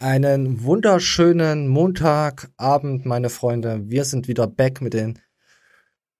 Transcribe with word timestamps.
Einen 0.00 0.62
wunderschönen 0.62 1.66
Montagabend, 1.66 3.04
meine 3.04 3.30
Freunde. 3.30 3.80
Wir 3.90 4.04
sind 4.04 4.28
wieder 4.28 4.46
back 4.46 4.80
mit 4.80 4.94
den 4.94 5.18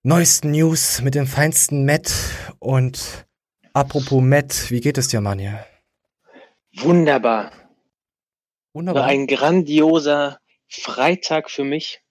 neuesten 0.02 0.50
News, 0.50 1.00
mit 1.00 1.14
dem 1.14 1.28
feinsten 1.28 1.84
Matt. 1.84 2.12
Und 2.58 3.28
apropos 3.74 4.20
Matt, 4.20 4.72
wie 4.72 4.80
geht 4.80 4.98
es 4.98 5.06
dir, 5.06 5.20
Manja? 5.20 5.64
Wunderbar. 6.74 7.52
Wunderbar. 8.72 9.04
War 9.04 9.10
ein 9.10 9.28
grandioser 9.28 10.40
Freitag 10.68 11.48
für 11.48 11.62
mich. 11.62 12.02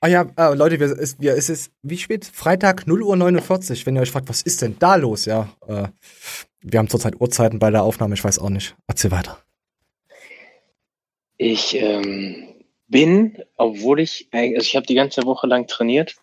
Ah 0.00 0.06
ja, 0.06 0.30
äh, 0.36 0.54
Leute, 0.54 0.78
wir, 0.78 0.86
es, 0.86 1.18
wir, 1.18 1.34
es 1.34 1.48
ist, 1.48 1.72
wie 1.82 1.98
spät? 1.98 2.26
Freitag 2.26 2.86
0 2.86 3.02
Uhr 3.02 3.16
49. 3.16 3.86
Wenn 3.86 3.96
ihr 3.96 4.02
euch 4.02 4.12
fragt, 4.12 4.28
was 4.28 4.42
ist 4.42 4.62
denn 4.62 4.76
da 4.78 4.94
los? 4.94 5.24
Ja, 5.24 5.48
äh, 5.66 5.88
wir 6.60 6.78
haben 6.78 6.88
zurzeit 6.88 7.20
Uhrzeiten 7.20 7.58
bei 7.58 7.72
der 7.72 7.82
Aufnahme, 7.82 8.14
ich 8.14 8.22
weiß 8.22 8.38
auch 8.38 8.50
nicht. 8.50 8.76
Erzähl 8.86 9.10
weiter. 9.10 9.42
Ich 11.42 11.74
ähm, 11.74 12.54
bin, 12.86 13.42
obwohl 13.56 13.98
ich, 13.98 14.28
also 14.30 14.60
ich 14.60 14.76
habe 14.76 14.86
die 14.86 14.94
ganze 14.94 15.24
Woche 15.24 15.48
lang 15.48 15.66
trainiert, 15.66 16.14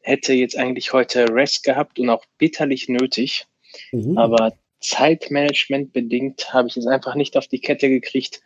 hätte 0.00 0.32
jetzt 0.32 0.56
eigentlich 0.58 0.92
heute 0.92 1.32
Rest 1.32 1.62
gehabt 1.62 2.00
und 2.00 2.10
auch 2.10 2.24
bitterlich 2.38 2.88
nötig. 2.88 3.46
Uh. 3.92 4.18
Aber 4.18 4.52
Zeitmanagement 4.80 5.92
bedingt 5.92 6.52
habe 6.52 6.66
ich 6.66 6.76
es 6.76 6.88
einfach 6.88 7.14
nicht 7.14 7.36
auf 7.36 7.46
die 7.46 7.60
Kette 7.60 7.88
gekriegt, 7.88 8.42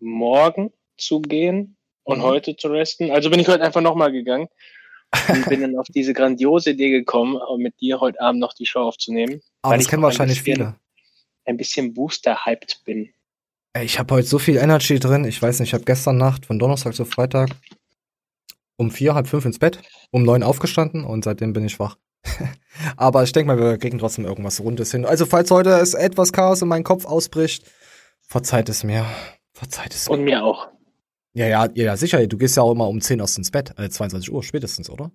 morgen 0.00 0.72
zu 0.96 1.20
gehen 1.22 1.76
und 2.02 2.18
Mhm. 2.18 2.22
heute 2.22 2.56
zu 2.56 2.66
resten. 2.68 3.12
Also 3.12 3.30
bin 3.30 3.38
ich 3.38 3.46
heute 3.46 3.62
einfach 3.62 3.80
nochmal 3.80 4.10
gegangen 4.10 4.48
und 5.28 5.48
bin 5.48 5.60
dann 5.60 5.76
auf 5.78 5.86
diese 5.88 6.12
grandiose 6.12 6.70
Idee 6.70 6.90
gekommen, 6.90 7.38
mit 7.58 7.80
dir 7.80 8.00
heute 8.00 8.20
Abend 8.20 8.40
noch 8.40 8.52
die 8.52 8.66
Show 8.66 8.80
aufzunehmen. 8.80 9.40
Aber 9.62 9.72
weil 9.72 9.78
das 9.78 9.86
ich 9.86 9.90
kennen 9.90 10.00
ein 10.02 10.04
wahrscheinlich 10.04 10.38
bisschen- 10.42 10.56
viele. 10.56 10.80
Ein 11.44 11.56
bisschen 11.56 11.94
Booster-hyped 11.94 12.82
bin. 12.84 13.10
Ich 13.82 13.98
habe 13.98 14.14
heute 14.14 14.26
so 14.26 14.38
viel 14.38 14.56
Energy 14.56 14.98
drin. 14.98 15.24
Ich 15.24 15.40
weiß 15.40 15.60
nicht, 15.60 15.70
ich 15.70 15.74
habe 15.74 15.84
gestern 15.84 16.16
Nacht 16.16 16.46
von 16.46 16.58
Donnerstag 16.58 16.94
zu 16.94 17.04
Freitag 17.04 17.50
um 18.78 18.90
vier, 18.90 19.14
halb 19.14 19.26
fünf 19.26 19.44
ins 19.44 19.58
Bett, 19.58 19.80
um 20.10 20.22
neun 20.22 20.42
aufgestanden 20.42 21.04
und 21.04 21.24
seitdem 21.24 21.52
bin 21.52 21.66
ich 21.66 21.78
wach. 21.78 21.96
Aber 22.96 23.24
ich 23.24 23.32
denke 23.32 23.48
mal, 23.48 23.58
wir 23.58 23.76
kriegen 23.76 23.98
trotzdem 23.98 24.24
irgendwas 24.24 24.60
Rundes 24.60 24.92
hin. 24.92 25.04
Also 25.04 25.26
falls 25.26 25.50
heute 25.50 25.70
es 25.70 25.94
etwas 25.94 26.32
Chaos 26.32 26.62
in 26.62 26.68
meinen 26.68 26.84
Kopf 26.84 27.04
ausbricht, 27.04 27.64
verzeiht 28.20 28.68
es 28.68 28.84
mir. 28.84 29.04
Verzeiht 29.52 29.94
es 29.94 30.08
mir. 30.08 30.14
Und 30.14 30.24
mir 30.24 30.44
auch. 30.44 30.68
Ja, 31.34 31.46
ja, 31.46 31.68
ja, 31.74 31.96
sicher. 31.96 32.24
Du 32.26 32.38
gehst 32.38 32.56
ja 32.56 32.62
auch 32.62 32.72
immer 32.72 32.88
um 32.88 33.00
10 33.00 33.18
erst 33.18 33.36
ins 33.38 33.50
Bett. 33.50 33.74
Äh, 33.78 33.90
22 33.90 34.32
Uhr 34.32 34.42
spätestens, 34.42 34.88
oder? 34.90 35.10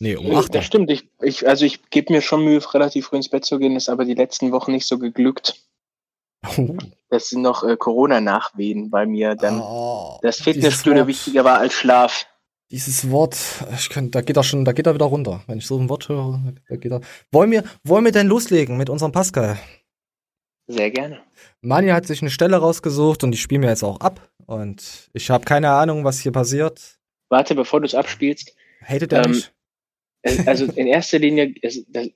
Nee, 0.00 0.16
um 0.16 0.34
8 0.34 0.34
Uhr. 0.34 0.48
Das 0.48 0.64
stimmt. 0.64 0.90
Ich, 0.90 1.08
ich, 1.20 1.46
also 1.46 1.64
ich 1.64 1.90
gebe 1.90 2.12
mir 2.12 2.22
schon 2.22 2.44
Mühe, 2.44 2.60
relativ 2.72 3.06
früh 3.06 3.16
ins 3.16 3.28
Bett 3.28 3.44
zu 3.44 3.58
gehen, 3.58 3.76
ist 3.76 3.88
aber 3.88 4.04
die 4.04 4.14
letzten 4.14 4.52
Wochen 4.52 4.72
nicht 4.72 4.86
so 4.86 4.98
geglückt. 4.98 5.56
Oh. 6.56 6.76
Das 7.10 7.28
sind 7.28 7.42
noch 7.42 7.62
äh, 7.62 7.76
Corona-Nachwehen 7.76 8.90
bei 8.90 9.06
mir. 9.06 9.34
Dann 9.34 9.60
Oh, 9.60 10.18
das 10.22 10.38
Fitnessstudio 10.40 11.06
wichtiger 11.06 11.44
war 11.44 11.58
als 11.58 11.74
Schlaf. 11.74 12.26
Dieses 12.70 13.10
Wort, 13.10 13.36
ich 13.76 13.90
kann, 13.90 14.10
da 14.10 14.22
geht 14.22 14.36
er 14.38 14.42
schon, 14.42 14.64
da 14.64 14.72
geht 14.72 14.86
er 14.86 14.94
wieder 14.94 15.04
runter. 15.04 15.42
Wenn 15.46 15.58
ich 15.58 15.66
so 15.66 15.78
ein 15.78 15.90
Wort 15.90 16.08
höre, 16.08 16.40
da 16.68 16.76
geht 16.76 16.90
er. 16.90 17.02
Wollen 17.30 17.50
wir, 17.50 17.64
wollen 17.84 18.04
wir 18.04 18.12
denn 18.12 18.28
loslegen 18.28 18.78
mit 18.78 18.88
unserem 18.88 19.12
Pascal? 19.12 19.58
Sehr 20.68 20.90
gerne. 20.90 21.20
Manja 21.60 21.94
hat 21.94 22.06
sich 22.06 22.22
eine 22.22 22.30
Stelle 22.30 22.56
rausgesucht 22.56 23.24
und 23.24 23.32
die 23.32 23.36
spielen 23.38 23.60
wir 23.62 23.68
jetzt 23.68 23.82
auch 23.82 24.00
ab. 24.00 24.26
Und 24.46 25.10
ich 25.12 25.28
habe 25.30 25.44
keine 25.44 25.70
Ahnung, 25.70 26.04
was 26.04 26.20
hier 26.20 26.32
passiert. 26.32 26.98
Warte, 27.28 27.54
bevor 27.54 27.80
du 27.80 27.86
es 27.86 27.94
abspielst. 27.94 28.54
Hatet 28.82 29.12
er 29.12 29.24
Ähm, 29.26 29.32
mich? 29.32 29.52
Äh, 30.22 30.44
Also 30.46 30.64
in 30.64 30.86
erster 30.86 31.18
Linie, 31.18 31.52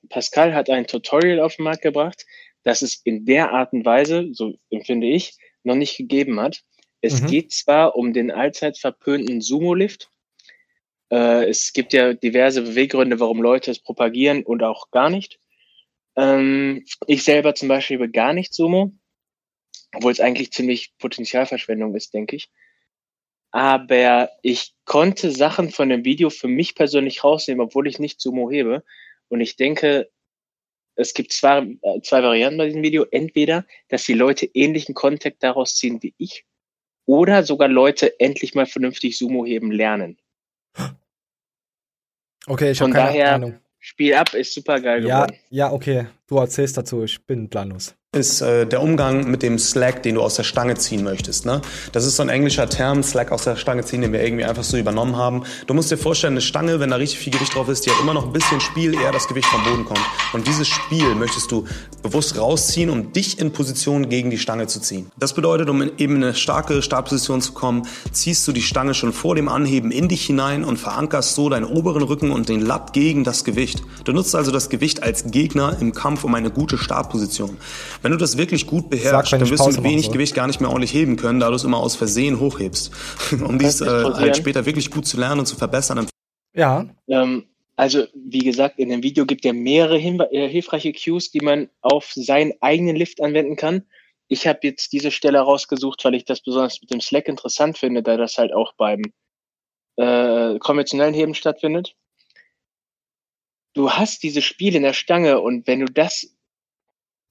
Pascal 0.09 0.55
hat 0.55 0.71
ein 0.71 0.87
Tutorial 0.87 1.41
auf 1.41 1.57
den 1.57 1.65
Markt 1.65 1.83
gebracht, 1.83 2.25
das 2.67 2.83
es 2.83 3.01
in 3.05 3.25
der 3.25 3.53
Art 3.53 3.73
und 3.73 3.85
Weise, 3.85 4.31
so 4.33 4.55
empfinde 4.71 5.07
ich, 5.07 5.37
noch 5.63 5.77
nicht 5.77 5.97
gegeben 5.97 6.41
hat. 6.41 6.65
Es 7.01 7.23
Mhm. 7.23 7.27
geht 7.29 7.53
zwar 7.53 7.95
um 7.95 8.13
den 8.13 8.33
allzeit 8.33 8.77
verpönten 8.77 9.41
Sumo-Lift. 9.41 10.11
Äh, 11.13 11.49
es 11.49 11.73
gibt 11.73 11.93
ja 11.93 12.13
diverse 12.13 12.63
Beweggründe, 12.63 13.21
warum 13.21 13.41
Leute 13.41 13.71
es 13.71 13.79
propagieren 13.79 14.43
und 14.43 14.65
auch 14.65 14.91
gar 14.91 15.11
nicht. 15.11 15.39
Ähm, 16.17 16.85
ich 17.07 17.23
selber 17.23 17.55
zum 17.55 17.69
Beispiel 17.69 17.99
über 17.99 18.09
gar 18.09 18.33
nicht 18.33 18.53
Sumo, 18.53 18.91
obwohl 19.95 20.11
es 20.11 20.19
eigentlich 20.19 20.51
ziemlich 20.51 20.93
Potenzialverschwendung 20.99 21.95
ist, 21.95 22.15
denke 22.15 22.35
ich. 22.35 22.51
Aber 23.53 24.29
ich 24.43 24.75
konnte 24.85 25.31
Sachen 25.31 25.71
von 25.71 25.89
dem 25.89 26.05
Video 26.05 26.31
für 26.31 26.49
mich 26.49 26.75
persönlich 26.75 27.23
rausnehmen, 27.23 27.65
obwohl 27.65 27.87
ich 27.87 28.01
nicht 28.01 28.21
Sumo 28.21 28.51
hebe. 28.51 28.83
Und 29.29 29.41
ich 29.41 29.55
denke, 29.55 30.11
es 30.97 31.15
gibt 31.15 31.33
zwei, 31.33 31.59
äh, 31.83 32.01
zwei 32.03 32.23
Varianten 32.23 32.59
bei 32.59 32.67
diesem 32.67 32.83
Video. 32.83 33.07
Entweder, 33.11 33.65
dass 33.89 34.05
die 34.05 34.15
Leute 34.15 34.47
ähnlichen 34.55 34.95
Kontext 34.95 35.43
daraus 35.43 35.77
ziehen 35.77 36.03
wie 36.03 36.15
ich, 36.19 36.45
oder 37.07 37.45
sogar 37.45 37.69
Leute 37.69 38.19
endlich 38.19 38.55
mal 38.55 38.67
vernünftig 38.67 39.17
Sumo 39.17 39.47
heben 39.47 39.71
lernen. 39.71 40.19
Okay, 42.47 42.71
ich 42.73 42.81
habe 42.81 42.93
keine 42.93 43.09
daher- 43.09 43.35
Ahnung. 43.35 43.59
Spiel 43.79 44.15
ab 44.15 44.35
ist 44.35 44.53
super 44.53 44.81
geil 44.81 45.07
Ja, 45.07 45.27
geworden. 45.27 45.39
ja, 45.51 45.73
okay. 45.73 46.07
Du 46.27 46.39
erzählst 46.39 46.77
dazu, 46.77 47.05
ich 47.05 47.25
bin 47.25 47.49
planlos. 47.49 47.95
Ist 48.17 48.41
äh, 48.41 48.67
der 48.67 48.83
Umgang 48.83 49.31
mit 49.31 49.43
dem 49.43 49.59
Slack, 49.59 50.03
den 50.03 50.17
du 50.17 50.23
aus 50.23 50.35
der 50.35 50.43
Stange 50.43 50.75
ziehen 50.75 51.05
möchtest. 51.05 51.47
Ne? 51.47 51.61
Das 51.93 52.05
ist 52.05 52.17
so 52.17 52.23
ein 52.23 52.29
englischer 52.29 52.69
Term, 52.69 53.03
Slack 53.03 53.31
aus 53.31 53.45
der 53.45 53.57
Stange 53.57 53.85
ziehen, 53.85 54.01
den 54.01 54.13
wir 54.13 54.25
irgendwie 54.25 54.45
einfach 54.45 54.65
so 54.65 54.77
übernommen 54.77 55.17
haben. 55.17 55.45
Du 55.67 55.75
musst 55.75 55.91
dir 55.91 55.99
vorstellen, 55.99 56.33
eine 56.33 56.41
Stange, 56.41 56.81
wenn 56.81 56.91
da 56.91 56.97
richtig 56.97 57.19
viel 57.19 57.33
Gewicht 57.33 57.55
drauf 57.55 57.69
ist, 57.69 57.87
die 57.87 57.91
hat 57.91 58.01
immer 58.01 58.15
noch 58.15 58.27
ein 58.27 58.33
bisschen 58.33 58.61
Spiel, 58.61 58.95
eher 58.95 59.13
das 59.13 59.29
Gewicht 59.29 59.47
vom 59.47 59.63
Boden 59.63 59.85
kommt. 59.85 60.01
Und 60.33 60.47
dieses 60.47 60.67
Spiel 60.67 61.15
möchtest 61.15 61.53
du 61.53 61.65
bewusst 62.03 62.39
rausziehen, 62.39 62.91
um 62.91 63.13
dich 63.13 63.39
in 63.39 63.53
Position 63.53 64.09
gegen 64.09 64.31
die 64.31 64.39
Stange 64.39 64.67
zu 64.67 64.81
ziehen. 64.81 65.11
Das 65.19 65.35
bedeutet, 65.35 65.69
um 65.69 65.83
in 65.83 65.93
eben 65.99 66.17
eine 66.17 66.35
starke 66.35 66.83
Startposition 66.83 67.41
zu 67.41 67.53
kommen, 67.53 67.87
ziehst 68.13 68.47
du 68.49 68.53
die 68.53 68.63
Stange 68.63 68.95
schon 68.95 69.13
vor 69.13 69.35
dem 69.35 69.49
Anheben 69.49 69.91
in 69.91 70.09
dich 70.09 70.27
hinein 70.27 70.65
und 70.65 70.79
verankerst 70.79 71.35
so 71.35 71.49
deinen 71.49 71.65
oberen 71.65 72.03
Rücken 72.03 72.31
und 72.31 72.49
den 72.49 72.61
Latt 72.61 72.93
gegen 72.93 73.25
das 73.25 73.45
Gewicht. 73.45 73.83
Du 74.05 74.13
nutzt 74.13 74.35
also 74.35 74.51
das 74.51 74.71
Gewicht 74.71 75.03
als 75.03 75.31
Gegner 75.31 75.77
im 75.81 75.93
Kampf 75.93 76.25
um 76.25 76.35
eine 76.35 76.51
gute 76.51 76.79
Startposition. 76.79 77.57
Wenn 78.07 78.13
du 78.13 78.19
das 78.19 78.39
wirklich 78.39 78.69
gut 78.69 78.89
beherrschst, 78.89 79.33
wenn 79.33 79.41
dann 79.41 79.51
wirst 79.51 79.67
du 79.67 79.71
mit 79.73 79.83
wenig. 79.83 80.13
Gewicht 80.13 80.35
gar 80.35 80.47
nicht 80.47 80.61
mehr 80.61 80.71
ordentlich 80.71 80.95
heben 80.95 81.17
können, 81.17 81.41
da 81.41 81.49
du 81.49 81.57
es 81.57 81.65
immer 81.65 81.79
aus 81.79 81.97
Versehen 81.97 82.39
hochhebst. 82.39 82.93
um 83.45 83.59
dies 83.59 83.81
äh, 83.81 83.87
halt 83.87 84.37
später 84.37 84.65
wirklich 84.65 84.93
gut 84.93 85.07
zu 85.07 85.19
lernen 85.19 85.41
und 85.41 85.47
zu 85.47 85.57
verbessern, 85.57 86.07
Ja, 86.55 86.87
Ähm, 87.09 87.47
also, 87.75 88.05
wie 88.15 88.39
gesagt, 88.39 88.79
in 88.79 88.91
dem 88.91 89.03
Video 89.03 89.27
gibt 89.27 89.45
er 89.45 89.53
mehrere 89.53 89.99
äh, 89.99 90.49
hilfreiche 90.49 90.93
Cues, 90.93 91.33
die 91.33 91.41
man 91.41 91.69
auf 91.81 92.13
seinen 92.15 92.55
eigenen 92.61 92.95
Lift 92.95 93.21
anwenden 93.21 93.57
kann. 93.57 93.83
Ich 94.29 94.47
habe 94.47 94.61
jetzt 94.63 94.93
diese 94.93 95.11
Stelle 95.11 95.41
rausgesucht, 95.41 96.05
weil 96.05 96.15
ich 96.15 96.25
das 96.25 96.41
besonders 96.41 96.81
mit 96.81 96.93
dem 96.93 97.01
Slack 97.01 97.27
interessant 97.27 97.77
finde, 97.77 98.05
da 98.05 98.17
das 98.17 98.39
halt 98.39 98.53
auch 98.53 98.73
beim 98.77 99.03
äh, 99.97 100.59
konventionellen 100.61 101.15
Heben 101.15 101.35
stattfindet. 101.35 101.97
Du 103.75 103.91
hast 103.91 104.23
dieses 104.23 104.45
Spiel 104.45 104.77
in 104.77 104.85
der 104.85 104.95
Stange 104.95 105.41
und 105.41 105.67
wenn 105.67 105.81
du 105.81 105.87
das, 105.87 106.36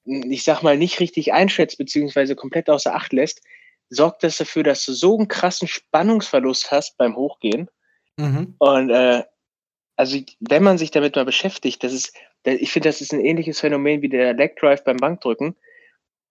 ich 0.06 0.44
sag 0.44 0.62
mal, 0.62 0.78
nicht 0.78 1.00
richtig 1.00 1.34
einschätzt, 1.34 1.78
beziehungsweise 1.78 2.36
komplett 2.36 2.70
außer 2.70 2.96
Acht 2.96 3.12
lässt, 3.12 3.42
sorgt 3.90 4.24
das 4.24 4.38
dafür, 4.38 4.64
dass 4.64 4.86
du 4.86 4.94
so 4.94 5.18
einen 5.18 5.28
krassen 5.28 5.68
Spannungsverlust 5.68 6.72
hast 6.72 6.98
beim 6.98 7.16
Hochgehen. 7.16 7.70
mhm. 8.18 8.56
Und 8.60 8.90
äh, 8.90 9.24
also 9.96 10.20
wenn 10.40 10.64
man 10.64 10.78
sich 10.78 10.92
damit 10.92 11.16
mal 11.16 11.26
beschäftigt, 11.26 11.84
das 11.84 11.94
ist, 11.94 12.14
ich 12.44 12.72
finde, 12.72 12.90
das 12.90 13.02
ist 13.02 13.14
ein 13.14 13.24
ähnliches 13.24 13.60
Phänomen 13.60 14.02
wie 14.02 14.10
der 14.10 14.34
Leg 14.34 14.58
Drive 14.58 14.84
beim 14.84 14.98
Bankdrücken. 14.98 15.56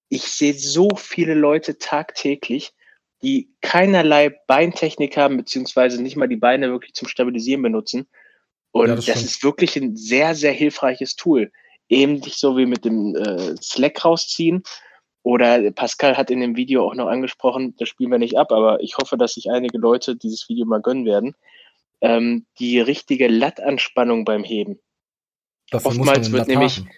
Ich 0.09 0.25
sehe 0.25 0.55
so 0.55 0.91
viele 0.97 1.35
Leute 1.35 1.79
tagtäglich, 1.79 2.75
die 3.23 3.49
keinerlei 3.63 4.29
Beintechnik 4.29 5.17
haben, 5.17 5.39
beziehungsweise 5.39 6.03
nicht 6.03 6.17
mal 6.17 6.29
die 6.29 6.37
Beine 6.37 6.71
wirklich 6.71 6.93
zum 6.93 7.09
Stabilisieren 7.09 7.63
benutzen. 7.63 8.07
Und 8.71 8.89
Ja, 8.89 8.97
das 8.97 9.07
das, 9.07 9.23
ist 9.23 9.43
wirklich 9.43 9.77
ein 9.77 9.97
sehr, 9.97 10.35
sehr 10.35 10.53
hilfreiches 10.53 11.17
Tool. 11.17 11.51
Eben 11.89 12.15
nicht 12.15 12.39
so 12.39 12.57
wie 12.57 12.67
mit 12.67 12.85
dem 12.85 13.15
äh, 13.17 13.57
Slack 13.63 14.05
rausziehen. 14.05 14.63
Oder 15.23 15.71
Pascal 15.73 16.17
hat 16.19 16.31
in 16.31 16.41
dem 16.41 16.55
Video 16.57 16.87
auch 16.87 16.95
noch 16.95 17.07
angesprochen, 17.09 17.75
das 17.79 17.89
spielen 17.89 18.11
wir 18.11 18.19
nicht 18.19 18.37
ab, 18.37 18.53
aber 18.53 18.81
ich 18.83 18.99
hoffe, 18.99 19.17
dass 19.17 19.35
sich 19.35 19.51
einige 19.51 19.79
Leute 19.79 20.17
dieses 20.17 20.49
Video 20.51 20.67
mal 20.67 20.83
gönnen 20.83 21.07
werden. 21.07 21.35
Ähm, 22.03 22.45
die 22.59 22.79
richtige 22.81 23.29
Lattanspannung 23.29 24.27
beim 24.27 24.45
Heben. 24.45 24.79
Dafür 25.71 25.93
Oftmals 25.93 26.31
wird 26.31 26.49
nämlich- 26.49 26.79
haben. 26.79 26.91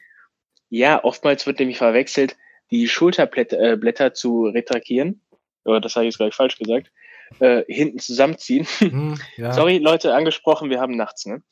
Ja, 0.68 1.04
oftmals 1.04 1.46
wird 1.46 1.60
nämlich 1.60 1.78
verwechselt, 1.78 2.36
die 2.72 2.88
Schulterblätter 2.88 3.60
äh, 3.60 3.76
Blätter 3.76 4.12
zu 4.14 4.46
retrakieren. 4.46 5.20
Oder 5.64 5.80
das 5.80 5.94
habe 5.94 6.06
ich 6.06 6.10
jetzt 6.12 6.18
gleich 6.18 6.34
falsch 6.34 6.58
gesagt. 6.58 6.90
Äh, 7.38 7.62
hinten 7.68 8.00
zusammenziehen. 8.00 8.66
Hm, 8.78 9.20
ja. 9.36 9.52
Sorry, 9.52 9.78
Leute, 9.78 10.14
angesprochen, 10.14 10.70
wir 10.70 10.80
haben 10.80 10.96
nachts, 10.96 11.26
ne? 11.26 11.42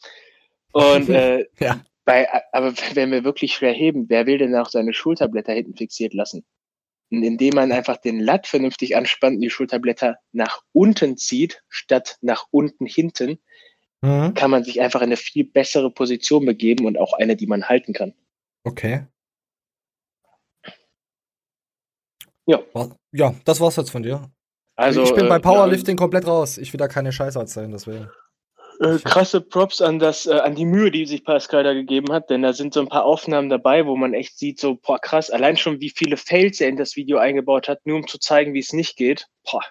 Und 0.73 1.08
äh, 1.08 1.47
Ja. 1.61 1.81
Bei, 2.05 2.29
aber 2.53 2.75
wenn 2.95 3.11
wir 3.11 3.25
wirklich 3.25 3.55
schwer 3.55 3.73
heben, 3.73 4.09
wer 4.09 4.27
will 4.27 4.39
denn 4.39 4.55
auch 4.56 4.69
seine 4.69 4.95
Schulterblätter 4.95 5.53
hinten 5.53 5.77
fixiert 5.77 6.15
lassen? 6.15 6.45
Und 7.11 7.23
indem 7.23 7.55
man 7.55 7.73
einfach 7.73 7.97
den 7.99 8.19
Latt 8.19 8.47
vernünftig 8.47 8.97
anspannt 8.97 9.37
und 9.37 9.41
die 9.41 9.51
Schulterblätter 9.51 10.17
nach 10.33 10.62
unten 10.73 11.17
zieht, 11.17 11.62
statt 11.69 12.19
nach 12.21 12.47
unten 12.51 12.87
hinten, 12.87 13.39
Mhm. 14.05 14.35
kann 14.35 14.51
man 14.51 14.65
sich 14.65 14.83
einfach 14.83 15.01
in 15.01 15.06
eine 15.06 15.17
viel 15.17 15.45
bessere 15.45 15.91
Position 15.91 16.45
begeben 16.45 16.85
und 16.85 16.99
auch 16.99 17.15
eine, 17.15 17.37
die 17.37 17.47
man 17.47 17.71
halten 17.71 17.95
kann. 17.95 18.12
Okay. 18.62 19.06
Ja. 22.47 22.62
Ja, 23.12 23.35
das 23.47 23.61
war's 23.61 23.77
jetzt 23.77 23.91
von 23.91 24.03
dir. 24.03 24.31
Also, 24.77 25.05
ich 25.05 25.15
bin 25.15 25.25
äh, 25.25 25.29
bei 25.29 25.39
Powerlifting 25.39 25.97
komplett 25.97 26.27
raus. 26.27 26.59
Ich 26.59 26.71
will 26.73 26.79
da 26.79 26.89
keine 26.89 27.12
Scheiße 27.12 27.39
erzählen, 27.39 27.71
deswegen. 27.71 28.11
Äh, 28.81 28.99
krasse 28.99 29.41
Props 29.41 29.81
an 29.81 29.99
das, 29.99 30.26
äh, 30.26 30.32
an 30.32 30.55
die 30.55 30.65
Mühe, 30.65 30.91
die 30.91 31.06
sich 31.06 31.25
Pascal 31.25 31.62
da 31.62 31.73
gegeben 31.75 32.12
hat, 32.12 32.31
denn 32.31 32.43
da 32.43 32.53
sind 32.53 32.75
so 32.75 32.81
ein 32.81 32.88
paar 32.88 33.05
Aufnahmen 33.05 33.49
dabei, 33.49 33.87
wo 33.87 33.97
man 33.97 34.15
echt 34.15 34.38
sieht, 34.38 34.59
so, 34.59 34.76
boah, 34.76 34.99
krass, 34.99 35.31
allein 35.31 35.56
schon, 35.56 35.81
wie 35.81 35.91
viele 35.91 36.17
Fails 36.17 36.61
er 36.61 36.69
in 36.69 36.76
das 36.76 36.97
Video 36.97 37.19
eingebaut 37.19 37.69
hat, 37.69 37.87
nur 37.87 37.97
um 37.97 38.06
zu 38.06 38.19
zeigen, 38.19 38.53
wie 38.55 38.59
es 38.61 38.73
nicht 38.73 38.97
geht. 38.97 39.29
Boah. 39.50 39.62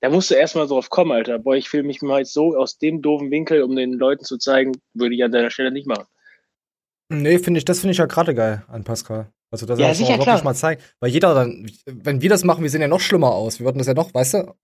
Da 0.00 0.10
musst 0.10 0.30
du 0.30 0.34
erstmal 0.34 0.66
drauf 0.66 0.90
kommen, 0.90 1.10
Alter. 1.12 1.38
Boah, 1.38 1.56
ich 1.56 1.68
fühle 1.68 1.82
mich 1.82 2.02
mal 2.02 2.24
so 2.24 2.56
aus 2.56 2.78
dem 2.78 3.02
doofen 3.02 3.30
Winkel, 3.30 3.62
um 3.62 3.74
den 3.74 3.94
Leuten 3.94 4.24
zu 4.24 4.38
zeigen, 4.38 4.72
würde 4.94 5.14
ich 5.14 5.24
an 5.24 5.32
deiner 5.32 5.50
Stelle 5.50 5.72
nicht 5.72 5.86
machen. 5.86 6.06
Nee, 7.08 7.38
finde 7.38 7.58
ich, 7.58 7.64
das 7.64 7.80
finde 7.80 7.92
ich 7.92 7.98
ja 7.98 8.06
gerade 8.06 8.34
geil 8.34 8.62
an 8.68 8.84
Pascal. 8.84 9.32
Also, 9.50 9.64
dass 9.64 9.78
Ja, 9.78 9.86
er 9.86 9.90
das 9.90 9.98
sicher, 9.98 10.18
wirklich 10.18 10.44
mal 10.44 10.54
zeigt. 10.54 10.82
Weil 11.00 11.10
jeder 11.10 11.34
dann, 11.34 11.70
wenn 11.86 12.20
wir 12.20 12.28
das 12.28 12.44
machen, 12.44 12.62
wir 12.62 12.70
sehen 12.70 12.82
ja 12.82 12.88
noch 12.88 13.00
schlimmer 13.00 13.32
aus. 13.32 13.58
Wir 13.58 13.64
würden 13.64 13.78
das 13.78 13.86
ja 13.86 13.94
noch, 13.94 14.12
weißt 14.12 14.34
du? 14.34 14.54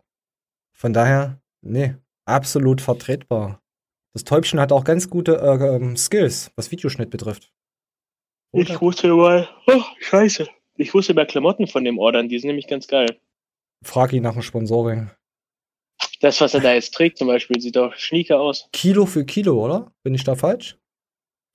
Von 0.72 0.92
daher, 0.92 1.40
nee, 1.62 1.94
absolut 2.24 2.80
vertretbar. 2.80 3.60
Das 4.12 4.24
Täubchen 4.24 4.60
hat 4.60 4.72
auch 4.72 4.84
ganz 4.84 5.10
gute 5.10 5.36
äh, 5.36 5.76
ähm, 5.76 5.96
Skills, 5.96 6.52
was 6.56 6.70
Videoschnitt 6.70 7.10
betrifft. 7.10 7.52
Ich 8.52 8.80
wusste 8.80 9.08
mal, 9.08 9.48
oh, 9.66 9.82
scheiße. 9.98 10.46
Ich 10.76 10.94
wusste 10.94 11.14
mal 11.14 11.26
Klamotten 11.26 11.66
von 11.66 11.84
dem 11.84 11.98
ordern, 11.98 12.28
die 12.28 12.38
sind 12.38 12.48
nämlich 12.48 12.68
ganz 12.68 12.86
geil. 12.86 13.18
Frag 13.84 14.12
ihn 14.12 14.22
nach 14.22 14.34
dem 14.34 14.42
Sponsoring. 14.42 15.10
Das, 16.20 16.40
was 16.40 16.54
er 16.54 16.60
da 16.60 16.72
jetzt 16.72 16.94
trägt 16.94 17.18
zum 17.18 17.26
Beispiel, 17.26 17.60
sieht 17.60 17.76
doch 17.76 17.94
schnieke 17.96 18.38
aus. 18.38 18.68
Kilo 18.72 19.06
für 19.06 19.24
Kilo, 19.24 19.62
oder? 19.62 19.92
Bin 20.04 20.14
ich 20.14 20.24
da 20.24 20.36
falsch? 20.36 20.78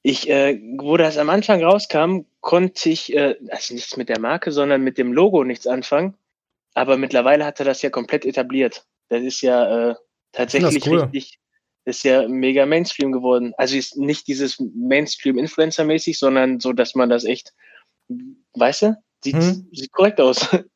Ich, 0.03 0.29
äh, 0.29 0.59
wo 0.77 0.97
das 0.97 1.17
am 1.17 1.29
Anfang 1.29 1.63
rauskam, 1.63 2.21
konnte 2.41 2.89
ich, 2.89 3.13
äh, 3.13 3.35
also 3.49 3.73
nichts 3.73 3.97
mit 3.97 4.09
der 4.09 4.19
Marke, 4.19 4.51
sondern 4.51 4.81
mit 4.81 4.97
dem 4.97 5.11
Logo 5.11 5.43
nichts 5.43 5.67
anfangen. 5.67 6.15
Aber 6.73 6.97
mittlerweile 6.97 7.45
hat 7.45 7.59
er 7.59 7.65
das 7.65 7.81
ja 7.81 7.89
komplett 7.89 8.25
etabliert. 8.25 8.85
Das 9.09 9.21
ist 9.21 9.41
ja 9.41 9.91
äh, 9.91 9.95
tatsächlich 10.31 10.85
cool. 10.87 10.99
richtig, 11.01 11.39
ist 11.85 12.03
ja 12.03 12.27
mega 12.27 12.65
Mainstream 12.65 13.11
geworden. 13.11 13.53
Also 13.57 13.75
ist 13.77 13.97
nicht 13.97 14.27
dieses 14.27 14.59
Mainstream-Influencer-mäßig, 14.59 16.17
sondern 16.19 16.59
so, 16.59 16.73
dass 16.73 16.95
man 16.95 17.09
das 17.09 17.23
echt, 17.25 17.53
weißt 18.53 18.81
du, 18.83 18.95
sieht, 19.23 19.35
Hm. 19.35 19.67
sieht 19.71 19.91
korrekt 19.91 20.19
aus. 20.21 20.47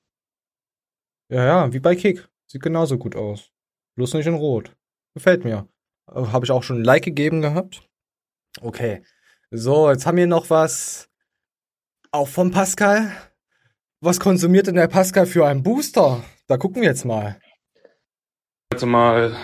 Ja, 1.29 1.45
ja, 1.45 1.73
wie 1.73 1.79
bei 1.79 1.95
Kick. 1.95 2.27
Sieht 2.45 2.61
genauso 2.61 2.97
gut 2.99 3.15
aus. 3.15 3.49
Bloß 3.95 4.13
nicht 4.13 4.27
in 4.27 4.35
Rot. 4.35 4.75
Gefällt 5.15 5.43
mir. 5.45 5.67
Äh, 6.11 6.25
Habe 6.27 6.45
ich 6.45 6.51
auch 6.51 6.61
schon 6.61 6.81
ein 6.81 6.83
Like 6.83 7.03
gegeben 7.05 7.41
gehabt. 7.41 7.81
Okay. 8.61 9.03
So, 9.49 9.89
jetzt 9.89 10.05
haben 10.05 10.17
wir 10.17 10.27
noch 10.27 10.49
was. 10.51 11.09
Auch 12.11 12.27
von 12.27 12.51
Pascal. 12.51 13.11
Was 14.01 14.19
konsumiert 14.19 14.67
denn 14.67 14.75
der 14.75 14.87
Pascal 14.89 15.25
für 15.25 15.47
einen 15.47 15.63
Booster? 15.63 16.23
Da 16.47 16.57
gucken 16.57 16.81
wir 16.83 16.89
jetzt 16.89 17.05
mal. 17.05 17.39
Heute 18.73 18.87
mal 18.87 19.35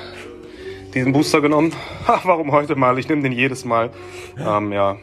diesen 0.96 1.14
Booster 1.14 1.40
genommen. 1.40 1.72
Ha, 2.08 2.20
warum 2.24 2.52
heute 2.52 2.76
mal? 2.76 2.98
Ich 2.98 3.08
nehme 3.08 3.22
den 3.22 3.32
jedes 3.32 3.64
Mal. 3.64 3.92
Ähm, 4.40 4.72
ja, 4.72 4.98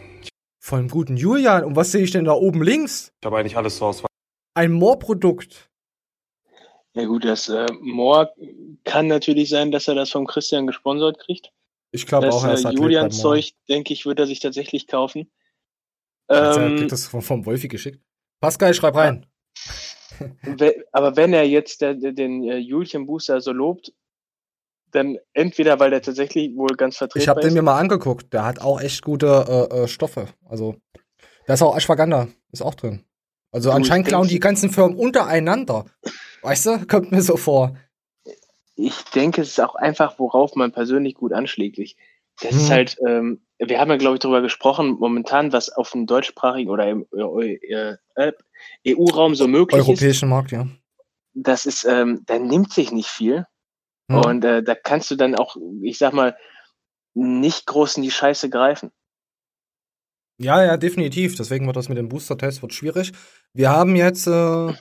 Von 0.58 0.80
dem 0.80 0.88
guten 0.88 1.16
Julian. 1.16 1.62
Und 1.62 1.76
was 1.76 1.92
sehe 1.92 2.02
ich 2.02 2.10
denn 2.10 2.24
da 2.24 2.32
oben 2.32 2.60
links? 2.60 3.12
ich 3.20 3.24
habe 3.24 3.38
eigentlich 3.38 3.56
alles 3.56 3.76
zur 3.76 3.86
Auswahl. 3.86 4.08
Ein 4.54 4.72
Moor-Produkt. 4.72 5.70
Ja 6.94 7.04
gut, 7.04 7.24
das 7.24 7.48
äh, 7.48 7.66
Moore 7.80 8.32
kann 8.82 9.06
natürlich 9.06 9.48
sein, 9.48 9.70
dass 9.70 9.86
er 9.86 9.94
das 9.94 10.10
vom 10.10 10.26
Christian 10.26 10.66
gesponsert 10.66 11.20
kriegt. 11.20 11.52
Ich 11.92 12.04
glaube 12.04 12.28
auch, 12.30 12.42
er 12.42 12.54
ist 12.54 12.64
äh, 12.64 12.70
Julians 12.70 13.22
Moor. 13.22 13.34
Zeug, 13.34 13.52
denke 13.68 13.92
ich, 13.92 14.06
wird 14.06 14.18
er 14.18 14.26
sich 14.26 14.40
tatsächlich 14.40 14.88
kaufen. 14.88 15.30
Er 16.26 16.56
Ähm, 16.56 16.78
kriegt 16.78 16.90
das 16.90 17.06
vom, 17.06 17.22
vom 17.22 17.46
Wolfi 17.46 17.68
geschickt. 17.68 18.00
Pascal, 18.40 18.74
schreib 18.74 18.96
rein. 18.96 19.24
aber 20.90 21.16
wenn 21.16 21.32
er 21.32 21.44
jetzt 21.46 21.80
der, 21.80 21.94
den 21.94 22.42
äh, 22.42 22.56
Julchen 22.56 23.06
Booster 23.06 23.40
so 23.40 23.52
lobt, 23.52 23.92
dann 24.96 25.18
entweder, 25.34 25.78
weil 25.78 25.90
der 25.90 26.02
tatsächlich 26.02 26.56
wohl 26.56 26.74
ganz 26.76 26.94
Ich 26.94 26.98
vertretbar 26.98 27.28
habe 27.36 27.40
den 27.42 27.48
ist. 27.48 27.54
mir 27.54 27.62
mal 27.62 27.78
angeguckt. 27.78 28.32
Der 28.32 28.44
hat 28.44 28.60
auch 28.60 28.80
echt 28.80 29.02
gute 29.02 29.68
äh, 29.70 29.82
äh, 29.84 29.88
Stoffe. 29.88 30.26
Also, 30.48 30.76
da 31.46 31.54
ist 31.54 31.62
auch 31.62 31.76
Ashwagandha. 31.76 32.28
Ist 32.52 32.62
auch 32.62 32.74
drin. 32.74 33.04
Also, 33.52 33.70
Du, 33.70 33.76
anscheinend 33.76 34.06
ich 34.06 34.10
klauen 34.12 34.28
die 34.28 34.40
ganzen 34.40 34.70
Firmen 34.70 34.96
untereinander. 34.96 35.84
Weißt 36.42 36.66
du? 36.66 36.86
Kommt 36.88 37.12
mir 37.12 37.22
so 37.22 37.36
vor. 37.36 37.76
Ich 38.74 39.04
denke, 39.14 39.42
es 39.42 39.48
ist 39.50 39.60
auch 39.60 39.74
einfach, 39.74 40.18
worauf 40.18 40.54
man 40.54 40.72
persönlich 40.72 41.14
gut 41.14 41.32
anschlägt. 41.32 41.78
Ich, 41.78 41.96
das 42.42 42.52
ist 42.52 42.68
Hm. 42.68 42.70
halt, 42.70 42.96
ähm, 43.06 43.40
wir 43.58 43.80
haben 43.80 43.90
ja, 43.90 43.96
glaube 43.96 44.16
ich, 44.16 44.20
darüber 44.20 44.42
gesprochen, 44.42 44.96
momentan, 44.98 45.52
was 45.52 45.70
auf 45.70 45.90
dem 45.92 46.06
deutschsprachigen 46.06 46.70
oder 46.70 46.86
im 46.88 47.06
äh, 47.16 47.96
äh, 48.16 48.32
EU-Raum 48.86 49.34
so 49.34 49.48
möglich 49.48 49.80
ist. 49.80 49.88
Europäischen 49.88 50.28
Markt, 50.28 50.50
ja. 50.52 50.66
Das 51.32 51.64
ist, 51.66 51.84
ähm, 51.84 52.22
da 52.26 52.38
nimmt 52.38 52.72
sich 52.72 52.92
nicht 52.92 53.08
viel. 53.08 53.46
Hm. 54.10 54.18
Und 54.18 54.44
äh, 54.44 54.62
da 54.62 54.74
kannst 54.74 55.10
du 55.10 55.16
dann 55.16 55.34
auch, 55.34 55.56
ich 55.82 55.98
sag 55.98 56.12
mal, 56.12 56.36
nicht 57.14 57.66
groß 57.66 57.96
in 57.96 58.02
die 58.02 58.10
Scheiße 58.10 58.50
greifen. 58.50 58.90
Ja, 60.38 60.62
ja, 60.62 60.76
definitiv. 60.76 61.34
Deswegen 61.36 61.66
wird 61.66 61.76
das 61.76 61.88
mit 61.88 61.96
dem 61.98 62.08
Booster-Test 62.08 62.62
wird 62.62 62.74
schwierig. 62.74 63.12
Wir 63.54 63.70
haben 63.70 63.96
jetzt 63.96 64.26
äh, 64.26 64.72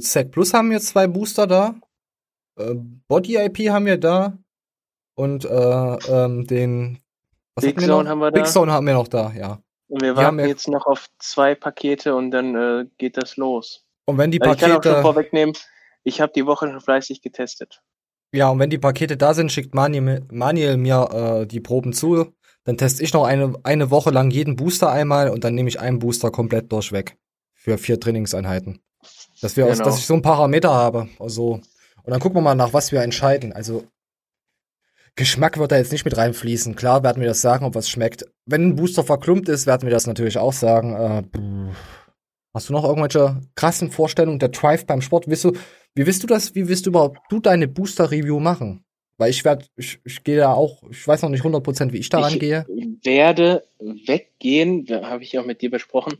Sec 0.00 0.30
Plus 0.30 0.54
haben 0.54 0.70
jetzt 0.70 0.88
zwei 0.88 1.06
Booster 1.06 1.46
da. 1.46 1.74
Äh, 2.56 2.74
Body 3.08 3.36
IP 3.36 3.70
haben 3.70 3.86
wir 3.86 3.98
da. 3.98 4.38
Und 5.16 5.44
äh, 5.44 5.48
ähm, 5.48 6.46
den 6.46 7.00
was 7.54 7.64
Big 7.64 7.80
Zone 7.80 8.04
noch? 8.04 8.10
haben 8.10 8.18
wir 8.18 8.30
da. 8.30 8.40
Big 8.40 8.46
Zone 8.46 8.72
haben 8.72 8.86
wir 8.86 8.94
noch 8.94 9.08
da, 9.08 9.32
ja. 9.32 9.60
Und 9.88 10.02
wir 10.02 10.16
warten 10.16 10.38
ja- 10.38 10.46
jetzt 10.46 10.68
noch 10.68 10.86
auf 10.86 11.08
zwei 11.18 11.54
Pakete 11.54 12.14
und 12.14 12.30
dann 12.30 12.54
äh, 12.54 12.86
geht 12.98 13.16
das 13.16 13.36
los. 13.36 13.84
Und 14.06 14.18
wenn 14.18 14.30
die 14.30 14.40
Also 14.40 14.54
ich 14.54 14.60
kann 14.60 14.70
auch 14.70 14.74
schon 14.74 14.82
Pakete, 14.82 15.02
vorwegnehmen, 15.02 15.54
ich 16.04 16.20
habe 16.20 16.32
die 16.34 16.46
Woche 16.46 16.68
schon 16.70 16.80
fleißig 16.80 17.20
getestet. 17.22 17.82
ja, 18.32 18.48
und 18.50 18.58
wenn 18.58 18.70
die 18.70 18.78
Pakete 18.78 19.16
da 19.16 19.34
sind, 19.34 19.50
schickt 19.52 19.74
Manuel, 19.74 20.24
Manuel 20.30 20.76
mir 20.76 21.08
äh, 21.42 21.46
die 21.46 21.60
Proben 21.60 21.92
zu. 21.92 22.32
Dann 22.64 22.78
teste 22.78 23.02
ich 23.02 23.12
noch 23.12 23.24
eine, 23.24 23.54
eine 23.62 23.90
Woche 23.90 24.10
lang 24.10 24.30
jeden 24.30 24.56
Booster 24.56 24.90
einmal 24.90 25.28
und 25.28 25.44
dann 25.44 25.54
nehme 25.54 25.68
ich 25.68 25.80
einen 25.80 25.98
Booster 25.98 26.30
komplett 26.30 26.72
durchweg. 26.72 27.16
Für 27.54 27.76
vier 27.78 27.98
Trainingseinheiten. 28.00 28.80
Dass 29.42 29.56
wir 29.56 29.66
aus, 29.66 29.72
Genau. 29.78 29.84
dass 29.84 29.98
ich 29.98 30.06
so 30.06 30.14
ein 30.14 30.22
Parameter 30.22 30.72
habe. 30.72 31.08
Also, 31.18 31.60
und 32.02 32.10
dann 32.10 32.20
gucken 32.20 32.36
wir 32.38 32.42
mal 32.42 32.54
nach, 32.54 32.72
was 32.72 32.90
wir 32.92 33.02
entscheiden. 33.02 33.52
Also, 33.52 33.84
Geschmack 35.16 35.58
wird 35.58 35.70
da 35.72 35.76
jetzt 35.76 35.92
nicht 35.92 36.04
mit 36.04 36.16
reinfließen. 36.16 36.74
Klar 36.74 37.02
werden 37.04 37.20
wir 37.20 37.28
das 37.28 37.40
sagen, 37.40 37.64
ob 37.64 37.74
was 37.74 37.88
schmeckt. 37.88 38.24
Wenn 38.46 38.68
ein 38.68 38.76
Booster 38.76 39.04
verklumpt 39.04 39.48
ist, 39.48 39.66
werden 39.66 39.82
wir 39.82 39.90
das 39.90 40.06
natürlich 40.06 40.38
auch 40.38 40.52
sagen. 40.52 40.94
Äh, 40.94 41.22
hast 42.52 42.68
du 42.68 42.72
noch 42.72 42.84
irgendwelche 42.84 43.40
krassen 43.54 43.90
Vorstellungen 43.92 44.38
der 44.40 44.48
Drive 44.48 44.86
beim 44.86 45.00
Sport? 45.02 45.28
Willst 45.28 45.44
du, 45.44 45.52
wie 45.94 46.06
willst 46.06 46.22
du 46.22 46.26
das, 46.26 46.54
wie 46.54 46.68
willst 46.68 46.86
du 46.86 46.90
überhaupt 46.90 47.18
du 47.30 47.40
deine 47.40 47.68
Booster-Review 47.68 48.40
machen? 48.40 48.84
Weil 49.16 49.30
ich 49.30 49.44
werde, 49.44 49.64
ich, 49.76 50.00
ich 50.04 50.24
gehe 50.24 50.38
da 50.38 50.52
auch, 50.52 50.82
ich 50.90 51.06
weiß 51.06 51.22
noch 51.22 51.28
nicht 51.30 51.44
100% 51.44 51.92
wie 51.92 51.98
ich 51.98 52.08
daran 52.08 52.32
ich 52.32 52.40
gehe. 52.40 52.66
werde 53.04 53.64
weggehen, 53.78 54.86
da 54.86 55.08
habe 55.08 55.22
ich 55.22 55.38
auch 55.38 55.46
mit 55.46 55.62
dir 55.62 55.70
besprochen, 55.70 56.14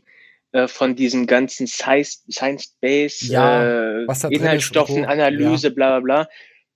äh, 0.53 0.67
von 0.69 0.95
diesem 0.95 1.27
ganzen 1.27 1.67
Science- 1.67 2.23
Science-Based 2.31 3.23
Ja, 3.23 4.01
äh, 4.03 4.05
da 4.05 4.13
ist 4.13 4.23
Inhaltsstoffen, 4.31 5.03
wo. 5.03 5.07
Analyse, 5.07 5.71
bla 5.71 5.99
bla 5.99 6.23
bla. 6.23 6.29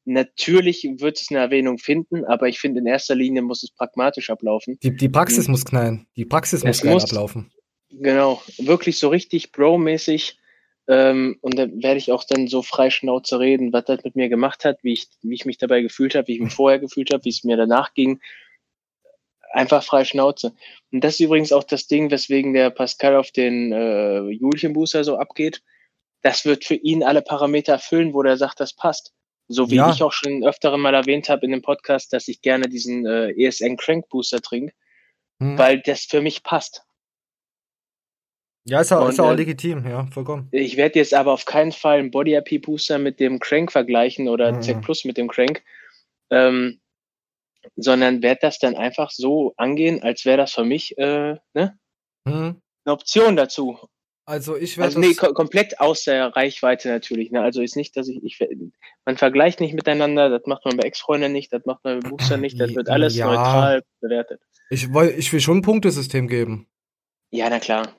Natürlich 0.06 0.84
wird 0.98 1.22
es 1.22 1.28
eine 1.30 1.40
Erwähnung 1.40 1.78
finden, 1.78 2.26
aber 2.26 2.48
ich 2.50 2.60
finde, 2.60 2.80
in 2.80 2.88
erster 2.88 3.16
Linie 3.16 3.42
muss 3.42 3.64
es 3.64 3.72
pragmatisch 3.72 4.30
ablaufen. 4.30 4.78
Die, 4.82 4.96
die 4.96 5.08
Praxis 5.10 5.46
Hm. 5.46 5.52
muss 5.52 5.64
knallen. 5.66 6.08
Die 6.18 6.26
Praxis 6.26 6.64
muss 6.66 6.84
muss- 6.84 7.04
ablaufen. 7.06 7.52
Genau, 7.92 8.42
wirklich 8.58 9.00
so 9.00 9.08
richtig 9.10 9.52
Bro-mäßig. 9.52 10.38
Ähm, 10.90 11.38
und 11.42 11.58
da 11.60 11.68
werde 11.70 11.98
ich 12.00 12.12
auch 12.12 12.24
dann 12.24 12.48
so 12.48 12.64
frei 12.64 12.90
Schnauze 12.90 13.40
reden, 13.40 13.72
was 13.72 13.86
das 13.86 14.04
mit 14.04 14.16
mir 14.16 14.28
gemacht 14.28 14.66
hat, 14.66 14.80
wie 14.84 14.94
ich, 14.94 15.08
wie 15.22 15.36
ich 15.36 15.46
mich 15.46 15.60
dabei 15.60 15.82
gefühlt 15.82 16.16
habe, 16.16 16.28
wie 16.28 16.34
ich 16.36 16.42
mich 16.42 16.54
vorher 16.54 16.80
gefühlt 16.80 17.14
habe, 17.14 17.24
wie 17.26 17.30
es 17.30 17.44
mir 17.44 17.58
danach 17.58 17.94
ging. 17.94 18.20
Einfach 19.52 19.84
frei 19.84 20.04
Schnauze. 20.04 20.54
Und 20.92 21.04
das 21.04 21.14
ist 21.16 21.20
übrigens 21.22 21.52
auch 21.52 21.64
das 21.64 21.86
Ding, 21.88 22.10
weswegen 22.10 22.54
der 22.54 22.72
Pascal 22.72 23.16
auf 23.16 23.32
den 23.32 23.72
äh, 23.72 24.22
Julchen 24.30 24.74
Booster 24.74 25.04
so 25.04 25.18
abgeht. 25.18 25.62
Das 26.22 26.44
wird 26.46 26.66
für 26.66 26.76
ihn 26.76 27.04
alle 27.04 27.22
Parameter 27.22 27.74
erfüllen, 27.74 28.14
wo 28.16 28.24
der 28.24 28.38
sagt, 28.38 28.60
das 28.60 28.74
passt. 28.74 29.14
So 29.48 29.70
wie 29.70 29.76
Ja. 29.76 29.92
ich 29.92 30.02
auch 30.04 30.12
schon 30.12 30.44
öfteren 30.44 30.82
mal 30.82 30.94
erwähnt 30.96 31.30
habe 31.30 31.46
in 31.46 31.52
dem 31.52 31.62
Podcast, 31.62 32.14
dass 32.14 32.28
ich 32.28 32.42
gerne 32.42 32.68
diesen 32.68 33.06
äh, 33.06 33.30
ESN 33.32 33.78
Crank 33.78 34.10
Booster 34.10 34.42
trinke, 34.42 34.74
Hm. 35.40 35.58
weil 35.58 35.82
das 35.82 36.02
für 36.06 36.22
mich 36.22 36.44
passt. 36.44 36.84
Ja, 38.66 38.82
ist 38.82 38.92
ist 38.92 38.98
Und, 38.98 39.18
ja 39.18 39.24
auch 39.24 39.32
äh, 39.32 39.36
legitim, 39.36 39.86
ja, 39.88 40.06
vollkommen. 40.08 40.48
Ich 40.52 40.78
werde 40.78 41.00
jetzt 41.00 41.14
aber 41.14 41.34
auf 41.34 41.46
keinen 41.46 41.72
Fall 41.72 42.00
einen 42.00 42.12
Body 42.12 42.36
IP 42.36 42.62
Booster 42.62 43.00
mit 43.00 43.20
dem 43.20 43.40
Crank 43.40 43.72
vergleichen 43.72 44.28
oder 44.28 44.52
Mhm. 44.52 44.62
Z 44.62 44.82
Plus 44.82 45.06
mit 45.06 45.18
dem 45.18 45.28
Crank, 45.28 45.64
ähm, 46.30 46.80
sondern 47.76 48.22
werde 48.22 48.40
das 48.42 48.60
dann 48.60 48.76
einfach 48.76 49.12
so 49.12 49.54
angehen, 49.58 50.04
als 50.04 50.26
wäre 50.26 50.38
das 50.38 50.54
für 50.54 50.64
mich 50.66 50.98
äh, 50.98 51.36
ne, 51.54 51.80
Hm. 52.28 52.62
eine 52.86 52.94
Option 52.94 53.36
dazu. 53.36 53.80
Also 54.26 54.56
ich 54.56 54.78
werde 54.78 54.88
Also 54.90 55.00
nee, 55.00 55.16
ko 55.16 55.34
komplett 55.34 55.80
aus 55.80 56.04
der 56.04 56.28
Reichweite 56.36 56.90
natürlich. 56.90 57.32
Ne? 57.32 57.42
Also 57.42 57.64
ist 57.64 57.76
nicht, 57.76 57.98
dass 57.98 58.08
ich, 58.08 58.22
ich 58.24 58.40
man 59.06 59.18
vergleicht 59.18 59.60
nicht 59.60 59.74
miteinander, 59.74 60.30
das 60.30 60.46
macht 60.46 60.66
man 60.66 60.78
bei 60.78 60.84
Ex-Freunden 60.84 61.32
nicht, 61.32 61.52
das 61.52 61.66
macht 61.66 61.84
man 61.84 62.02
bei 62.02 62.10
Booster 62.10 62.38
nicht, 62.38 62.60
das 62.60 62.76
wird 62.76 62.90
alles 62.90 63.16
Ja. 63.16 63.26
neutral 63.26 63.82
bewertet. 64.02 64.40
ich, 64.70 64.88
ich 65.18 65.34
will 65.34 65.40
schon 65.40 65.58
ein 65.58 65.62
Punktesystem 65.64 66.28
geben. 66.28 66.68
Ja, 67.32 67.50
na 67.50 67.60
klar. 67.60 67.96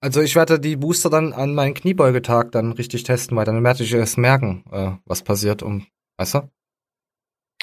Also 0.00 0.20
ich 0.20 0.36
werde 0.36 0.60
die 0.60 0.76
Booster 0.76 1.10
dann 1.10 1.32
an 1.32 1.54
meinen 1.54 1.74
Kniebeugetag 1.74 2.52
dann 2.52 2.72
richtig 2.72 3.02
testen, 3.02 3.36
weil 3.36 3.44
dann 3.44 3.64
werde 3.64 3.82
ich 3.82 3.92
es 3.92 4.16
merken, 4.16 4.64
äh, 4.70 4.92
was 5.04 5.22
passiert, 5.22 5.62
um, 5.62 5.86
weißt 6.18 6.34
du? 6.34 6.50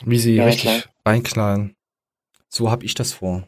Wie 0.04 0.20
sie 0.20 0.36
Ja, 0.36 0.46
richtig 0.46 0.64
klar. 0.64 0.84
reinknallen. 1.06 1.76
So 2.50 2.70
habe 2.70 2.86
ich 2.86 2.94
das 2.94 3.14
vor. 3.14 3.48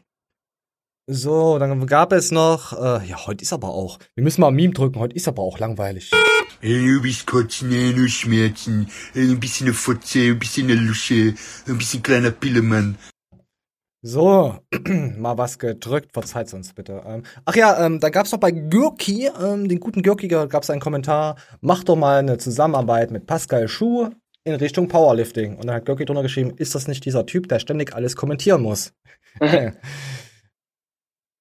So, 1.06 1.58
dann 1.58 1.86
gab 1.86 2.12
es 2.12 2.30
noch, 2.30 2.72
äh, 2.74 3.06
ja, 3.06 3.26
heute 3.26 3.42
ist 3.42 3.52
aber 3.52 3.68
auch, 3.68 3.98
wir 4.14 4.24
müssen 4.24 4.40
mal 4.40 4.48
ein 4.48 4.54
Meme 4.54 4.74
drücken, 4.74 4.98
heute 4.98 5.16
ist 5.16 5.28
aber 5.28 5.42
auch 5.42 5.58
langweilig. 5.58 6.10
Du 6.60 7.02
bist 7.02 7.26
kotzen, 7.26 7.70
nur 7.94 8.08
Schmerzen, 8.08 8.90
äh, 9.14 9.20
ein 9.20 9.40
bisschen 9.40 9.68
eine 9.68 9.74
Fotze, 9.74 10.30
ein 10.30 10.38
bisschen 10.38 10.70
eine 10.70 10.80
Lusche, 10.80 11.34
ein 11.66 11.78
bisschen 11.78 12.02
kleiner 12.02 12.30
Pillemann. 12.30 12.98
So, 14.00 14.54
mal 15.16 15.38
was 15.38 15.58
gedrückt, 15.58 16.12
verzeiht 16.12 16.54
uns 16.54 16.72
bitte. 16.72 17.02
Ähm, 17.04 17.24
ach 17.44 17.56
ja, 17.56 17.84
ähm, 17.84 17.98
da 17.98 18.10
gab's 18.10 18.30
noch 18.30 18.38
bei 18.38 18.52
Gürki, 18.52 19.26
ähm, 19.26 19.68
den 19.68 19.80
guten 19.80 20.02
Gürki, 20.02 20.28
gab's 20.28 20.70
einen 20.70 20.80
Kommentar, 20.80 21.34
mach 21.60 21.82
doch 21.82 21.96
mal 21.96 22.20
eine 22.20 22.38
Zusammenarbeit 22.38 23.10
mit 23.10 23.26
Pascal 23.26 23.66
Schuh 23.66 24.10
in 24.44 24.54
Richtung 24.54 24.86
Powerlifting. 24.86 25.56
Und 25.56 25.66
dann 25.66 25.74
hat 25.74 25.84
Gürki 25.84 26.04
drunter 26.04 26.22
geschrieben, 26.22 26.52
ist 26.56 26.76
das 26.76 26.86
nicht 26.86 27.04
dieser 27.04 27.26
Typ, 27.26 27.48
der 27.48 27.58
ständig 27.58 27.94
alles 27.94 28.14
kommentieren 28.14 28.62
muss? 28.62 28.92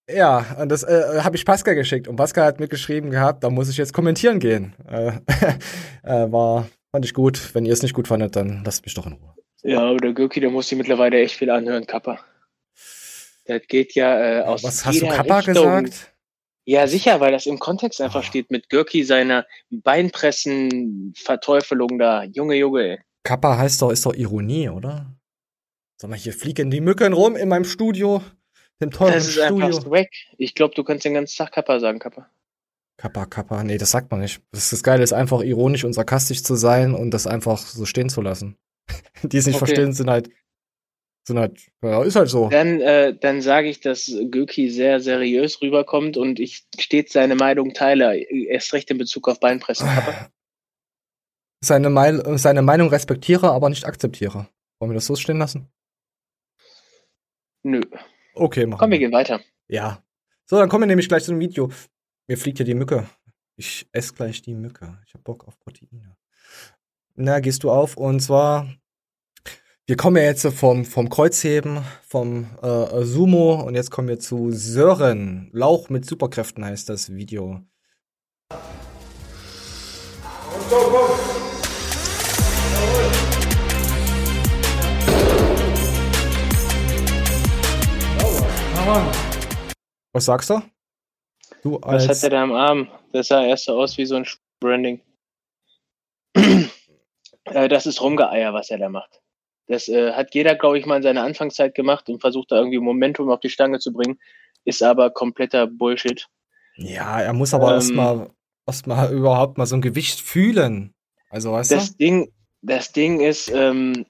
ja, 0.10 0.58
und 0.60 0.70
das 0.70 0.84
äh, 0.84 1.22
habe 1.22 1.36
ich 1.36 1.46
Pascal 1.46 1.76
geschickt. 1.76 2.08
Und 2.08 2.16
Pascal 2.16 2.46
hat 2.46 2.60
mir 2.60 2.68
geschrieben 2.68 3.12
gehabt, 3.12 3.44
da 3.44 3.52
muss 3.52 3.70
ich 3.70 3.78
jetzt 3.78 3.94
kommentieren 3.94 4.40
gehen. 4.40 4.74
Äh, 4.90 5.12
äh, 6.04 6.32
war, 6.32 6.68
fand 6.92 7.06
ich 7.06 7.14
gut. 7.14 7.54
Wenn 7.54 7.68
ihr 7.68 7.74
es 7.74 7.84
nicht 7.84 7.94
gut 7.94 8.08
fandet, 8.08 8.36
dann 8.36 8.64
lasst 8.66 8.84
mich 8.84 8.96
doch 8.96 9.06
in 9.06 9.14
Ruhe. 9.14 9.36
Ja, 9.62 9.82
aber 9.82 9.98
der 9.98 10.14
Gürki, 10.14 10.40
der 10.40 10.50
muss 10.50 10.70
sich 10.70 10.78
mittlerweile 10.78 11.20
echt 11.20 11.36
viel 11.36 11.52
anhören, 11.52 11.86
Kappa. 11.86 12.20
Das 13.48 13.62
geht 13.68 13.94
ja 13.96 14.40
äh, 14.40 14.44
aus 14.44 14.64
Was 14.64 14.86
hast 14.86 15.02
du 15.02 15.08
Kappa 15.08 15.38
Richtung. 15.40 15.54
gesagt? 15.56 16.14
Ja, 16.66 16.86
sicher, 16.88 17.20
weil 17.22 17.32
das 17.32 17.46
im 17.46 17.60
Kontext 17.60 18.02
Ah. 18.02 18.06
einfach 18.06 18.24
steht 18.24 18.50
mit 18.52 18.70
Gürki 18.70 19.04
seiner 19.04 19.46
Beinpressen-Verteufelung 19.72 21.98
da. 22.00 22.24
Junge, 22.24 22.56
Junge, 22.56 22.82
ey. 22.82 23.00
Kappa 23.24 23.58
heißt 23.58 23.82
doch, 23.82 23.92
ist 23.92 24.06
doch 24.06 24.14
Ironie, 24.14 24.70
oder? 24.70 25.14
Sag 26.00 26.10
mal, 26.10 26.16
hier 26.18 26.34
fliegen 26.34 26.70
die 26.72 26.82
Mücken 26.82 27.14
rum 27.14 27.36
in 27.36 27.50
meinem 27.50 27.66
Studio, 27.66 28.22
dem 28.82 28.92
teuren 28.92 29.14
Das 29.14 29.28
ist 29.28 29.40
einfach 29.40 29.72
Studio. 29.74 29.92
weg. 29.92 30.12
Ich 30.38 30.54
glaube, 30.56 30.76
du 30.76 30.84
kannst 30.84 31.06
den 31.06 31.14
ganzen 31.16 31.36
Tag 31.38 31.52
Kappa 31.54 31.80
sagen, 31.80 32.00
Kappa. 32.00 32.30
Kappa, 32.98 33.26
Kappa, 33.26 33.64
nee, 33.64 33.78
das 33.78 33.92
sagt 33.92 34.10
man 34.12 34.22
nicht. 34.22 34.42
Das, 34.52 34.64
ist 34.64 34.74
das 34.74 34.84
Geile 34.84 35.04
ist 35.04 35.14
einfach 35.14 35.42
ironisch 35.42 35.84
und 35.84 35.94
sarkastisch 35.94 36.44
zu 36.44 36.56
sein 36.56 36.94
und 36.96 37.12
das 37.12 37.28
einfach 37.28 37.58
so 37.60 37.86
stehen 37.86 38.10
zu 38.10 38.22
lassen. 38.22 38.58
die 39.24 39.38
es 39.38 39.46
nicht 39.46 39.56
Okay. 39.56 39.66
verstehen, 39.66 39.94
sind 39.94 40.10
halt, 40.10 40.30
sind 41.28 41.40
halt, 41.40 41.60
ja, 41.82 42.04
ist 42.04 42.16
halt 42.16 42.30
so. 42.30 42.50
Dann, 42.50 42.80
äh, 42.82 43.16
dann 43.16 43.42
sage 43.42 43.68
ich, 43.68 43.82
dass 43.82 44.12
Göki 44.32 44.70
sehr 44.70 45.00
seriös 45.00 45.62
rüberkommt 45.62 46.18
und 46.18 46.40
ich 46.40 46.66
stets 46.80 47.14
seine 47.14 47.36
Meinung 47.36 47.74
teile, 47.74 48.18
erst 48.18 48.74
recht 48.74 48.90
in 48.90 48.98
Bezug 48.98 49.28
auf 49.28 49.40
Beinpressen. 49.40 49.88
Seine, 51.60 51.90
Meil 51.90 52.38
seine 52.38 52.62
Meinung 52.62 52.90
respektiere, 52.90 53.50
aber 53.50 53.70
nicht 53.70 53.86
akzeptiere. 53.86 54.48
Wollen 54.80 54.92
wir 54.92 54.96
das 54.96 55.08
so 55.08 55.16
stehen 55.16 55.40
lassen? 55.40 55.68
Nö. 57.64 57.82
Okay, 58.36 58.68
machen 58.68 58.80
Komm, 58.80 58.92
wir 58.92 59.00
gehen 59.00 59.12
weiter. 59.12 59.42
Ja. 59.68 60.04
So, 60.46 60.58
dann 60.58 60.70
kommen 60.70 60.84
wir 60.84 60.88
nämlich 60.88 61.10
gleich 61.10 61.24
zu 61.24 61.32
dem 61.32 61.40
Video. 61.40 61.72
Mir 62.28 62.38
fliegt 62.38 62.60
hier 62.60 62.66
die 62.66 62.76
Mücke. 62.76 63.10
Ich 63.56 63.88
esse 63.92 64.14
gleich 64.14 64.44
die 64.44 64.54
Mücke. 64.54 65.00
Ich 65.08 65.16
hab 65.16 65.24
Bock 65.24 65.48
auf 65.48 65.60
Proteine. 65.60 66.16
Na, 67.16 67.40
gehst 67.40 67.64
du 67.64 67.72
auf? 67.72 67.98
Und 67.98 68.20
zwar, 68.20 68.72
wir 69.88 69.96
kommen 69.96 70.18
ja 70.18 70.24
jetzt 70.24 70.46
vom, 70.46 70.84
vom 70.84 71.08
Kreuzheben, 71.08 71.82
vom 72.06 72.46
äh, 72.62 73.06
Sumo 73.06 73.54
und 73.62 73.74
jetzt 73.74 73.90
kommen 73.90 74.10
wir 74.10 74.20
zu 74.20 74.52
Sören. 74.52 75.50
Lauch 75.54 75.88
mit 75.88 76.06
Superkräften 76.06 76.66
heißt 76.66 76.90
das 76.90 77.16
Video. 77.16 77.62
Was 90.12 90.26
sagst 90.26 90.50
du? 90.50 90.62
Du 91.64 91.80
Was 91.82 92.10
hat 92.10 92.24
er 92.24 92.30
da 92.30 92.44
am 92.44 92.52
Arm? 92.52 92.90
Das 93.14 93.30
sah 93.30 93.46
erst 93.46 93.64
so 93.64 93.80
aus 93.80 93.98
wie 93.98 94.06
so 94.06 94.18
ein 94.18 94.28
Branding. 94.60 95.00
äh, 97.46 97.70
das 97.70 97.86
ist 97.86 98.02
Rumgeeier, 98.02 98.54
was 98.54 98.70
er 98.70 98.80
da 98.80 98.90
macht. 98.90 99.22
Das 99.68 99.88
äh, 99.88 100.14
hat 100.14 100.34
jeder, 100.34 100.56
glaube 100.56 100.80
ich, 100.80 100.86
mal 100.86 100.98
in 100.98 101.04
seiner 101.04 101.24
Anfangszeit 101.24 101.76
gemacht 101.76 102.10
und 102.10 102.22
versucht 102.22 102.52
da 102.52 102.58
irgendwie 102.58 102.80
Momentum 102.80 103.30
auf 103.30 103.42
die 103.42 103.50
Stange 103.50 103.80
zu 103.80 103.92
bringen. 103.92 104.20
Ist 104.64 104.82
aber 104.82 105.10
kompletter 105.12 105.68
Bullshit. 105.68 106.28
Ja, 106.76 107.22
er 107.22 107.34
muss 107.34 107.54
aber 107.54 107.70
Ähm, 107.70 107.74
erstmal 107.76 108.30
erstmal 108.66 109.14
überhaupt 109.14 109.58
mal 109.58 109.66
so 109.66 109.76
ein 109.76 109.82
Gewicht 109.82 110.22
fühlen. 110.22 110.94
Also, 111.30 111.52
weißt 111.52 111.72
Das 111.72 111.92
du? 111.92 111.98
Ding, 111.98 112.32
das 112.62 112.92
Ding 112.92 113.20
ist, 113.20 113.50
ähm, 113.50 114.06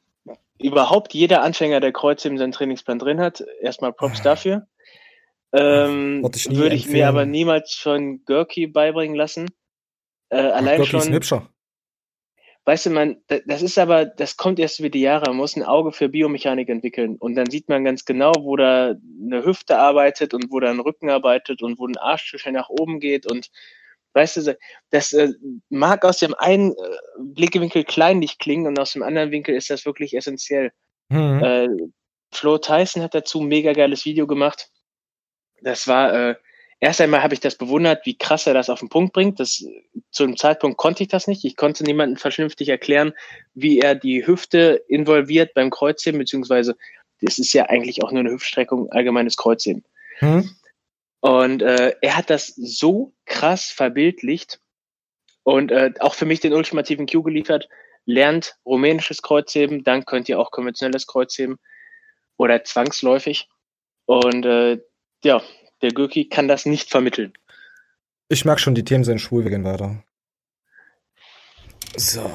überhaupt 0.60 1.14
jeder 1.14 1.44
Anfänger, 1.44 1.80
der 1.80 1.92
Kreuzheben 1.92 2.36
in 2.36 2.40
seinem 2.40 2.52
Trainingsplan 2.52 3.00
drin 3.00 3.20
hat, 3.20 3.44
erstmal 3.62 3.94
Props 3.94 4.22
dafür. 4.22 4.68
Ähm, 5.54 6.28
ich 6.36 6.50
würde 6.50 6.76
ich 6.76 6.86
empfehlen. 6.86 6.94
mir 6.94 7.08
aber 7.08 7.26
niemals 7.26 7.76
von 7.76 8.24
Görki 8.26 8.68
beibringen 8.68 9.16
lassen. 9.16 9.48
Äh, 10.30 10.38
allein 10.38 10.80
Gott, 10.80 10.92
die 10.92 10.98
ist 10.98 11.06
schon, 11.06 11.14
hübscher. 11.14 11.50
Weißt 12.68 12.88
du, 12.88 12.90
man, 12.90 13.16
da- 13.28 13.40
das 13.46 13.62
ist 13.62 13.78
aber, 13.78 14.06
das 14.06 14.36
kommt 14.36 14.60
erst 14.60 14.80
über 14.80 14.90
die 14.90 15.00
Jahre. 15.00 15.28
Man 15.28 15.38
muss 15.38 15.56
ein 15.56 15.64
Auge 15.64 15.94
für 15.94 16.10
Biomechanik 16.10 16.68
entwickeln 16.68 17.16
und 17.18 17.36
dann 17.36 17.50
sieht 17.50 17.70
man 17.70 17.86
ganz 17.86 18.04
genau, 18.04 18.34
wo 18.42 18.58
da 18.58 18.94
eine 19.24 19.46
Hüfte 19.46 19.80
arbeitet 19.80 20.34
und 20.34 20.52
wo 20.52 20.60
da 20.60 20.70
ein 20.70 20.82
Rücken 20.82 21.10
arbeitet 21.10 21.64
und 21.64 21.80
wo 21.80 21.88
ein 21.88 21.96
Arschstüchchen 21.96 22.54
nach 22.54 22.68
oben 22.68 23.00
geht 23.00 23.26
und 23.26 23.50
weißt 24.14 24.38
du, 24.38 24.58
das 24.90 25.14
äh, 25.14 25.30
mag 25.70 26.04
aus 26.04 26.18
dem 26.18 26.34
einen 26.34 26.72
äh, 26.72 26.76
Blickwinkel 27.20 27.86
kleinlich 27.86 28.38
klingen 28.38 28.68
und 28.68 28.80
aus 28.80 28.92
dem 28.94 29.04
anderen 29.04 29.32
Winkel 29.32 29.56
ist 29.56 29.70
das 29.70 29.86
wirklich 29.86 30.14
essentiell. 30.14 30.72
Hm. 31.10 31.44
Äh, 31.44 31.68
Flo 32.34 32.58
Tyson 32.58 33.02
hat 33.02 33.16
dazu 33.16 33.40
ein 33.40 33.48
mega 33.48 33.72
geiles 33.72 34.04
Video 34.04 34.28
gemacht. 34.28 34.70
Das 35.62 35.88
war, 35.88 36.14
äh, 36.14 36.36
erst 36.80 37.02
einmal 37.02 37.24
habe 37.24 37.34
ich 37.34 37.40
das 37.40 37.56
bewundert, 37.56 38.06
wie 38.06 38.18
krass 38.18 38.48
er 38.48 38.54
das 38.54 38.70
auf 38.70 38.80
den 38.80 38.90
Punkt 38.90 39.14
bringt. 39.14 39.40
Das, 39.40 39.66
zu 40.12 40.24
einem 40.24 40.38
Zeitpunkt 40.38 40.78
konnte 40.78 41.04
ich 41.04 41.10
das 41.10 41.28
nicht. 41.28 41.44
Ich 41.46 41.56
konnte 41.56 41.84
niemandem 41.84 42.18
vernünftig 42.18 42.70
erklären, 42.70 43.14
wie 43.54 43.80
er 43.80 43.96
die 43.96 44.26
Hüfte 44.26 44.84
involviert 44.88 45.54
beim 45.54 45.70
Kreuzheben, 45.70 46.20
beziehungsweise 46.20 46.76
das 47.22 47.40
ist 47.40 47.54
ja 47.54 47.66
eigentlich 47.66 48.04
auch 48.04 48.12
nur 48.12 48.20
eine 48.20 48.32
Hüftstreckung, 48.32 48.92
allgemeines 48.92 49.38
Kreuzheben. 49.38 49.84
Hm? 50.20 50.50
Und 51.20 51.62
äh, 51.64 51.96
er 52.02 52.16
hat 52.16 52.30
das 52.30 52.48
so 52.48 53.14
krass 53.26 53.66
verbildlicht 53.66 54.60
und 55.44 55.72
äh, 55.72 55.94
auch 56.00 56.14
für 56.14 56.26
mich 56.26 56.42
den 56.42 56.54
ultimativen 56.54 57.08
Cue 57.08 57.24
geliefert. 57.24 57.70
Lernt 58.06 58.56
rumänisches 58.66 59.22
Kreuzheben, 59.22 59.84
dann 59.84 60.06
könnt 60.06 60.30
ihr 60.30 60.40
auch 60.40 60.52
konventionelles 60.52 61.08
Kreuzheben 61.08 61.58
oder 62.38 62.64
zwangsläufig. 62.64 63.50
Und 64.06 64.46
äh, 64.46 64.80
ja, 65.24 65.42
der 65.82 65.92
Gürki 65.92 66.30
kann 66.30 66.48
das 66.48 66.66
nicht 66.66 66.90
vermitteln. 66.90 67.34
Ich 68.30 68.46
merk 68.46 68.60
schon, 68.60 68.76
die 68.76 68.84
Themen 68.84 69.04
sind 69.04 69.20
schwul, 69.20 69.44
wir 69.44 69.52
gehen 69.52 69.64
weiter. 69.64 70.04
So, 71.96 72.30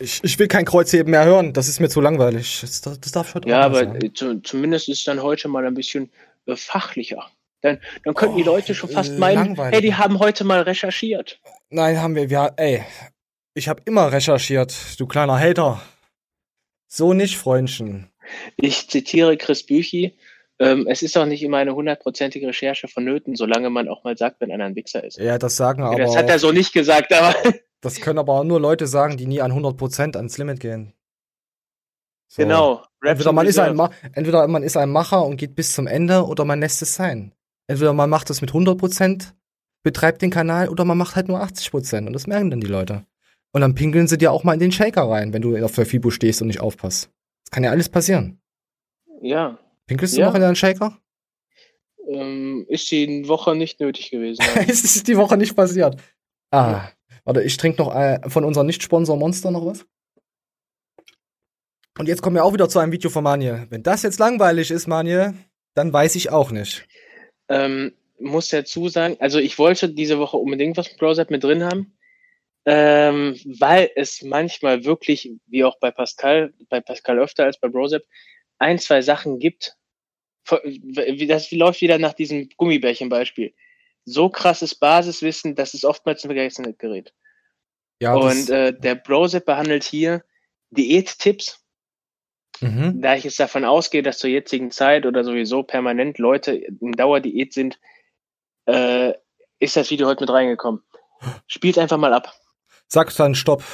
ich, 0.00 0.24
ich 0.24 0.38
will 0.38 0.48
kein 0.48 0.64
Kreuzheben 0.64 1.10
mehr 1.10 1.24
hören, 1.24 1.52
das 1.52 1.68
ist 1.68 1.80
mir 1.80 1.88
zu 1.88 2.00
langweilig. 2.00 2.60
Das, 2.62 2.80
das 2.80 3.12
darf 3.12 3.28
ich 3.28 3.34
heute 3.34 3.48
Ja, 3.48 3.60
aber 3.60 3.82
äh, 3.82 4.12
zu, 4.12 4.40
zumindest 4.42 4.88
ist 4.88 5.06
dann 5.06 5.22
heute 5.22 5.48
mal 5.48 5.64
ein 5.66 5.74
bisschen 5.74 6.10
äh, 6.46 6.56
fachlicher. 6.56 7.30
Dann, 7.60 7.80
dann 8.04 8.14
könnten 8.14 8.36
die 8.36 8.42
Oh, 8.42 8.46
Leute 8.46 8.74
schon 8.74 8.90
fast 8.90 9.18
meinen, 9.18 9.56
hey, 9.56 9.80
die 9.80 9.94
haben 9.94 10.18
heute 10.18 10.44
mal 10.44 10.62
recherchiert. 10.62 11.40
Nein, 11.70 12.00
haben 12.00 12.14
wir, 12.14 12.28
wir, 12.28 12.52
ey, 12.56 12.84
ich 13.54 13.68
habe 13.68 13.82
immer 13.84 14.10
recherchiert, 14.12 14.74
du 14.98 15.06
kleiner 15.06 15.38
Hater. 15.38 15.80
So 16.88 17.12
nicht, 17.12 17.36
Freundchen. 17.36 18.10
Ich 18.56 18.88
zitiere 18.88 19.36
Chris 19.36 19.64
Büchi. 19.64 20.16
Ähm, 20.60 20.86
es 20.88 21.02
ist 21.02 21.16
auch 21.18 21.26
nicht 21.26 21.42
immer 21.42 21.56
eine 21.58 21.74
hundertprozentige 21.74 22.46
Recherche 22.46 22.86
vonnöten, 22.86 23.34
solange 23.34 23.70
man 23.70 23.88
auch 23.88 24.04
mal 24.04 24.16
sagt, 24.16 24.40
wenn 24.40 24.52
einer 24.52 24.64
ein 24.64 24.76
Wichser 24.76 25.02
ist. 25.02 25.18
Ja, 25.18 25.36
das 25.38 25.56
sagen 25.56 25.82
aber 25.82 25.98
das 25.98 26.16
hat 26.16 26.28
er 26.28 26.38
so 26.38 26.52
nicht 26.52 26.72
gesagt, 26.72 27.12
aber 27.12 27.34
das 27.80 28.00
können 28.00 28.20
aber 28.20 28.34
auch 28.34 28.44
nur 28.44 28.60
Leute 28.60 28.86
sagen, 28.86 29.16
die 29.16 29.26
nie 29.26 29.40
an 29.40 29.52
100% 29.52 30.16
ans 30.16 30.38
Limit 30.38 30.60
gehen. 30.60 30.92
So. 32.28 32.42
genau. 32.42 32.82
Raps 33.02 33.20
Entweder 33.20 33.32
man, 33.32 33.46
ist 33.46 33.58
ein. 33.58 33.76
Ma 33.76 33.90
entweder 34.12 34.46
man 34.48 34.62
ist 34.62 34.76
ein 34.76 34.90
Macher 34.90 35.24
und 35.26 35.36
geht 35.36 35.54
bis 35.54 35.72
zum 35.74 35.86
Ende 35.86 36.24
oder 36.24 36.44
man 36.44 36.60
lässt 36.60 36.82
es 36.82 36.94
sein. 36.94 37.32
Entweder 37.66 37.92
man 37.92 38.08
macht 38.08 38.30
es 38.30 38.40
mit 38.40 38.50
100%, 38.50 39.32
betreibt 39.82 40.22
den 40.22 40.30
Kanal 40.30 40.68
oder 40.68 40.84
man 40.84 40.98
macht 40.98 41.16
halt 41.16 41.28
nur 41.28 41.42
80% 41.42 42.06
und 42.06 42.12
das 42.12 42.26
merken 42.26 42.50
dann 42.50 42.60
die 42.60 42.66
Leute. 42.66 43.04
Und 43.52 43.60
dann 43.60 43.74
pinkeln 43.74 44.08
sie 44.08 44.18
dir 44.18 44.32
auch 44.32 44.44
mal 44.44 44.54
in 44.54 44.60
den 44.60 44.72
Shaker 44.72 45.08
rein, 45.08 45.32
wenn 45.32 45.42
du 45.42 45.56
auf 45.64 45.74
der 45.74 45.86
FIBO 45.86 46.10
stehst 46.10 46.42
und 46.42 46.48
nicht 46.48 46.60
aufpasst. 46.60 47.10
Das 47.44 47.50
kann 47.50 47.64
ja 47.64 47.70
alles 47.70 47.88
passieren. 47.88 48.40
Ja, 49.20 49.58
Pinkelst 49.86 50.16
du 50.16 50.20
Ja. 50.20 50.26
noch 50.26 50.34
in 50.34 50.40
deinen 50.40 50.56
Shaker? 50.56 50.98
ähm, 52.06 52.66
ist 52.68 52.90
die 52.90 53.26
Woche 53.28 53.54
nicht 53.56 53.80
nötig 53.80 54.10
gewesen. 54.10 54.42
es 54.68 54.84
ist 54.84 55.08
die 55.08 55.16
Woche 55.16 55.36
nicht 55.38 55.56
passiert. 55.56 55.96
Ah, 56.50 56.88
warte, 57.24 57.42
ich 57.42 57.56
trinke 57.56 57.82
noch 57.82 57.94
äh, 57.94 58.20
von 58.28 58.44
unserem 58.44 58.66
Nicht-Sponsor 58.66 59.16
Monster 59.16 59.50
noch 59.50 59.64
was. 59.64 59.86
Und 61.98 62.08
jetzt 62.08 62.22
kommen 62.22 62.36
wir 62.36 62.44
auch 62.44 62.52
wieder 62.52 62.68
zu 62.68 62.78
einem 62.78 62.92
Video 62.92 63.08
von 63.08 63.24
Manje. 63.24 63.66
Wenn 63.70 63.82
das 63.82 64.02
jetzt 64.02 64.18
langweilig 64.18 64.70
ist, 64.70 64.86
Manje, 64.86 65.34
dann 65.74 65.92
weiß 65.92 66.16
ich 66.16 66.30
auch 66.30 66.50
nicht. 66.50 66.86
ähm, 67.48 67.92
muss 68.18 68.48
dazu 68.48 68.88
sagen, 68.88 69.16
also 69.20 69.38
ich 69.38 69.58
wollte 69.58 69.88
diese 69.88 70.18
Woche 70.18 70.36
unbedingt 70.36 70.76
was 70.76 70.88
mit 70.90 70.98
Browser 70.98 71.26
mit 71.30 71.42
drin 71.42 71.64
haben, 71.64 71.96
ähm, 72.64 73.36
weil 73.58 73.90
es 73.96 74.22
manchmal 74.22 74.84
wirklich, 74.84 75.30
wie 75.46 75.64
auch 75.64 75.78
bei 75.80 75.90
Pascal, 75.90 76.52
bei 76.68 76.80
Pascal 76.80 77.18
öfter 77.18 77.44
als 77.44 77.58
bei 77.58 77.68
Brosep, 77.68 78.04
ein, 78.58 78.78
zwei 78.78 79.02
Sachen 79.02 79.38
gibt. 79.38 79.76
Wie 80.62 81.26
das 81.26 81.50
läuft 81.52 81.80
wieder 81.80 81.98
nach 81.98 82.12
diesem 82.12 82.48
Gummibärchen-Beispiel. 82.56 83.54
So 84.04 84.28
krasses 84.28 84.74
Basiswissen, 84.74 85.54
dass 85.54 85.72
es 85.72 85.84
oftmals 85.84 86.24
ein 86.24 86.28
Vergessenheit 86.28 86.78
gerät. 86.78 87.14
Ja, 88.00 88.14
Und 88.14 88.50
äh, 88.50 88.78
der 88.78 88.96
Brosep 88.96 89.46
behandelt 89.46 89.84
hier 89.84 90.24
Diättipps, 90.70 91.64
mhm. 92.60 93.00
da 93.00 93.14
ich 93.14 93.24
jetzt 93.24 93.40
davon 93.40 93.64
ausgehe, 93.64 94.02
dass 94.02 94.18
zur 94.18 94.30
jetzigen 94.30 94.70
Zeit 94.70 95.06
oder 95.06 95.24
sowieso 95.24 95.62
permanent 95.62 96.18
Leute 96.18 96.52
in 96.52 96.92
Dauerdiät 96.92 97.54
sind, 97.54 97.78
äh, 98.66 99.14
ist 99.58 99.76
das 99.76 99.90
Video 99.90 100.06
heute 100.06 100.24
mit 100.24 100.30
reingekommen. 100.30 100.82
Spielt 101.46 101.78
einfach 101.78 101.96
mal 101.96 102.12
ab. 102.12 102.34
Sag 102.88 103.14
dann 103.16 103.34
Stopp. 103.34 103.64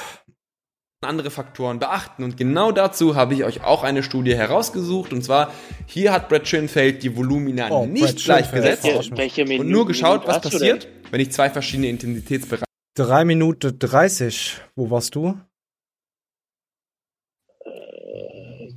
Andere 1.07 1.31
Faktoren 1.31 1.79
beachten. 1.79 2.23
Und 2.23 2.37
genau 2.37 2.71
dazu 2.71 3.15
habe 3.15 3.33
ich 3.33 3.43
euch 3.43 3.63
auch 3.63 3.83
eine 3.83 4.03
Studie 4.03 4.35
herausgesucht. 4.35 5.13
Und 5.13 5.23
zwar, 5.23 5.51
hier 5.87 6.11
hat 6.11 6.29
Brad 6.29 6.47
Schönfeld 6.47 7.03
die 7.03 7.15
Volumina 7.15 7.69
Oh, 7.71 7.85
nicht 7.85 8.23
gleichgesetzt 8.23 8.85
und 8.85 9.69
nur 9.69 9.87
geschaut, 9.87 10.27
was 10.27 10.41
passiert, 10.41 10.87
wenn 11.09 11.21
ich 11.21 11.31
zwei 11.31 11.49
verschiedene 11.49 11.87
Intensitätsbereiche 11.89 12.65
3 12.95 13.25
Minuten 13.25 13.79
30. 13.79 14.59
Wo 14.75 14.91
warst 14.91 15.15
du? 15.15 15.39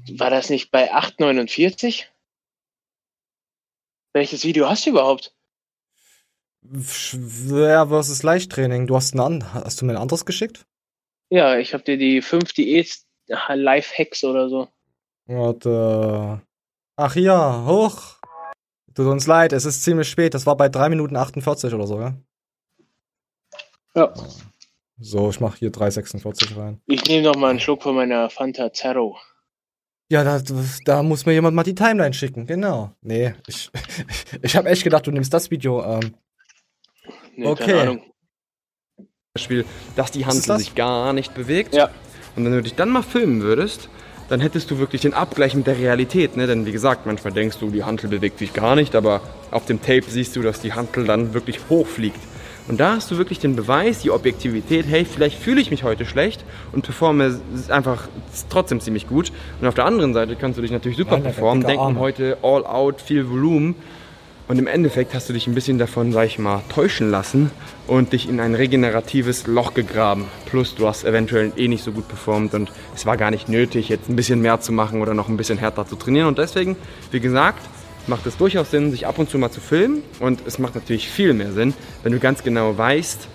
denn? 0.07 0.19
War 0.19 0.31
das 0.31 0.51
nicht 0.51 0.71
bei 0.71 0.95
8,49? 0.95 2.05
Welches 4.13 4.45
Video 4.45 4.69
hast 4.69 4.87
du 4.87 4.91
überhaupt? 4.91 5.35
Schwer 6.87 7.89
versus 7.89 8.23
Leichttraining. 8.23 8.87
Du 8.87 8.97
hast, 8.97 9.15
ein 9.15 9.21
an 9.21 9.53
hast 9.53 9.81
du 9.81 9.85
mir 9.85 9.93
ein 9.93 9.99
anderes 9.99 10.25
geschickt? 10.25 10.67
Ja, 11.35 11.59
ich 11.59 11.75
habe 11.75 11.83
dir 11.83 11.99
die 11.99 12.23
5 12.23 12.53
Diät 12.53 12.97
Life-Hacks 13.27 14.23
oder 14.23 14.49
so. 14.49 14.69
Warte. 15.27 16.41
Ach 16.95 17.17
ja, 17.17 17.65
hoch. 17.67 18.21
Tut 18.95 19.07
uns 19.07 19.27
leid, 19.27 19.53
es 19.53 19.65
ist 19.65 19.83
ziemlich 19.83 20.09
spät. 20.09 20.35
Das 20.35 20.47
war 20.47 20.57
bei 20.57 20.69
3 20.69 20.91
Minuten 20.91 21.17
48 21.17 21.75
oder 21.75 21.89
so, 21.89 21.99
ja? 21.99 22.15
Ja. 23.97 24.15
So, 25.01 25.29
ich 25.29 25.41
mach 25.41 25.57
hier 25.57 25.73
3,46 25.73 26.57
rein. 26.57 26.81
Ich 26.87 27.05
nehme 27.07 27.25
noch 27.25 27.35
mal 27.35 27.51
einen 27.51 27.59
Schluck 27.59 27.83
von 27.83 27.97
meiner 27.97 28.31
Fanta 28.31 28.73
Zero. 28.73 29.19
Ja, 30.09 30.23
da, 30.23 30.41
da 30.85 31.03
muss 31.03 31.27
mir 31.27 31.33
jemand 31.33 31.57
mal 31.57 31.65
die 31.65 31.75
Timeline 31.75 32.15
schicken, 32.15 32.47
genau. 32.47 32.93
Nee, 33.01 33.35
ich, 33.49 33.73
ich 34.43 34.55
habe 34.55 34.69
echt 34.69 34.85
gedacht, 34.85 35.05
du 35.09 35.11
nimmst 35.11 35.35
das 35.35 35.51
Video. 35.51 35.83
Ähm, 35.83 36.15
Nee, 37.37 37.47
Okay. 37.49 38.14
Beispiel, 39.37 39.65
dass 39.97 40.13
die 40.13 40.23
das? 40.23 40.45
sich 40.45 40.77
gar 40.77 41.13
nicht 41.13 41.35
bewegt. 41.35 41.75
Ja. 41.75 41.91
Und 42.37 42.45
wenn 42.45 42.53
du 42.53 42.63
dich 42.63 42.77
dann 42.77 42.91
mal 42.91 43.03
filmen 43.03 43.43
würdest, 43.43 43.89
dann 44.29 44.39
hättest 44.39 44.71
du 44.71 44.79
wirklich 44.79 45.01
den 45.01 45.13
Abgleich 45.13 45.57
mit 45.57 45.67
der 45.67 45.77
Realität. 45.77 46.37
Ne? 46.37 46.47
Denn 46.47 46.67
wie 46.67 46.71
gesagt, 46.71 47.05
manchmal 47.05 47.33
denkst 47.33 47.59
du, 47.59 47.69
die 47.71 47.83
Handel 47.83 48.09
bewegt 48.09 48.39
sich 48.39 48.53
gar 48.53 48.77
nicht, 48.77 48.95
aber 48.95 49.23
auf 49.51 49.67
dem 49.67 49.83
Tape 49.83 50.05
siehst 50.07 50.37
du, 50.37 50.43
dass 50.43 50.61
die 50.61 50.75
Handel 50.75 51.05
dann 51.05 51.35
wirklich 51.35 51.59
hochfliegt. 51.69 52.21
Und 52.69 52.79
da 52.79 52.95
hast 52.95 53.11
du 53.11 53.19
wirklich 53.19 53.41
den 53.41 53.57
Beweis, 53.57 53.99
die 53.99 54.13
Objektivität, 54.13 54.87
hey, 54.89 55.05
vielleicht 55.05 55.41
fühle 55.41 55.61
ich 55.61 55.73
mich 55.73 55.83
heute 55.83 56.07
schlecht 56.07 56.45
und 56.71 56.83
performe 56.83 57.41
einfach 57.71 58.07
trotzdem 58.51 58.79
ziemlich 58.79 59.09
gut. 59.09 59.33
Und 59.61 59.67
auf 59.67 59.75
der 59.75 59.87
anderen 59.87 60.15
Seite 60.15 60.37
kannst 60.37 60.59
du 60.59 60.63
dich 60.63 60.71
natürlich 60.71 60.97
super 60.97 61.19
performen, 61.19 61.67
denken 61.67 61.99
heute 61.99 62.39
all 62.43 62.65
out, 62.65 63.01
viel 63.01 63.29
Volumen. 63.29 63.75
Und 64.47 64.59
im 64.59 64.67
Endeffekt 64.67 65.15
hast 65.15 65.29
du 65.29 65.33
dich 65.33 65.47
ein 65.47 65.55
bisschen 65.55 65.79
davon, 65.79 66.13
sag 66.13 66.27
ich 66.27 66.39
mal, 66.39 66.63
täuschen 66.69 67.11
lassen 67.11 67.51
und 67.87 68.13
dich 68.13 68.29
in 68.29 68.41
ein 68.41 68.55
regeneratives 68.55 69.47
Loch 69.47 69.73
gegraben. 69.73 70.27
Plus 70.45 70.75
du 70.75 70.87
hast 70.87 71.05
eventuell 71.05 71.53
eh 71.57 71.67
nicht 71.67 71.83
so 71.83 71.93
gut 71.93 72.09
performt 72.09 72.53
und 72.53 72.71
es 72.95 73.07
war 73.07 73.17
gar 73.17 73.31
nicht 73.31 73.49
nötig, 73.49 73.89
jetzt 73.89 74.11
ein 74.11 74.17
bisschen 74.17 74.43
mehr 74.43 74.61
zu 74.61 74.73
machen 74.73 75.01
oder 75.01 75.15
noch 75.15 75.29
ein 75.29 75.39
bisschen 75.39 75.57
härter 75.57 75.87
zu 75.87 75.97
trainieren. 75.97 76.29
Und 76.29 76.37
deswegen, 76.37 76.77
wie 77.11 77.21
gesagt, 77.21 77.61
macht 78.07 78.27
es 78.27 78.37
durchaus 78.37 78.71
Sinn, 78.71 78.91
sich 78.91 79.07
ab 79.07 79.19
und 79.19 79.31
zu 79.31 79.39
mal 79.39 79.51
zu 79.51 79.61
filmen. 79.63 80.03
Und 80.21 80.43
es 80.47 80.59
macht 80.59 80.75
natürlich 80.75 81.09
viel 81.09 81.33
mehr 81.33 81.53
Sinn, 81.53 81.73
wenn 82.03 82.13
du 82.13 82.19
ganz 82.19 82.43
genau 82.43 82.77
weißt, 82.77 83.29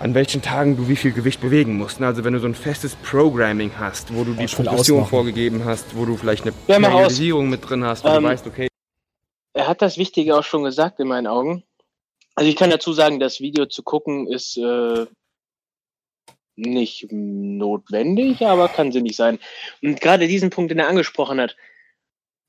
an 0.00 0.14
welchen 0.14 0.42
Tagen 0.42 0.76
du 0.76 0.88
wie 0.88 0.96
viel 0.96 1.12
Gewicht 1.12 1.40
bewegen 1.40 1.76
musst. 1.76 2.02
Also 2.02 2.24
wenn 2.24 2.32
du 2.32 2.40
so 2.40 2.48
ein 2.48 2.56
festes 2.56 2.96
Programming 2.96 3.70
hast, 3.78 4.12
wo 4.12 4.24
du 4.24 4.34
die 4.34 4.46
Progression 4.46 5.06
vorgegeben 5.06 5.62
hast, 5.64 5.94
wo 5.94 6.04
du 6.04 6.16
vielleicht 6.16 6.42
eine. 6.42 6.52
Periodisierung 6.66 7.48
mit 7.48 7.68
drin 7.70 7.84
hast, 7.84 8.02
wo 8.02 8.08
Ähm, 8.08 8.24
du 8.24 8.28
weißt, 8.30 8.46
okay, 8.48 8.66
Er 9.54 9.68
hat 9.68 9.82
das 9.82 9.98
Wichtige 9.98 10.36
auch 10.36 10.44
schon 10.44 10.64
gesagt 10.64 11.00
in 11.00 11.08
meinen 11.08 11.28
Augen. 11.28 11.62
Also 12.34 12.50
ich 12.50 12.56
kann 12.56 12.70
dazu 12.70 12.92
sagen, 12.92 13.20
das 13.20 13.40
Video 13.40 13.66
zu 13.66 13.84
gucken 13.84 14.26
ist 14.26 14.56
äh, 14.56 15.06
nicht 16.56 17.06
notwendig, 17.10 18.44
aber 18.44 18.68
kann 18.68 18.92
sinnig 18.92 19.16
sein. 19.16 19.38
Und 19.80 20.00
gerade 20.00 20.26
diesen 20.26 20.50
Punkt, 20.50 20.72
den 20.72 20.80
er 20.80 20.88
angesprochen 20.88 21.40
hat, 21.40 21.56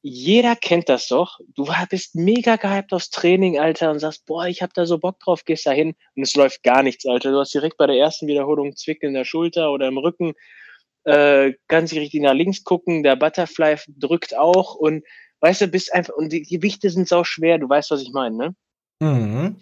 jeder 0.01 0.55
kennt 0.55 0.89
das 0.89 1.07
doch. 1.07 1.39
Du 1.55 1.67
bist 1.89 2.15
mega 2.15 2.57
gehypt 2.57 2.93
aufs 2.93 3.09
Training, 3.09 3.59
Alter, 3.59 3.89
und 3.89 3.99
sagst, 3.99 4.25
boah, 4.25 4.45
ich 4.45 4.61
hab 4.61 4.73
da 4.73 4.85
so 4.85 4.99
Bock 4.99 5.19
drauf, 5.19 5.45
gehst 5.45 5.65
da 5.65 5.71
hin 5.71 5.95
und 6.15 6.23
es 6.23 6.35
läuft 6.35 6.61
gar 6.61 6.83
nichts, 6.83 7.05
Alter. 7.05 7.31
Du 7.31 7.39
hast 7.39 7.53
direkt 7.53 7.77
bei 7.77 7.87
der 7.87 7.97
ersten 7.97 8.27
Wiederholung 8.27 8.75
Zwick 8.75 9.01
in 9.01 9.15
der 9.15 9.25
Schulter 9.25 9.71
oder 9.71 9.87
im 9.87 9.97
Rücken, 9.97 10.33
äh, 11.05 11.53
kannst 11.67 11.93
nicht 11.93 12.01
richtig 12.01 12.21
nach 12.21 12.33
links 12.33 12.63
gucken, 12.63 13.01
der 13.01 13.15
Butterfly 13.15 13.77
drückt 13.87 14.35
auch 14.37 14.75
und 14.75 15.03
weißt 15.41 15.61
du, 15.61 15.67
bist 15.67 15.93
einfach, 15.93 16.13
und 16.15 16.31
die 16.31 16.43
Gewichte 16.43 16.89
sind 16.89 17.07
sau 17.07 17.23
schwer, 17.23 17.57
du 17.57 17.69
weißt, 17.69 17.91
was 17.91 18.01
ich 18.01 18.11
meine, 18.11 18.35
ne? 18.35 18.55
mhm. 18.99 19.61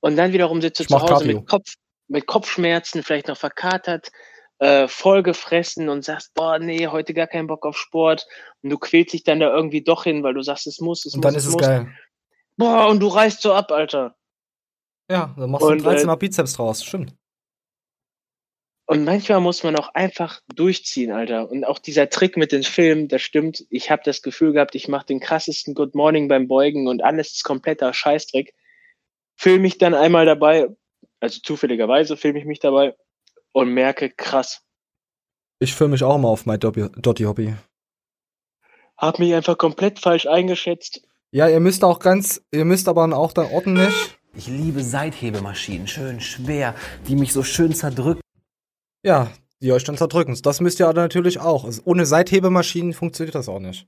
Und 0.00 0.16
dann 0.16 0.32
wiederum 0.34 0.60
sitzt 0.60 0.80
du 0.80 0.84
zu 0.84 1.00
Hause 1.00 1.12
Cardio. 1.12 1.38
mit, 1.38 1.48
Kopf, 1.48 1.74
mit 2.08 2.26
Kopfschmerzen, 2.26 3.02
vielleicht 3.02 3.28
noch 3.28 3.38
verkatert, 3.38 4.10
äh, 4.58 4.86
vollgefressen 4.86 5.88
und 5.88 6.04
sagst, 6.04 6.34
boah, 6.34 6.58
nee, 6.58 6.88
heute 6.88 7.14
gar 7.14 7.26
keinen 7.26 7.46
Bock 7.46 7.64
auf 7.64 7.76
Sport. 7.76 8.26
Und 8.62 8.70
du 8.70 8.78
quälst 8.78 9.14
dich 9.14 9.24
dann 9.24 9.40
da 9.40 9.50
irgendwie 9.50 9.82
doch 9.82 10.04
hin, 10.04 10.22
weil 10.22 10.34
du 10.34 10.42
sagst, 10.42 10.66
es 10.66 10.80
muss, 10.80 11.06
es 11.06 11.14
Und 11.14 11.24
muss, 11.24 11.32
dann 11.32 11.34
ist 11.36 11.46
es 11.46 11.52
muss. 11.52 11.62
geil. 11.62 11.88
Boah, 12.56 12.88
und 12.88 13.00
du 13.00 13.08
reißt 13.08 13.40
so 13.40 13.54
ab, 13.54 13.72
Alter. 13.72 14.14
Ja, 15.10 15.34
dann 15.36 15.50
machst 15.50 15.64
du 15.64 15.70
Und, 15.70 15.80
äh, 15.80 15.88
13er 15.88 16.16
Bizeps 16.16 16.52
draus, 16.52 16.84
stimmt. 16.84 17.14
Und 18.86 19.04
manchmal 19.04 19.40
muss 19.40 19.62
man 19.62 19.76
auch 19.76 19.94
einfach 19.94 20.40
durchziehen, 20.54 21.10
Alter. 21.10 21.50
Und 21.50 21.64
auch 21.64 21.78
dieser 21.78 22.10
Trick 22.10 22.36
mit 22.36 22.52
den 22.52 22.62
Filmen, 22.62 23.08
das 23.08 23.22
stimmt. 23.22 23.64
Ich 23.70 23.90
habe 23.90 24.02
das 24.04 24.20
Gefühl 24.20 24.52
gehabt, 24.52 24.74
ich 24.74 24.88
mache 24.88 25.06
den 25.06 25.20
krassesten 25.20 25.74
Good 25.74 25.94
Morning 25.94 26.28
beim 26.28 26.48
Beugen 26.48 26.86
und 26.86 27.02
alles 27.02 27.32
ist 27.32 27.44
kompletter 27.44 27.94
Scheißdreck. 27.94 28.52
Film 29.36 29.64
ich 29.64 29.78
dann 29.78 29.94
einmal 29.94 30.26
dabei, 30.26 30.68
also 31.20 31.40
zufälligerweise 31.42 32.16
filme 32.18 32.38
ich 32.38 32.44
mich 32.44 32.60
dabei 32.60 32.94
und 33.52 33.72
merke, 33.72 34.10
krass, 34.10 34.62
Ich 35.60 35.74
fühle 35.74 35.90
mich 35.90 36.02
auch 36.02 36.18
mal 36.18 36.28
auf 36.28 36.44
mein 36.44 36.60
Dotty 36.60 36.88
Dotty 37.00 37.24
Hobby. 37.24 37.54
hab 38.98 39.18
mich 39.18 39.34
einfach 39.34 39.56
komplett 39.56 39.98
falsch 39.98 40.26
eingeschätzt. 40.26 41.02
Ja, 41.32 41.48
ihr 41.48 41.60
müsst 41.60 41.82
auch 41.84 42.00
ganz, 42.00 42.42
ihr 42.52 42.64
müsst 42.66 42.86
aber 42.86 43.04
auch 43.16 43.32
dann 43.32 43.46
ordentlich. 43.46 43.94
Ich 44.34 44.46
liebe 44.46 44.82
Seithebemaschinen, 44.82 45.86
schön 45.86 46.20
schwer, 46.20 46.74
die 47.08 47.16
mich 47.16 47.32
so 47.32 47.42
schön 47.42 47.72
zerdrücken. 47.72 48.20
Ja, 49.04 49.30
die 49.60 49.72
euch 49.72 49.84
dann 49.84 49.96
zerdrücken. 49.96 50.36
Das 50.42 50.60
müsst 50.60 50.80
ihr 50.80 50.88
aber 50.88 51.00
natürlich 51.02 51.38
auch. 51.40 51.64
Also 51.64 51.82
ohne 51.84 52.06
Seithebemaschinen 52.06 52.92
funktioniert 52.92 53.34
das 53.34 53.48
auch 53.48 53.60
nicht. 53.60 53.86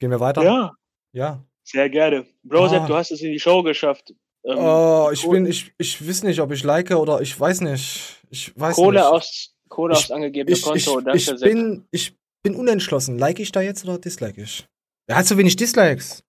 Gehen 0.00 0.10
wir 0.10 0.20
weiter? 0.20 0.42
Ja, 0.44 0.72
Ja. 1.12 1.44
sehr 1.64 1.90
gerne. 1.90 2.26
Brosep, 2.44 2.82
Ah. 2.82 2.86
du 2.86 2.94
hast 2.94 3.10
es 3.10 3.20
in 3.20 3.32
die 3.32 3.40
Show 3.40 3.62
geschafft. 3.62 4.10
Ähm, 4.44 4.56
Oh, 4.58 5.10
ich 5.12 5.22
Koh- 5.22 5.30
bin, 5.32 5.46
ich, 5.46 5.72
ich 5.78 6.06
weiß 6.06 6.22
nicht, 6.22 6.40
ob 6.40 6.52
ich 6.52 6.62
like 6.62 6.90
oder 6.92 7.20
ich 7.20 7.38
weiß 7.38 7.60
nicht. 7.62 8.22
Ich 8.30 8.58
weiß 8.58 8.76
Kohle 8.76 9.00
nicht. 9.00 9.06
aus 9.08 9.54
Kohle 9.68 9.92
Ich- 9.94 9.98
aufs 9.98 10.10
angegebene 10.12 10.56
ich, 10.56 10.62
Konto. 10.62 10.76
ich, 11.00 11.04
Danke, 11.04 11.16
ich 11.18 11.40
bin, 11.40 11.84
ich 11.90 12.16
bin 12.42 12.54
unentschlossen. 12.54 13.18
Like 13.18 13.40
ich 13.40 13.50
da 13.52 13.60
jetzt 13.60 13.84
oder 13.84 13.98
dislike 13.98 14.40
ich? 14.42 14.66
Er 15.08 15.16
hat 15.16 15.26
zu 15.26 15.36
wenig 15.36 15.56
Dislikes. 15.56 16.22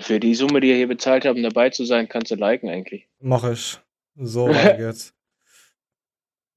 Für 0.00 0.20
die 0.20 0.34
Summe, 0.34 0.60
die 0.60 0.68
ihr 0.68 0.76
hier 0.76 0.88
bezahlt 0.88 1.24
habt, 1.24 1.36
um 1.36 1.42
dabei 1.42 1.70
zu 1.70 1.84
sein, 1.84 2.08
kannst 2.08 2.30
du 2.30 2.36
liken 2.36 2.68
eigentlich. 2.68 3.08
Mach 3.20 3.44
ich. 3.50 3.78
So, 4.16 4.48
weiter 4.48 4.76
geht's. 4.76 5.14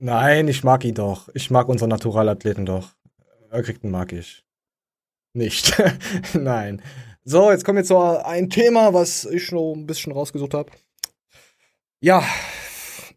Nein, 0.03 0.49
ich 0.49 0.65
mag 0.65 0.83
ihn 0.83 0.95
doch. 0.95 1.29
Ich 1.33 1.49
mag 1.49 1.69
unseren 1.69 1.89
Naturalathleten 1.89 2.65
doch. 2.65 2.89
Er 3.49 3.63
kriegt 3.63 3.85
einen 3.85 3.93
mag 3.93 4.11
ich. 4.11 4.43
Nicht. 5.31 5.81
Nein. 6.33 6.81
So, 7.23 7.49
jetzt 7.49 7.63
kommt 7.63 7.77
jetzt 7.77 7.87
so 7.87 8.01
ein 8.01 8.49
Thema, 8.49 8.93
was 8.93 9.23
ich 9.23 9.49
noch 9.53 9.71
ein 9.73 9.85
bisschen 9.87 10.11
rausgesucht 10.11 10.55
habe. 10.55 10.73
Ja. 12.01 12.21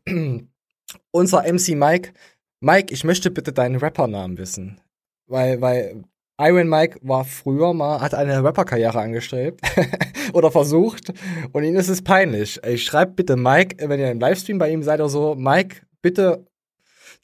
Unser 1.10 1.52
MC 1.52 1.70
Mike. 1.70 2.12
Mike, 2.60 2.94
ich 2.94 3.02
möchte 3.02 3.32
bitte 3.32 3.52
deinen 3.52 3.80
Rappernamen 3.80 4.38
wissen. 4.38 4.80
Weil, 5.26 5.60
weil 5.60 6.04
Iron 6.38 6.68
Mike 6.68 7.00
war 7.02 7.24
früher 7.24 7.74
mal, 7.74 8.00
hat 8.00 8.14
eine 8.14 8.44
Rapperkarriere 8.44 9.00
angestrebt 9.00 9.60
oder 10.34 10.52
versucht 10.52 11.12
und 11.50 11.64
ihm 11.64 11.74
ist 11.74 11.88
es 11.88 12.02
peinlich. 12.02 12.62
Ey, 12.62 12.78
schreibt 12.78 13.16
bitte 13.16 13.34
Mike, 13.34 13.88
wenn 13.88 13.98
ihr 13.98 14.12
im 14.12 14.20
Livestream 14.20 14.58
bei 14.58 14.70
ihm 14.70 14.84
seid 14.84 15.00
oder 15.00 15.08
so, 15.08 15.34
Mike, 15.34 15.78
bitte 16.00 16.46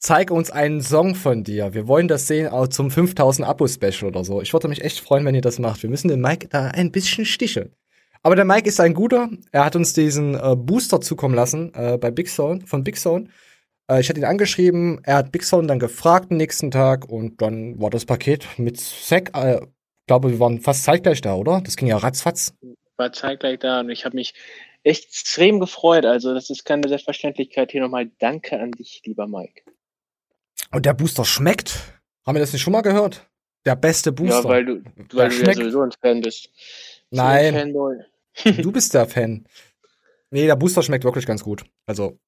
zeig 0.02 0.32
uns 0.32 0.50
einen 0.50 0.82
Song 0.82 1.14
von 1.14 1.44
dir. 1.44 1.74
Wir 1.74 1.86
wollen 1.86 2.08
das 2.08 2.26
sehen 2.26 2.48
auch 2.48 2.66
zum 2.66 2.90
5000 2.90 3.46
Abo-Special 3.46 4.10
oder 4.10 4.24
so. 4.24 4.42
Ich 4.42 4.52
würde 4.52 4.66
mich 4.66 4.82
echt 4.82 4.98
freuen, 4.98 5.24
wenn 5.24 5.34
ihr 5.34 5.40
das 5.40 5.60
macht. 5.60 5.82
Wir 5.82 5.90
müssen 5.90 6.08
den 6.08 6.20
Mike 6.20 6.48
da 6.48 6.66
ein 6.66 6.90
bisschen 6.90 7.24
sticheln. 7.24 7.72
Aber 8.24 8.34
der 8.34 8.44
Mike 8.44 8.68
ist 8.68 8.80
ein 8.80 8.94
guter. 8.94 9.30
Er 9.52 9.64
hat 9.64 9.76
uns 9.76 9.92
diesen 9.92 10.34
äh, 10.34 10.56
Booster 10.56 11.00
zukommen 11.00 11.34
lassen 11.34 11.72
äh, 11.74 11.98
bei 11.98 12.10
Big 12.10 12.28
Zone, 12.28 12.66
von 12.66 12.82
Big 12.82 12.98
Zone. 12.98 13.28
Äh, 13.88 14.00
ich 14.00 14.08
hatte 14.08 14.18
ihn 14.18 14.24
angeschrieben, 14.24 15.00
er 15.04 15.16
hat 15.16 15.32
Big 15.32 15.44
Zone 15.44 15.68
dann 15.68 15.78
gefragt 15.78 16.30
den 16.30 16.36
nächsten 16.36 16.72
Tag 16.72 17.08
und 17.08 17.40
dann 17.40 17.80
war 17.80 17.90
das 17.90 18.04
Paket 18.04 18.46
mit 18.58 18.80
Sack. 18.80 19.30
Äh, 19.36 19.60
glaube, 20.08 20.32
wir 20.32 20.40
waren 20.40 20.60
fast 20.60 20.82
zeitgleich 20.82 21.20
da, 21.20 21.36
oder? 21.36 21.60
Das 21.64 21.76
ging 21.76 21.86
ja 21.86 21.96
ratzfatz. 21.96 22.54
War 22.96 23.12
zeitgleich 23.12 23.60
da 23.60 23.80
und 23.80 23.90
ich 23.90 24.04
habe 24.04 24.16
mich 24.16 24.34
echt 24.82 25.04
extrem 25.06 25.60
gefreut. 25.60 26.04
Also 26.04 26.34
das 26.34 26.50
ist 26.50 26.64
keine 26.64 26.88
Selbstverständlichkeit. 26.88 27.70
Hier 27.70 27.82
nochmal 27.82 28.10
Danke 28.18 28.58
an 28.58 28.72
dich, 28.72 29.02
lieber 29.04 29.28
Mike. 29.28 29.61
Und 30.72 30.86
der 30.86 30.94
Booster 30.94 31.24
schmeckt. 31.24 32.00
Haben 32.26 32.36
wir 32.36 32.40
das 32.40 32.52
nicht 32.52 32.62
schon 32.62 32.72
mal 32.72 32.82
gehört? 32.82 33.28
Der 33.64 33.76
beste 33.76 34.12
Booster. 34.12 34.42
Ja, 34.42 34.44
weil 34.44 34.64
du, 34.64 34.82
weil 35.12 35.28
du 35.28 35.36
ja 35.44 35.54
sowieso 35.54 35.82
ein 35.82 35.92
Fan 36.00 36.20
bist. 36.20 36.50
Nein. 37.10 37.52
So 37.54 37.58
ein 37.58 37.72
Fanboy. 37.72 38.62
Du 38.62 38.72
bist 38.72 38.94
der 38.94 39.06
Fan. 39.06 39.46
Nee, 40.30 40.46
der 40.46 40.56
Booster 40.56 40.82
schmeckt 40.82 41.04
wirklich 41.04 41.26
ganz 41.26 41.44
gut. 41.44 41.64
Also, 41.86 42.18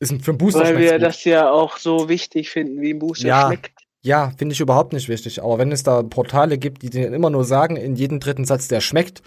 ist 0.00 0.10
ein, 0.10 0.20
für 0.20 0.32
einen 0.32 0.38
Booster 0.38 0.60
Weil 0.60 0.78
wir 0.78 0.92
gut. 0.94 1.02
das 1.02 1.24
ja 1.24 1.50
auch 1.50 1.76
so 1.78 2.08
wichtig 2.08 2.50
finden, 2.50 2.80
wie 2.80 2.90
ein 2.92 2.98
Booster 2.98 3.28
Ja. 3.28 3.46
schmeckt. 3.46 3.72
Ja, 4.02 4.32
finde 4.36 4.52
ich 4.52 4.60
überhaupt 4.60 4.92
nicht 4.92 5.08
wichtig. 5.08 5.42
Aber 5.42 5.58
wenn 5.58 5.72
es 5.72 5.82
da 5.82 6.02
Portale 6.02 6.58
gibt, 6.58 6.82
die 6.82 6.90
dir 6.90 7.12
immer 7.12 7.30
nur 7.30 7.44
sagen, 7.44 7.76
in 7.76 7.96
jedem 7.96 8.20
dritten 8.20 8.44
Satz, 8.44 8.68
der 8.68 8.80
schmeckt 8.80 9.22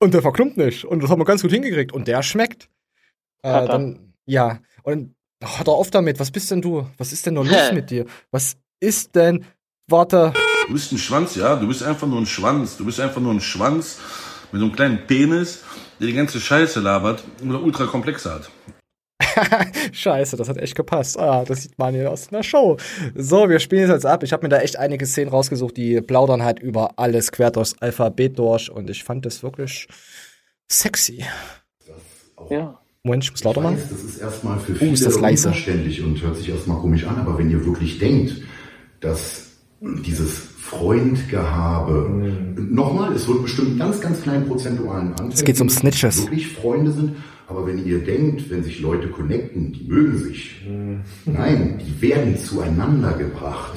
und 0.00 0.14
der 0.14 0.22
verklumpt 0.22 0.56
nicht 0.56 0.84
und 0.84 1.02
das 1.02 1.10
haben 1.10 1.20
wir 1.20 1.24
ganz 1.26 1.42
gut 1.42 1.52
hingekriegt 1.52 1.92
und 1.92 2.08
der 2.08 2.22
schmeckt, 2.22 2.68
äh, 3.42 3.66
dann, 3.66 4.14
ja. 4.26 4.60
Und 4.82 5.14
hör 5.44 5.64
doch 5.64 5.78
auf 5.78 5.90
damit. 5.90 6.20
Was 6.20 6.30
bist 6.30 6.50
denn 6.50 6.62
du? 6.62 6.86
Was 6.98 7.12
ist 7.12 7.26
denn 7.26 7.34
nur 7.34 7.44
los 7.44 7.72
mit 7.72 7.90
dir? 7.90 8.06
Was 8.30 8.56
ist 8.80 9.14
denn, 9.14 9.44
warte, 9.88 10.32
Du 10.66 10.72
bist 10.72 10.92
ein 10.92 10.98
Schwanz, 10.98 11.34
ja? 11.36 11.56
Du 11.56 11.68
bist 11.68 11.82
einfach 11.82 12.06
nur 12.06 12.18
ein 12.18 12.26
Schwanz. 12.26 12.76
Du 12.78 12.86
bist 12.86 12.98
einfach 12.98 13.20
nur 13.20 13.32
ein 13.32 13.40
Schwanz 13.40 13.98
mit 14.50 14.60
so 14.60 14.66
einem 14.66 14.74
kleinen 14.74 15.06
Penis, 15.06 15.62
der 16.00 16.06
die 16.06 16.14
ganze 16.14 16.40
Scheiße 16.40 16.80
labert 16.80 17.22
und 17.42 17.54
ultra 17.54 17.84
komplexe 17.84 18.32
hat. 18.32 18.50
Scheiße, 19.92 20.36
das 20.36 20.48
hat 20.48 20.56
echt 20.56 20.74
gepasst. 20.74 21.18
Ah, 21.18 21.44
das 21.44 21.62
sieht 21.62 21.78
man 21.78 21.94
hier 21.94 22.10
aus 22.10 22.32
einer 22.32 22.42
Show. 22.42 22.78
So, 23.14 23.48
wir 23.48 23.58
spielen 23.58 23.84
es 23.84 23.90
jetzt 23.90 24.06
ab. 24.06 24.22
Ich 24.22 24.32
habe 24.32 24.42
mir 24.44 24.48
da 24.48 24.58
echt 24.60 24.78
einige 24.78 25.04
Szenen 25.06 25.30
rausgesucht, 25.30 25.76
die 25.76 26.00
plaudern 26.00 26.42
halt 26.42 26.60
über 26.60 26.98
alles 26.98 27.30
quer 27.30 27.50
durchs 27.50 27.76
Alphabet 27.80 28.38
durch 28.38 28.70
und 28.70 28.88
ich 28.88 29.04
fand 29.04 29.26
das 29.26 29.42
wirklich 29.42 29.86
sexy. 30.70 31.24
Ja. 32.48 32.80
Moment, 33.06 33.22
ich 33.24 33.30
muss 33.32 33.44
lauter 33.44 33.60
machen. 33.60 33.76
das 33.90 34.02
ist 34.02 34.18
erstmal 34.18 34.58
für 34.58 34.72
Oh, 34.72 34.76
viele 34.76 34.92
ist 34.92 35.04
das 35.04 35.20
leise. 35.20 35.48
unverständlich 35.48 36.02
und 36.02 36.22
hört 36.22 36.36
sich 36.38 36.48
erstmal 36.48 36.78
komisch 36.78 37.04
an, 37.04 37.16
aber 37.18 37.36
wenn 37.36 37.50
ihr 37.50 37.64
wirklich 37.66 37.98
denkt, 37.98 38.40
dass 39.00 39.50
dieses 39.82 40.30
Freundgehabe, 40.58 42.10
nochmal, 42.56 43.12
es 43.12 43.28
wird 43.28 43.42
bestimmt 43.42 43.68
einen 43.72 43.78
ganz, 43.78 44.00
ganz 44.00 44.22
kleinen 44.22 44.46
prozentualen 44.46 45.08
Anteil. 45.08 45.28
Es 45.34 45.44
geht 45.44 45.60
um 45.60 45.68
Snitches. 45.68 46.22
Wirklich 46.22 46.48
Freunde 46.48 46.92
sind, 46.92 47.16
aber 47.46 47.66
wenn 47.66 47.84
ihr 47.84 47.98
denkt, 48.02 48.48
wenn 48.48 48.64
sich 48.64 48.80
Leute 48.80 49.08
connecten, 49.08 49.74
die 49.74 49.84
mögen 49.84 50.16
sich. 50.16 50.62
Nein, 51.26 51.78
die 51.86 52.00
werden 52.00 52.38
zueinander 52.38 53.12
gebracht. 53.12 53.74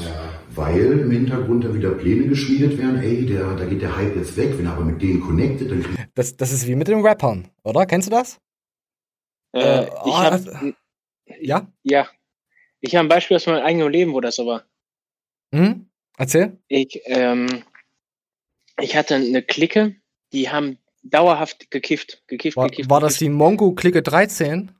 Weil 0.56 1.00
im 1.02 1.12
Hintergrund 1.12 1.66
da 1.66 1.74
wieder 1.76 1.90
Pläne 1.92 2.28
geschmiedet 2.30 2.78
werden, 2.80 2.96
ey, 3.02 3.26
der, 3.26 3.56
da 3.56 3.66
geht 3.66 3.82
der 3.82 3.96
Hype 3.96 4.16
jetzt 4.16 4.38
weg, 4.38 4.54
wenn 4.58 4.66
er 4.66 4.72
aber 4.74 4.86
mit 4.86 5.02
denen 5.02 5.20
connectet, 5.20 5.70
dann 5.70 5.84
kriegt 5.84 6.00
Das, 6.16 6.36
das 6.38 6.54
ist 6.54 6.66
wie 6.66 6.76
mit 6.76 6.88
den 6.88 7.02
Rappern, 7.06 7.50
oder? 7.64 7.86
Kennst 7.86 8.08
du 8.08 8.12
das? 8.12 8.40
Äh, 9.54 9.60
Äh, 9.60 9.84
ich 9.86 9.92
oh, 10.04 10.18
habe 10.18 10.32
also- 10.32 10.52
Ja? 11.40 11.72
ja. 11.84 12.08
Ich 12.80 12.96
habe 12.96 13.06
ein 13.06 13.10
Beispiel 13.10 13.36
aus 13.38 13.46
meinem 13.48 13.64
eigenen 13.66 13.92
Leben, 13.92 14.14
wo 14.14 14.22
das 14.22 14.36
so 14.36 14.46
war. 14.46 14.64
Hm? 15.54 15.90
Erzähl. 16.18 16.58
Ich, 16.68 17.02
ähm, 17.06 17.64
ich 18.80 18.96
hatte 18.96 19.16
eine 19.16 19.42
Clique, 19.42 19.96
die 20.34 20.50
haben 20.50 20.78
dauerhaft 21.04 21.72
gekifft, 21.72 22.24
gekifft, 22.28 22.58
War, 22.58 22.70
gekifft. 22.70 22.90
war 22.90 23.00
das 23.00 23.18
die 23.18 23.30
Mongo-Clique 23.30 24.02
13? 24.04 24.72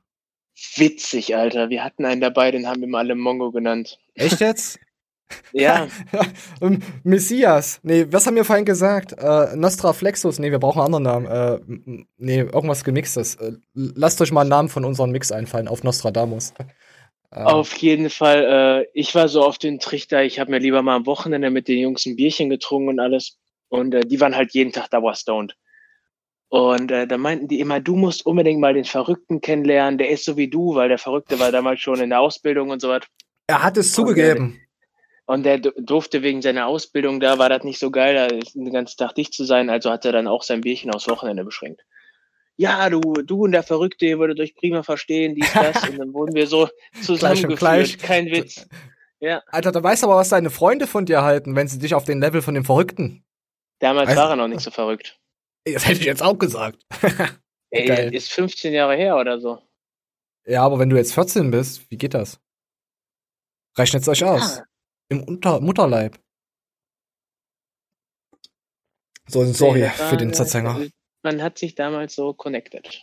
Witzig, 0.76 1.36
Alter. 1.36 1.70
Wir 1.70 1.84
hatten 1.84 2.04
einen 2.04 2.20
dabei, 2.20 2.50
den 2.50 2.66
haben 2.66 2.80
wir 2.80 2.88
mal 2.88 2.98
alle 2.98 3.14
Mongo 3.14 3.50
genannt. 3.52 3.98
Echt 4.14 4.40
jetzt? 4.40 4.78
Ja, 5.52 5.88
Ähm, 6.60 6.82
Messias. 7.04 7.80
Nee, 7.82 8.06
was 8.10 8.26
haben 8.26 8.36
wir 8.36 8.44
vorhin 8.44 8.64
gesagt? 8.64 9.12
Äh, 9.12 9.56
Nostra 9.56 9.92
Flexus. 9.92 10.38
Nee, 10.38 10.50
wir 10.50 10.58
brauchen 10.58 10.80
einen 10.80 10.94
anderen 10.94 11.24
Namen. 11.24 11.60
Äh, 11.66 12.04
nee, 12.16 12.40
irgendwas 12.40 12.84
gemixtes. 12.84 13.36
Äh, 13.36 13.52
lasst 13.74 14.20
euch 14.20 14.32
mal 14.32 14.42
einen 14.42 14.50
Namen 14.50 14.68
von 14.68 14.84
unserem 14.84 15.10
Mix 15.10 15.32
einfallen 15.32 15.68
auf 15.68 15.84
Nostradamus. 15.84 16.54
Äh, 17.30 17.42
auf 17.42 17.76
jeden 17.76 18.08
Fall. 18.08 18.86
Äh, 18.86 18.90
ich 18.94 19.14
war 19.14 19.28
so 19.28 19.42
auf 19.42 19.58
den 19.58 19.80
Trichter, 19.80 20.24
ich 20.24 20.40
habe 20.40 20.50
mir 20.50 20.60
lieber 20.60 20.80
mal 20.80 20.96
am 20.96 21.04
Wochenende 21.04 21.50
mit 21.50 21.68
den 21.68 21.78
Jungs 21.78 22.06
ein 22.06 22.16
Bierchen 22.16 22.48
getrunken 22.48 22.88
und 22.88 23.00
alles. 23.00 23.36
Und 23.68 23.92
äh, 23.94 24.00
die 24.00 24.18
waren 24.18 24.34
halt 24.34 24.54
jeden 24.54 24.72
Tag 24.72 24.88
dauerstoned. 24.88 25.54
Und 26.48 26.90
äh, 26.90 27.06
da 27.06 27.18
meinten 27.18 27.46
die 27.46 27.60
immer, 27.60 27.80
du 27.80 27.96
musst 27.96 28.24
unbedingt 28.24 28.60
mal 28.60 28.72
den 28.72 28.86
Verrückten 28.86 29.42
kennenlernen, 29.42 29.98
der 29.98 30.08
ist 30.08 30.24
so 30.24 30.38
wie 30.38 30.48
du, 30.48 30.74
weil 30.74 30.88
der 30.88 30.96
Verrückte 30.96 31.38
war 31.38 31.52
damals 31.52 31.80
schon 31.80 32.00
in 32.00 32.08
der 32.08 32.20
Ausbildung 32.20 32.70
und 32.70 32.80
so 32.80 32.88
was. 32.88 33.02
er 33.46 33.62
hat 33.62 33.76
es 33.76 33.92
zugegeben. 33.92 34.58
Und 35.28 35.42
der 35.42 35.58
du- 35.58 35.72
durfte 35.76 36.22
wegen 36.22 36.40
seiner 36.40 36.66
Ausbildung, 36.66 37.20
da 37.20 37.38
war 37.38 37.50
das 37.50 37.62
nicht 37.62 37.78
so 37.78 37.90
geil, 37.90 38.14
da 38.14 38.28
den 38.28 38.72
ganzen 38.72 38.96
Tag 38.96 39.14
dicht 39.14 39.34
zu 39.34 39.44
sein, 39.44 39.68
also 39.68 39.90
hat 39.90 40.04
er 40.06 40.12
dann 40.12 40.26
auch 40.26 40.42
sein 40.42 40.62
Bierchen 40.62 40.90
aufs 40.90 41.06
Wochenende 41.08 41.44
beschränkt. 41.44 41.84
Ja, 42.56 42.88
du, 42.88 43.00
du 43.00 43.44
und 43.44 43.52
der 43.52 43.62
Verrückte, 43.62 44.06
ihr 44.06 44.18
würdet 44.18 44.40
euch 44.40 44.54
prima 44.54 44.82
verstehen, 44.82 45.34
dies, 45.34 45.52
das, 45.82 45.88
und 45.88 45.98
dann 45.98 46.14
wurden 46.14 46.34
wir 46.34 46.46
so 46.46 46.68
zusammengeführt. 47.02 47.98
Kein 48.00 48.26
Witz. 48.26 48.66
Ja, 49.20 49.42
Alter, 49.48 49.72
da 49.72 49.82
weißt 49.82 50.04
du 50.04 50.06
aber, 50.06 50.14
was 50.14 50.28
deine 50.28 50.48
Freunde 50.48 50.86
von 50.86 51.04
dir 51.04 51.22
halten, 51.22 51.56
wenn 51.56 51.66
sie 51.66 51.80
dich 51.80 51.92
auf 51.96 52.04
den 52.04 52.20
Level 52.20 52.40
von 52.40 52.54
dem 52.54 52.64
Verrückten. 52.64 53.24
damals 53.80 54.10
Also- 54.10 54.20
war 54.20 54.30
er 54.30 54.36
noch 54.36 54.46
nicht 54.46 54.60
so 54.60 54.70
verrückt. 54.70 55.18
Das 55.74 55.86
hätte 55.88 55.98
ich 56.00 56.06
jetzt 56.06 56.22
auch 56.22 56.38
gesagt. 56.38 56.86
Ey, 57.70 58.14
ist 58.16 58.32
15 58.32 58.72
Jahre 58.72 58.94
her 58.94 59.16
oder 59.16 59.40
so. 59.40 59.58
Ja, 60.46 60.62
aber 60.62 60.78
wenn 60.78 60.88
du 60.88 60.96
jetzt 60.96 61.12
14 61.14 61.50
bist, 61.50 61.90
wie 61.90 61.98
geht 61.98 62.14
das? 62.14 62.40
Rechnet's 63.76 64.08
euch 64.08 64.24
aus. 64.24 64.62
Im 65.08 65.22
Unter 65.24 65.60
Mutterleib. 65.60 66.18
So, 69.26 69.44
sorry 69.52 69.82
war- 69.82 69.90
für 69.90 70.16
den 70.16 70.32
Zerzänger. 70.32 70.80
Man 71.22 71.42
hat 71.42 71.58
sich 71.58 71.74
damals 71.74 72.14
so 72.14 72.32
connected. 72.32 73.02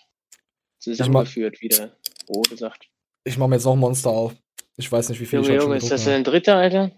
Zusammengeführt, 0.79 1.61
wie 1.61 1.69
der 1.69 1.95
Rode 2.29 2.57
sagt. 2.57 2.89
Ich 3.23 3.37
mache 3.37 3.49
mir 3.49 3.55
jetzt 3.55 3.65
noch 3.65 3.73
ein 3.73 3.79
Monster 3.79 4.09
auf. 4.11 4.35
Ich 4.77 4.91
weiß 4.91 5.09
nicht, 5.09 5.19
wie 5.19 5.25
viel 5.25 5.39
Junge, 5.39 5.55
ich 5.55 5.61
Junge, 5.63 5.77
ist 5.77 5.91
das 5.91 6.03
denn 6.03 6.13
ein 6.13 6.23
dritter, 6.23 6.55
Alter? 6.55 6.91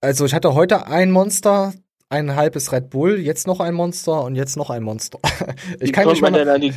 Also 0.00 0.24
ich 0.24 0.34
hatte 0.34 0.54
heute 0.54 0.86
ein 0.86 1.10
Monster, 1.10 1.74
ein 2.08 2.34
halbes 2.34 2.72
Red 2.72 2.90
Bull, 2.90 3.18
jetzt 3.18 3.46
noch 3.46 3.60
ein 3.60 3.74
Monster 3.74 4.22
und 4.24 4.36
jetzt 4.36 4.56
noch 4.56 4.70
ein 4.70 4.82
Monster. 4.82 5.18
ich 5.80 5.88
Wie 5.88 5.92
kann 5.92 6.04
kommt 6.04 6.20
nicht 6.20 6.22
mal. 6.30 6.48
an 6.48 6.60
die, 6.60 6.74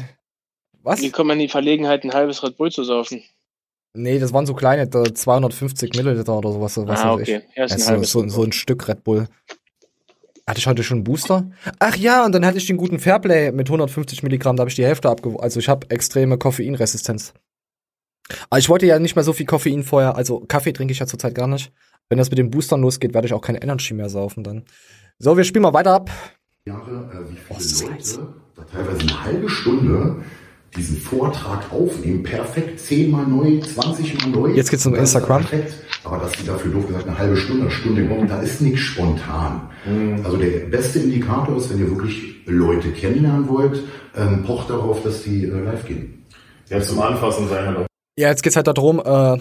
Was? 0.84 1.02
wie 1.02 1.12
kommt 1.12 1.28
man 1.28 1.38
in 1.40 1.44
die 1.48 1.50
Verlegenheit, 1.52 2.04
ein 2.04 2.14
halbes 2.14 2.44
Red 2.44 2.58
Bull 2.58 2.72
zu 2.72 2.84
saufen? 2.84 3.24
Nee, 3.94 4.20
das 4.20 4.34
waren 4.34 4.46
so 4.46 4.54
kleine, 4.54 4.88
da 4.88 5.04
250 5.04 5.94
Milliliter 5.96 6.38
oder 6.38 6.52
sowas. 6.52 6.78
Was 6.78 7.00
ah, 7.02 7.14
okay. 7.14 7.42
Ja, 7.56 7.66
ist 7.66 7.88
ein 7.88 7.96
Also, 8.00 8.22
so, 8.22 8.30
so 8.30 8.44
ein 8.44 8.52
Stück 8.52 8.88
Red 8.88 9.04
Bull. 9.04 9.28
Hatte 10.48 10.60
ich 10.60 10.68
heute 10.68 10.84
schon 10.84 10.98
einen 10.98 11.04
Booster? 11.04 11.50
Ach 11.80 11.96
ja, 11.96 12.26
und 12.26 12.34
dann 12.34 12.46
hatte 12.46 12.58
ich 12.58 12.66
den 12.66 12.78
guten 12.78 13.00
Fairplay 13.00 13.52
mit 13.52 13.68
150 13.68 14.24
Milligramm, 14.24 14.56
da 14.56 14.62
habe 14.62 14.70
ich 14.70 14.76
die 14.76 14.86
Hälfte 14.86 15.10
abgewogen. 15.10 15.44
Also 15.44 15.60
ich 15.60 15.70
habe 15.70 15.90
extreme 15.90 16.38
Koffeinresistenz. 16.38 17.34
Aber 18.50 18.60
ich 18.60 18.70
wollte 18.70 18.86
ja 18.86 19.00
nicht 19.00 19.16
mehr 19.16 19.24
so 19.24 19.34
viel 19.34 19.46
Koffein 19.46 19.84
vorher, 19.84 20.16
also 20.16 20.40
Kaffee 20.48 20.72
trinke 20.74 20.92
ich 20.92 21.00
ja 21.00 21.08
zurzeit 21.08 21.36
gar 21.36 21.48
nicht. 21.48 21.72
Wenn 22.10 22.18
das 22.18 22.30
mit 22.32 22.40
den 22.40 22.50
Boostern 22.50 22.82
losgeht, 22.82 23.14
werde 23.14 23.28
ich 23.28 23.34
auch 23.34 23.42
keine 23.42 23.62
Energy 23.62 23.94
mehr 23.94 24.10
saufen 24.10 24.44
dann. 24.44 24.64
So, 25.20 25.38
wir 25.38 25.44
spielen 25.44 25.64
mal 25.64 25.74
weiter 25.74 25.94
ab. 25.94 26.10
Jahre, 26.66 27.10
äh, 27.14 27.32
wie 27.32 27.38
Oh, 27.50 27.56
viele 27.60 27.92
leise. 27.92 28.22
Leute 28.22 28.34
da 28.56 28.64
teilweise 28.64 29.02
eine 29.02 29.24
halbe 29.24 29.50
Stunde 29.50 30.24
diesen 30.76 30.98
Vortrag 30.98 31.72
aufnehmen, 31.72 32.24
perfekt, 32.24 32.80
zehnmal 32.80 33.26
neu, 33.26 33.60
20 33.60 34.22
mal 34.22 34.30
neu. 34.30 34.48
Jetzt 34.54 34.70
geht's 34.70 34.86
um 34.86 34.94
Das 34.94 35.04
ist 35.04 35.16
Instagram. 35.16 35.46
Perfekt. 35.46 35.74
Aber 36.04 36.18
dass 36.20 36.32
die 36.34 36.46
dafür 36.46 36.72
doof 36.72 36.88
gesagt 36.88 37.08
eine 37.08 37.18
halbe 37.18 37.36
Stunde, 37.36 37.64
eine 37.64 37.72
Stunde 37.72 38.04
brauchen, 38.04 38.28
da 38.28 38.42
ist 38.42 38.62
nichts 38.62 38.80
spontan. 38.80 39.70
Also 40.24 40.38
der 40.38 40.68
beste 40.68 41.00
Indikator 41.00 41.58
ist, 41.58 41.70
wenn 41.70 41.80
ihr 41.80 41.90
wirklich 41.90 42.36
Leute 42.46 42.92
kennenlernen 42.92 43.48
wollt, 43.48 43.84
ähm, 44.16 44.44
pocht 44.44 44.70
darauf, 44.70 45.04
dass 45.04 45.24
die 45.24 45.46
äh, 45.46 45.60
live 45.60 45.86
gehen. 45.86 46.26
Ja, 46.70 46.82
zum 46.82 47.00
Anfassen 47.02 47.48
sein 47.48 47.66
halt 47.66 47.78
auch. 47.78 47.86
Ja, 48.18 48.30
jetzt 48.30 48.44
geht's 48.44 48.56
halt 48.56 48.68
darum, 48.68 49.00
äh, 49.00 49.38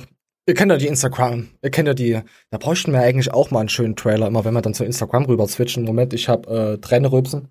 ihr 0.47 0.55
kennt 0.55 0.71
ja 0.71 0.79
die 0.79 0.87
Instagram, 0.87 1.49
ihr 1.62 1.71
kennt 1.71 1.88
ja 1.88 1.95
die, 1.95 2.21
da 2.51 2.59
bräuchten 2.59 2.93
wir 2.93 3.01
eigentlich 3.01 3.33
auch 3.33 3.51
mal 3.51 3.61
einen 3.61 3.69
schönen 3.69 3.97
Trailer, 3.97 4.27
immer 4.29 4.45
wenn 4.45 4.55
wir 4.55 4.62
dann 4.62 4.75
zu 4.75 4.85
Instagram 4.85 5.25
rüber 5.27 5.47
switchen. 5.49 5.85
Moment, 5.85 6.14
ich 6.14 6.29
hab 6.29 6.47
äh, 6.49 6.79
Tränenrülpsen. 6.79 7.49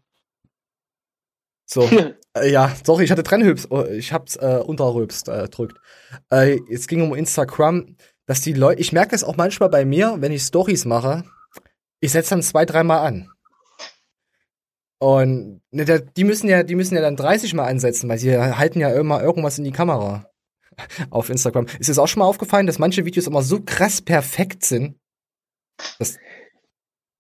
So, 1.68 1.82
äh, 2.34 2.50
ja, 2.50 2.74
sorry, 2.84 3.04
ich 3.04 3.12
hatte 3.12 3.24
Trennhübs, 3.24 3.70
oh, 3.70 3.84
ich 3.86 4.14
hab's 4.14 4.38
äh, 4.38 4.62
unterrülpst 4.66 5.28
äh, 5.28 5.50
drückt. 5.50 5.78
Äh, 6.32 6.60
es 6.72 6.88
ging 6.88 7.02
um 7.02 7.14
Instagram, 7.14 7.98
dass 8.26 8.42
die 8.42 8.54
Leute, 8.54 8.82
ich 8.82 8.94
merke 8.94 9.14
es 9.14 9.24
auch 9.24 9.36
manchmal 9.36 9.70
bei 9.70 9.86
mir, 9.86 10.16
wenn 10.20 10.32
ich 10.32 10.44
Stories 10.44 10.86
mache, 10.86 11.26
ich 12.00 12.12
setze 12.12 12.32
dann 12.32 12.42
zwei, 12.42 12.66
dreimal 12.66 13.06
an. 13.06 13.30
Und 15.00 15.62
ne, 15.72 15.86
der, 15.86 16.00
die 16.00 16.24
müssen 16.24 16.50
ja, 16.50 16.64
die 16.64 16.76
müssen 16.76 16.96
ja 16.96 17.02
dann 17.02 17.18
30 17.18 17.54
Mal 17.54 17.68
ansetzen, 17.68 18.10
weil 18.10 18.18
sie 18.18 18.36
halten 18.36 18.80
ja 18.80 18.90
immer 18.94 19.22
irgendwas 19.22 19.58
in 19.58 19.64
die 19.64 19.72
Kamera 19.72 20.30
auf 21.12 21.30
Instagram. 21.30 21.68
Ist 21.80 21.90
es 21.90 22.00
auch 22.00 22.08
schon 22.08 22.22
mal 22.22 22.26
aufgefallen, 22.26 22.66
dass 22.66 22.80
manche 22.80 23.06
Videos 23.06 23.28
immer 23.28 23.44
so 23.44 23.62
krass 23.62 24.02
perfekt 24.02 24.66
sind? 24.66 24.98
Das, 26.00 26.18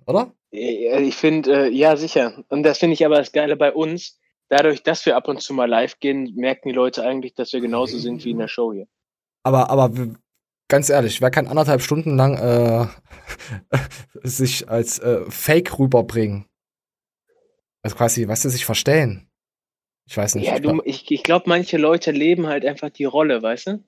oder? 0.06 0.34
Ja, 0.52 1.00
Ich 1.00 1.16
finde, 1.16 1.68
äh, 1.68 1.70
ja, 1.70 1.98
sicher. 1.98 2.44
Und 2.48 2.64
das 2.64 2.80
finde 2.80 2.94
ich 2.94 3.06
aber 3.06 3.18
das 3.18 3.32
Geile 3.32 3.58
bei 3.58 3.72
uns. 3.72 4.18
Dadurch, 4.50 4.84
dass 4.84 5.06
wir 5.06 5.16
ab 5.16 5.28
und 5.28 5.42
zu 5.42 5.54
mal 5.54 5.70
live 5.70 6.00
gehen, 6.00 6.34
merken 6.36 6.70
die 6.70 6.76
Leute 6.76 7.04
eigentlich, 7.04 7.34
dass 7.34 7.54
wir 7.54 7.62
genauso 7.62 7.98
sind 7.98 8.24
wie 8.26 8.32
in 8.32 8.40
der 8.40 8.48
Show 8.48 8.74
hier. 8.74 8.88
Aber, 9.44 9.70
aber 9.70 9.92
ganz 10.68 10.90
ehrlich, 10.90 11.22
wer 11.22 11.32
kann 11.32 11.48
anderthalb 11.48 11.82
Stunden 11.82 12.16
lang 12.16 12.38
äh, 12.38 12.88
sich 14.24 14.70
als 14.70 15.00
äh, 15.00 15.22
Fake 15.30 15.78
rüberbringen? 15.80 16.46
Also 17.82 17.96
quasi, 17.96 18.28
weißt 18.28 18.46
du, 18.46 18.50
sich 18.50 18.66
verstellen. 18.66 19.30
Ich 20.10 20.18
weiß 20.18 20.36
nicht. 20.36 20.48
Ja, 20.48 20.56
ich, 20.56 20.62
du, 20.62 20.70
glaub- 20.74 20.86
ich, 20.86 21.10
ich 21.12 21.24
glaube, 21.24 21.46
manche 21.48 21.78
Leute 21.78 22.12
leben 22.12 22.48
halt 22.48 22.66
einfach 22.66 22.90
die 22.90 23.06
Rolle, 23.06 23.42
weißt 23.42 23.68
du? 23.68 23.84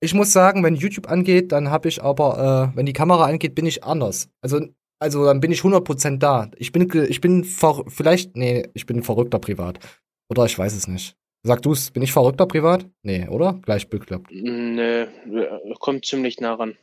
ich 0.00 0.14
muss 0.14 0.32
sagen, 0.32 0.64
wenn 0.64 0.74
YouTube 0.74 1.08
angeht, 1.10 1.52
dann 1.52 1.70
habe 1.70 1.88
ich 1.88 2.02
aber, 2.02 2.72
äh, 2.72 2.76
wenn 2.76 2.86
die 2.86 2.94
Kamera 2.94 3.26
angeht, 3.26 3.54
bin 3.54 3.66
ich 3.66 3.84
anders. 3.84 4.30
Also, 4.40 4.60
also 5.00 5.24
dann 5.24 5.40
bin 5.40 5.50
ich 5.50 5.60
100% 5.60 6.18
da. 6.18 6.50
Ich 6.56 6.72
bin, 6.72 6.88
ich 7.08 7.20
bin 7.20 7.44
ver 7.44 7.84
vielleicht, 7.88 8.36
nee, 8.36 8.68
ich 8.74 8.86
bin 8.86 9.02
verrückter 9.02 9.38
privat. 9.38 9.80
Oder 10.28 10.44
ich 10.44 10.56
weiß 10.56 10.74
es 10.74 10.86
nicht. 10.86 11.16
Sag 11.42 11.62
du's, 11.62 11.90
bin 11.90 12.02
ich 12.02 12.12
verrückter 12.12 12.46
privat? 12.46 12.86
Nee, 13.02 13.26
oder? 13.28 13.54
Gleich 13.62 13.88
bekloppt. 13.88 14.30
Nö, 14.30 15.02
äh, 15.02 15.74
kommt 15.78 16.04
ziemlich 16.04 16.38
nah 16.38 16.54
ran. 16.54 16.76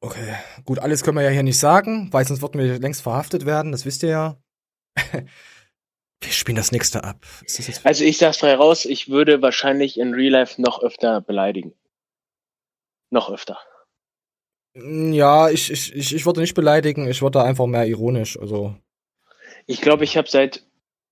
Okay, 0.00 0.34
gut, 0.64 0.78
alles 0.78 1.02
können 1.02 1.18
wir 1.18 1.22
ja 1.24 1.30
hier 1.30 1.42
nicht 1.42 1.58
sagen, 1.58 2.08
weil 2.12 2.26
sonst 2.26 2.42
würden 2.42 2.60
wir 2.60 2.78
längst 2.78 3.02
verhaftet 3.02 3.46
werden, 3.46 3.72
das 3.72 3.84
wisst 3.84 4.02
ihr 4.02 4.08
ja. 4.08 4.36
wir 6.22 6.30
spielen 6.30 6.56
das 6.56 6.72
nächste 6.72 7.04
ab. 7.04 7.26
Ist 7.44 7.58
das 7.58 7.68
jetzt 7.68 7.86
Also 7.86 8.04
ich 8.04 8.16
sag's 8.16 8.38
frei 8.38 8.54
raus, 8.54 8.86
ich 8.86 9.10
würde 9.10 9.42
wahrscheinlich 9.42 9.98
in 9.98 10.14
Real 10.14 10.32
Life 10.32 10.60
noch 10.60 10.82
öfter 10.82 11.20
beleidigen. 11.20 11.74
Noch 13.10 13.30
öfter. 13.30 13.58
Ja, 14.74 15.50
ich, 15.50 15.70
ich, 15.70 15.94
ich, 15.94 16.14
ich 16.14 16.26
würde 16.26 16.40
nicht 16.40 16.54
beleidigen, 16.54 17.08
ich 17.08 17.22
würde 17.22 17.42
einfach 17.42 17.66
mehr 17.66 17.86
ironisch. 17.86 18.38
Also, 18.38 18.76
Ich 19.66 19.80
glaube, 19.80 20.04
ich 20.04 20.16
habe 20.16 20.28
seit 20.28 20.66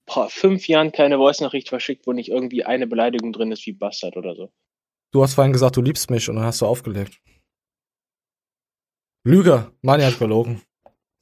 boah, 0.07 0.29
fünf 0.29 0.68
Jahren 0.68 0.92
keine 0.92 1.16
Voice-Nachricht 1.16 1.68
verschickt, 1.68 2.07
wo 2.07 2.12
nicht 2.12 2.29
irgendwie 2.29 2.64
eine 2.64 2.87
Beleidigung 2.87 3.33
drin 3.33 3.53
ist 3.53 3.66
wie 3.66 3.72
Bastard 3.72 4.16
oder 4.16 4.35
so. 4.35 4.51
du 5.12 5.22
hast 5.22 5.35
vorhin 5.35 5.53
gesagt, 5.53 5.77
du 5.77 5.83
liebst 5.83 6.11
mich 6.11 6.29
und 6.29 6.37
dann 6.37 6.44
hast 6.44 6.61
du 6.61 6.66
aufgelegt. 6.66 7.20
Lüge, 9.25 9.70
Mani 9.83 10.03
hat 10.03 10.18
gelogen. 10.18 10.62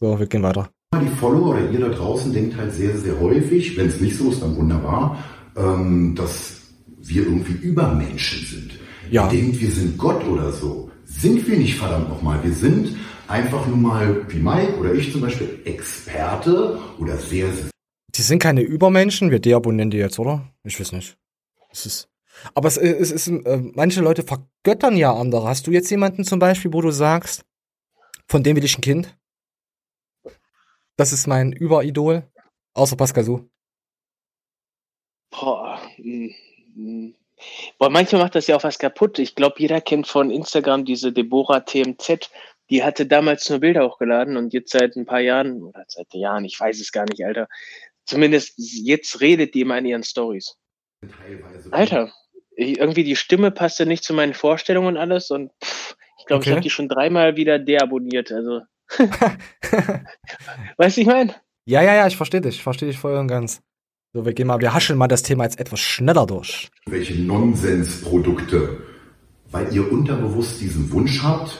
So, 0.01 0.19
wir 0.19 0.27
gehen 0.27 0.43
weiter. 0.43 0.71
Die 0.95 1.09
Follower 1.09 1.51
oder 1.51 1.71
ihr 1.71 1.81
da 1.81 1.89
draußen 1.89 2.33
denkt 2.33 2.57
halt 2.57 2.73
sehr, 2.73 2.97
sehr 2.97 3.21
häufig, 3.21 3.77
wenn 3.77 3.89
es 3.89 4.01
nicht 4.01 4.17
so 4.17 4.31
ist, 4.31 4.43
dann 4.43 4.57
wunderbar, 4.57 5.23
ähm, 5.57 6.15
dass 6.17 6.63
wir 6.97 7.23
irgendwie 7.25 7.53
Übermenschen 7.53 8.47
sind. 8.47 8.79
Ja. 9.11 9.25
Ihr 9.31 9.39
denkt, 9.39 9.61
wir 9.61 9.71
sind 9.71 9.99
Gott 9.99 10.25
oder 10.25 10.51
so. 10.51 10.90
Sind 11.11 11.47
wir 11.47 11.59
nicht, 11.59 11.77
verdammt 11.77 12.09
nochmal. 12.09 12.43
Wir 12.43 12.55
sind 12.55 12.97
einfach 13.27 13.67
nur 13.67 13.77
mal, 13.77 14.33
wie 14.33 14.39
Mike 14.39 14.79
oder 14.79 14.95
ich 14.95 15.13
zum 15.13 15.21
Beispiel, 15.21 15.61
Experte 15.65 16.81
oder 16.99 17.17
sehr, 17.17 17.53
sehr 17.53 17.71
Die 18.15 18.23
sind 18.23 18.39
keine 18.39 18.63
Übermenschen, 18.63 19.31
wir 19.31 19.41
deabonnieren 19.41 19.91
die 19.91 19.99
jetzt, 19.99 20.19
oder? 20.19 20.51
Ich 20.65 20.79
weiß 20.81 20.93
nicht. 20.93 21.19
Es 21.71 21.85
ist. 21.85 22.09
Aber 22.55 22.69
es, 22.69 22.77
es 22.79 23.11
ist, 23.11 23.29
äh, 23.29 23.61
manche 23.75 24.01
Leute 24.01 24.23
vergöttern 24.23 24.97
ja 24.97 25.13
andere. 25.13 25.47
Hast 25.47 25.67
du 25.67 25.73
jetzt 25.73 25.91
jemanden 25.91 26.25
zum 26.25 26.39
Beispiel, 26.39 26.73
wo 26.73 26.81
du 26.81 26.91
sagst, 26.91 27.45
von 28.27 28.43
dem 28.43 28.57
will 28.57 28.65
ich 28.65 28.79
ein 28.79 28.81
Kind? 28.81 29.19
Das 30.97 31.13
ist 31.13 31.27
mein 31.27 31.53
Überidol. 31.53 32.31
Außer 32.73 32.97
Pascal 32.97 33.25
Su. 33.25 33.51
Boah, 35.31 35.81
mm, 35.99 36.31
mm. 36.75 37.20
Boah, 37.79 37.91
manchmal 37.91 38.23
macht 38.23 38.35
das 38.35 38.47
ja 38.47 38.57
auch 38.57 38.65
was 38.65 38.79
kaputt. 38.79 39.19
Ich 39.19 39.35
glaube, 39.35 39.57
jeder 39.59 39.81
kennt 39.81 40.07
von 40.07 40.31
Instagram 40.31 40.85
diese 40.85 41.13
Deborah 41.13 41.61
TMZ. 41.61 42.31
Die 42.71 42.85
hatte 42.85 43.07
damals 43.07 43.49
nur 43.51 43.61
Bilder 43.61 43.87
hochgeladen 43.89 44.37
und 44.37 44.53
jetzt 44.53 44.73
seit 44.73 44.97
ein 44.97 45.07
paar 45.07 45.21
Jahren, 45.21 45.63
oder 45.63 45.85
seit 45.89 46.13
Jahren, 46.15 46.45
ich 46.45 46.59
weiß 46.59 46.81
es 46.81 46.93
gar 46.93 47.05
nicht, 47.07 47.25
Alter. 47.25 47.49
Zumindest 48.05 48.55
jetzt 48.57 49.21
redet 49.21 49.55
die 49.55 49.63
immer 49.63 49.79
in 49.79 49.87
ihren 49.87 50.05
Stories. 50.05 50.57
teilweise. 51.09 51.73
Alter, 51.73 52.13
ich, 52.57 52.79
irgendwie 52.79 53.05
die 53.05 53.17
Stimme 53.17 53.51
passte 53.51 53.87
nicht 53.87 54.05
zu 54.05 54.15
meinen 54.15 54.35
Vorstellungen 54.35 54.89
und 54.89 54.97
alles 54.97 55.31
und 55.31 55.53
pff, 55.65 55.97
ich 56.19 56.27
glaube, 56.27 56.45
ich 56.45 56.49
Okay. 56.49 56.51
habe 56.51 56.61
die 56.61 56.71
schon 56.71 56.89
dreimal 56.89 57.37
wieder 57.37 57.59
deabonniert. 57.59 58.31
Also, 58.33 58.61
weißt 60.77 60.97
du, 60.97 61.01
ich 61.01 61.07
meine? 61.07 61.35
Ja, 61.67 61.83
ja, 61.83 61.95
ja, 61.95 62.07
ich 62.07 62.17
verstehe 62.17 62.41
dich. 62.41 62.57
Ich 62.57 62.63
verstehe 62.63 62.89
dich 62.89 62.99
voll 62.99 63.17
und 63.17 63.29
ganz. 63.29 63.63
So, 64.13 64.25
wir 64.25 64.35
gehen 64.35 64.49
mal, 64.49 64.61
wir 64.61 64.75
hascheln 64.75 64.99
mal 64.99 65.07
das 65.07 65.23
Thema 65.23 65.45
jetzt 65.45 65.61
etwas 65.61 65.79
schneller 65.79 66.27
durch. 66.27 66.69
welche 66.87 67.15
Nonsensprodukte, 67.15 68.79
weil 69.53 69.73
ihr 69.73 69.91
unterbewusst 69.93 70.61
diesen 70.61 70.91
Wunsch 70.91 71.23
habt, 71.23 71.57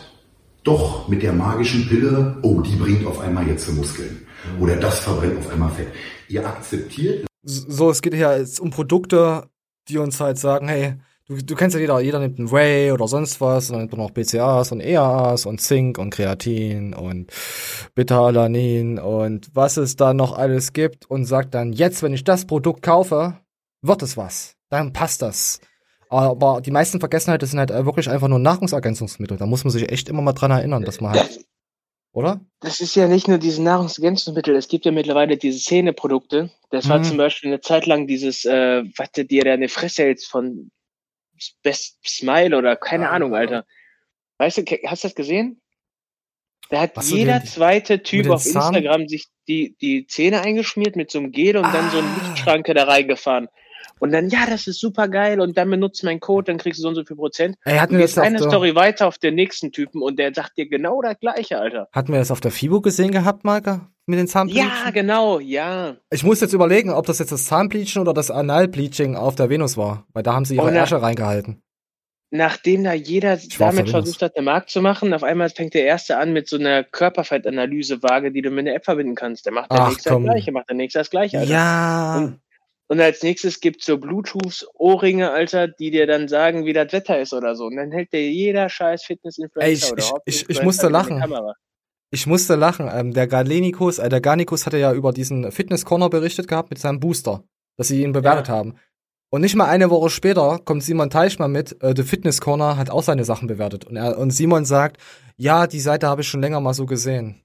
doch 0.65 1.07
mit 1.07 1.23
der 1.23 1.33
magischen 1.33 1.89
Pille, 1.89 2.39
oh, 2.43 2.61
die 2.61 2.75
bringt 2.75 3.07
auf 3.07 3.21
einmal 3.21 3.47
jetzt 3.47 3.73
Muskeln. 3.73 4.27
Oder 4.59 4.75
das 4.75 4.99
verbrennt 4.99 5.39
auf 5.39 5.49
einmal 5.49 5.71
Fett. 5.71 5.89
Ihr 6.27 6.45
akzeptiert 6.45 7.25
So, 7.45 7.89
es 7.89 8.03
geht 8.03 8.15
hier 8.15 8.37
jetzt 8.37 8.59
um 8.59 8.71
Produkte, 8.71 9.49
die 9.89 9.99
uns 9.99 10.19
halt 10.19 10.39
sagen, 10.39 10.67
hey, 10.67 10.95
du, 11.31 11.37
du 11.43 11.55
kennst 11.55 11.75
ja 11.75 11.81
jeder, 11.81 12.01
jeder 12.01 12.19
nimmt 12.19 12.39
einen 12.39 12.51
Whey 12.51 12.91
oder 12.93 13.07
sonst 13.09 13.41
was, 13.41 13.71
und 13.71 13.75
dann 13.75 13.83
nimmt 13.83 13.93
man 13.97 14.01
auch 14.07 14.11
BCAAs 14.11 14.73
und 14.73 14.81
EAAs 14.81 15.47
und 15.47 15.61
Zink 15.61 15.97
und 15.99 16.11
Kreatin 16.11 16.93
und 16.93 17.31
Beta-Alanin 17.95 18.99
und 18.99 19.49
was 19.55 19.77
es 19.77 19.97
da 19.97 20.13
noch 20.13 20.37
alles 20.37 20.73
gibt 20.73 21.09
und 21.09 21.25
sagt 21.25 21.55
dann, 21.55 21.73
jetzt, 21.73 22.03
wenn 22.03 22.13
ich 22.13 22.25
das 22.25 22.47
Produkt 22.47 22.83
kaufe, 22.83 23.39
wird 23.83 24.03
es 24.03 24.17
was. 24.17 24.57
Dann 24.69 24.93
passt 24.93 25.23
das. 25.23 25.61
Aber 26.09 26.61
die 26.61 26.73
meisten 26.73 26.99
vergessen 26.99 27.31
halt, 27.31 27.43
das 27.43 27.51
sind 27.51 27.61
halt 27.61 27.71
wirklich 27.71 28.11
einfach 28.11 28.27
nur 28.29 28.41
Nahrungsergänzungsmittel. 28.41 29.37
Da 29.37 29.47
muss 29.47 29.63
man 29.63 29.71
sich 29.71 29.91
echt 29.93 30.09
immer 30.09 30.23
mal 30.23 30.33
dran 30.33 30.51
erinnern, 30.51 30.83
dass 30.85 31.01
man 31.01 31.13
halt, 31.13 31.47
oder? 32.13 32.41
Das 32.61 32.81
ist 32.81 32.97
ja 32.97 33.07
nicht 33.07 33.29
nur 33.29 33.39
diese 33.39 33.63
Nahrungsergänzungsmittel, 33.63 34.57
es 34.57 34.67
gibt 34.67 34.85
ja 34.85 34.91
mittlerweile 34.91 35.37
diese 35.37 35.61
Zähneprodukte. 35.61 36.51
Das 36.71 36.89
war 36.89 36.99
Mhm. 36.99 37.05
zum 37.05 37.17
Beispiel 37.17 37.51
eine 37.51 37.61
Zeit 37.61 37.87
lang 37.87 38.09
dieses, 38.09 38.45
äh, 38.45 38.83
was 38.97 39.13
der 39.13 39.25
dir 39.25 39.45
deine 39.45 39.69
Fresse 39.69 40.03
hältst 40.03 40.29
von 40.29 40.71
Best 41.63 41.99
Smile 42.07 42.57
oder 42.57 42.77
keine 42.77 43.05
Ja, 43.05 43.11
Ahnung, 43.11 43.33
ja. 43.33 43.39
Alter. 43.39 43.67
Weißt 44.39 44.59
du, 44.59 44.63
hast 44.87 45.05
du 45.05 45.09
das 45.09 45.15
gesehen? 45.15 45.61
Da 46.71 46.83
hat 46.83 46.97
Was 46.97 47.11
jeder 47.11 47.45
zweite 47.45 48.03
Typ 48.03 48.31
auf 48.31 48.47
Instagram 48.47 49.09
sich 49.09 49.27
die, 49.49 49.77
die 49.81 50.07
Zähne 50.07 50.43
eingeschmiert 50.43 50.95
mit 50.95 51.11
so 51.11 51.19
einem 51.19 51.33
Gel 51.33 51.57
und 51.57 51.65
dann 51.65 51.91
so 51.91 51.99
eine 51.99 52.07
Ah. 52.07 52.29
Lichtschranke 52.29 52.75
da 52.75 52.85
reingefahren. 52.85 53.49
Und 54.01 54.13
dann, 54.13 54.29
ja, 54.31 54.47
das 54.49 54.67
ist 54.67 54.81
super 54.81 55.09
geil 55.09 55.41
und 55.41 55.57
dann 55.57 55.71
benutzt 55.71 56.03
mein 56.05 56.21
Code, 56.21 56.47
dann 56.51 56.59
kriegst 56.59 56.79
du 56.79 56.83
so 56.83 56.89
und 56.89 56.95
so 56.95 57.05
viel 57.05 57.17
Prozent. 57.17 57.57
Ey, 57.65 57.79
hatten 57.79 57.97
wir 57.97 58.03
das 58.03 58.19
auf 58.19 58.25
eine 58.25 58.39
der, 58.39 58.49
Story 58.49 58.75
weiter 58.75 59.07
auf 59.07 59.19
den 59.19 59.35
nächsten 59.35 59.73
Typen 59.73 60.03
und 60.03 60.19
der 60.19 60.35
sagt 60.35 60.57
dir 60.57 60.69
genau 60.69 61.03
das 61.03 61.19
gleiche, 61.21 61.59
Alter. 61.61 61.89
hatten 61.93 62.13
wir 62.13 62.19
das 62.19 62.31
auf 62.31 62.41
der 62.41 62.51
FIBO 62.51 62.81
gesehen 62.81 63.13
gehabt, 63.13 63.45
Marke? 63.45 63.83
Mit 64.07 64.19
den 64.19 64.27
Zahnbleaching? 64.27 64.69
Ja, 64.85 64.91
genau, 64.91 65.39
ja. 65.39 65.97
Ich 66.11 66.25
muss 66.25 66.41
jetzt 66.41 66.53
überlegen, 66.53 66.91
ob 66.91 67.07
das 67.07 67.21
jetzt 67.21 67.31
das 67.31 67.45
Zahnbleaching 67.45 68.03
oder 68.03 68.13
das 68.15 68.31
Analbleaching 68.31 69.15
auf 69.15 69.37
der 69.37 69.51
Venus 69.51 69.77
war. 69.77 70.07
Weil 70.13 70.25
da 70.25 70.33
haben 70.35 70.45
sie 70.45 70.57
ihre 70.57 70.67
Oh, 70.67 70.71
Ärsche 70.71 71.01
reingehalten. 71.01 71.63
Nachdem 72.33 72.85
da 72.85 72.93
jeder 72.93 73.35
auf 73.35 73.41
damit 73.59 73.91
versucht 73.91 74.23
hat, 74.23 74.37
den 74.37 74.45
Markt 74.45 74.71
zu 74.71 74.81
machen, 74.81 75.13
auf 75.15 75.25
einmal 75.25 75.51
fängt 75.51 75.75
der 75.75 75.85
Erste 75.85 76.17
an 76.17 76.33
mit 76.33 76.49
so 76.49 76.57
einer 76.59 76.85
Körperfettanalyse-Waage, 76.85 78.33
die 78.33 78.43
du 78.43 78.51
mit 78.51 78.67
einer 78.67 78.77
App 78.77 78.85
verbinden 78.85 79.15
kannst. 79.15 79.47
Der 79.47 79.53
macht 79.53 79.71
der 79.73 79.81
Ach, 79.81 79.89
Nächste 79.91 80.11
komm. 80.11 80.25
das 80.25 80.33
Gleiche, 80.35 80.53
macht 80.53 80.69
der 80.69 80.77
Nächste 80.77 80.99
das 81.01 81.11
Gleiche, 81.11 81.39
Alter. 81.41 81.51
Ja. 81.53 82.17
Und, 82.19 82.41
und 82.91 83.01
als 83.01 83.23
nächstes 83.23 83.61
gibt's 83.61 83.87
so 83.87 83.97
Bluetooth-Ohrringe, 83.99 85.31
Alter, 85.31 85.69
die 85.69 85.91
dir 85.91 86.07
dann 86.07 86.29
sagen, 86.29 86.65
wie 86.67 86.73
das 86.73 86.93
Wetter 86.93 87.21
ist 87.21 87.33
oder 87.33 87.55
so. 87.55 87.67
Und 87.67 87.77
dann 87.77 87.93
hält 87.93 88.13
dir 88.13 88.29
jeder 88.31 88.69
scheiß 88.69 89.05
Fitness-Influencer 89.05 89.93
oder 89.93 90.03
ich- 90.27 90.41
ich- 90.43 90.51
ich 90.51 90.57
musste 90.65 90.89
lachen. 90.93 91.23
Ich 92.13 92.27
musste 92.27 92.57
lachen. 92.57 92.91
Ähm, 92.93 93.13
der 93.13 93.29
Galenikus, 93.29 93.99
äh, 94.01 94.09
der 94.09 94.21
Garnikus 94.21 94.67
hatte 94.67 94.79
ja 94.79 94.93
über 94.93 95.13
diesen 95.13 95.53
Fitness 95.53 95.85
Corner 95.85 96.11
berichtet 96.11 96.49
gehabt 96.49 96.71
mit 96.71 96.79
seinem 96.81 96.99
Booster, 96.99 97.45
dass 97.77 97.87
sie 97.89 98.03
ihn 98.03 98.13
bewertet 98.13 98.49
haben. 98.49 98.75
Und 99.33 99.43
nicht 99.43 99.55
mal 99.55 99.67
eine 99.67 99.91
Woche 99.91 100.11
später 100.11 100.59
kommt 100.65 100.83
Simon 100.83 101.09
Teichmann 101.09 101.53
mit, 101.53 101.81
äh, 101.85 101.95
The 101.97 102.03
Fitness 102.03 102.41
Corner 102.41 102.77
hat 102.77 102.91
auch 102.91 103.05
seine 103.05 103.25
Sachen 103.25 103.47
bewertet. 103.47 103.85
Und, 103.85 103.95
er, 103.97 104.19
und 104.19 104.33
Simon 104.33 104.65
sagt, 104.65 105.01
ja, 105.37 105.69
die 105.69 105.79
Seite 105.79 106.09
habe 106.09 106.23
ich 106.23 106.29
schon 106.29 106.41
länger 106.41 106.59
mal 106.61 106.75
so 106.75 106.85
gesehen. 106.85 107.41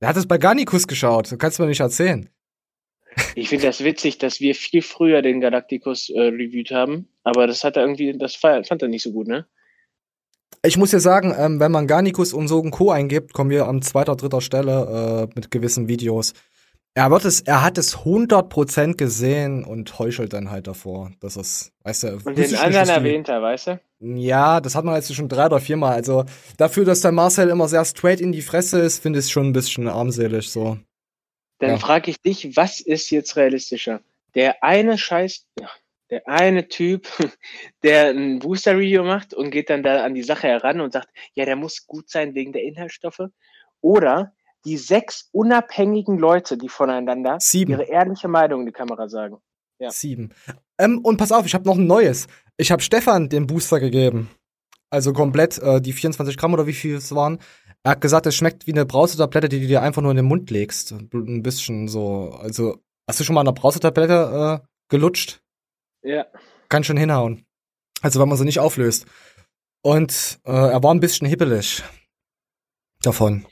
Er 0.00 0.08
hat 0.10 0.16
es 0.18 0.26
bei 0.28 0.36
Garnikus 0.36 0.86
geschaut, 0.86 1.32
du 1.32 1.38
kannst 1.38 1.58
mir 1.58 1.66
nicht 1.66 1.80
erzählen. 1.80 2.28
Ich 3.34 3.48
finde 3.48 3.66
das 3.66 3.82
witzig, 3.84 4.18
dass 4.18 4.40
wir 4.40 4.54
viel 4.54 4.82
früher 4.82 5.22
den 5.22 5.40
Galacticus 5.40 6.10
äh, 6.10 6.20
reviewed 6.20 6.70
haben, 6.70 7.08
aber 7.24 7.46
das 7.46 7.64
hat 7.64 7.76
er 7.76 7.82
irgendwie, 7.82 8.16
das 8.16 8.34
fand 8.36 8.70
er 8.70 8.88
nicht 8.88 9.02
so 9.02 9.12
gut, 9.12 9.28
ne? 9.28 9.46
Ich 10.62 10.76
muss 10.76 10.90
dir 10.90 11.00
sagen, 11.00 11.34
ähm, 11.38 11.58
wenn 11.58 11.72
man 11.72 11.86
Garnicus 11.86 12.34
und 12.34 12.48
so 12.48 12.62
ein 12.62 12.70
Co. 12.70 12.90
eingibt, 12.90 13.32
kommen 13.32 13.48
wir 13.48 13.66
an 13.66 13.80
zweiter, 13.80 14.14
dritter 14.14 14.42
Stelle 14.42 15.28
äh, 15.30 15.34
mit 15.34 15.50
gewissen 15.50 15.88
Videos. 15.88 16.34
Er 16.94 17.10
wird 17.10 17.24
es, 17.24 17.40
er 17.40 17.62
hat 17.62 17.78
es 17.78 17.98
100% 17.98 18.96
gesehen 18.96 19.64
und 19.64 19.98
heuchelt 19.98 20.32
dann 20.32 20.50
halt 20.50 20.66
davor. 20.66 21.12
Das 21.20 21.36
ist, 21.36 21.72
weißt 21.84 22.02
du, 22.02 22.18
Und 22.24 22.36
den 22.36 22.56
anderen 22.56 22.88
erwähnt 22.88 23.28
er, 23.28 23.40
weißt 23.40 23.68
du? 23.68 23.80
Ja, 24.00 24.60
das 24.60 24.74
hat 24.74 24.84
man 24.84 24.96
jetzt 24.96 25.14
schon 25.14 25.28
drei 25.28 25.46
oder 25.46 25.60
viermal. 25.60 25.94
Also 25.94 26.24
dafür, 26.58 26.84
dass 26.84 27.00
der 27.00 27.12
Marcel 27.12 27.48
immer 27.48 27.68
sehr 27.68 27.84
straight 27.84 28.20
in 28.20 28.32
die 28.32 28.42
Fresse 28.42 28.80
ist, 28.80 28.98
finde 28.98 29.18
ich 29.20 29.26
es 29.26 29.30
schon 29.30 29.46
ein 29.46 29.52
bisschen 29.52 29.88
armselig 29.88 30.50
so. 30.50 30.78
Dann 31.60 31.70
Ja. 31.70 31.78
frage 31.78 32.10
ich 32.10 32.20
dich, 32.20 32.56
was 32.56 32.80
ist 32.80 33.10
jetzt 33.10 33.36
realistischer? 33.36 34.00
Der 34.34 34.62
eine 34.64 34.98
Scheiß, 34.98 35.46
der 36.10 36.28
eine 36.28 36.68
Typ, 36.68 37.06
der 37.82 38.08
ein 38.10 38.40
Booster-Review 38.40 39.04
macht 39.04 39.32
und 39.34 39.50
geht 39.50 39.70
dann 39.70 39.82
da 39.82 40.02
an 40.04 40.14
die 40.14 40.22
Sache 40.24 40.48
heran 40.48 40.80
und 40.80 40.92
sagt, 40.92 41.08
ja, 41.34 41.44
der 41.44 41.56
muss 41.56 41.86
gut 41.86 42.10
sein 42.10 42.34
wegen 42.34 42.52
der 42.52 42.62
Inhaltsstoffe. 42.64 43.28
Oder 43.80 44.32
die 44.64 44.76
sechs 44.76 45.28
unabhängigen 45.32 46.18
Leute, 46.18 46.58
die 46.58 46.68
voneinander 46.68 47.38
Sieben. 47.40 47.72
ihre 47.72 47.84
ehrliche 47.84 48.28
Meinung 48.28 48.60
in 48.60 48.66
die 48.66 48.72
Kamera 48.72 49.08
sagen. 49.08 49.38
Ja. 49.78 49.90
Sieben. 49.90 50.34
Ähm, 50.78 50.98
und 50.98 51.16
pass 51.16 51.32
auf, 51.32 51.46
ich 51.46 51.54
habe 51.54 51.64
noch 51.64 51.76
ein 51.78 51.86
neues. 51.86 52.26
Ich 52.58 52.70
habe 52.70 52.82
Stefan 52.82 53.30
den 53.30 53.46
Booster 53.46 53.80
gegeben. 53.80 54.28
Also 54.90 55.12
komplett 55.14 55.58
äh, 55.58 55.80
die 55.80 55.92
24 55.94 56.36
Gramm 56.36 56.52
oder 56.52 56.66
wie 56.66 56.74
viel 56.74 56.96
es 56.96 57.14
waren. 57.14 57.38
Er 57.82 57.92
hat 57.92 58.00
gesagt, 58.00 58.26
es 58.26 58.34
schmeckt 58.34 58.66
wie 58.66 58.72
eine 58.72 58.84
Brausetablette, 58.84 59.48
die 59.48 59.60
du 59.60 59.66
dir 59.66 59.82
einfach 59.82 60.02
nur 60.02 60.10
in 60.10 60.16
den 60.18 60.26
Mund 60.26 60.50
legst. 60.50 60.92
Ein 60.92 61.42
bisschen 61.42 61.88
so. 61.88 62.30
Also, 62.40 62.78
hast 63.08 63.20
du 63.20 63.24
schon 63.24 63.34
mal 63.34 63.40
eine 63.40 63.52
Brausetablette 63.54 64.60
äh, 64.62 64.66
gelutscht? 64.88 65.40
Ja. 66.02 66.26
Kann 66.68 66.84
schon 66.84 66.96
hinhauen. 66.98 67.44
Also, 68.02 68.20
wenn 68.20 68.28
man 68.28 68.36
sie 68.36 68.44
nicht 68.44 68.60
auflöst. 68.60 69.06
Und 69.82 70.40
äh, 70.44 70.50
er 70.50 70.82
war 70.82 70.92
ein 70.94 71.00
bisschen 71.00 71.26
hippelig 71.26 71.82
davon. 73.02 73.46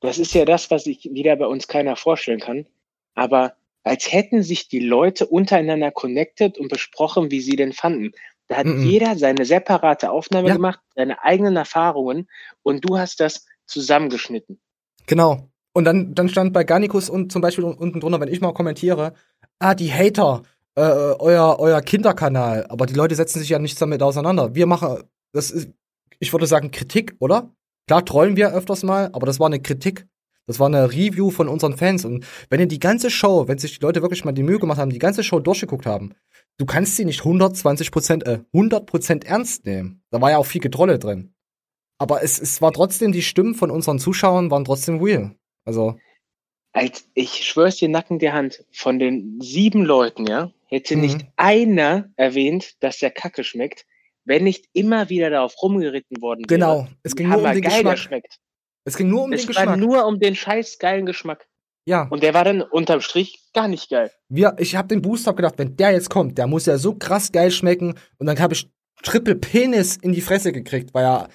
Das 0.00 0.18
ist 0.18 0.32
ja 0.34 0.44
das, 0.44 0.70
was 0.70 0.84
sich 0.84 1.04
wieder 1.12 1.34
bei 1.36 1.46
uns 1.46 1.66
keiner 1.66 1.96
vorstellen 1.96 2.38
kann. 2.40 2.66
Aber 3.14 3.56
als 3.82 4.12
hätten 4.12 4.42
sich 4.44 4.68
die 4.68 4.80
Leute 4.80 5.26
untereinander 5.26 5.90
connected 5.90 6.58
und 6.58 6.68
besprochen, 6.68 7.30
wie 7.32 7.40
sie 7.40 7.56
den 7.56 7.72
fanden. 7.72 8.12
Da 8.48 8.58
hat 8.58 8.66
Mhm. 8.66 8.82
jeder 8.86 9.16
seine 9.16 9.44
separate 9.44 10.10
Aufnahme 10.10 10.48
Ja. 10.48 10.54
gemacht, 10.54 10.78
seine 10.94 11.22
eigenen 11.24 11.56
Erfahrungen 11.56 12.28
und 12.62 12.88
du 12.88 12.96
hast 12.98 13.18
das 13.18 13.44
zusammengeschnitten. 13.66 14.60
Genau. 15.06 15.48
Und 15.72 15.84
dann, 15.84 16.14
dann 16.14 16.28
stand 16.28 16.52
bei 16.52 16.64
Garnicus 16.64 17.10
und 17.10 17.30
zum 17.30 17.42
Beispiel 17.42 17.64
unten 17.64 18.00
drunter, 18.00 18.20
wenn 18.20 18.32
ich 18.32 18.40
mal 18.40 18.54
kommentiere, 18.54 19.12
ah, 19.58 19.74
die 19.74 19.92
Hater, 19.92 20.42
äh, 20.74 20.80
euer, 20.80 21.56
euer 21.58 21.80
Kinderkanal. 21.82 22.66
Aber 22.68 22.86
die 22.86 22.94
Leute 22.94 23.14
setzen 23.14 23.40
sich 23.40 23.50
ja 23.50 23.58
nicht 23.58 23.80
damit 23.80 24.02
auseinander. 24.02 24.54
Wir 24.54 24.66
machen, 24.66 25.02
das 25.32 25.50
ist, 25.50 25.70
ich 26.18 26.32
würde 26.32 26.46
sagen, 26.46 26.70
Kritik, 26.70 27.16
oder? 27.18 27.50
Klar 27.86 28.04
trollen 28.04 28.36
wir 28.36 28.52
öfters 28.52 28.82
mal, 28.82 29.10
aber 29.12 29.26
das 29.26 29.38
war 29.38 29.46
eine 29.46 29.60
Kritik. 29.60 30.06
Das 30.46 30.60
war 30.60 30.68
eine 30.68 30.90
Review 30.92 31.30
von 31.30 31.48
unseren 31.48 31.76
Fans. 31.76 32.04
Und 32.04 32.24
wenn 32.50 32.60
ihr 32.60 32.68
die 32.68 32.78
ganze 32.78 33.10
Show, 33.10 33.48
wenn 33.48 33.58
sich 33.58 33.78
die 33.78 33.84
Leute 33.84 34.00
wirklich 34.00 34.24
mal 34.24 34.32
die 34.32 34.44
Mühe 34.44 34.58
gemacht 34.58 34.78
haben, 34.78 34.90
die 34.90 34.98
ganze 34.98 35.24
Show 35.24 35.40
durchgeguckt 35.40 35.86
haben, 35.86 36.14
du 36.56 36.66
kannst 36.66 36.96
sie 36.96 37.04
nicht 37.04 37.20
120 37.20 37.90
Prozent, 37.90 38.26
äh, 38.26 38.40
100 38.52 38.86
Prozent 38.86 39.24
ernst 39.24 39.66
nehmen. 39.66 40.02
Da 40.10 40.20
war 40.20 40.30
ja 40.30 40.38
auch 40.38 40.46
viel 40.46 40.60
Getrolle 40.60 40.98
drin. 40.98 41.34
Aber 41.98 42.22
es, 42.22 42.38
es 42.38 42.60
war 42.60 42.72
trotzdem, 42.72 43.12
die 43.12 43.22
Stimmen 43.22 43.54
von 43.54 43.70
unseren 43.70 43.98
Zuschauern 43.98 44.50
waren 44.50 44.64
trotzdem 44.64 45.02
real. 45.02 45.34
Also, 45.64 45.98
Als 46.72 47.08
ich 47.14 47.44
schwör's 47.44 47.76
dir 47.76 47.88
Nacken 47.88 48.18
der 48.18 48.34
Hand, 48.34 48.64
von 48.72 48.98
den 48.98 49.38
sieben 49.40 49.84
Leuten, 49.84 50.26
ja, 50.26 50.52
hätte 50.66 50.94
Mhm. 50.96 51.02
nicht 51.02 51.26
einer 51.36 52.10
erwähnt, 52.16 52.74
dass 52.82 52.98
der 52.98 53.10
Kacke 53.10 53.44
schmeckt, 53.44 53.86
wenn 54.24 54.44
nicht 54.44 54.66
immer 54.74 55.08
wieder 55.08 55.30
darauf 55.30 55.54
rumgeritten 55.62 56.20
worden 56.20 56.40
wäre. 56.40 56.48
genau. 56.48 56.88
Es 57.02 57.16
ging 57.16 57.28
nur 57.28 57.38
um 57.42 57.44
den 57.52 57.62
Geschmack. 57.62 57.98
schmeckt. 57.98 58.38
Es 58.84 58.96
ging 58.96 59.08
nur 59.08 59.24
um 59.24 59.32
es 59.32 59.46
den 59.46 59.54
war 59.56 59.62
Geschmack. 59.64 59.78
nur 59.80 60.06
um 60.06 60.20
den 60.20 60.34
scheiß 60.36 60.78
geilen 60.78 61.06
Geschmack. 61.06 61.46
ja. 61.86 62.06
Und 62.10 62.22
der 62.22 62.34
war 62.34 62.44
dann 62.44 62.60
unterm 62.62 63.00
Strich 63.00 63.42
gar 63.54 63.68
nicht 63.68 63.88
geil. 63.88 64.10
Wir, 64.28 64.54
ich 64.58 64.76
habe 64.76 64.88
den 64.88 65.00
Booster 65.02 65.32
gedacht, 65.32 65.54
wenn 65.56 65.76
der 65.76 65.92
jetzt 65.92 66.10
kommt, 66.10 66.36
der 66.36 66.46
muss 66.46 66.66
ja 66.66 66.76
so 66.78 66.94
krass 66.94 67.32
geil 67.32 67.50
schmecken. 67.50 67.94
Und 68.18 68.26
dann 68.26 68.38
habe 68.38 68.52
ich 68.54 68.68
Triple 69.02 69.36
Penis 69.36 69.96
in 69.96 70.12
die 70.12 70.20
Fresse 70.20 70.52
gekriegt, 70.52 70.92
weil 70.92 71.04
er. 71.04 71.28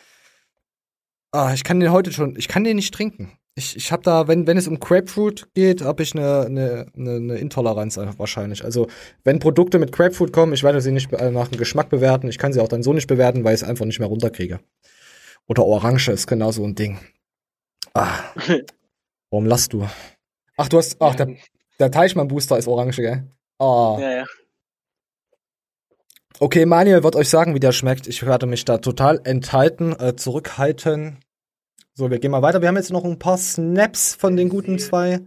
Ah, 1.31 1.53
ich 1.53 1.63
kann 1.63 1.79
den 1.79 1.91
heute 1.91 2.11
schon, 2.11 2.35
ich 2.37 2.47
kann 2.47 2.63
den 2.63 2.75
nicht 2.75 2.93
trinken. 2.93 3.31
Ich, 3.55 3.75
ich 3.75 3.91
habe 3.91 4.03
da, 4.03 4.27
wenn, 4.27 4.47
wenn 4.47 4.57
es 4.57 4.67
um 4.67 4.79
Grapefruit 4.79 5.53
geht, 5.53 5.81
habe 5.81 6.03
ich 6.03 6.15
eine, 6.15 6.45
eine, 6.45 6.85
eine, 6.95 7.37
Intoleranz 7.37 7.97
einfach 7.97 8.17
wahrscheinlich. 8.17 8.63
Also, 8.63 8.87
wenn 9.23 9.39
Produkte 9.39 9.77
mit 9.77 9.91
Grapefruit 9.91 10.31
kommen, 10.31 10.53
ich 10.53 10.63
werde 10.63 10.79
sie 10.81 10.91
nicht 10.91 11.11
äh, 11.11 11.31
nach 11.31 11.49
dem 11.49 11.57
Geschmack 11.57 11.89
bewerten. 11.89 12.29
Ich 12.29 12.37
kann 12.37 12.53
sie 12.53 12.61
auch 12.61 12.69
dann 12.69 12.83
so 12.83 12.93
nicht 12.93 13.07
bewerten, 13.07 13.43
weil 13.43 13.55
ich 13.55 13.61
es 13.61 13.67
einfach 13.67 13.85
nicht 13.85 13.99
mehr 13.99 14.07
runterkriege. 14.07 14.61
Oder 15.47 15.65
Orange 15.65 16.09
ist 16.09 16.27
genau 16.27 16.51
so 16.51 16.63
ein 16.63 16.75
Ding. 16.75 16.99
Ah. 17.93 18.19
Warum 19.29 19.45
lachst 19.45 19.73
du? 19.73 19.87
Ach, 20.55 20.69
du 20.69 20.77
hast, 20.77 21.01
ach, 21.01 21.15
der, 21.15 21.35
der 21.79 21.91
Teichmann-Booster 21.91 22.57
ist 22.57 22.67
orange, 22.67 22.97
gell? 22.97 23.31
Ah. 23.59 23.97
Ja, 23.99 24.11
ja. 24.11 24.25
Okay, 26.43 26.65
Manuel 26.65 27.03
wird 27.03 27.15
euch 27.15 27.29
sagen, 27.29 27.53
wie 27.53 27.59
der 27.59 27.71
schmeckt. 27.71 28.07
Ich 28.07 28.25
werde 28.25 28.47
mich 28.47 28.65
da 28.65 28.79
total 28.79 29.21
enthalten, 29.25 29.95
äh, 29.99 30.15
zurückhalten. 30.15 31.17
So, 31.93 32.09
wir 32.09 32.17
gehen 32.17 32.31
mal 32.31 32.41
weiter. 32.41 32.61
Wir 32.61 32.67
haben 32.67 32.77
jetzt 32.77 32.91
noch 32.91 33.03
ein 33.05 33.19
paar 33.19 33.37
Snaps 33.37 34.15
von 34.15 34.35
den 34.35 34.49
guten 34.49 34.79
zwei, 34.79 35.19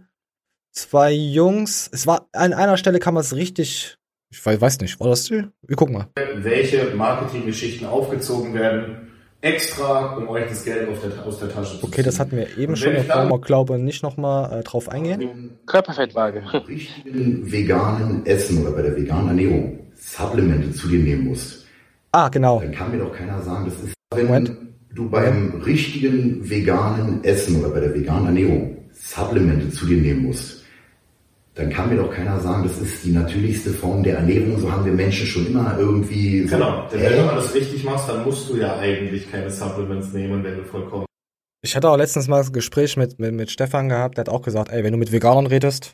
zwei 0.73 1.13
Jungs. 1.13 1.89
Es 1.93 2.05
war 2.05 2.27
an 2.33 2.51
einer 2.51 2.75
Stelle 2.75 2.99
kann 2.99 3.13
man 3.13 3.21
es 3.21 3.33
richtig. 3.33 3.95
Ich 4.29 4.45
wei- 4.45 4.59
weiß 4.59 4.81
nicht, 4.81 4.99
war 4.99 5.07
das 5.07 5.23
die? 5.23 5.45
Wir 5.61 5.75
gucken 5.77 5.93
mal. 5.95 6.09
welche 6.35 6.93
Marketinggeschichten 6.93 7.87
aufgezogen 7.87 8.53
werden, 8.53 9.07
extra, 9.39 10.17
um 10.17 10.27
euch 10.27 10.49
das 10.49 10.65
Geld 10.65 10.89
auf 10.89 10.97
der, 10.99 11.25
aus 11.25 11.39
der 11.39 11.47
Tasche 11.47 11.79
zu 11.79 11.85
Okay, 11.85 12.03
das 12.03 12.15
ziehen. 12.15 12.19
hatten 12.19 12.35
wir 12.35 12.57
eben 12.57 12.75
schon. 12.75 12.93
ich 12.93 13.07
wir, 13.07 13.39
glaube 13.39 13.79
nicht 13.79 14.03
noch 14.03 14.17
mal 14.17 14.59
äh, 14.59 14.63
drauf 14.63 14.89
eingehen. 14.89 15.59
Körperfettwaage. 15.65 16.43
richtigen 16.67 17.49
veganen 17.49 18.25
Essen 18.25 18.63
oder 18.67 18.75
bei 18.75 18.81
der 18.81 18.97
veganen 18.97 19.29
Ernährung 19.29 19.79
Supplemente 20.05 20.71
zu 20.71 20.87
dir 20.87 20.99
nehmen 20.99 21.25
musst, 21.25 21.65
Ah, 22.11 22.29
genau. 22.29 22.59
dann 22.61 22.71
kann 22.71 22.91
mir 22.91 22.99
doch 22.99 23.11
keiner 23.13 23.41
sagen, 23.41 23.65
das 23.65 23.73
ist, 23.83 23.93
wenn 24.13 24.27
Moment. 24.27 24.51
du 24.93 25.09
beim 25.09 25.61
richtigen 25.65 26.47
veganen 26.49 27.23
Essen 27.23 27.57
oder 27.59 27.69
bei 27.69 27.79
der 27.81 27.93
veganen 27.93 28.27
Ernährung 28.27 28.77
Supplemente 28.93 29.69
zu 29.71 29.85
dir 29.85 29.97
nehmen 29.97 30.23
musst, 30.23 30.63
dann 31.55 31.69
kann 31.69 31.89
mir 31.89 31.97
doch 31.97 32.11
keiner 32.13 32.39
sagen, 32.39 32.63
das 32.63 32.79
ist 32.79 33.03
die 33.03 33.11
natürlichste 33.11 33.71
Form 33.71 34.03
der 34.03 34.17
Ernährung. 34.17 34.59
So 34.59 34.71
haben 34.71 34.85
wir 34.85 34.93
Menschen 34.93 35.25
schon 35.25 35.47
immer 35.47 35.75
irgendwie 35.79 36.43
so. 36.47 36.55
Genau, 36.55 36.87
denn 36.91 37.01
wenn 37.01 37.13
du 37.17 37.29
alles 37.31 37.53
richtig 37.53 37.83
machst, 37.83 38.07
dann 38.07 38.23
musst 38.23 38.49
du 38.49 38.57
ja 38.57 38.77
eigentlich 38.77 39.29
keine 39.31 39.49
Supplements 39.49 40.13
nehmen, 40.13 40.43
wenn 40.43 40.57
du 40.57 40.63
vollkommen 40.63 41.05
Ich 41.63 41.75
hatte 41.75 41.89
auch 41.89 41.97
letztens 41.97 42.27
mal 42.27 42.41
ein 42.43 42.51
Gespräch 42.53 42.95
mit, 42.95 43.19
mit, 43.19 43.33
mit 43.33 43.51
Stefan 43.51 43.89
gehabt, 43.89 44.17
der 44.17 44.21
hat 44.23 44.29
auch 44.29 44.41
gesagt, 44.43 44.69
ey, 44.71 44.83
wenn 44.83 44.91
du 44.93 44.97
mit 44.99 45.11
Veganern 45.11 45.47
redest, 45.47 45.93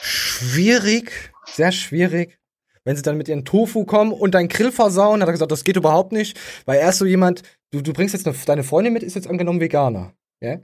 schwierig, 0.00 1.32
sehr 1.46 1.72
schwierig. 1.72 2.38
Wenn 2.84 2.96
sie 2.96 3.02
dann 3.02 3.16
mit 3.16 3.28
ihren 3.28 3.44
Tofu 3.44 3.84
kommen 3.84 4.12
und 4.12 4.34
deinen 4.34 4.48
Grill 4.48 4.72
versauen, 4.72 5.20
hat 5.22 5.28
er 5.28 5.32
gesagt, 5.32 5.52
das 5.52 5.64
geht 5.64 5.76
überhaupt 5.76 6.12
nicht, 6.12 6.38
weil 6.66 6.78
er 6.80 6.88
ist 6.88 6.98
so 6.98 7.04
jemand, 7.06 7.42
du, 7.70 7.80
du 7.80 7.92
bringst 7.92 8.12
jetzt 8.14 8.26
eine, 8.26 8.36
deine 8.44 8.64
Freundin 8.64 8.92
mit, 8.92 9.02
ist 9.02 9.14
jetzt 9.14 9.28
angenommen 9.28 9.60
Veganer, 9.60 10.12
ja? 10.42 10.58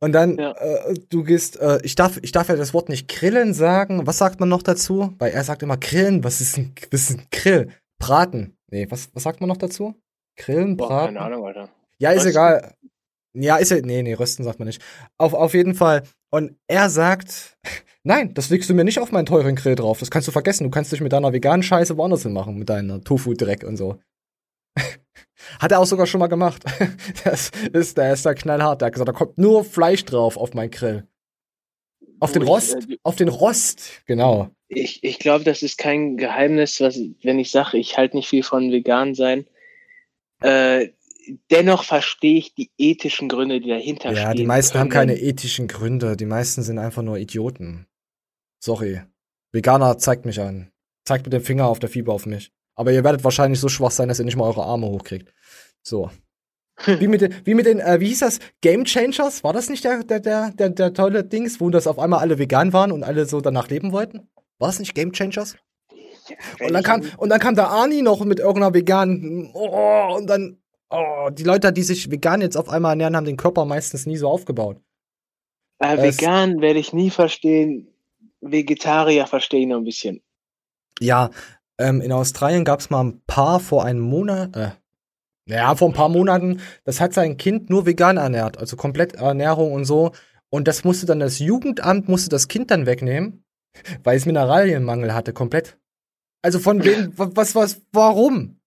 Und 0.00 0.12
dann, 0.12 0.38
Ja. 0.38 0.52
äh, 0.52 0.94
du 1.08 1.24
gehst, 1.24 1.58
äh, 1.60 1.80
ich 1.82 1.96
darf, 1.96 2.18
ich 2.22 2.30
darf 2.30 2.48
ja 2.48 2.54
das 2.54 2.72
Wort 2.72 2.88
nicht 2.88 3.08
grillen 3.08 3.52
sagen. 3.52 4.06
Was 4.06 4.18
sagt 4.18 4.38
man 4.38 4.48
noch 4.48 4.62
dazu? 4.62 5.12
Weil 5.18 5.32
er 5.32 5.42
sagt 5.42 5.62
immer 5.64 5.76
grillen. 5.76 6.22
Was 6.22 6.40
ist 6.40 6.56
ein, 6.56 6.72
was 6.92 7.10
ist 7.10 7.18
ein 7.18 7.26
Grill? 7.32 7.70
Braten. 7.98 8.56
Nee, 8.70 8.86
was, 8.90 9.10
was 9.14 9.24
sagt 9.24 9.40
man 9.40 9.48
noch 9.48 9.56
dazu? 9.56 9.96
Grillen, 10.36 10.76
Boah, 10.76 10.86
braten? 10.88 11.14
keine 11.16 11.20
Ahnung, 11.26 11.44
Alter. 11.46 11.68
Ja, 11.98 12.10
ist 12.12 12.18
Rösten? 12.18 12.30
egal. 12.30 12.74
Ja, 13.34 13.56
ist 13.56 13.72
ja. 13.72 13.80
Nee, 13.80 14.02
nee, 14.04 14.14
rösten 14.14 14.44
sagt 14.44 14.60
man 14.60 14.66
nicht. 14.68 14.80
Auf, 15.18 15.34
auf 15.34 15.52
jeden 15.52 15.74
Fall. 15.74 16.04
Und 16.30 16.56
er 16.68 16.90
sagt, 16.90 17.58
nein, 18.08 18.34
das 18.34 18.50
legst 18.50 18.68
du 18.68 18.74
mir 18.74 18.84
nicht 18.84 18.98
auf 18.98 19.12
meinen 19.12 19.26
teuren 19.26 19.54
Grill 19.54 19.76
drauf. 19.76 20.00
Das 20.00 20.10
kannst 20.10 20.26
du 20.26 20.32
vergessen. 20.32 20.64
Du 20.64 20.70
kannst 20.70 20.90
dich 20.90 21.00
mit 21.00 21.12
deiner 21.12 21.32
veganen 21.32 21.62
Scheiße 21.62 21.96
woanders 21.96 22.22
hin 22.24 22.32
machen, 22.32 22.56
mit 22.56 22.68
deiner 22.68 23.02
Tofu-Dreck 23.02 23.62
und 23.62 23.76
so. 23.76 23.98
Hat 25.60 25.70
er 25.70 25.78
auch 25.78 25.86
sogar 25.86 26.06
schon 26.06 26.18
mal 26.18 26.26
gemacht. 26.26 26.64
Das 27.24 27.50
ist, 27.72 27.98
der 27.98 28.12
ist 28.12 28.24
da 28.26 28.34
knallhart. 28.34 28.80
Der 28.80 28.86
hat 28.86 28.94
gesagt, 28.94 29.08
da 29.08 29.12
kommt 29.12 29.38
nur 29.38 29.64
Fleisch 29.64 30.04
drauf 30.04 30.36
auf 30.36 30.54
meinen 30.54 30.70
Grill. 30.70 31.06
Auf 32.20 32.32
den 32.32 32.42
Rost? 32.42 32.74
äh, 32.90 32.96
Auf 33.02 33.16
den 33.16 33.28
Rost, 33.28 34.02
genau. 34.06 34.50
Ich, 34.68 35.04
ich 35.04 35.18
glaube, 35.18 35.44
das 35.44 35.62
ist 35.62 35.78
kein 35.78 36.16
Geheimnis, 36.16 36.80
was, 36.80 36.98
wenn 37.22 37.38
ich 37.38 37.50
sage, 37.50 37.78
ich 37.78 37.96
halte 37.96 38.16
nicht 38.16 38.28
viel 38.28 38.42
von 38.42 38.72
vegan 38.72 39.14
sein. 39.14 39.46
Äh, 40.40 40.88
dennoch 41.50 41.84
verstehe 41.84 42.38
ich 42.38 42.54
die 42.54 42.70
ethischen 42.78 43.28
Gründe, 43.28 43.60
die 43.60 43.68
dahinter 43.68 44.10
stehen. 44.10 44.22
Ja, 44.22 44.34
die 44.34 44.46
meisten 44.46 44.78
haben 44.78 44.88
können. 44.88 45.08
keine 45.08 45.20
ethischen 45.20 45.68
Gründe. 45.68 46.16
Die 46.16 46.26
meisten 46.26 46.62
sind 46.62 46.78
einfach 46.78 47.02
nur 47.02 47.18
Idioten. 47.18 47.87
Sorry. 48.60 49.02
Veganer 49.52 49.98
zeigt 49.98 50.24
mich 50.24 50.40
an. 50.40 50.70
Zeigt 51.04 51.24
mit 51.24 51.32
dem 51.32 51.42
Finger 51.42 51.66
auf 51.66 51.78
der 51.78 51.88
Fieber 51.88 52.12
auf 52.12 52.26
mich. 52.26 52.52
Aber 52.74 52.92
ihr 52.92 53.02
werdet 53.04 53.24
wahrscheinlich 53.24 53.60
so 53.60 53.68
schwach 53.68 53.90
sein, 53.90 54.08
dass 54.08 54.18
ihr 54.18 54.24
nicht 54.24 54.36
mal 54.36 54.44
eure 54.44 54.64
Arme 54.64 54.86
hochkriegt. 54.86 55.32
So. 55.82 56.10
Wie 56.86 57.08
mit 57.08 57.20
den, 57.22 57.34
wie 57.44 57.54
mit 57.54 57.66
den, 57.66 57.80
äh, 57.80 57.98
wie 57.98 58.06
hieß 58.06 58.20
das? 58.20 58.38
Game 58.60 58.84
Changers? 58.84 59.42
War 59.42 59.52
das 59.52 59.68
nicht 59.68 59.82
der, 59.82 60.04
der, 60.04 60.20
der, 60.20 60.50
der, 60.52 60.70
der 60.70 60.94
tolle 60.94 61.24
Dings, 61.24 61.60
wo 61.60 61.70
das 61.70 61.88
auf 61.88 61.98
einmal 61.98 62.20
alle 62.20 62.38
vegan 62.38 62.72
waren 62.72 62.92
und 62.92 63.02
alle 63.02 63.26
so 63.26 63.40
danach 63.40 63.68
leben 63.68 63.90
wollten? 63.90 64.28
War 64.60 64.68
das 64.68 64.78
nicht 64.78 64.94
Game 64.94 65.10
Changers? 65.12 65.56
Und 66.60 66.72
dann 66.72 66.84
kam, 66.84 67.02
und 67.16 67.30
dann 67.30 67.40
kam 67.40 67.56
der 67.56 67.68
Arnie 67.68 68.02
noch 68.02 68.24
mit 68.24 68.38
irgendeiner 68.38 68.74
veganen, 68.74 69.50
oh, 69.54 70.14
und 70.16 70.28
dann, 70.28 70.62
oh, 70.90 71.30
die 71.32 71.42
Leute, 71.42 71.72
die 71.72 71.82
sich 71.82 72.12
vegan 72.12 72.42
jetzt 72.42 72.56
auf 72.56 72.68
einmal 72.68 72.92
ernähren, 72.92 73.16
haben 73.16 73.24
den 73.24 73.36
Körper 73.36 73.64
meistens 73.64 74.06
nie 74.06 74.16
so 74.16 74.28
aufgebaut. 74.28 74.80
Äh, 75.80 75.96
Es- 75.96 76.18
vegan 76.20 76.60
werde 76.60 76.78
ich 76.78 76.92
nie 76.92 77.10
verstehen. 77.10 77.88
Vegetarier 78.40 79.26
verstehe 79.26 79.60
ich 79.60 79.66
noch 79.66 79.78
ein 79.78 79.84
bisschen. 79.84 80.20
Ja, 81.00 81.30
ähm, 81.78 82.00
in 82.00 82.12
Australien 82.12 82.64
gab 82.64 82.80
es 82.80 82.90
mal 82.90 83.02
ein 83.04 83.22
paar 83.26 83.60
vor 83.60 83.84
einem 83.84 84.00
Monat, 84.00 84.56
äh, 84.56 84.70
ja, 85.46 85.74
vor 85.74 85.88
ein 85.88 85.94
paar 85.94 86.08
Monaten, 86.08 86.60
das 86.84 87.00
hat 87.00 87.14
sein 87.14 87.36
Kind 87.36 87.70
nur 87.70 87.86
vegan 87.86 88.16
ernährt, 88.16 88.58
also 88.58 88.76
komplett 88.76 89.14
Ernährung 89.14 89.72
und 89.72 89.84
so. 89.84 90.12
Und 90.50 90.68
das 90.68 90.84
musste 90.84 91.06
dann 91.06 91.20
das 91.20 91.38
Jugendamt, 91.38 92.08
musste 92.08 92.28
das 92.30 92.48
Kind 92.48 92.70
dann 92.70 92.86
wegnehmen, 92.86 93.44
weil 94.04 94.16
es 94.16 94.26
Mineralienmangel 94.26 95.14
hatte, 95.14 95.32
komplett. 95.32 95.78
Also 96.42 96.58
von 96.58 96.84
wem, 96.84 97.12
wa- 97.18 97.30
was, 97.34 97.54
was, 97.54 97.82
warum? 97.92 98.60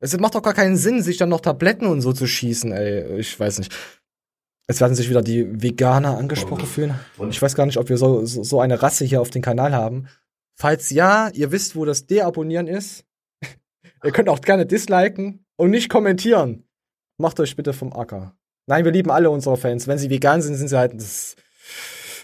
Es 0.00 0.16
macht 0.18 0.34
doch 0.36 0.42
gar 0.42 0.54
keinen 0.54 0.76
Sinn, 0.76 1.02
sich 1.02 1.16
dann 1.16 1.28
noch 1.28 1.40
Tabletten 1.40 1.86
und 1.86 2.00
so 2.02 2.12
zu 2.12 2.26
schießen, 2.26 2.70
ey. 2.72 3.18
Ich 3.18 3.38
weiß 3.38 3.58
nicht. 3.58 3.74
Es 4.70 4.80
werden 4.82 4.94
sich 4.94 5.08
wieder 5.08 5.22
die 5.22 5.62
Veganer 5.62 6.18
angesprochen 6.18 6.66
fühlen. 6.66 6.94
Und- 7.16 7.30
Ich 7.30 7.40
weiß 7.40 7.54
gar 7.54 7.64
nicht, 7.66 7.78
ob 7.78 7.88
wir 7.88 7.96
so, 7.96 8.24
so, 8.26 8.42
so 8.42 8.60
eine 8.60 8.82
Rasse 8.82 9.04
hier 9.06 9.20
auf 9.20 9.30
dem 9.30 9.40
Kanal 9.42 9.72
haben. 9.74 10.08
Falls 10.54 10.90
ja, 10.90 11.30
ihr 11.32 11.50
wisst, 11.52 11.74
wo 11.74 11.84
das 11.86 12.06
Deabonnieren 12.06 12.66
ist. 12.66 13.04
ihr 14.04 14.12
könnt 14.12 14.28
auch 14.28 14.40
gerne 14.40 14.66
disliken 14.66 15.44
und 15.56 15.70
nicht 15.70 15.88
kommentieren. 15.88 16.64
Macht 17.16 17.40
euch 17.40 17.56
bitte 17.56 17.72
vom 17.72 17.92
Acker. 17.94 18.34
Nein, 18.66 18.84
wir 18.84 18.92
lieben 18.92 19.10
alle 19.10 19.30
unsere 19.30 19.56
Fans. 19.56 19.88
Wenn 19.88 19.96
sie 19.98 20.10
vegan 20.10 20.42
sind, 20.42 20.56
sind 20.56 20.68
sie 20.68 20.76
halt 20.78 20.92
das 20.94 21.34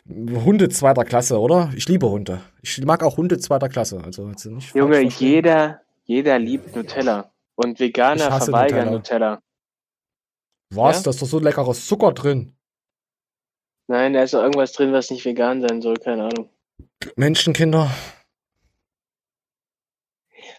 Hunde 0.06 0.68
zweiter 0.68 1.04
Klasse, 1.04 1.40
oder? 1.40 1.72
Ich 1.74 1.88
liebe 1.88 2.10
Hunde. 2.10 2.40
Ich 2.60 2.84
mag 2.84 3.02
auch 3.02 3.16
Hunde 3.16 3.38
zweiter 3.38 3.70
Klasse. 3.70 4.02
Also 4.04 4.28
jetzt 4.28 4.44
nicht 4.44 4.74
Junge, 4.74 5.00
jeder, 5.00 5.80
jeder 6.04 6.38
liebt 6.38 6.76
Nutella. 6.76 7.30
Und 7.54 7.80
Veganer 7.80 8.30
verweigern 8.40 8.90
Nutella. 8.92 9.40
Was? 10.76 10.98
Ja? 10.98 11.02
Da 11.04 11.10
ist 11.10 11.22
doch 11.22 11.26
so 11.26 11.38
leckeres 11.38 11.86
Zucker 11.86 12.12
drin. 12.12 12.56
Nein, 13.86 14.14
da 14.14 14.22
ist 14.22 14.34
doch 14.34 14.42
irgendwas 14.42 14.72
drin, 14.72 14.92
was 14.92 15.10
nicht 15.10 15.24
vegan 15.24 15.60
sein 15.60 15.82
soll, 15.82 15.96
keine 15.96 16.24
Ahnung. 16.24 16.48
Menschenkinder. 17.16 17.90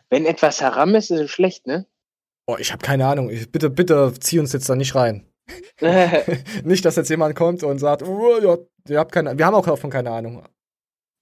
Wenn 0.09 0.25
etwas 0.25 0.61
Haram 0.61 0.93
ist, 0.93 1.09
ist 1.09 1.19
es 1.19 1.31
schlecht, 1.31 1.65
ne? 1.65 1.87
Oh, 2.47 2.57
ich 2.59 2.71
habe 2.71 2.85
keine 2.85 3.07
Ahnung. 3.07 3.29
Ich, 3.29 3.51
bitte, 3.51 3.71
bitte 3.71 4.13
zieh 4.19 4.39
uns 4.39 4.53
jetzt 4.53 4.69
da 4.69 4.75
nicht 4.75 4.93
rein. 4.93 5.27
nicht, 6.63 6.85
dass 6.85 6.95
jetzt 6.95 7.09
jemand 7.09 7.35
kommt 7.35 7.63
und 7.63 7.79
sagt, 7.79 8.03
oh, 8.03 8.39
ja, 8.39 8.57
ihr 8.87 8.99
habt 8.99 9.11
keine, 9.11 9.37
wir 9.37 9.45
haben 9.45 9.55
auch 9.55 9.65
davon 9.65 9.89
keine 9.89 10.11
Ahnung. 10.11 10.43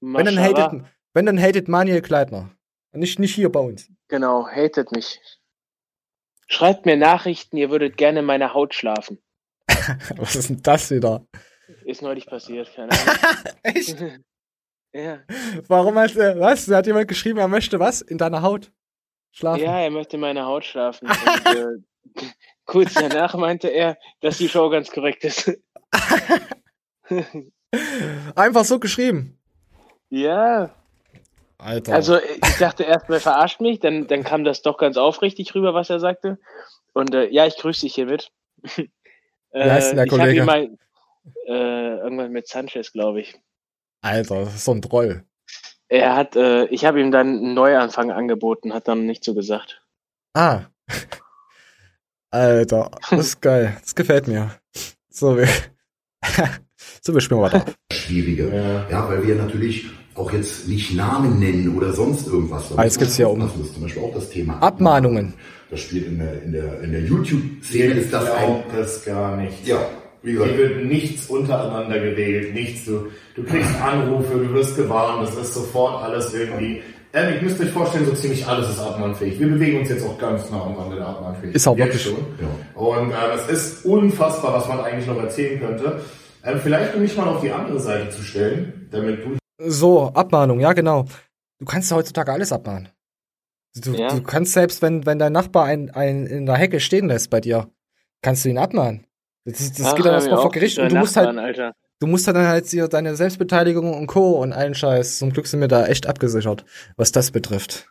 Wenn 0.02 0.26
dann 0.26 0.40
hatet, 0.40 0.84
wenn 1.14 1.26
dann 1.26 1.40
hatet 1.40 1.70
Manuel 1.70 2.02
Kleitner. 2.02 2.52
Nicht, 2.92 3.20
nicht 3.20 3.34
hier 3.34 3.52
bei 3.52 3.62
uns. 3.62 3.90
Genau, 4.10 4.48
hatet 4.48 4.92
mich. 4.92 5.20
Schreibt 6.48 6.86
mir 6.86 6.98
Nachrichten, 6.98 7.58
ihr 7.58 7.70
würdet 7.70 7.98
gerne 7.98 8.20
in 8.20 8.26
meiner 8.26 8.54
Haut 8.54 8.74
schlafen. 8.74 9.20
Was 10.18 10.36
ist 10.36 10.50
denn 10.50 10.62
das 10.62 10.92
wieder? 10.92 11.26
Ist 11.86 12.02
neulich 12.02 12.26
passiert, 12.26 12.74
keine 12.76 12.92
Ahnung. 12.92 13.16
Echt? 13.64 13.98
ja. 14.94 15.20
Warum 15.68 15.98
hat 15.98 16.16
er, 16.16 16.40
was? 16.40 16.66
Da 16.66 16.78
hat 16.78 16.88
jemand 16.88 17.08
geschrieben, 17.08 17.40
er 17.40 17.48
möchte 17.48 17.80
was? 17.80 18.02
In 18.02 18.18
deiner 18.18 18.42
Haut 18.42 18.72
schlafen? 19.32 19.64
ja, 19.64 19.80
er 19.80 19.90
möchte 19.90 20.18
in 20.18 20.22
meiner 20.22 20.46
Haut 20.46 20.66
schlafen. 20.66 21.08
Und, 21.08 21.46
äh, 21.56 22.26
kurz 22.66 22.94
danach 22.94 23.34
meinte 23.36 23.70
er, 23.70 23.98
dass 24.22 24.38
die 24.38 24.50
Show 24.50 24.70
ganz 24.70 24.92
korrekt 24.92 25.24
ist. 25.24 25.58
Einfach 28.36 28.66
so 28.66 28.80
geschrieben. 28.80 29.40
ja, 30.10 30.76
Alter. 31.64 31.94
also 31.94 32.20
ich 32.20 32.58
dachte 32.60 32.84
erst, 32.84 33.10
er 33.10 33.20
verarscht 33.20 33.62
mich, 33.62 33.80
dann, 33.80 34.08
dann 34.08 34.24
kam 34.24 34.44
das 34.44 34.62
doch 34.62 34.78
ganz 34.78 34.98
aufrichtig 34.98 35.56
rüber, 35.56 35.74
was 35.74 35.90
er 35.90 36.00
sagte. 36.00 36.38
Und 36.94 37.14
äh, 37.14 37.28
ja, 37.30 37.46
ich 37.46 37.58
grüße 37.58 37.82
dich 37.82 37.96
hiermit. 37.96 38.32
äh, 38.64 38.70
Wie 39.54 39.72
heißt 39.72 39.92
denn 39.92 39.98
der 39.98 40.06
ich 40.06 40.12
hab 40.12 40.20
Kollege? 40.20 40.44
mal, 40.44 40.70
äh, 41.48 41.98
irgendwas 41.98 42.30
mit 42.30 42.48
Sanchez, 42.48 42.92
glaube 42.92 43.22
ich. 43.22 43.40
Alter, 44.02 44.46
das 44.46 44.56
ist 44.56 44.66
so 44.66 44.74
ein 44.74 44.82
Troll. 44.82 45.24
Er 45.88 46.16
hat, 46.16 46.36
äh, 46.36 46.66
ich 46.66 46.86
habe 46.86 47.00
ihm 47.00 47.12
dann 47.12 47.28
einen 47.28 47.54
Neuanfang 47.54 48.12
angeboten, 48.12 48.74
hat 48.74 48.88
dann 48.88 49.06
nicht 49.06 49.24
so 49.24 49.34
gesagt. 49.34 49.82
Ah. 50.34 50.62
Alter, 52.32 52.92
das 53.10 53.20
ist 53.20 53.42
geil. 53.42 53.78
Das 53.80 53.96
gefällt 53.96 54.28
mir. 54.28 54.52
So, 55.10 55.38
wir, 55.38 55.48
so, 57.02 57.14
wir 57.14 57.22
spielen 57.22 57.42
weiter. 57.42 57.66
schwieriger. 57.92 58.54
Ja. 58.90 59.10
weil 59.10 59.26
wir 59.26 59.36
natürlich 59.36 59.86
auch 60.16 60.32
jetzt 60.32 60.68
nicht 60.68 60.94
Namen 60.96 61.40
nennen 61.40 61.76
oder 61.76 61.92
sonst 61.94 62.28
irgendwas. 62.28 62.66
Ah, 62.78 62.84
jetzt 62.84 63.00
geht's 63.00 63.18
ja 63.18 63.28
um. 63.28 63.40
Das 63.40 63.56
ist 63.56 63.74
zum 63.74 63.84
Beispiel 63.84 64.04
auch 64.04 64.14
das 64.14 64.30
Thema 64.30 64.62
Abmahnungen. 64.62 65.34
Das 65.72 65.82
spielt 65.82 66.08
in 66.08 66.20
der, 66.20 66.44
in 66.44 66.52
der, 66.52 66.82
in 66.82 66.92
der 66.92 67.02
YouTube-Szene 67.02 67.96
ist 67.96 68.14
das 68.14 68.26
Glaubt 68.26 68.74
es 68.80 69.04
gar 69.06 69.36
nicht. 69.38 69.66
ja, 69.66 69.80
wie 70.22 70.34
gesagt, 70.34 70.52
Hier 70.52 70.60
wird 70.60 70.86
nichts 70.86 71.28
untereinander 71.28 72.00
geredet, 72.00 72.54
nichts. 72.54 72.86
Du, 72.86 73.08
du 73.36 73.44
kriegst 73.44 73.82
Anrufe, 73.82 74.36
du 74.38 74.54
wirst 74.54 74.76
gewarnt, 74.76 75.28
das 75.28 75.36
ist 75.36 75.54
sofort 75.56 76.04
alles 76.04 76.34
irgendwie. 76.34 76.82
Ähm, 77.16 77.34
ich 77.36 77.42
müsst 77.42 77.60
euch 77.60 77.70
vorstellen, 77.70 78.06
so 78.06 78.14
ziemlich 78.14 78.46
alles 78.46 78.70
ist 78.70 78.80
abmahnfähig. 78.80 79.40
Wir 79.40 79.48
bewegen 79.48 79.80
uns 79.80 79.90
jetzt 79.90 80.06
auch 80.06 80.18
ganz 80.18 80.50
nah 80.50 80.64
am 80.64 80.76
Rande 80.76 80.96
der 80.96 81.08
Abmahnfähigkeit. 81.08 81.56
Ist 81.56 81.68
auch 81.68 81.78
wirklich. 81.78 82.02
schon. 82.02 82.16
Ja. 82.40 82.80
Und 82.80 83.12
äh, 83.12 83.16
es 83.36 83.50
ist 83.50 83.86
unfassbar, 83.86 84.54
was 84.54 84.68
man 84.68 84.80
eigentlich 84.80 85.08
noch 85.08 85.22
erzählen 85.22 85.60
könnte. 85.60 86.02
Ähm, 86.44 86.60
vielleicht 86.62 86.94
um 86.96 87.02
mich 87.02 87.16
mal 87.16 87.28
auf 87.28 87.42
die 87.42 87.52
andere 87.52 87.80
Seite 87.80 88.10
zu 88.10 88.22
stellen, 88.22 88.88
damit 88.92 89.24
du 89.24 89.38
So, 89.60 90.08
Abmahnung, 90.14 90.60
ja 90.60 90.74
genau. 90.74 91.06
Du 91.60 91.66
kannst 91.66 91.90
ja 91.92 91.98
heutzutage 91.98 92.32
alles 92.32 92.52
abmahnen. 92.52 92.90
Du, 93.76 93.94
Ja. 93.94 94.10
du 94.10 94.22
kannst 94.22 94.54
selbst, 94.54 94.82
wenn, 94.82 95.06
wenn 95.06 95.20
dein 95.20 95.32
Nachbar 95.34 95.66
einen, 95.66 95.90
einen 95.92 96.28
in 96.28 96.46
der 96.46 96.56
Hecke 96.56 96.80
stehen 96.80 97.08
lässt 97.08 97.30
bei 97.30 97.40
dir, 97.40 97.70
kannst 98.22 98.44
du 98.46 98.50
ihn 98.50 98.58
abmahnen. 98.58 99.08
Das, 99.46 99.72
das 99.74 99.88
Ach, 99.88 99.96
geht 99.96 100.06
dann 100.06 100.14
erstmal 100.14 100.42
vor 100.42 100.52
Gericht 100.52 100.78
und 100.80 100.92
du 100.92 100.96
musst 100.98 101.16
Nachbarn, 101.16 101.38
halt, 101.40 101.60
Alter. 101.60 101.76
du 102.00 102.08
musst 102.08 102.28
dann 102.28 102.38
halt 102.38 102.66
hier 102.68 102.88
deine 102.88 103.16
Selbstbeteiligung 103.16 103.94
und 103.94 104.08
Co. 104.08 104.42
und 104.42 104.54
allen 104.54 104.76
Scheiß. 104.76 105.20
Zum 105.20 105.32
Glück 105.32 105.48
sind 105.48 105.60
wir 105.62 105.68
da 105.68 105.86
echt 105.88 106.08
abgesichert, 106.08 106.66
was 106.98 107.12
das 107.12 107.32
betrifft. 107.32 107.90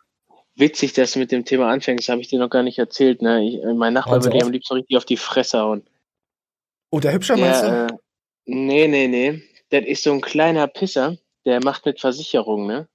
Witzig, 0.55 0.93
dass 0.93 1.13
du 1.13 1.19
mit 1.19 1.31
dem 1.31 1.45
Thema 1.45 1.69
anfängst, 1.71 2.07
habe 2.09 2.21
ich 2.21 2.27
dir 2.27 2.39
noch 2.39 2.49
gar 2.49 2.63
nicht 2.63 2.77
erzählt. 2.79 3.21
Ne? 3.23 3.43
Ich, 3.43 3.59
mein 3.75 3.93
Nachbar 3.93 4.23
würde 4.23 4.37
dir 4.37 4.45
am 4.45 4.51
liebsten 4.51 4.75
richtig 4.75 4.97
auf 4.97 5.05
die 5.05 5.17
Fresse 5.17 5.59
hauen. 5.59 5.83
Oh, 6.91 6.99
der 6.99 7.13
Hübscher 7.13 7.37
meinst 7.37 7.63
du? 7.63 7.67
Der, 7.67 7.87
äh, 7.87 7.97
nee, 8.45 8.87
nee, 8.87 9.07
nee. 9.07 9.41
Das 9.69 9.85
ist 9.85 10.03
so 10.03 10.11
ein 10.13 10.21
kleiner 10.21 10.67
Pisser, 10.67 11.17
der 11.45 11.63
macht 11.63 11.85
mit 11.85 11.99
Versicherung, 11.99 12.67
ne? 12.67 12.87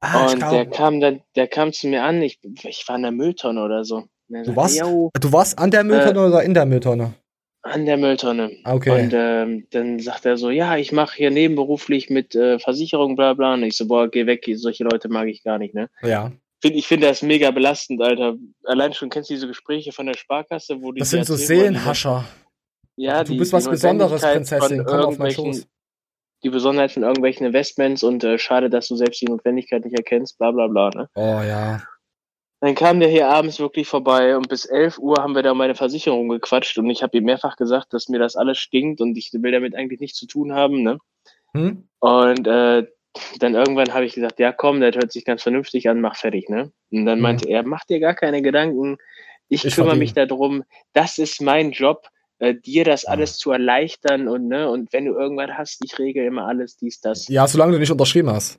ah, 0.00 0.32
und 0.32 0.40
der 0.40 0.66
kam 0.66 1.00
dann, 1.00 1.22
der 1.36 1.46
kam 1.46 1.72
zu 1.72 1.86
mir 1.88 2.02
an, 2.02 2.22
ich, 2.22 2.38
ich 2.64 2.84
war 2.88 2.96
in 2.96 3.02
der 3.02 3.12
Mülltonne 3.12 3.62
oder 3.62 3.84
so. 3.84 4.04
Du 4.28 4.54
warst, 4.56 4.78
"Jo, 4.78 5.10
du 5.20 5.32
warst 5.32 5.58
an 5.58 5.70
der 5.70 5.84
Mülltonne 5.84 6.26
oder 6.26 6.42
in 6.42 6.54
der 6.54 6.66
Mülltonne? 6.66 7.14
an 7.62 7.84
der 7.84 7.96
Mülltonne. 7.96 8.56
Okay. 8.64 9.04
Und 9.04 9.12
ähm, 9.14 9.66
dann 9.70 9.98
sagt 9.98 10.24
er 10.24 10.36
so, 10.36 10.50
ja, 10.50 10.76
ich 10.76 10.92
mache 10.92 11.16
hier 11.16 11.30
nebenberuflich 11.30 12.08
mit 12.08 12.34
äh, 12.34 12.58
Versicherung, 12.58 13.16
bla 13.16 13.34
bla. 13.34 13.54
Und 13.54 13.64
ich 13.64 13.76
so, 13.76 13.86
boah, 13.86 14.08
geh 14.08 14.26
weg, 14.26 14.48
solche 14.54 14.84
Leute 14.84 15.08
mag 15.08 15.28
ich 15.28 15.42
gar 15.42 15.58
nicht, 15.58 15.74
ne? 15.74 15.88
ja. 16.02 16.32
Find, 16.62 16.76
ich 16.76 16.86
finde 16.86 17.06
das 17.06 17.22
mega 17.22 17.50
belastend, 17.50 18.02
Alter. 18.02 18.36
Allein 18.64 18.92
schon 18.92 19.08
kennst 19.08 19.30
du 19.30 19.34
diese 19.34 19.46
Gespräche 19.46 19.92
von 19.92 20.04
der 20.04 20.14
Sparkasse, 20.14 20.82
wo 20.82 20.92
die 20.92 20.98
Das 20.98 21.08
sind 21.08 21.24
so 21.24 21.32
erzählen 21.32 21.48
wollen, 21.48 21.74
Seelenhascher. 21.74 22.24
Ja, 22.96 23.24
Du 23.24 23.32
die, 23.32 23.38
bist 23.38 23.52
was 23.52 23.68
Besonderes, 23.68 24.22
Prinzessin. 24.22 24.84
Komm 24.84 25.00
auf 25.00 25.18
meinen 25.18 25.32
Schoß. 25.32 25.66
Die 26.42 26.50
Besonderheit 26.50 26.92
von 26.92 27.02
irgendwelchen 27.02 27.46
Investments 27.46 28.02
und 28.02 28.24
äh, 28.24 28.38
schade, 28.38 28.70
dass 28.70 28.88
du 28.88 28.96
selbst 28.96 29.20
die 29.20 29.26
Notwendigkeit 29.26 29.84
nicht 29.84 29.96
erkennst, 29.96 30.38
bla 30.38 30.50
bla 30.50 30.68
bla. 30.68 30.88
Ne? 30.90 31.08
Oh 31.14 31.40
ja. 31.46 31.82
Dann 32.62 32.74
kam 32.74 33.00
der 33.00 33.08
hier 33.10 33.28
abends 33.28 33.58
wirklich 33.58 33.86
vorbei 33.88 34.36
und 34.36 34.48
bis 34.48 34.64
11 34.66 34.98
Uhr 34.98 35.16
haben 35.22 35.34
wir 35.34 35.42
da 35.42 35.52
um 35.52 35.58
meine 35.58 35.74
Versicherung 35.74 36.28
gequatscht 36.28 36.76
und 36.78 36.88
ich 36.90 37.02
habe 37.02 37.16
ihm 37.16 37.24
mehrfach 37.24 37.56
gesagt, 37.56 37.92
dass 37.92 38.08
mir 38.08 38.18
das 38.18 38.36
alles 38.36 38.58
stinkt 38.58 39.00
und 39.00 39.16
ich 39.16 39.30
will 39.32 39.52
damit 39.52 39.74
eigentlich 39.74 40.00
nichts 40.00 40.18
zu 40.18 40.26
tun 40.26 40.52
haben. 40.52 40.82
Ne? 40.82 40.98
Hm? 41.52 41.88
Und 42.00 42.46
äh, 42.46 42.86
dann 43.38 43.54
irgendwann 43.54 43.92
habe 43.92 44.04
ich 44.06 44.14
gesagt, 44.14 44.38
ja 44.40 44.52
komm, 44.52 44.80
das 44.80 44.94
hört 44.94 45.12
sich 45.12 45.24
ganz 45.24 45.42
vernünftig 45.42 45.88
an, 45.88 46.00
mach 46.00 46.16
fertig. 46.16 46.48
Ne? 46.48 46.70
Und 46.90 47.04
dann 47.06 47.18
Mhm. 47.18 47.22
meinte 47.22 47.48
er, 47.48 47.62
mach 47.64 47.84
dir 47.84 48.00
gar 48.00 48.14
keine 48.14 48.40
Gedanken, 48.42 48.96
ich, 49.48 49.64
Ich 49.64 49.74
kümmere 49.74 49.90
verdiene. 49.96 50.04
mich 50.04 50.14
darum, 50.14 50.64
das 50.94 51.18
ist 51.18 51.40
mein 51.42 51.72
Job, 51.72 52.08
äh, 52.40 52.54
dir 52.54 52.84
das 52.84 53.04
alles 53.04 53.36
zu 53.36 53.52
erleichtern 53.52 54.26
und 54.28 54.48
ne, 54.48 54.68
und 54.68 54.92
wenn 54.92 55.04
du 55.04 55.12
irgendwas 55.12 55.50
hast, 55.56 55.84
ich 55.84 55.98
regel 55.98 56.24
immer 56.24 56.46
alles, 56.46 56.76
dies, 56.76 57.00
das. 57.00 57.28
Ja, 57.28 57.46
solange 57.46 57.72
du 57.72 57.78
nicht 57.78 57.92
unterschrieben 57.92 58.30
hast. 58.30 58.58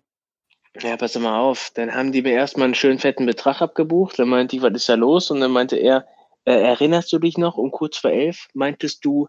Ja, 0.80 0.96
pass 0.96 1.18
mal 1.20 1.38
auf. 1.40 1.72
Dann 1.76 1.94
haben 1.94 2.14
die 2.14 2.22
mir 2.22 2.32
erstmal 2.32 2.66
einen 2.66 2.76
schönen 2.76 3.00
fetten 3.00 3.26
Betrag 3.26 3.62
abgebucht. 3.62 4.18
Dann 4.18 4.30
meinte 4.30 4.56
ich, 4.56 4.62
was 4.62 4.72
ist 4.74 4.88
da 4.88 4.96
los? 4.96 5.30
Und 5.30 5.42
dann 5.42 5.52
meinte 5.52 5.76
er, 5.76 6.08
äh, 6.46 6.54
erinnerst 6.54 7.12
du 7.12 7.20
dich 7.20 7.38
noch? 7.38 7.58
Um 7.58 7.72
kurz 7.72 7.98
vor 7.98 8.12
elf 8.12 8.48
meintest 8.54 9.04
du, 9.04 9.28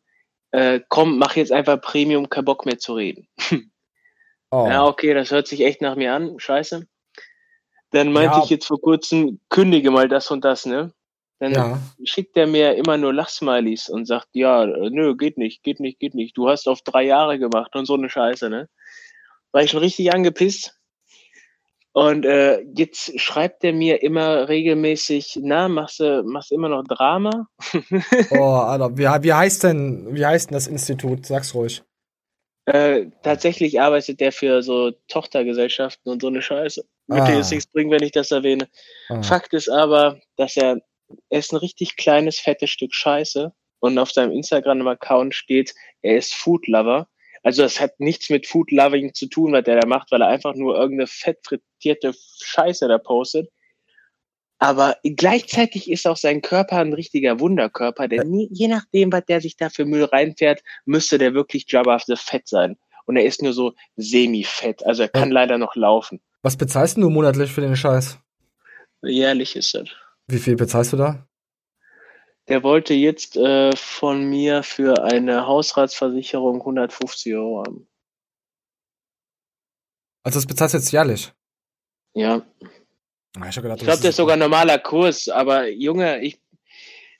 äh, 0.53 0.81
komm, 0.89 1.19
mach 1.19 1.35
jetzt 1.35 1.51
einfach 1.51 1.81
Premium, 1.81 2.31
kein 2.31 2.45
Bock 2.45 2.65
mehr 2.65 2.79
zu 2.79 2.95
reden. 2.95 3.27
Oh. 4.55 4.67
Ja, 4.69 4.85
okay, 4.85 5.15
das 5.15 5.31
hört 5.31 5.47
sich 5.47 5.63
echt 5.63 5.81
nach 5.81 5.97
mir 5.97 6.13
an. 6.13 6.39
Scheiße. 6.39 6.87
Dann 7.91 8.13
meinte 8.13 8.37
Ja. 8.37 8.45
ich 8.45 8.51
jetzt 8.51 8.67
vor 8.67 8.79
kurzem, 8.79 9.41
kündige 9.49 9.91
mal 9.91 10.09
das 10.09 10.31
und 10.31 10.45
das, 10.45 10.67
ne? 10.67 10.93
Dann 11.43 11.53
Ja. 11.55 11.79
schickt 12.05 12.37
er 12.37 12.47
mir 12.47 12.77
immer 12.77 12.97
nur 12.97 13.13
Lachsmileys 13.13 13.89
und 13.89 14.07
sagt, 14.07 14.29
ja, 14.33 14.63
äh, 14.65 14.91
nö, 14.91 15.17
geht 15.17 15.39
nicht, 15.39 15.65
geht 15.65 15.81
nicht, 15.81 15.99
geht 15.99 16.15
nicht. 16.15 16.37
Du 16.37 16.49
hast 16.49 16.69
auf 16.69 16.83
drei 16.83 17.03
Jahre 17.03 17.41
gemacht 17.41 17.75
und 17.75 17.85
so 17.87 17.95
eine 17.95 18.09
Scheiße, 18.09 18.49
ne? 18.49 18.69
War 19.51 19.63
ich 19.65 19.73
schon 19.73 19.81
richtig 19.81 20.15
angepisst. 20.15 20.79
Und 21.95 22.25
äh, 22.25 22.61
jetzt 22.77 23.19
schreibt 23.21 23.65
er 23.65 23.73
mir 23.73 24.03
immer 24.03 24.49
regelmäßig, 24.49 25.41
na, 25.43 25.69
machst 25.69 25.99
du 25.99 26.23
machst 26.23 26.53
immer 26.53 26.69
noch 26.69 26.85
Drama? 26.85 27.49
Oh, 28.31 28.45
Alter, 28.45 28.97
wie, 28.97 29.03
wie 29.25 29.33
heißt 29.33 29.65
denn, 29.65 30.15
wie 30.15 30.25
heißt 30.25 30.49
denn 30.51 30.55
das 30.55 30.69
Institut? 30.69 31.27
Sag's 31.27 31.55
ruhig. 31.57 31.83
Äh, 32.67 33.07
tatsächlich 33.25 33.81
arbeitet 33.81 34.21
der 34.21 34.31
für 34.31 34.63
so 34.63 34.93
Tochtergesellschaften 35.09 36.13
und 36.13 36.23
so 36.23 36.29
eine 36.29 36.41
Scheiße. 36.41 36.85
Wird 37.09 37.21
Ah. 37.21 37.27
dir 37.27 37.37
jetzt 37.39 37.51
nichts 37.51 37.67
bringen, 37.67 37.91
wenn 37.91 38.05
ich 38.05 38.13
das 38.13 38.31
erwähne. 38.31 38.69
Ah. 39.09 39.21
Fakt 39.23 39.53
ist 39.53 39.69
aber, 39.69 40.21
dass 40.37 40.57
er, 40.57 40.81
er 41.29 41.39
ist 41.39 41.53
ein 41.53 41.59
richtig 41.59 41.97
kleines, 41.97 42.39
fettes 42.39 42.71
Stück 42.71 42.95
Scheiße 42.95 43.53
und 43.81 43.99
auf 43.99 44.13
seinem 44.13 44.33
Instagram-Account 44.33 45.35
steht, 45.35 45.75
er 46.03 46.17
ist 46.17 46.35
Food 46.35 46.67
Lover. 46.69 47.09
Also 47.43 47.63
das 47.63 47.81
hat 47.81 47.99
nichts 47.99 48.31
mit 48.31 48.47
Food 48.47 48.71
Loving 48.71 49.15
zu 49.15 49.27
tun, 49.27 49.53
was 49.53 49.65
der 49.65 49.81
da 49.81 49.87
macht, 49.87 50.13
weil 50.13 50.23
er 50.23 50.29
einfach 50.29 50.55
nur 50.55 50.77
irgendeine 50.77 51.09
fett 51.09 51.39
frittierte 51.43 52.15
Scheiße 52.45 52.87
da 52.87 52.99
postet. 52.99 53.51
Aber 54.59 54.97
gleichzeitig 55.03 55.91
ist 55.91 56.07
auch 56.07 56.17
sein 56.17 56.41
Körper 56.41 56.77
ein 56.77 56.93
richtiger 56.93 57.41
Wunderkörper, 57.41 58.07
denn 58.07 58.47
je 58.49 58.69
nachdem, 58.69 59.11
was 59.11 59.25
der 59.25 59.41
sich 59.41 59.57
da 59.57 59.71
für 59.71 59.85
Müll 59.85 60.05
reinfährt, 60.05 60.63
müsste 60.85 61.19
der 61.19 61.35
wirklich 61.35 61.65
Jabba 61.67 61.99
the 61.99 62.15
Fett 62.15 62.47
sein. 62.47 62.77
Und 63.07 63.17
er 63.17 63.25
ist 63.25 63.43
nur 63.43 63.53
so 63.53 63.73
semi-fett, 63.97 64.87
also 64.87 65.03
er 65.03 65.09
kann 65.09 65.33
leider 65.33 65.59
noch 65.59 65.75
laufen. 65.75 66.21
Was 66.43 66.57
bezahlst 66.57 66.97
du 66.97 67.11
monatlich 67.11 67.51
für 67.51 67.61
den 67.61 67.75
Scheiß? 67.75 68.21
Jährlich 69.03 69.57
ist 69.57 69.75
das. 69.75 69.89
Wie 70.29 70.39
viel 70.39 70.57
bezahlst 70.57 70.93
du 70.93 70.97
da? 70.97 71.27
Der 72.49 72.63
wollte 72.63 72.95
jetzt 72.95 73.37
äh, 73.37 73.75
von 73.77 74.29
mir 74.29 74.63
für 74.63 75.05
eine 75.05 75.47
Hausratsversicherung 75.47 76.61
150 76.61 77.35
Euro 77.35 77.65
haben. 77.65 77.89
Also 80.25 80.39
das 80.39 80.47
bezahlst 80.47 80.75
du 80.75 80.79
jetzt 80.79 80.93
jährlich? 80.93 81.33
Ja. 82.15 82.43
Ich, 83.37 83.57
Ich 83.57 83.63
glaube, 83.63 83.77
das 83.87 84.05
ist 84.05 84.17
sogar 84.17 84.35
ein 84.35 84.41
normaler 84.41 84.79
Kurs, 84.79 85.29
aber 85.29 85.69
Junge, 85.69 86.21
ich, 86.21 86.41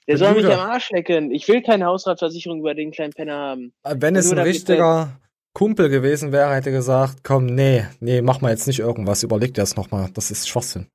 der 0.07 0.17
soll 0.17 0.35
mich 0.35 0.45
am 0.45 0.59
Arsch 0.59 0.91
lecken. 0.91 1.31
Ich 1.31 1.47
will 1.47 1.61
keine 1.63 1.85
Hausratversicherung 1.85 2.59
über 2.59 2.75
den 2.75 2.91
kleinen 2.91 3.13
Penner 3.13 3.35
haben. 3.37 3.73
Wenn 3.83 4.15
es 4.15 4.31
ein 4.31 4.37
richtiger 4.39 5.19
Kumpel 5.53 5.89
gewesen 5.89 6.31
wäre, 6.31 6.53
hätte 6.53 6.69
er 6.69 6.77
gesagt, 6.77 7.23
komm, 7.23 7.45
nee, 7.45 7.85
nee, 7.99 8.21
mach 8.21 8.41
mal 8.41 8.51
jetzt 8.51 8.67
nicht 8.67 8.79
irgendwas, 8.79 9.23
überleg 9.23 9.53
dir 9.53 9.61
das 9.61 9.75
nochmal. 9.75 10.09
Das 10.13 10.31
ist 10.31 10.47
Schwachsinn. 10.47 10.87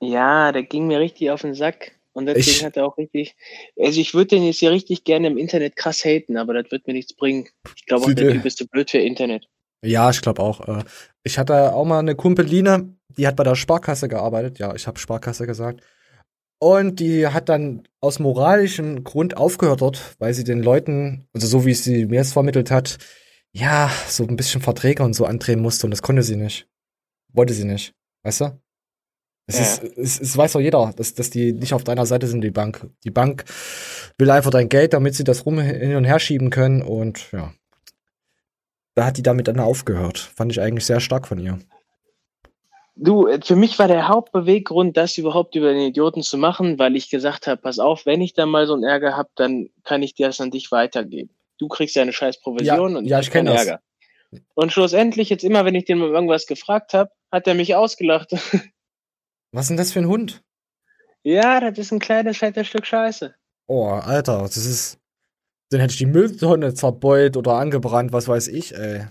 Ja, 0.00 0.52
der 0.52 0.62
ging 0.62 0.86
mir 0.86 1.00
richtig 1.00 1.30
auf 1.30 1.42
den 1.42 1.54
Sack. 1.54 1.92
Und 2.12 2.26
deswegen 2.26 2.48
Ich- 2.48 2.64
hat 2.64 2.76
er 2.76 2.84
auch 2.86 2.98
richtig. 2.98 3.36
Also 3.78 4.00
ich 4.00 4.12
würde 4.12 4.28
den 4.36 4.44
jetzt 4.44 4.58
hier 4.58 4.72
richtig 4.72 5.04
gerne 5.04 5.28
im 5.28 5.38
Internet 5.38 5.76
krass 5.76 6.04
haten, 6.04 6.36
aber 6.36 6.54
das 6.54 6.70
wird 6.72 6.86
mir 6.86 6.94
nichts 6.94 7.14
bringen. 7.14 7.48
Ich 7.76 7.86
glaube 7.86 8.06
auch, 8.06 8.12
der 8.12 8.32
Typ 8.32 8.44
ist 8.44 8.58
zu 8.58 8.66
blöd 8.66 8.90
für 8.90 8.98
Internet. 8.98 9.46
Ja, 9.84 10.10
ich 10.10 10.20
glaube 10.20 10.42
auch. 10.42 10.66
Äh, 10.66 10.82
ich 11.22 11.38
hatte 11.38 11.72
auch 11.72 11.84
mal 11.84 12.00
eine 12.00 12.16
Kumpeline, 12.16 12.96
die 13.16 13.26
hat 13.26 13.36
bei 13.36 13.44
der 13.44 13.54
Sparkasse 13.54 14.08
gearbeitet. 14.08 14.58
Ja, 14.58 14.74
ich 14.74 14.88
habe 14.88 14.98
Sparkasse 14.98 15.46
gesagt. 15.46 15.80
Und 16.60 16.98
die 16.98 17.28
hat 17.28 17.48
dann 17.48 17.86
aus 18.00 18.18
moralischem 18.18 19.04
Grund 19.04 19.36
aufgehört 19.36 19.80
dort, 19.80 20.16
weil 20.18 20.34
sie 20.34 20.42
den 20.42 20.60
Leuten, 20.60 21.28
also 21.32 21.46
so 21.46 21.64
wie 21.64 21.74
sie 21.74 22.06
mir 22.06 22.20
es 22.20 22.32
vermittelt 22.32 22.72
hat, 22.72 22.98
ja, 23.52 23.88
so 24.08 24.24
ein 24.26 24.34
bisschen 24.34 24.60
Verträge 24.60 25.04
und 25.04 25.14
so 25.14 25.24
andrehen 25.24 25.60
musste 25.60 25.86
und 25.86 25.92
das 25.92 26.02
konnte 26.02 26.24
sie 26.24 26.34
nicht. 26.34 26.66
Wollte 27.32 27.54
sie 27.54 27.64
nicht. 27.64 27.94
Weißt 28.24 28.40
du? 28.40 28.60
Es, 29.48 29.56
Ja. 29.56 29.62
ist, 29.62 29.98
es, 29.98 30.20
es 30.20 30.36
weiß 30.36 30.52
doch 30.52 30.60
jeder, 30.60 30.92
dass, 30.94 31.14
dass 31.14 31.30
die 31.30 31.52
nicht 31.52 31.72
auf 31.74 31.82
deiner 31.82 32.06
Seite 32.06 32.26
sind, 32.28 32.42
die 32.42 32.50
Bank. 32.50 32.86
Die 33.04 33.10
Bank 33.10 33.44
will 34.18 34.30
einfach 34.30 34.50
dein 34.50 34.68
Geld, 34.68 34.92
damit 34.92 35.14
sie 35.14 35.24
das 35.24 35.46
rum 35.46 35.58
hin 35.58 35.96
und 35.96 36.04
her 36.04 36.20
schieben 36.20 36.50
können 36.50 36.82
und 36.82 37.32
ja. 37.32 37.52
Da 38.94 39.06
hat 39.06 39.16
die 39.16 39.22
damit 39.22 39.48
dann 39.48 39.58
aufgehört. 39.60 40.18
Fand 40.18 40.52
ich 40.52 40.60
eigentlich 40.60 40.84
sehr 40.84 41.00
stark 41.00 41.26
von 41.26 41.38
ihr. 41.38 41.58
Du, 42.96 43.26
äh, 43.28 43.40
für 43.42 43.54
mich 43.56 43.78
war 43.78 43.86
der 43.88 44.08
Hauptbeweggrund, 44.08 44.96
das 44.96 45.16
überhaupt 45.18 45.54
über 45.54 45.72
den 45.72 45.82
Idioten 45.88 46.22
zu 46.22 46.36
machen, 46.36 46.78
weil 46.78 46.96
ich 46.96 47.08
gesagt 47.08 47.46
habe, 47.46 47.60
pass 47.60 47.78
auf, 47.78 48.06
wenn 48.06 48.20
ich 48.20 48.34
dann 48.34 48.48
mal 48.50 48.66
so 48.66 48.74
einen 48.74 48.82
Ärger 48.84 49.16
hab, 49.16 49.28
dann 49.36 49.70
kann 49.84 50.02
ich 50.02 50.14
dir 50.14 50.26
das 50.26 50.40
an 50.40 50.50
dich 50.50 50.70
weitergeben. 50.72 51.30
Du 51.58 51.68
kriegst 51.68 51.94
ja 51.96 52.02
eine 52.02 52.12
scheiß 52.12 52.40
Provision 52.40 52.92
Ja, 52.92 52.98
und 52.98 53.06
ja, 53.06 53.20
ich 53.20 53.30
kenn 53.30 53.46
keinen 53.46 53.54
das. 53.56 53.66
Ärger. 53.66 53.80
Und 54.54 54.72
schlussendlich, 54.72 55.30
jetzt 55.30 55.44
immer, 55.44 55.64
wenn 55.64 55.74
ich 55.74 55.84
den 55.86 55.98
mal 55.98 56.10
irgendwas 56.10 56.46
gefragt 56.46 56.92
habe, 56.92 57.10
hat 57.32 57.46
er 57.46 57.54
mich 57.54 57.74
ausgelacht. 57.76 58.30
Was 59.52 59.64
ist 59.64 59.68
denn 59.70 59.76
das 59.76 59.92
für 59.92 60.00
ein 60.00 60.08
Hund? 60.08 60.42
ja, 61.24 61.60
das 61.60 61.78
ist 61.78 61.92
ein 61.92 61.98
kleines, 61.98 62.38
fettes 62.38 62.66
Stück 62.68 62.86
Scheiße. 62.86 63.34
Oh, 63.66 63.86
Alter, 63.88 64.42
das 64.42 64.56
ist. 64.56 64.98
Den 65.70 65.80
hätte 65.80 65.92
ich 65.92 65.98
die 65.98 66.06
Mülltonne 66.06 66.72
zerbeult 66.72 67.36
oder 67.36 67.54
angebrannt, 67.54 68.12
was 68.12 68.26
weiß 68.28 68.48
ich, 68.48 68.74
ey. 68.74 69.06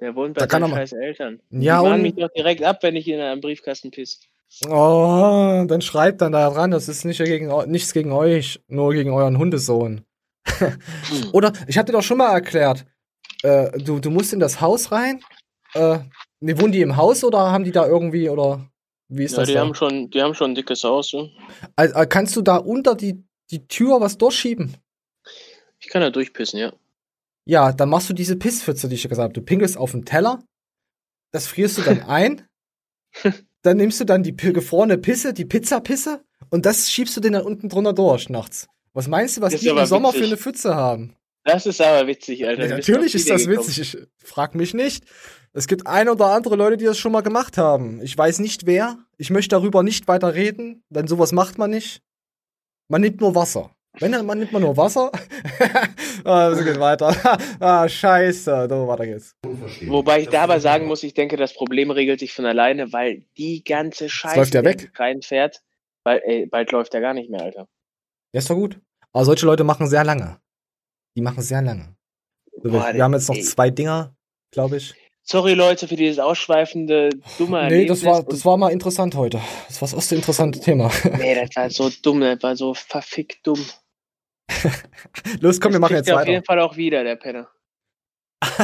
Der 0.00 0.14
wohnt 0.14 0.38
bei 0.38 0.48
seinen 0.48 0.70
scheiß 0.70 0.92
Eltern. 0.92 1.40
Ja, 1.50 1.82
Die 1.82 1.88
und- 1.90 2.02
mich 2.02 2.14
doch 2.14 2.30
direkt 2.34 2.62
ab, 2.62 2.78
wenn 2.82 2.96
ich 2.96 3.06
in 3.08 3.20
einem 3.20 3.40
Briefkasten 3.42 3.90
piss. 3.90 4.20
Oh, 4.66 5.64
dann 5.68 5.82
schreibt 5.82 6.22
dann 6.22 6.32
da 6.32 6.48
dran, 6.48 6.70
das 6.70 6.88
ist 6.88 7.04
nicht 7.04 7.18
gegen, 7.22 7.48
nichts 7.70 7.92
gegen 7.92 8.12
euch, 8.12 8.62
nur 8.68 8.94
gegen 8.94 9.10
euren 9.12 9.36
Hundesohn. 9.36 10.02
Oder, 11.32 11.52
ich 11.66 11.76
hab 11.76 11.84
dir 11.84 11.92
doch 11.92 12.02
schon 12.02 12.16
mal 12.18 12.32
erklärt, 12.32 12.86
äh, 13.42 13.70
du, 13.78 13.98
du 14.00 14.10
musst 14.10 14.32
in 14.32 14.40
das 14.40 14.62
Haus 14.62 14.90
rein. 14.90 15.20
Äh, 15.74 15.98
ne, 16.40 16.58
wohnen 16.58 16.72
die 16.72 16.80
im 16.80 16.96
Haus 16.96 17.22
oder 17.24 17.52
haben 17.52 17.64
die 17.64 17.72
da 17.72 17.86
irgendwie, 17.86 18.30
oder 18.30 18.66
wie 19.08 19.24
ist 19.24 19.32
Ja, 19.32 19.38
das 19.38 19.48
die 19.48 19.54
da? 19.54 19.60
haben 19.60 19.74
schon, 19.74 20.10
die 20.10 20.22
haben 20.22 20.34
schon 20.34 20.52
ein 20.52 20.54
dickes 20.54 20.84
Haus. 20.84 21.12
Ne? 21.12 21.30
Also, 21.76 21.94
kannst 22.08 22.36
du 22.36 22.42
da 22.42 22.56
unter 22.56 22.94
die, 22.94 23.22
die 23.50 23.66
Tür 23.66 24.00
was 24.00 24.18
durchschieben? 24.18 24.76
Ich 25.80 25.88
kann 25.88 26.02
da 26.02 26.10
durchpissen, 26.10 26.58
ja. 26.58 26.72
Ja, 27.44 27.72
dann 27.72 27.88
machst 27.88 28.10
du 28.10 28.14
diese 28.14 28.36
Pisspfütze, 28.36 28.88
die 28.88 28.96
ich 28.96 29.02
dir 29.02 29.08
gesagt 29.08 29.24
habe. 29.24 29.32
Du 29.32 29.42
pinkelst 29.42 29.76
auf 29.78 29.92
den 29.92 30.04
Teller, 30.04 30.42
das 31.32 31.46
frierst 31.46 31.78
du 31.78 31.82
dann 31.82 32.02
ein, 32.02 32.46
dann 33.62 33.76
nimmst 33.78 34.00
du 34.00 34.04
dann 34.04 34.22
die 34.22 34.36
gefrorene 34.36 34.98
Pisse, 34.98 35.32
die 35.32 35.44
Pizzapisse, 35.46 36.22
und 36.50 36.66
das 36.66 36.90
schiebst 36.90 37.16
du 37.16 37.20
den 37.20 37.32
dann 37.34 37.42
unten 37.42 37.68
drunter 37.68 37.92
durch 37.92 38.28
nachts. 38.28 38.68
Was 38.92 39.06
meinst 39.08 39.36
du, 39.36 39.40
was 39.40 39.52
Das 39.52 39.60
die 39.62 39.68
im 39.68 39.86
Sommer 39.86 40.08
witzig. 40.08 40.20
für 40.20 40.26
eine 40.26 40.36
Pfütze 40.36 40.74
haben? 40.74 41.14
Das 41.44 41.64
ist 41.66 41.80
aber 41.80 42.06
witzig, 42.06 42.46
Alter. 42.46 42.66
Ja, 42.66 42.76
natürlich 42.76 43.14
ist 43.14 43.30
das 43.30 43.46
gekommen. 43.46 43.66
witzig. 43.66 43.80
Ich 43.94 43.98
frag 44.26 44.54
mich 44.54 44.74
nicht. 44.74 45.04
Es 45.58 45.66
gibt 45.66 45.88
ein 45.88 46.08
oder 46.08 46.26
andere 46.26 46.54
Leute, 46.54 46.76
die 46.76 46.84
das 46.84 46.98
schon 46.98 47.10
mal 47.10 47.22
gemacht 47.22 47.58
haben. 47.58 48.00
Ich 48.00 48.16
weiß 48.16 48.38
nicht 48.38 48.64
wer. 48.64 48.96
Ich 49.16 49.30
möchte 49.30 49.56
darüber 49.56 49.82
nicht 49.82 50.06
weiter 50.06 50.32
reden, 50.36 50.84
denn 50.88 51.08
sowas 51.08 51.32
macht 51.32 51.58
man 51.58 51.70
nicht. 51.70 52.00
Man 52.86 53.00
nimmt 53.00 53.20
nur 53.20 53.34
Wasser. 53.34 53.74
Wenn 53.98 54.12
dann 54.12 54.24
man 54.24 54.38
nimmt 54.38 54.52
man 54.52 54.62
nur 54.62 54.76
Wasser. 54.76 55.10
ah, 56.24 56.50
es 56.50 56.64
geht 56.64 56.78
weiter. 56.78 57.12
ah, 57.58 57.88
scheiße. 57.88 58.68
So, 58.70 58.86
weiter 58.86 59.04
geht's. 59.04 59.34
Wobei 59.88 60.20
ich 60.20 60.28
da 60.28 60.44
aber 60.44 60.60
sagen 60.60 60.86
muss, 60.86 61.02
ich 61.02 61.14
denke, 61.14 61.36
das 61.36 61.52
Problem 61.54 61.90
regelt 61.90 62.20
sich 62.20 62.32
von 62.32 62.46
alleine, 62.46 62.92
weil 62.92 63.24
die 63.36 63.64
ganze 63.64 64.08
Scheiße 64.08 64.36
läuft 64.36 64.54
ja 64.54 64.62
weg. 64.62 64.92
reinfährt, 64.94 65.60
weil, 66.04 66.22
ey, 66.24 66.46
bald 66.46 66.70
läuft 66.70 66.92
der 66.92 67.00
gar 67.00 67.14
nicht 67.14 67.30
mehr, 67.30 67.42
Alter. 67.42 67.66
Ja, 68.32 68.38
ist 68.38 68.48
doch 68.48 68.54
gut. 68.54 68.80
Aber 69.12 69.24
solche 69.24 69.44
Leute 69.44 69.64
machen 69.64 69.88
sehr 69.88 70.04
lange. 70.04 70.38
Die 71.16 71.20
machen 71.20 71.42
sehr 71.42 71.62
lange. 71.62 71.96
So, 72.52 72.62
wir, 72.62 72.70
Boah, 72.70 72.94
wir 72.94 73.02
haben 73.02 73.14
jetzt 73.14 73.28
noch 73.28 73.34
ey. 73.34 73.42
zwei 73.42 73.70
Dinger, 73.70 74.14
glaube 74.52 74.76
ich. 74.76 74.94
Sorry, 75.30 75.52
Leute, 75.52 75.86
für 75.88 75.96
dieses 75.96 76.18
ausschweifende, 76.18 77.10
dumme 77.36 77.68
Nee, 77.68 77.84
das 77.84 78.02
Erlebnis 78.02 78.04
war, 78.04 78.22
das 78.22 78.44
war 78.46 78.56
mal 78.56 78.70
interessant 78.72 79.14
heute. 79.14 79.38
Das 79.66 79.80
war 79.82 79.86
das 79.88 79.92
erste 79.92 80.14
interessante 80.14 80.58
Thema. 80.58 80.90
Nee, 81.18 81.34
das 81.34 81.54
war 81.54 81.68
so 81.70 81.90
dumm, 82.02 82.20
das 82.22 82.42
war 82.42 82.56
so 82.56 82.72
verfickt 82.72 83.46
dumm. 83.46 83.62
Los, 85.40 85.60
komm, 85.60 85.72
wir 85.72 85.80
Das 85.80 85.80
machen 85.80 85.96
kriegt 85.96 86.06
jetzt 86.06 86.08
er 86.08 86.14
auf 86.14 86.20
weiter. 86.22 86.30
jeden 86.32 86.44
Fall 86.46 86.60
auch 86.60 86.76
wieder, 86.78 87.04
der 87.04 87.16
Penner. 87.16 87.48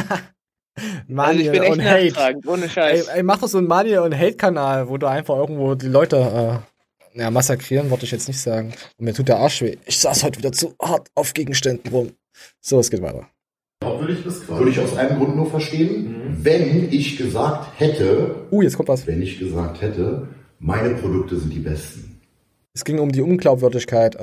Money 1.07 1.27
also 1.27 1.41
ich 1.41 1.51
bin 1.51 1.63
echt 1.63 1.73
und 1.73 1.85
Hate. 1.85 2.07
nachtragend, 2.07 2.47
ohne 2.47 2.63
Ey, 2.65 2.71
Scheiß. 2.71 3.09
ey, 3.09 3.23
mach 3.23 3.39
doch 3.39 3.49
so 3.49 3.59
einen 3.59 3.67
Money 3.69 3.99
und 3.99 4.17
Hate-Kanal, 4.19 4.89
wo 4.89 4.97
du 4.97 5.07
einfach 5.07 5.37
irgendwo 5.37 5.75
die 5.75 5.87
Leute 5.89 6.63
äh, 7.15 7.19
ja, 7.21 7.31
massakrieren, 7.31 7.91
wollte 7.91 8.07
ich 8.07 8.11
jetzt 8.11 8.27
nicht 8.27 8.41
sagen. 8.41 8.73
Und 8.99 9.05
mir 9.05 9.13
tut 9.13 9.29
der 9.29 9.37
Arsch 9.37 9.61
weh. 9.61 9.77
Ich 9.85 10.01
saß 10.01 10.25
heute 10.25 10.39
wieder 10.39 10.53
zu 10.53 10.75
hart 10.83 11.11
auf 11.15 11.35
Gegenständen 11.35 11.93
rum. 11.93 12.13
So, 12.63 12.81
es 12.81 12.91
geht 12.91 13.03
weiter. 13.03 13.29
Glaubwürdig 13.81 14.25
bist 14.25 14.49
Würde 14.49 14.71
ich 14.71 14.81
aus 14.81 14.97
einem 14.97 15.19
Grund 15.19 15.37
nur 15.37 15.49
verstehen, 15.51 16.24
wenn 16.43 16.93
ich 16.93 17.17
gesagt 17.17 17.79
hätte, 17.79 18.47
Uh, 18.51 18.63
jetzt 18.63 18.77
kommt 18.77 18.89
was. 18.89 19.07
wenn 19.07 19.23
ich 19.23 19.39
gesagt 19.39 19.81
hätte, 19.83 20.29
meine 20.59 20.95
Produkte 20.95 21.37
sind 21.37 21.53
die 21.53 21.61
besten. 21.61 22.21
Es 22.73 22.85
ging 22.85 22.99
um 22.99 23.13
die 23.13 23.21
Unglaubwürdigkeit. 23.21 24.17
Äh, 24.17 24.19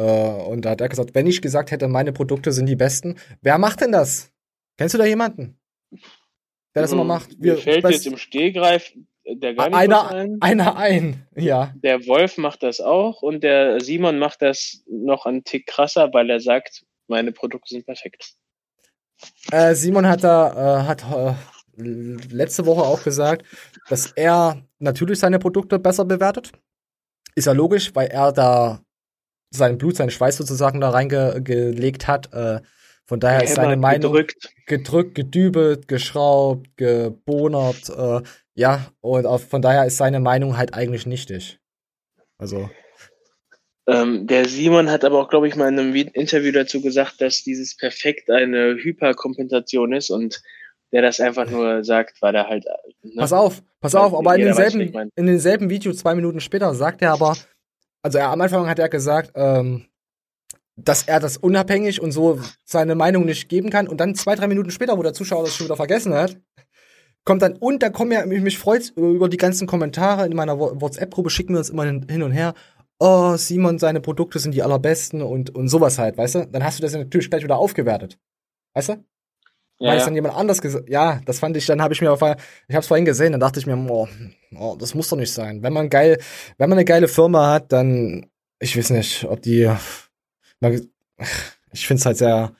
und 0.47 0.65
da 0.65 0.71
hat 0.71 0.81
er 0.81 0.89
gesagt, 0.89 1.15
wenn 1.15 1.27
ich 1.27 1.41
gesagt 1.41 1.71
hätte, 1.71 1.87
meine 1.87 2.11
Produkte 2.11 2.51
sind 2.51 2.65
die 2.65 2.75
besten. 2.75 3.15
Wer 3.41 3.57
macht 3.57 3.81
denn 3.81 3.91
das? 3.93 4.29
Kennst 4.77 4.93
du 4.93 4.97
da 4.97 5.05
jemanden? 5.05 5.57
Der 6.75 6.81
das 6.83 6.91
immer 6.91 7.03
macht? 7.03 7.39
Mir 7.39 7.57
fällt 7.57 7.83
best- 7.83 7.93
jetzt 8.03 8.07
im 8.07 8.17
Stehgreif 8.17 8.91
der 9.25 9.53
Garnikus 9.53 9.79
einer, 9.81 10.09
ein. 10.11 10.37
einer 10.41 10.75
ein. 10.77 11.27
Ja. 11.35 11.73
Der 11.83 12.05
Wolf 12.07 12.37
macht 12.37 12.63
das 12.63 12.81
auch 12.81 13.21
und 13.21 13.43
der 13.43 13.79
Simon 13.79 14.17
macht 14.19 14.41
das 14.41 14.81
noch 14.89 15.25
einen 15.25 15.43
Tick 15.43 15.67
krasser, 15.67 16.09
weil 16.11 16.29
er 16.29 16.39
sagt, 16.39 16.83
meine 17.07 17.31
Produkte 17.31 17.69
sind 17.75 17.85
perfekt. 17.85 18.33
Äh, 19.51 19.75
Simon 19.75 20.07
hat 20.07 20.23
da, 20.23 20.81
äh, 20.81 20.87
hat 20.87 21.03
äh, 21.03 21.33
letzte 21.81 22.65
Woche 22.65 22.81
auch 22.81 23.03
gesagt, 23.03 23.45
dass 23.89 24.11
er 24.13 24.61
natürlich 24.79 25.19
seine 25.19 25.39
Produkte 25.39 25.79
besser 25.79 26.05
bewertet. 26.05 26.51
Ist 27.35 27.47
ja 27.47 27.53
logisch, 27.53 27.93
weil 27.95 28.07
er 28.07 28.31
da 28.31 28.81
sein 29.51 29.77
Blut, 29.77 29.95
seinen 29.95 30.11
Schweiß 30.11 30.37
sozusagen 30.37 30.81
da 30.81 30.89
reingelegt 30.89 32.07
hat. 32.07 32.33
Äh, 32.33 32.61
von 33.05 33.19
daher 33.19 33.43
ist 33.43 33.55
seine 33.55 33.77
Meinung 33.77 34.13
gedrückt. 34.13 34.49
gedrückt, 34.67 35.15
gedübelt, 35.15 35.87
geschraubt, 35.87 36.69
gebonert, 36.77 37.89
äh, 37.89 38.21
ja, 38.53 38.85
und 39.01 39.25
auch 39.25 39.39
von 39.41 39.61
daher 39.61 39.85
ist 39.85 39.97
seine 39.97 40.19
Meinung 40.19 40.57
halt 40.57 40.73
eigentlich 40.73 41.05
nichtig. 41.05 41.59
Also, 42.37 42.69
Ähm, 43.87 44.27
der 44.27 44.47
Simon 44.47 44.89
hat 44.89 45.03
aber 45.03 45.19
auch, 45.19 45.29
glaube 45.29 45.47
ich, 45.47 45.55
mal 45.55 45.67
in 45.67 45.79
einem 45.79 45.93
Vi- 45.93 46.13
Interview 46.13 46.51
dazu 46.51 46.81
gesagt, 46.81 47.19
dass 47.19 47.43
dieses 47.43 47.75
Perfekt 47.75 48.29
eine 48.29 48.75
Hyperkompensation 48.75 49.93
ist 49.93 50.09
und 50.11 50.41
der 50.91 51.01
das 51.01 51.19
einfach 51.19 51.49
nur 51.49 51.83
sagt, 51.83 52.21
weil 52.21 52.35
er 52.35 52.47
halt. 52.47 52.65
Ne? 53.03 53.13
pass 53.17 53.33
auf, 53.33 53.61
pass 53.79 53.95
auf, 53.95 54.13
aber 54.13 54.35
in 54.35 54.45
demselben, 54.45 55.09
in 55.15 55.25
demselben 55.25 55.69
Video, 55.69 55.93
zwei 55.93 56.15
Minuten 56.15 56.39
später, 56.39 56.73
sagt 56.75 57.01
er 57.01 57.13
aber, 57.13 57.35
also 58.03 58.17
er, 58.17 58.29
am 58.29 58.41
Anfang 58.41 58.67
hat 58.67 58.79
er 58.79 58.89
gesagt, 58.89 59.31
ähm, 59.35 59.85
dass 60.75 61.03
er 61.03 61.19
das 61.19 61.37
unabhängig 61.37 62.01
und 62.01 62.11
so 62.11 62.39
seine 62.65 62.95
Meinung 62.95 63.25
nicht 63.25 63.49
geben 63.49 63.69
kann. 63.69 63.87
Und 63.87 63.99
dann 63.99 64.15
zwei, 64.15 64.35
drei 64.35 64.47
Minuten 64.47 64.71
später, 64.71 64.97
wo 64.97 65.03
der 65.03 65.13
Zuschauer 65.13 65.43
das 65.43 65.55
schon 65.55 65.65
wieder 65.65 65.75
vergessen 65.75 66.13
hat, 66.13 66.37
kommt 67.23 67.41
dann, 67.41 67.53
und 67.53 67.83
da 67.83 67.89
kommen 67.89 68.11
ja, 68.11 68.25
mich, 68.25 68.41
mich 68.41 68.57
freut's 68.57 68.89
über 68.89 69.29
die 69.29 69.37
ganzen 69.37 69.67
Kommentare 69.67 70.25
in 70.25 70.35
meiner 70.35 70.59
WhatsApp-Gruppe, 70.59 71.29
schicken 71.29 71.53
wir 71.53 71.59
uns 71.59 71.69
immer 71.69 71.85
hin, 71.85 72.05
hin 72.09 72.23
und 72.23 72.31
her. 72.31 72.53
Oh, 72.99 73.35
Simon, 73.35 73.79
seine 73.79 73.99
Produkte 73.99 74.39
sind 74.39 74.53
die 74.53 74.63
allerbesten 74.63 75.21
und, 75.21 75.53
und 75.55 75.67
sowas 75.67 75.97
halt, 75.97 76.17
weißt 76.17 76.35
du? 76.35 76.47
Dann 76.47 76.63
hast 76.63 76.79
du 76.79 76.83
das 76.83 76.93
ja 76.93 76.99
natürlich 76.99 77.29
gleich 77.29 77.43
wieder 77.43 77.57
aufgewertet. 77.57 78.19
Weißt 78.73 78.89
du? 78.89 79.03
Ja, 79.81 79.89
weil 79.89 79.97
es 79.97 80.03
ja. 80.03 80.05
dann 80.05 80.15
jemand 80.15 80.35
anders 80.35 80.61
gesagt 80.61 80.89
Ja, 80.89 81.19
das 81.25 81.39
fand 81.39 81.57
ich, 81.57 81.65
dann 81.65 81.81
habe 81.81 81.93
ich 81.93 82.01
mir 82.01 82.11
auf 82.11 82.21
einmal, 82.21 82.37
ich 82.67 82.75
habe 82.75 82.81
es 82.81 82.87
vorhin 82.87 83.05
gesehen, 83.05 83.31
dann 83.31 83.41
dachte 83.41 83.59
ich 83.59 83.65
mir, 83.65 83.75
oh, 83.75 84.07
oh, 84.55 84.75
das 84.79 84.93
muss 84.93 85.09
doch 85.09 85.17
nicht 85.17 85.33
sein. 85.33 85.63
Wenn 85.63 85.73
man 85.73 85.89
geil, 85.89 86.19
wenn 86.57 86.69
man 86.69 86.77
eine 86.77 86.85
geile 86.85 87.07
Firma 87.07 87.51
hat, 87.51 87.71
dann, 87.71 88.27
ich 88.59 88.77
weiß 88.77 88.91
nicht, 88.91 89.25
ob 89.25 89.41
die, 89.41 89.71
ich 91.73 91.87
finde 91.87 91.99
es 91.99 92.05
halt 92.05 92.17
sehr, 92.17 92.53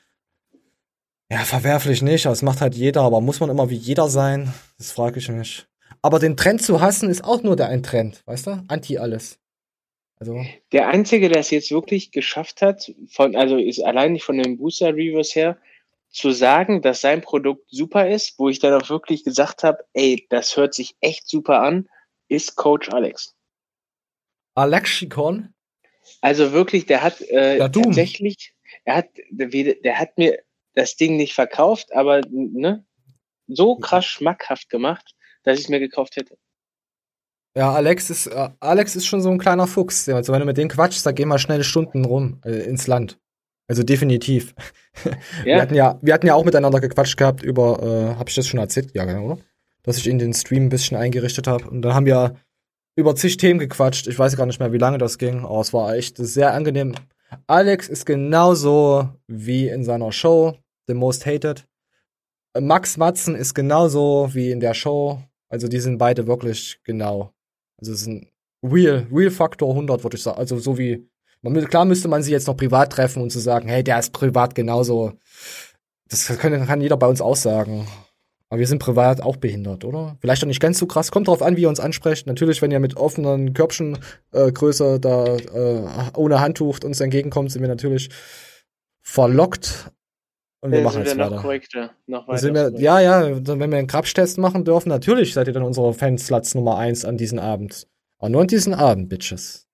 ja, 1.30 1.40
verwerflich 1.40 2.02
nicht, 2.02 2.26
aber 2.26 2.34
es 2.34 2.42
macht 2.42 2.60
halt 2.60 2.74
jeder, 2.74 3.02
aber 3.02 3.22
muss 3.22 3.40
man 3.40 3.52
immer 3.52 3.70
wie 3.70 3.76
jeder 3.76 4.10
sein? 4.10 4.52
Das 4.80 4.92
frage 4.92 5.20
ich 5.20 5.30
mich. 5.30 5.68
Aber 6.02 6.18
den 6.18 6.36
Trend 6.36 6.64
zu 6.64 6.82
hassen 6.82 7.10
ist 7.10 7.24
auch 7.24 7.44
nur 7.44 7.56
der 7.56 7.68
ein 7.68 7.84
Trend, 7.84 8.24
weißt 8.26 8.48
du? 8.48 8.64
Anti 8.68 8.98
alles. 8.98 9.38
Also, 10.16 10.44
Der 10.72 10.88
Einzige, 10.90 11.30
der 11.30 11.40
es 11.40 11.50
jetzt 11.50 11.72
wirklich 11.72 12.12
geschafft 12.12 12.62
hat, 12.62 12.92
von, 13.10 13.36
also 13.36 13.58
ist 13.58 13.84
allein 13.84 14.14
nicht 14.14 14.24
von 14.24 14.38
den 14.38 14.58
Booster 14.58 14.90
Reviews 14.90 15.36
her, 15.36 15.58
zu 16.12 16.32
sagen, 16.32 16.82
dass 16.82 17.02
sein 17.02 17.22
Produkt 17.22 17.66
super 17.70 18.10
ist, 18.10 18.38
wo 18.38 18.50
ich 18.50 18.60
dann 18.60 18.80
auch 18.80 18.90
wirklich 18.90 19.24
gesagt 19.24 19.64
habe, 19.64 19.84
ey, 19.94 20.28
das 20.30 20.58
hört 20.58 20.74
sich 20.74 20.96
echt 21.00 21.28
super 21.28 21.62
an, 21.62 21.88
ist 22.28 22.56
Coach 22.56 22.90
Alex. 22.90 23.36
Alexikon? 24.56 25.54
Also 26.20 26.52
wirklich, 26.52 26.86
der 26.86 27.02
hat 27.02 27.22
äh, 27.22 27.58
Ja, 27.58 27.70
tatsächlich, 27.70 28.54
er 28.84 28.98
hat, 28.98 29.10
der, 29.30 30.00
hat 30.00 30.18
mir 30.18 30.40
das 30.74 30.96
Ding 30.96 31.16
nicht 31.16 31.34
verkauft, 31.34 31.94
aber 31.94 32.22
ne, 32.30 32.86
so 33.48 33.76
krass 33.78 34.06
schmackhaft 34.06 34.70
gemacht, 34.70 35.16
dass 35.44 35.58
ich 35.58 35.66
es 35.66 35.70
mir 35.70 35.80
gekauft 35.80 36.16
hätte. 36.18 36.38
Ja, 37.56 37.74
Alex 37.74 38.10
ist, 38.10 38.28
äh, 38.28 38.50
Alex 38.60 38.96
ist 38.96 39.06
schon 39.06 39.22
so 39.22 39.30
ein 39.30 39.38
kleiner 39.38 39.68
Fuchs. 39.68 40.08
Also 40.08 40.32
wenn 40.32 40.40
du 40.40 40.46
mit 40.46 40.58
dem 40.58 40.70
quatschst, 40.70 41.06
da 41.06 41.12
gehen 41.12 41.28
mal 41.28 41.40
schnell 41.40 41.64
Stunden 41.64 42.06
rum 42.06 42.42
äh, 42.46 42.64
ins 42.64 42.88
Land. 42.88 43.20
Also 43.68 43.84
definitiv. 43.84 44.54
Wir 45.44 45.54
Ja, 45.56 45.62
hatten 45.62 45.76
ja, 45.76 45.98
wir 46.02 46.14
hatten 46.14 46.28
ja 46.28 46.36
auch 46.36 46.44
miteinander 46.44 46.82
gequatscht 46.82 47.16
gehabt 47.18 47.44
über, 47.44 47.82
äh, 47.82 48.16
habe 48.18 48.30
ich 48.30 48.36
das 48.36 48.48
schon 48.48 48.60
erzählt? 48.60 48.92
Ja, 48.94 49.06
genau, 49.06 49.24
oder? 49.26 49.38
Dass 49.84 49.98
ich 49.98 50.08
in 50.08 50.20
den 50.20 50.34
Stream 50.34 50.66
ein 50.66 50.70
bisschen 50.70 50.98
eingerichtet 50.98 51.48
habe. 51.48 51.70
Und 51.70 51.82
dann 51.82 51.94
haben 51.94 52.06
wir 52.06 52.36
über 52.98 53.16
zig 53.16 53.38
Themen 53.38 53.60
gequatscht. 53.60 54.08
Ich 54.08 54.20
weiß 54.20 54.36
gar 54.36 54.46
nicht 54.46 54.60
mehr, 54.60 54.74
wie 54.74 54.78
lange 54.78 54.98
das 54.98 55.18
ging, 55.18 55.46
aber 55.46 55.62
es 55.62 55.72
war 55.74 55.96
echt 55.96 56.18
sehr 56.18 56.54
angenehm. 56.54 56.94
Alex 57.48 57.88
ist 57.88 58.06
genauso 58.06 59.10
wie 59.28 59.70
in 59.70 59.86
seiner 59.86 60.12
Show, 60.12 60.58
The 60.88 60.94
Most 60.94 61.26
Hated. 61.26 61.66
Max 62.60 62.98
Matzen 62.98 63.36
ist 63.36 63.54
genauso 63.54 64.30
wie 64.34 64.52
in 64.52 64.60
der 64.60 64.74
Show. 64.74 65.22
Also 65.48 65.70
die 65.70 65.80
sind 65.80 65.98
beide 65.98 66.28
wirklich 66.28 66.80
genau. 66.84 67.32
Also 67.80 67.94
es 67.94 68.02
ist 68.02 68.08
ein 68.08 68.28
Real, 68.64 69.08
Real 69.12 69.32
Faktor 69.32 69.70
100, 69.70 70.04
würde 70.04 70.18
ich 70.18 70.24
sagen. 70.24 70.38
Also 70.38 70.60
so 70.60 70.78
wie, 70.78 71.08
man, 71.42 71.66
klar 71.66 71.86
müsste 71.86 72.08
man 72.08 72.24
sie 72.24 72.32
jetzt 72.32 72.48
noch 72.48 72.58
privat 72.58 72.92
treffen 72.92 73.22
und 73.22 73.32
zu 73.32 73.40
sagen, 73.40 73.68
hey, 73.68 73.84
der 73.84 74.00
ist 74.00 74.14
privat 74.14 74.56
genauso. 74.56 75.14
Das 76.10 76.28
kann, 76.38 76.66
kann 76.66 76.82
jeder 76.82 76.98
bei 76.98 77.08
uns 77.08 77.22
aussagen. 77.22 77.88
Aber 78.50 78.60
wir 78.60 78.68
sind 78.68 78.80
privat 78.80 79.22
auch 79.22 79.38
behindert, 79.38 79.86
oder? 79.86 80.18
Vielleicht 80.20 80.44
auch 80.44 80.48
nicht 80.48 80.60
ganz 80.60 80.78
so 80.78 80.86
krass. 80.86 81.10
Kommt 81.10 81.30
drauf 81.30 81.42
an, 81.42 81.56
wie 81.56 81.62
ihr 81.62 81.70
uns 81.70 81.80
ansprecht. 81.80 82.28
Natürlich, 82.28 82.62
wenn 82.62 82.70
ihr 82.70 82.82
mit 82.82 82.98
offenen 82.98 83.54
Körbchen 83.54 83.98
äh, 84.34 84.52
Größe 84.52 85.00
da 85.00 85.38
äh, 85.38 86.12
ohne 86.18 86.42
Handtuch 86.42 86.80
uns 86.84 87.00
entgegenkommt, 87.00 87.50
sind 87.52 87.62
wir 87.62 87.70
natürlich 87.70 88.10
verlockt. 89.02 89.90
Und 90.60 90.72
wir 90.72 90.80
dann 90.80 90.84
machen 90.84 91.04
jetzt 91.04 91.16
wir 91.16 91.24
weiter. 91.24 91.42
korrekter, 91.42 91.92
noch 92.08 92.28
weiter. 92.28 92.40
sind 92.40 92.54
wir, 92.54 92.74
ja, 92.78 93.00
ja, 93.00 93.48
wenn 93.48 93.72
wir 93.72 93.78
einen 93.78 93.88
Krabschtest 93.88 94.38
machen 94.38 94.66
dürfen, 94.66 94.90
natürlich 94.90 95.34
seid 95.34 95.48
ihr 95.48 95.54
dann 95.54 95.64
unsere 95.64 95.94
Fanslatz 95.94 96.54
Nummer 96.54 96.78
eins 96.78 97.06
an 97.06 97.16
diesem 97.16 97.40
Abend. 97.40 97.88
Aber 98.20 98.30
nur 98.30 98.42
an 98.42 98.48
diesem 98.48 98.74
Abend, 98.74 99.08
Bitches. 99.08 99.66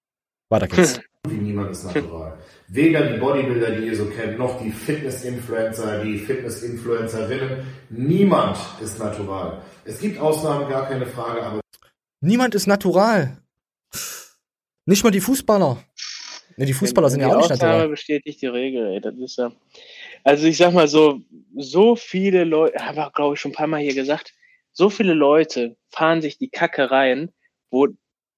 Weiter 0.49 0.67
geht's. 0.67 0.99
Wie 1.29 1.35
niemand 1.35 1.71
ist 1.71 1.83
natural. 1.85 2.37
Weder 2.67 3.11
die 3.11 3.19
Bodybuilder, 3.19 3.71
die 3.71 3.87
ihr 3.87 3.95
so 3.95 4.05
kennt, 4.05 4.37
noch 4.37 4.61
die 4.61 4.71
Fitness-Influencer, 4.71 6.03
die 6.03 6.17
Fitness-Influencerinnen. 6.17 7.65
Niemand 7.89 8.57
ist 8.81 8.99
natural. 8.99 9.61
Es 9.85 9.99
gibt 9.99 10.19
Ausnahmen, 10.19 10.69
gar 10.69 10.87
keine 10.87 11.05
Frage, 11.05 11.43
aber 11.43 11.61
Niemand 12.19 12.55
ist 12.55 12.67
natural. 12.67 13.37
Nicht 14.85 15.03
mal 15.03 15.11
die 15.11 15.21
Fußballer. 15.21 15.83
Ne, 16.57 16.65
die 16.65 16.73
Fußballer 16.73 17.09
sind 17.09 17.21
ja 17.21 17.27
die 17.27 17.33
auch 17.33 17.41
nicht 17.41 17.51
Ausnahme 17.51 17.71
natural. 17.73 17.89
bestätigt 17.89 18.41
die 18.41 18.47
Regel, 18.47 18.87
ey. 18.87 19.01
Das 19.01 19.15
ist 19.15 19.37
ja. 19.37 19.51
Also 20.23 20.47
ich 20.47 20.57
sag 20.57 20.73
mal 20.73 20.87
so, 20.87 21.21
so 21.55 21.95
viele 21.95 22.43
Leute, 22.43 22.79
haben 22.79 22.97
wir 22.97 23.11
glaube 23.11 23.35
ich 23.35 23.39
schon 23.39 23.51
ein 23.51 23.55
paar 23.55 23.67
Mal 23.67 23.81
hier 23.81 23.93
gesagt, 23.93 24.33
so 24.71 24.89
viele 24.89 25.13
Leute 25.13 25.77
fahren 25.89 26.21
sich 26.21 26.37
die 26.37 26.49
Kacke 26.49 26.89
rein, 26.89 27.31
wo 27.69 27.87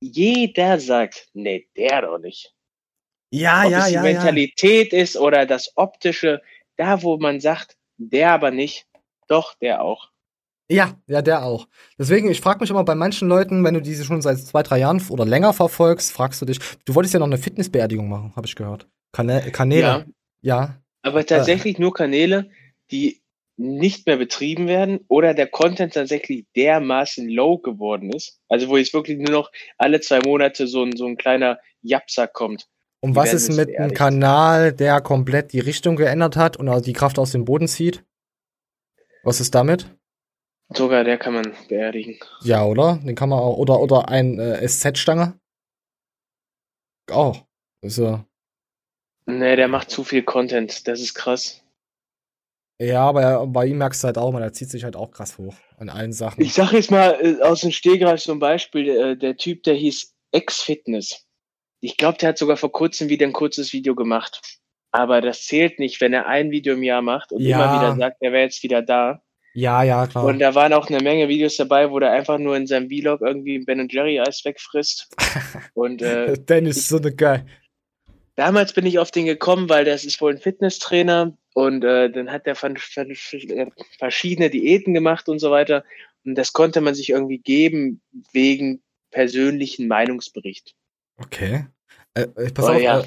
jeder 0.02 0.80
sagt, 0.80 1.30
nee, 1.34 1.68
der 1.78 2.02
doch 2.02 2.20
nicht. 2.20 2.54
Ja, 3.32 3.64
Ob 3.66 3.72
ja, 3.72 3.80
es 3.80 3.88
die 3.88 3.94
ja, 3.94 4.04
ja. 4.04 4.14
Mentalität 4.14 4.94
ist 4.94 5.18
oder 5.18 5.46
das 5.46 5.74
Optische, 5.76 6.42
da 6.78 7.02
wo 7.04 7.18
man 7.18 7.40
sagt, 7.40 7.78
der 7.98 8.32
aber 8.32 8.52
nicht, 8.52 8.88
doch, 9.28 9.54
der 9.56 9.82
auch. 9.84 10.10
Ja, 10.72 10.96
ja, 11.08 11.22
der 11.22 11.44
auch. 11.44 11.68
Deswegen, 11.98 12.30
ich 12.30 12.42
frage 12.42 12.60
mich 12.60 12.70
immer 12.70 12.84
bei 12.84 12.94
manchen 12.96 13.28
Leuten, 13.28 13.64
wenn 13.64 13.74
du 13.74 13.82
diese 13.82 14.06
schon 14.06 14.22
seit 14.22 14.38
zwei, 14.38 14.62
drei 14.62 14.80
Jahren 14.80 15.02
oder 15.10 15.26
länger 15.26 15.52
verfolgst, 15.54 16.12
fragst 16.12 16.42
du 16.42 16.46
dich, 16.46 16.60
du 16.86 16.94
wolltest 16.94 17.14
ja 17.14 17.20
noch 17.20 17.26
eine 17.28 17.40
Fitnessbeerdigung 17.40 18.08
machen, 18.08 18.34
habe 18.36 18.46
ich 18.46 18.56
gehört. 18.56 18.88
Kanä 19.12 19.50
Kanäle. 19.52 19.82
Ja, 19.82 20.06
Ja. 20.42 20.82
aber 21.02 21.26
tatsächlich 21.26 21.80
nur 21.80 21.94
Kanäle, 21.94 22.52
die 22.92 23.22
nicht 23.58 24.06
mehr 24.06 24.18
betrieben 24.18 24.68
werden 24.68 25.00
oder 25.08 25.34
der 25.34 25.48
Content 25.48 25.94
tatsächlich 25.96 26.46
dermaßen 26.56 27.28
low 27.28 27.58
geworden 27.58 28.14
ist. 28.14 28.40
Also 28.48 28.70
wo 28.70 28.78
jetzt 28.78 28.94
wirklich 28.94 29.18
nur 29.18 29.32
noch 29.32 29.52
alle 29.78 30.00
zwei 30.02 30.20
Monate 30.24 30.68
so 30.68 30.84
ein, 30.84 30.96
so 30.96 31.08
ein 31.08 31.18
kleiner 31.18 31.60
Japser 31.82 32.28
kommt. 32.28 32.68
Und 33.02 33.12
Die 33.12 33.16
was 33.16 33.34
ist 33.34 33.50
mit 33.56 33.70
einem. 33.78 33.94
Kanal, 33.94 34.74
der 34.74 35.02
komplett 35.02 35.54
die 35.54 35.60
Richtung 35.60 35.96
geändert 35.96 36.36
hat 36.36 36.58
und 36.58 36.68
auch 36.68 36.82
die 36.82 36.94
Kraft 36.94 37.18
aus 37.18 37.32
dem 37.32 37.46
Boden 37.46 37.68
zieht? 37.68 38.04
Was 39.24 39.40
ist 39.40 39.56
damit? 39.56 39.96
Sogar 40.74 41.04
der 41.04 41.18
kann 41.18 41.34
man 41.34 41.56
beerdigen. 41.68 42.20
Ja, 42.42 42.64
oder? 42.66 43.00
Den 43.04 43.16
kann 43.16 43.30
man 43.30 43.40
auch. 43.40 43.58
Oder, 43.58 43.80
oder 43.80 44.10
ein 44.10 44.38
äh, 44.40 44.68
SZ-Stange? 44.68 45.40
Auch. 47.12 47.46
Also, 47.82 48.24
Nee, 49.26 49.56
der 49.56 49.68
macht 49.68 49.90
zu 49.92 50.04
viel 50.04 50.24
Content. 50.24 50.88
Das 50.88 51.00
ist 51.02 51.14
krass. 51.14 51.64
ja, 52.82 53.02
aber 53.04 53.22
er, 53.22 53.48
bei 53.48 53.66
ihm 53.68 53.78
merkst 53.78 54.04
du 54.04 54.08
halt 54.08 54.18
auch, 54.18 54.32
man, 54.32 54.42
er 54.42 54.54
zieht 54.54 54.70
sich 54.72 54.84
halt 54.84 54.96
auch 54.96 55.12
krass 55.12 55.38
hoch 55.38 55.56
an 55.78 55.90
allen 55.90 56.14
Sachen. 56.14 56.42
Ich 56.44 56.54
sag 56.54 56.72
jetzt 56.74 56.92
mal 56.92 57.18
äh, 57.22 57.42
aus 57.44 57.62
dem 57.62 57.72
Stegreif 57.72 58.22
so 58.22 58.32
ein 58.32 58.40
Beispiel. 58.40 58.90
Äh, 58.90 59.18
der 59.18 59.38
Typ, 59.38 59.64
der 59.64 59.76
hieß 59.76 60.14
X-Fitness. 60.32 61.26
Ich 61.82 61.98
glaube, 61.98 62.18
der 62.18 62.30
hat 62.30 62.38
sogar 62.38 62.58
vor 62.58 62.72
kurzem 62.72 63.10
wieder 63.10 63.26
ein 63.26 63.34
kurzes 63.34 63.74
Video 63.74 63.96
gemacht. 63.96 64.42
Aber 64.92 65.22
das 65.22 65.46
zählt 65.46 65.80
nicht, 65.80 66.02
wenn 66.02 66.14
er 66.14 66.26
ein 66.26 66.52
Video 66.52 66.74
im 66.74 66.84
Jahr 66.84 67.02
macht 67.02 67.32
und 67.32 67.42
Ja. 67.42 67.58
immer 67.58 67.74
wieder 67.74 67.96
sagt, 67.96 68.18
er 68.22 68.32
wäre 68.32 68.44
jetzt 68.44 68.64
wieder 68.64 68.82
da. 68.82 69.22
ja, 69.54 69.84
ja, 69.84 70.08
klar. 70.08 70.26
Und 70.26 70.40
da 70.40 70.56
waren 70.56 70.74
auch 70.74 70.90
eine 70.90 71.02
Menge 71.02 71.28
Videos 71.28 71.58
dabei, 71.58 71.92
wo 71.92 72.00
der 72.00 72.12
einfach 72.12 72.38
nur 72.38 72.56
in 72.56 72.68
seinem 72.68 72.90
Vlog 72.90 73.22
irgendwie 73.22 73.60
Ben 73.60 73.88
Jerry 73.90 74.20
Eis 74.20 74.44
wegfrisst. 74.46 75.10
Und 75.74 76.02
äh, 76.02 76.38
Dennis 76.38 76.78
ist 76.78 76.90
so 76.90 76.98
eine 76.98 77.14
geil. 77.14 77.46
damals 78.36 78.74
bin 78.74 78.86
ich 78.86 79.00
auf 79.00 79.12
den 79.12 79.26
gekommen, 79.26 79.70
weil 79.70 79.86
das 79.86 80.06
ist 80.06 80.22
wohl 80.22 80.32
ein 80.34 80.40
Fitnesstrainer 80.40 81.38
und 81.54 81.84
äh, 81.84 82.10
dann 82.10 82.32
hat 82.32 82.48
er 82.48 82.56
von, 82.56 82.78
verschiedene 82.78 84.50
Diäten 84.50 84.94
gemacht 84.94 85.28
und 85.28 85.40
so 85.40 85.52
weiter. 85.52 85.84
Und 86.26 86.36
das 86.36 86.54
konnte 86.54 86.80
man 86.80 86.96
sich 86.96 87.10
irgendwie 87.10 87.40
geben 87.40 88.02
wegen 88.32 88.82
persönlichen 89.12 89.88
Meinungsbericht. 89.88 90.76
Okay. 91.22 91.66
Äh, 92.14 92.22
äh, 92.36 92.52
pass 92.52 92.66
Oh, 92.66 92.70
auf. 92.72 92.82
ja. 92.82 93.00
Äh, 93.02 93.06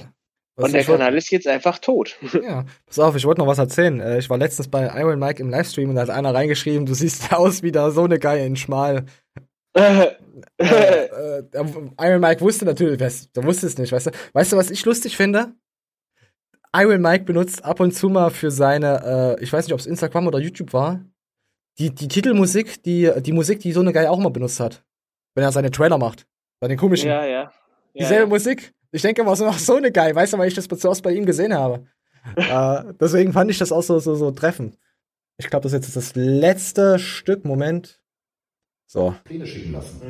Und 0.65 0.73
der 0.75 0.85
Kanal 0.85 1.15
ist 1.17 1.31
jetzt 1.31 1.47
einfach 1.47 1.79
tot. 1.79 2.17
Ja, 2.43 2.65
pass 2.87 2.99
auf, 2.99 3.17
ich 3.17 3.25
wollte 3.25 3.41
noch 3.41 3.47
was 3.49 3.59
erzählen. 3.59 4.01
Äh, 4.01 4.19
ich 4.19 4.29
war 4.31 4.39
letztens 4.39 4.69
bei 4.69 4.87
Iron 5.01 5.19
Mike 5.19 5.41
im 5.43 5.51
Livestream 5.51 5.89
und 5.91 5.97
da 5.97 6.03
hat 6.03 6.11
einer 6.11 6.35
reingeschrieben, 6.35 6.87
du 6.87 6.95
siehst 6.95 7.33
aus 7.33 7.63
wie 7.63 7.73
da 7.73 7.91
so 7.91 8.05
eine 8.05 8.19
Geil 8.19 8.47
in 8.47 8.57
Schmal. 8.57 9.05
Äh, 9.75 10.09
äh, 10.59 11.43
der- 11.45 11.67
Iron 11.99 12.21
Mike 12.21 12.41
wusste 12.43 12.65
natürlich, 12.67 12.99
der 12.99 13.45
wusste 13.45 13.67
es 13.67 13.79
nicht, 13.79 13.91
weißt 13.93 14.07
du? 14.07 14.11
Weißt 14.35 14.53
du, 14.53 14.57
was 14.59 14.71
ich 14.71 14.85
lustig 14.85 15.17
finde? 15.17 15.55
Iron 16.75 17.01
Mike 17.03 17.25
benutzt 17.25 17.65
ab 17.65 17.81
und 17.81 17.93
zu 17.93 18.09
mal 18.09 18.31
für 18.31 18.51
seine, 18.51 19.37
äh, 19.39 19.43
ich 19.43 19.53
weiß 19.53 19.67
nicht, 19.67 19.73
ob 19.75 19.81
es 19.81 19.87
Instagram 19.87 20.27
oder 20.27 20.39
YouTube 20.39 20.73
war, 20.73 21.05
die, 21.79 21.91
die 21.95 22.09
Titelmusik, 22.09 22.83
die, 22.83 23.11
die 23.21 23.33
Musik, 23.33 23.61
die 23.61 23.73
so 23.73 23.81
eine 23.81 23.93
Geil 23.93 24.07
auch 24.07 24.19
mal 24.19 24.31
benutzt 24.31 24.61
hat. 24.61 24.85
Wenn 25.35 25.45
er 25.45 25.53
seine 25.53 25.71
Trailer 25.71 25.99
macht. 25.99 26.27
Bei 26.61 26.69
den 26.69 26.77
komischen. 26.79 27.09
ja, 27.09 27.25
ja. 27.25 27.53
Dieselbe 27.95 28.23
ja. 28.23 28.27
Musik. 28.29 28.73
Ich 28.91 29.03
denke 29.03 29.23
immer 29.23 29.37
so, 29.37 29.47
ach, 29.47 29.59
so 29.59 29.77
eine 29.77 29.93
geil, 29.93 30.15
weißt 30.15 30.33
du, 30.33 30.39
weil 30.39 30.49
ich 30.49 30.55
das 30.55 30.69
zuerst 30.69 31.03
bei 31.03 31.13
ihm 31.13 31.27
gesehen 31.27 31.55
habe. 31.55 31.87
äh, 32.37 32.93
deswegen 33.01 33.33
fand 33.33 33.51
ich 33.51 33.59
das 33.59 33.73
auch 33.73 33.83
so, 33.83 33.99
so, 33.99 34.15
so 34.15 34.31
treffend. 34.31 34.79
Ich 35.39 35.49
glaube, 35.51 35.65
das 35.65 35.73
ist 35.73 35.87
jetzt 35.87 35.97
das 35.97 36.15
letzte 36.15 36.99
Stück. 36.99 37.45
Moment. 37.45 38.01
So. 38.87 39.15
Pläne 39.25 39.47
schicken 39.47 39.73
lassen. 39.73 40.03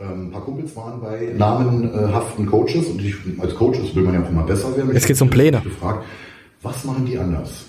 Ähm, 0.00 0.26
ein 0.26 0.30
paar 0.32 0.44
Kumpels 0.44 0.74
waren 0.74 1.00
bei 1.00 1.32
namenhaften 1.36 2.46
Coaches 2.46 2.88
und 2.88 3.00
ich, 3.00 3.14
als 3.38 3.54
Coaches 3.54 3.94
will 3.94 4.02
man 4.02 4.14
ja 4.14 4.24
auch 4.24 4.28
immer 4.28 4.42
besser 4.42 4.76
werden. 4.76 4.92
Jetzt 4.92 5.06
geht's 5.06 5.22
um 5.22 5.30
Pläne. 5.30 5.58
Ich 5.58 5.64
gefragt, 5.64 6.04
was 6.60 6.84
machen 6.84 7.06
die 7.06 7.16
anders? 7.16 7.66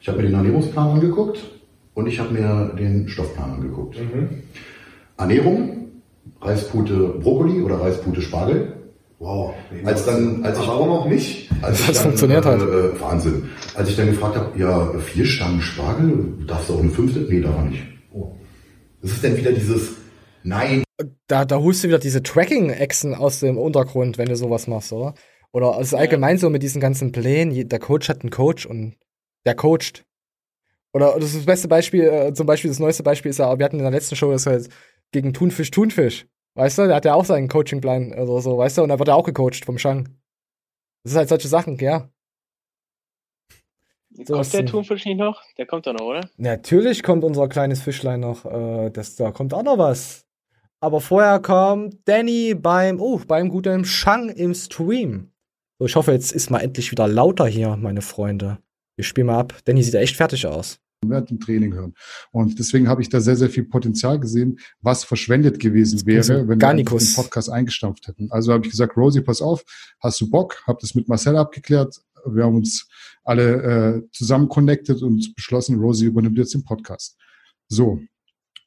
Ich 0.00 0.08
habe 0.08 0.18
mir 0.18 0.24
den 0.24 0.34
Ernährungsplan 0.34 0.88
angeguckt 0.88 1.38
und 1.92 2.06
ich 2.06 2.18
habe 2.18 2.32
mir 2.32 2.74
den 2.78 3.08
Stoffplan 3.08 3.52
angeguckt. 3.52 3.98
Ernährung, 5.18 5.81
Reispute 6.40 7.14
Brokkoli 7.20 7.62
oder 7.62 7.80
Reispute 7.80 8.20
Spargel 8.22 8.82
Wow. 9.22 9.54
Als 9.84 10.04
dann, 10.04 10.44
als 10.44 10.58
ich, 10.58 10.66
warum 10.66 10.90
auch 10.90 11.06
nicht? 11.06 11.48
als 11.62 11.86
Das 11.86 11.94
dann, 11.94 12.02
funktioniert 12.06 12.44
äh, 12.44 12.48
halt. 12.48 12.62
Äh, 12.62 13.00
Wahnsinn. 13.00 13.50
Als 13.76 13.88
ich 13.88 13.94
dann 13.94 14.06
gefragt 14.06 14.34
habe, 14.34 14.58
ja, 14.58 14.98
vier 14.98 15.24
Stangen 15.24 15.62
Spargel, 15.62 16.44
darfst 16.48 16.68
du 16.68 16.74
auch 16.74 16.80
eine 16.80 16.90
fünfte? 16.90 17.20
Nee, 17.20 17.40
darf 17.40 17.54
er 17.54 17.62
nicht. 17.66 17.84
Oh. 18.12 18.32
Das 19.00 19.12
ist 19.12 19.22
dann 19.22 19.36
wieder 19.36 19.52
dieses, 19.52 19.92
nein, 20.42 20.82
Da, 21.28 21.44
da 21.44 21.60
holst 21.60 21.84
du 21.84 21.88
wieder 21.88 22.00
diese 22.00 22.24
Tracking-Echsen 22.24 23.14
aus 23.14 23.38
dem 23.38 23.58
Untergrund, 23.58 24.18
wenn 24.18 24.26
du 24.26 24.34
sowas 24.34 24.66
machst, 24.66 24.92
oder? 24.92 25.14
Oder 25.52 25.78
es 25.80 25.88
ist 25.88 25.94
allgemein 25.94 26.38
so 26.38 26.50
mit 26.50 26.64
diesen 26.64 26.80
ganzen 26.80 27.12
Plänen, 27.12 27.68
der 27.68 27.78
Coach 27.78 28.08
hat 28.08 28.22
einen 28.22 28.30
Coach 28.30 28.66
und 28.66 28.96
der 29.46 29.54
coacht. 29.54 30.04
Oder 30.92 31.14
das, 31.14 31.26
ist 31.26 31.36
das 31.36 31.46
beste 31.46 31.68
Beispiel, 31.68 32.02
äh, 32.02 32.34
zum 32.34 32.46
Beispiel 32.46 32.70
das 32.70 32.80
neueste 32.80 33.04
Beispiel 33.04 33.30
ist 33.30 33.38
ja, 33.38 33.56
wir 33.56 33.64
hatten 33.64 33.78
in 33.78 33.82
der 33.82 33.92
letzten 33.92 34.16
Show 34.16 34.32
das 34.32 34.46
halt 34.46 34.68
gegen 35.12 35.32
Thunfisch 35.32 35.70
Thunfisch. 35.70 36.26
Weißt 36.54 36.78
du, 36.78 36.86
der 36.86 36.96
hat 36.96 37.04
ja 37.04 37.14
auch 37.14 37.24
seinen 37.24 37.48
Coachingplan 37.48 38.12
oder 38.12 38.40
so, 38.40 38.58
weißt 38.58 38.78
du, 38.78 38.82
und 38.82 38.90
da 38.90 38.98
wird 38.98 39.08
er 39.08 39.16
auch 39.16 39.24
gecoacht 39.24 39.64
vom 39.64 39.78
Shang. 39.78 40.08
Das 41.02 41.12
ist 41.12 41.18
halt 41.18 41.28
solche 41.28 41.48
Sachen, 41.48 41.78
ja. 41.78 42.10
So 44.14 44.34
kommt 44.34 44.40
ist 44.46 44.54
der. 44.54 44.66
Thunfisch 44.66 45.06
nicht 45.06 45.16
noch? 45.16 45.42
Der 45.56 45.66
kommt 45.66 45.86
doch 45.86 45.94
noch, 45.94 46.04
oder? 46.04 46.28
Natürlich 46.36 47.02
kommt 47.02 47.24
unser 47.24 47.48
kleines 47.48 47.82
Fischlein 47.82 48.20
noch, 48.20 48.44
äh, 48.44 48.90
das, 48.90 49.16
da 49.16 49.30
kommt 49.30 49.54
auch 49.54 49.62
noch 49.62 49.78
was. 49.78 50.26
Aber 50.80 51.00
vorher 51.00 51.40
kommt 51.40 52.06
Danny 52.06 52.54
beim, 52.54 53.00
oh, 53.00 53.20
beim 53.26 53.48
guten 53.48 53.84
Shang 53.84 54.28
im 54.28 54.54
Stream. 54.54 55.30
So, 55.78 55.86
ich 55.86 55.96
hoffe, 55.96 56.12
jetzt 56.12 56.32
ist 56.32 56.50
mal 56.50 56.60
endlich 56.60 56.90
wieder 56.90 57.08
lauter 57.08 57.46
hier, 57.46 57.76
meine 57.76 58.02
Freunde. 58.02 58.58
Wir 58.96 59.04
spielen 59.04 59.28
mal 59.28 59.38
ab. 59.38 59.54
Danny 59.64 59.82
sieht 59.82 59.94
ja 59.94 60.00
echt 60.00 60.16
fertig 60.16 60.46
aus. 60.46 60.80
Während 61.04 61.30
dem 61.30 61.40
Training 61.40 61.74
hören. 61.74 61.94
Und 62.30 62.58
deswegen 62.58 62.88
habe 62.88 63.02
ich 63.02 63.08
da 63.08 63.20
sehr, 63.20 63.36
sehr 63.36 63.50
viel 63.50 63.64
Potenzial 63.64 64.20
gesehen, 64.20 64.58
was 64.80 65.04
verschwendet 65.04 65.58
gewesen 65.58 66.04
wäre, 66.06 66.48
wenn 66.48 66.60
wir 66.60 66.74
den 66.74 67.14
Podcast 67.14 67.50
eingestampft 67.50 68.08
hätten. 68.08 68.30
Also 68.30 68.52
habe 68.52 68.64
ich 68.64 68.70
gesagt, 68.70 68.96
Rosie, 68.96 69.20
pass 69.20 69.42
auf, 69.42 69.64
hast 70.00 70.20
du 70.20 70.30
Bock? 70.30 70.62
Hab 70.66 70.78
das 70.78 70.94
mit 70.94 71.08
Marcel 71.08 71.36
abgeklärt. 71.36 72.00
Wir 72.26 72.44
haben 72.44 72.56
uns 72.56 72.88
alle 73.24 74.02
äh, 74.02 74.02
zusammen 74.12 74.48
connected 74.48 75.02
und 75.02 75.34
beschlossen, 75.34 75.78
Rosie 75.78 76.06
übernimmt 76.06 76.38
jetzt 76.38 76.54
den 76.54 76.64
Podcast. 76.64 77.16
So. 77.68 78.00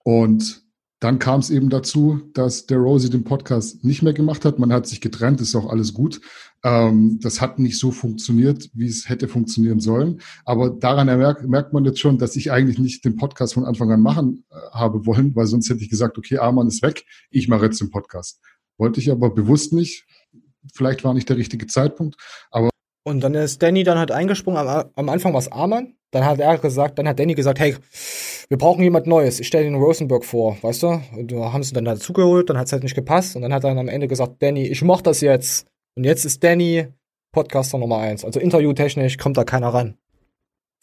Und 0.04 0.65
dann 1.00 1.20
kam 1.20 1.42
es 1.42 1.50
eben 1.50 1.70
dazu, 1.70 2.22
dass 2.34 2.68
der 2.68 2.78
Rosie 2.78 3.10
den 3.10 3.26
Podcast 3.26 3.84
nicht 3.84 4.02
mehr 4.02 4.14
gemacht 4.14 4.46
hat. 4.46 4.60
Man 4.60 4.72
hat 4.72 4.88
sich 4.88 5.02
getrennt, 5.02 5.42
ist 5.42 5.56
auch 5.56 5.70
alles 5.70 5.94
gut. 5.94 6.22
Ähm, 6.64 7.20
das 7.22 7.42
hat 7.42 7.60
nicht 7.60 7.78
so 7.78 7.92
funktioniert, 7.92 8.70
wie 8.74 8.88
es 8.88 9.10
hätte 9.10 9.28
funktionieren 9.28 9.82
sollen. 9.82 10.22
Aber 10.46 10.70
daran 10.70 11.08
merkt, 11.08 11.48
merkt 11.48 11.74
man 11.74 11.84
jetzt 11.84 12.00
schon, 12.00 12.18
dass 12.18 12.36
ich 12.38 12.52
eigentlich 12.52 12.80
nicht 12.80 13.04
den 13.04 13.18
Podcast 13.18 13.54
von 13.54 13.66
Anfang 13.66 13.92
an 13.92 14.02
machen 14.02 14.46
äh, 14.50 14.56
habe 14.72 15.06
wollen, 15.06 15.36
weil 15.36 15.48
sonst 15.48 15.70
hätte 15.70 15.84
ich 15.84 15.90
gesagt, 15.90 16.18
okay, 16.18 16.38
Arman 16.38 16.68
ist 16.68 16.82
weg, 16.82 17.04
ich 17.30 17.50
mache 17.50 17.66
jetzt 17.66 17.82
den 17.82 17.92
Podcast. 17.92 18.40
Wollte 18.78 19.00
ich 19.00 19.12
aber 19.12 19.30
bewusst 19.30 19.74
nicht. 19.74 20.06
Vielleicht 20.74 21.04
war 21.04 21.14
nicht 21.14 21.30
der 21.30 21.38
richtige 21.38 21.68
Zeitpunkt, 21.68 22.16
aber 22.52 22.70
Und 23.04 23.20
dann 23.22 23.36
ist 23.36 23.62
Danny 23.62 23.84
dann 23.84 24.00
halt 24.00 24.12
eingesprungen. 24.12 24.66
Am, 24.66 24.86
am 24.96 25.10
Anfang 25.10 25.34
war 25.34 25.40
es 25.40 25.52
Arman. 25.52 25.96
Dann 26.12 26.26
hat 26.26 26.40
er 26.40 26.58
gesagt, 26.58 26.98
dann 26.98 27.08
hat 27.08 27.20
Danny 27.20 27.36
gesagt, 27.36 27.60
hey, 27.60 27.76
wir 28.50 28.58
brauchen 28.58 28.84
jemand 28.84 29.08
Neues. 29.08 29.40
Ich 29.40 29.48
stelle 29.48 29.64
den 29.66 29.76
Rosenberg 29.76 30.24
vor, 30.26 30.58
weißt 30.62 30.84
du? 30.84 31.02
Und 31.18 31.32
da 31.32 31.52
haben 31.54 31.64
sie 31.64 31.74
dann 31.74 31.86
dazugeholt, 31.86 32.50
dann 32.50 32.58
hat 32.58 32.68
es 32.68 32.74
halt 32.74 32.84
nicht 32.84 32.96
gepasst. 32.96 33.36
Und 33.36 33.42
dann 33.42 33.54
hat 33.54 33.64
er 33.64 33.70
dann 33.70 33.80
am 33.80 33.88
Ende 33.88 34.08
gesagt, 34.08 34.42
Danny, 34.42 34.68
ich 34.68 34.82
mach 34.84 35.02
das 35.02 35.22
jetzt. 35.22 35.68
Und 35.96 36.04
jetzt 36.04 36.26
ist 36.26 36.44
Danny 36.44 36.88
Podcaster 37.32 37.78
Nummer 37.78 37.98
eins. 37.98 38.24
Also 38.24 38.40
interviewtechnisch 38.40 39.18
kommt 39.18 39.38
da 39.38 39.44
keiner 39.44 39.70
ran. 39.70 39.98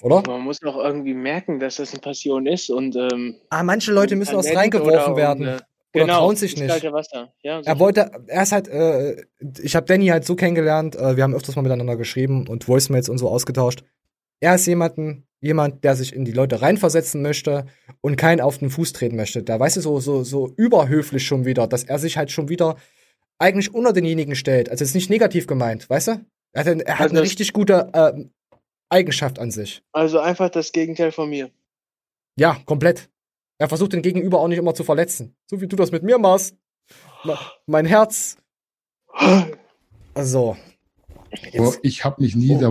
Oder? 0.02 0.22
Man 0.26 0.40
muss 0.42 0.62
auch 0.64 0.76
irgendwie 0.76 1.14
merken, 1.14 1.60
dass 1.60 1.76
das 1.76 1.92
eine 1.92 2.00
Passion 2.00 2.46
ist 2.46 2.70
und 2.70 2.96
ähm, 2.96 3.36
Ah, 3.50 3.62
manche 3.62 3.92
Leute 3.92 4.16
müssen 4.16 4.34
aus 4.34 4.52
reingeworfen 4.54 5.14
werden. 5.16 5.46
um, 5.46 5.52
äh, 5.52 5.54
Oder 5.54 5.60
genau, 6.06 6.18
trauen 6.18 6.36
sich 6.36 6.56
nicht. 6.56 6.82
Ja, 7.42 7.60
Er 7.60 7.78
wollte, 7.78 8.10
er 8.26 8.42
ist 8.42 8.50
halt, 8.52 8.66
äh, 8.66 9.24
ich 9.62 9.76
habe 9.76 9.86
Danny 9.86 10.08
halt 10.08 10.24
so 10.24 10.34
kennengelernt, 10.34 10.96
äh, 10.96 11.16
wir 11.16 11.22
haben 11.22 11.34
öfters 11.34 11.54
mal 11.54 11.62
miteinander 11.62 11.96
geschrieben 11.96 12.48
und 12.48 12.66
Voicemails 12.66 13.08
und 13.08 13.18
so 13.18 13.28
ausgetauscht. 13.28 13.84
Er 14.40 14.56
ist 14.56 14.66
jemanden, 14.66 15.28
jemand, 15.43 15.84
der 15.84 15.95
sich 15.97 16.14
in 16.14 16.24
die 16.24 16.32
Leute 16.32 16.62
reinversetzen 16.62 17.20
möchte 17.20 17.66
und 18.01 18.16
keinen 18.16 18.40
auf 18.40 18.57
den 18.59 18.70
Fuß 18.70 18.95
treten 18.95 19.16
möchte. 19.16 19.43
Da 19.43 19.61
weißt 19.61 19.76
du, 19.76 19.80
so, 19.82 20.01
so, 20.01 20.24
so 20.24 20.49
überhöflich 20.57 21.26
schon 21.26 21.45
wieder, 21.45 21.66
dass 21.66 21.84
er 21.84 21.99
sich 21.99 22.16
halt 22.16 22.30
schon 22.30 22.49
wieder 22.49 22.76
eigentlich 23.38 23.74
unter 23.74 23.93
denjenigen 23.93 24.36
stellt. 24.36 24.70
Also 24.70 24.82
es 24.84 24.90
ist 24.90 24.95
nicht 24.95 25.11
negativ 25.11 25.47
gemeint, 25.47 25.90
weißt 25.90 26.09
du? 26.09 26.24
Er 26.55 26.64
hat, 26.64 26.66
er 26.80 26.95
hat 26.95 27.01
Also 27.01 27.14
eine 27.16 27.22
richtig 27.22 27.53
gute 27.53 27.90
äh, 27.93 28.24
Eigenschaft 28.88 29.38
an 29.38 29.51
sich. 29.51 29.82
Also 29.93 30.20
einfach 30.20 30.49
das 30.49 30.70
Gegenteil 30.72 31.12
von 31.12 31.28
mir. 31.28 31.51
Ja, 32.38 32.59
komplett. 32.64 33.11
Er 33.59 33.68
versucht 33.68 33.93
den 33.93 34.03
Gegenüber 34.03 34.40
auch 34.40 34.49
nicht 34.49 34.59
immer 34.59 34.74
zu 34.74 34.84
verletzen. 34.84 35.34
So 35.47 35.61
wie 35.61 35.66
du 35.66 35.76
das 35.76 35.90
mit 35.93 36.03
mir 36.03 36.18
machst. 36.18 36.57
Me- 37.24 37.38
Mein 37.66 37.84
Herz. 37.86 38.36
Also. 40.14 40.57
aber 41.57 41.74
ich 41.82 42.05
habe 42.05 42.20
mich 42.22 42.36
nie 42.36 42.55
Oh. 42.62 42.70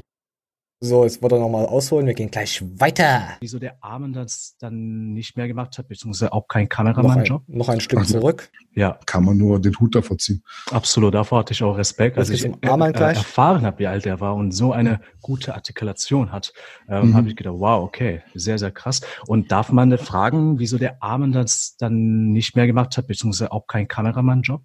So, 0.83 1.03
jetzt 1.03 1.21
wird 1.21 1.31
er 1.31 1.37
nochmal 1.37 1.67
ausholen. 1.67 2.07
Wir 2.07 2.15
gehen 2.15 2.31
gleich 2.31 2.59
weiter. 2.79 3.37
Wieso 3.39 3.59
der 3.59 3.75
Armen 3.83 4.13
das 4.13 4.55
dann 4.59 5.13
nicht 5.13 5.37
mehr 5.37 5.47
gemacht 5.47 5.77
hat, 5.77 5.87
beziehungsweise 5.87 6.33
auch 6.33 6.47
kein 6.47 6.63
Noch 6.63 6.79
ein, 6.79 6.93
Kameramann-Job? 6.93 7.43
noch 7.45 7.69
ein 7.69 7.79
Stück 7.79 7.99
Ach, 7.99 8.07
ne. 8.07 8.07
zurück. 8.19 8.49
Ja, 8.73 8.97
kann 9.05 9.23
man 9.23 9.37
nur 9.37 9.61
den 9.61 9.77
Hut 9.79 9.93
davor 9.93 10.17
ziehen. 10.17 10.41
absolut. 10.71 11.13
Davor 11.13 11.37
hatte 11.39 11.53
ich 11.53 11.61
auch 11.61 11.77
Respekt, 11.77 12.17
Das 12.17 12.31
als 12.31 12.39
ich 12.39 12.45
äh, 12.51 12.51
gleich. 12.59 13.17
erfahren 13.17 13.61
habe, 13.63 13.77
wie 13.77 13.85
alt 13.85 14.07
er 14.07 14.19
war 14.21 14.33
und 14.33 14.53
so 14.53 14.71
eine 14.71 15.01
gute 15.21 15.53
Artikulation 15.53 16.31
hat, 16.31 16.51
ähm, 16.89 17.09
Mhm. 17.09 17.15
habe 17.15 17.29
ich 17.29 17.35
gedacht, 17.35 17.55
wow, 17.59 17.83
okay, 17.83 18.23
sehr, 18.33 18.57
sehr 18.57 18.71
krass. 18.71 19.01
Und 19.27 19.51
darf 19.51 19.71
man 19.71 19.89
nicht 19.89 20.03
fragen, 20.03 20.57
wieso 20.57 20.79
der 20.79 21.03
Armen 21.03 21.31
das 21.31 21.75
dann 21.77 22.31
nicht 22.31 22.55
mehr 22.55 22.65
gemacht 22.65 22.97
hat, 22.97 23.05
beziehungsweise 23.05 23.51
auch 23.51 23.67
kein 23.67 23.87
Kameramann-Job? 23.87 24.63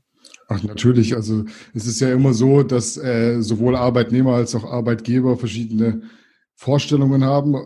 Ach, 0.48 0.62
natürlich. 0.62 1.14
Also 1.16 1.44
es 1.74 1.86
ist 1.86 2.00
ja 2.00 2.12
immer 2.12 2.32
so, 2.32 2.62
dass 2.62 2.96
äh, 2.96 3.40
sowohl 3.42 3.76
Arbeitnehmer 3.76 4.34
als 4.34 4.54
auch 4.54 4.64
Arbeitgeber 4.64 5.36
verschiedene 5.36 6.02
Vorstellungen 6.54 7.24
haben 7.24 7.56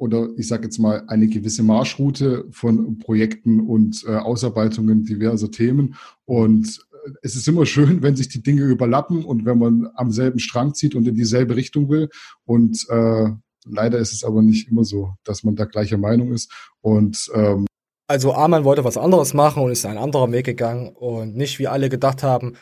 oder 0.00 0.30
ich 0.36 0.48
sage 0.48 0.64
jetzt 0.64 0.78
mal 0.78 1.04
eine 1.08 1.28
gewisse 1.28 1.62
Marschroute 1.62 2.46
von 2.50 2.98
Projekten 2.98 3.60
und 3.60 4.02
äh, 4.06 4.16
Ausarbeitungen 4.16 5.04
diverser 5.04 5.50
Themen. 5.50 5.96
Und 6.24 6.80
äh, 6.92 7.10
es 7.20 7.36
ist 7.36 7.46
immer 7.46 7.66
schön, 7.66 8.02
wenn 8.02 8.16
sich 8.16 8.28
die 8.28 8.42
Dinge 8.42 8.62
überlappen 8.62 9.24
und 9.24 9.44
wenn 9.44 9.58
man 9.58 9.88
am 9.94 10.10
selben 10.10 10.38
Strang 10.38 10.72
zieht 10.72 10.94
und 10.94 11.06
in 11.06 11.14
dieselbe 11.14 11.54
Richtung 11.54 11.90
will. 11.90 12.08
Und 12.46 12.86
äh, 12.88 13.28
leider 13.66 13.98
ist 13.98 14.14
es 14.14 14.24
aber 14.24 14.40
nicht 14.40 14.68
immer 14.70 14.84
so, 14.84 15.14
dass 15.22 15.44
man 15.44 15.54
da 15.54 15.66
gleicher 15.66 15.98
Meinung 15.98 16.32
ist. 16.32 16.50
Und 16.80 17.30
ähm, 17.34 17.66
Also 18.10 18.34
Arman 18.34 18.64
wollte 18.64 18.82
was 18.82 18.96
anderes 18.96 19.34
machen 19.34 19.62
und 19.62 19.70
ist 19.70 19.86
einen 19.86 19.96
anderen 19.96 20.32
Weg 20.32 20.44
gegangen 20.44 20.88
und 20.88 21.36
nicht 21.36 21.60
wie 21.60 21.68
alle 21.68 21.88
gedacht 21.88 22.24
haben, 22.24 22.56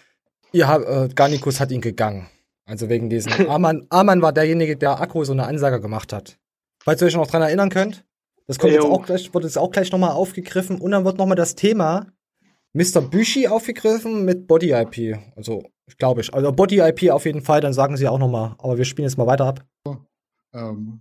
ihr 0.53 0.69
habt, 0.69 0.85
äh, 0.85 1.09
Garnicus 1.15 1.59
hat 1.59 1.71
ihn 1.71 1.81
gegangen. 1.81 2.29
Also 2.67 2.91
wegen 2.91 3.09
diesen 3.09 3.33
Arman, 3.49 3.87
Arman 3.89 4.21
war 4.21 4.35
derjenige, 4.35 4.77
der 4.77 5.01
Akku 5.01 5.25
so 5.25 5.33
eine 5.33 5.47
Ansage 5.47 5.81
gemacht 5.81 6.13
hat. 6.13 6.39
Falls 6.85 7.01
ihr 7.01 7.07
euch 7.07 7.17
noch 7.17 7.29
dran 7.29 7.41
erinnern 7.41 7.71
könnt, 7.71 8.05
das 8.47 8.59
kommt 8.59 8.75
jetzt 8.75 8.85
auch 8.85 9.07
gleich, 9.07 9.33
wird 9.33 9.45
jetzt 9.45 9.57
auch 9.57 9.71
gleich 9.71 9.91
nochmal 9.91 10.11
aufgegriffen 10.11 10.83
und 10.83 10.91
dann 10.91 11.07
wird 11.07 11.17
nochmal 11.17 11.37
das 11.37 11.55
Thema 11.55 12.09
Mr. 12.75 13.01
Büschi 13.01 13.49
aufgegriffen 13.49 14.27
mit 14.27 14.49
Body 14.49 14.73
IP. 14.73 15.19
Also, 15.35 15.63
glaube 15.97 16.21
ich. 16.21 16.35
Also 16.35 16.53
Body 16.53 16.81
IP 16.81 17.11
auf 17.11 17.25
jeden 17.25 17.41
Fall, 17.41 17.63
dann 17.63 17.73
sagen 17.73 17.97
sie 17.97 18.07
auch 18.07 18.19
nochmal. 18.19 18.55
Aber 18.59 18.77
wir 18.77 18.85
spielen 18.85 19.09
jetzt 19.09 19.17
mal 19.17 19.27
weiter 19.27 19.47
ab. 19.47 19.65
Ähm, 20.53 21.01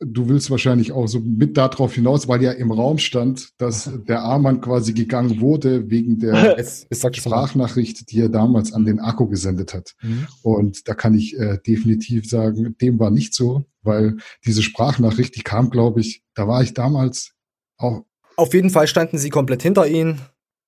du 0.00 0.28
willst 0.28 0.50
wahrscheinlich 0.50 0.92
auch 0.92 1.06
so 1.06 1.20
mit 1.20 1.56
darauf 1.56 1.94
hinaus, 1.94 2.28
weil 2.28 2.42
ja 2.42 2.52
im 2.52 2.70
Raum 2.70 2.98
stand, 2.98 3.50
dass 3.58 3.90
der 4.08 4.22
Arman 4.22 4.60
quasi 4.60 4.92
gegangen 4.92 5.40
wurde 5.40 5.90
wegen 5.90 6.18
der 6.18 6.58
ich 6.58 6.86
mal. 6.90 7.10
Sprachnachricht, 7.12 8.10
die 8.10 8.20
er 8.20 8.28
damals 8.28 8.72
an 8.72 8.84
den 8.84 9.00
Akku 9.00 9.28
gesendet 9.28 9.74
hat. 9.74 9.94
Mhm. 10.02 10.26
Und 10.42 10.88
da 10.88 10.94
kann 10.94 11.14
ich 11.14 11.38
äh, 11.38 11.58
definitiv 11.66 12.28
sagen, 12.28 12.76
dem 12.80 12.98
war 12.98 13.10
nicht 13.10 13.34
so, 13.34 13.64
weil 13.82 14.16
diese 14.44 14.62
Sprachnachricht, 14.62 15.36
die 15.36 15.42
kam, 15.42 15.70
glaube 15.70 16.00
ich, 16.00 16.22
da 16.34 16.48
war 16.48 16.62
ich 16.62 16.74
damals 16.74 17.32
auch 17.76 18.04
Auf 18.36 18.54
jeden 18.54 18.70
Fall 18.70 18.86
standen 18.86 19.18
sie 19.18 19.30
komplett 19.30 19.62
hinter 19.62 19.86
ihn 19.86 20.20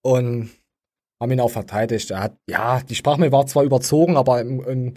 und 0.03 0.51
haben 1.21 1.33
ihn 1.33 1.41
auch 1.41 1.51
verteidigt. 1.51 2.11
Er 2.11 2.21
hat, 2.21 2.39
ja, 2.49 2.81
die 2.81 2.95
Sprachmail 2.95 3.33
war 3.33 3.47
zwar 3.47 3.65
überzogen, 3.65 4.17
aber 4.17 4.41
im, 4.41 4.61
im 4.61 4.95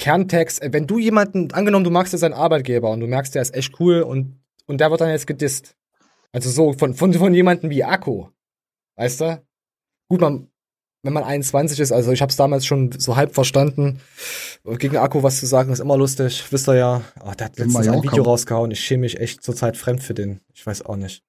Kerntext, 0.00 0.60
äh, 0.62 0.72
wenn 0.72 0.88
du 0.88 0.98
jemanden, 0.98 1.52
angenommen, 1.52 1.84
du 1.84 1.90
magst 1.90 2.12
jetzt 2.12 2.24
einen 2.24 2.34
Arbeitgeber 2.34 2.90
und 2.90 2.98
du 2.98 3.06
merkst, 3.06 3.34
der 3.34 3.42
ist 3.42 3.54
echt 3.54 3.78
cool 3.78 4.02
und, 4.02 4.40
und 4.66 4.80
der 4.80 4.90
wird 4.90 5.00
dann 5.00 5.10
jetzt 5.10 5.28
gedisst. 5.28 5.76
Also 6.32 6.50
so 6.50 6.72
von, 6.72 6.94
von, 6.94 7.12
von 7.12 7.34
jemandem 7.34 7.70
wie 7.70 7.84
Akku. 7.84 8.26
Weißt 8.96 9.20
du? 9.20 9.42
Gut, 10.08 10.20
man, 10.20 10.48
wenn 11.02 11.12
man 11.12 11.22
21 11.22 11.78
ist, 11.78 11.92
also 11.92 12.12
ich 12.12 12.22
habe 12.22 12.30
es 12.30 12.36
damals 12.36 12.66
schon 12.66 12.92
so 12.92 13.16
halb 13.16 13.34
verstanden, 13.34 14.00
gegen 14.64 14.96
Akku 14.96 15.22
was 15.22 15.38
zu 15.38 15.46
sagen, 15.46 15.72
ist 15.72 15.80
immer 15.80 15.96
lustig, 15.96 16.44
wisst 16.50 16.68
ihr 16.68 16.76
ja. 16.76 17.02
Oh, 17.20 17.32
der 17.38 17.46
hat 17.46 17.58
letztens 17.58 17.88
ein. 17.88 18.02
Video 18.02 18.22
rausgehauen, 18.22 18.70
ich 18.70 18.80
schäme 18.80 19.02
mich 19.02 19.20
echt 19.20 19.42
zurzeit 19.42 19.76
fremd 19.76 20.02
für 20.02 20.14
den. 20.14 20.40
Ich 20.54 20.66
weiß 20.66 20.82
auch 20.86 20.96
nicht. 20.96 21.22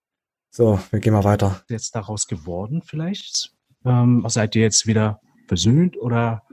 So, 0.50 0.80
wir 0.92 1.00
gehen 1.00 1.14
mal 1.14 1.24
weiter. 1.24 1.62
Jetzt 1.70 1.96
daraus 1.96 2.28
geworden 2.28 2.82
vielleicht? 2.86 3.54
Ähm, 3.86 4.24
seid 4.28 4.56
ihr 4.56 4.62
jetzt 4.64 4.88
wieder 4.88 5.20
versöhnt 5.48 5.98
oder? 5.98 6.44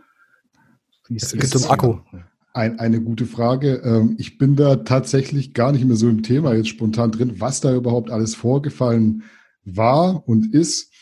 Wie 1.08 1.16
ist 1.16 1.34
Es 1.34 1.52
geht 1.52 1.56
um 1.56 1.70
Akku. 1.70 1.98
ein, 2.52 2.78
eine 2.78 3.00
gute 3.00 3.26
Frage. 3.26 3.82
Ähm, 3.84 4.16
ich 4.18 4.38
bin 4.38 4.56
da 4.56 4.76
tatsächlich 4.76 5.54
gar 5.54 5.72
nicht 5.72 5.84
mehr 5.84 5.96
so 5.96 6.08
im 6.08 6.22
Thema 6.22 6.54
jetzt 6.54 6.68
spontan 6.68 7.12
drin, 7.12 7.40
was 7.40 7.60
da 7.60 7.74
überhaupt 7.74 8.10
alles 8.10 8.34
vorgefallen 8.34 9.22
war 9.64 10.26
und 10.28 10.54
ist. 10.54 10.92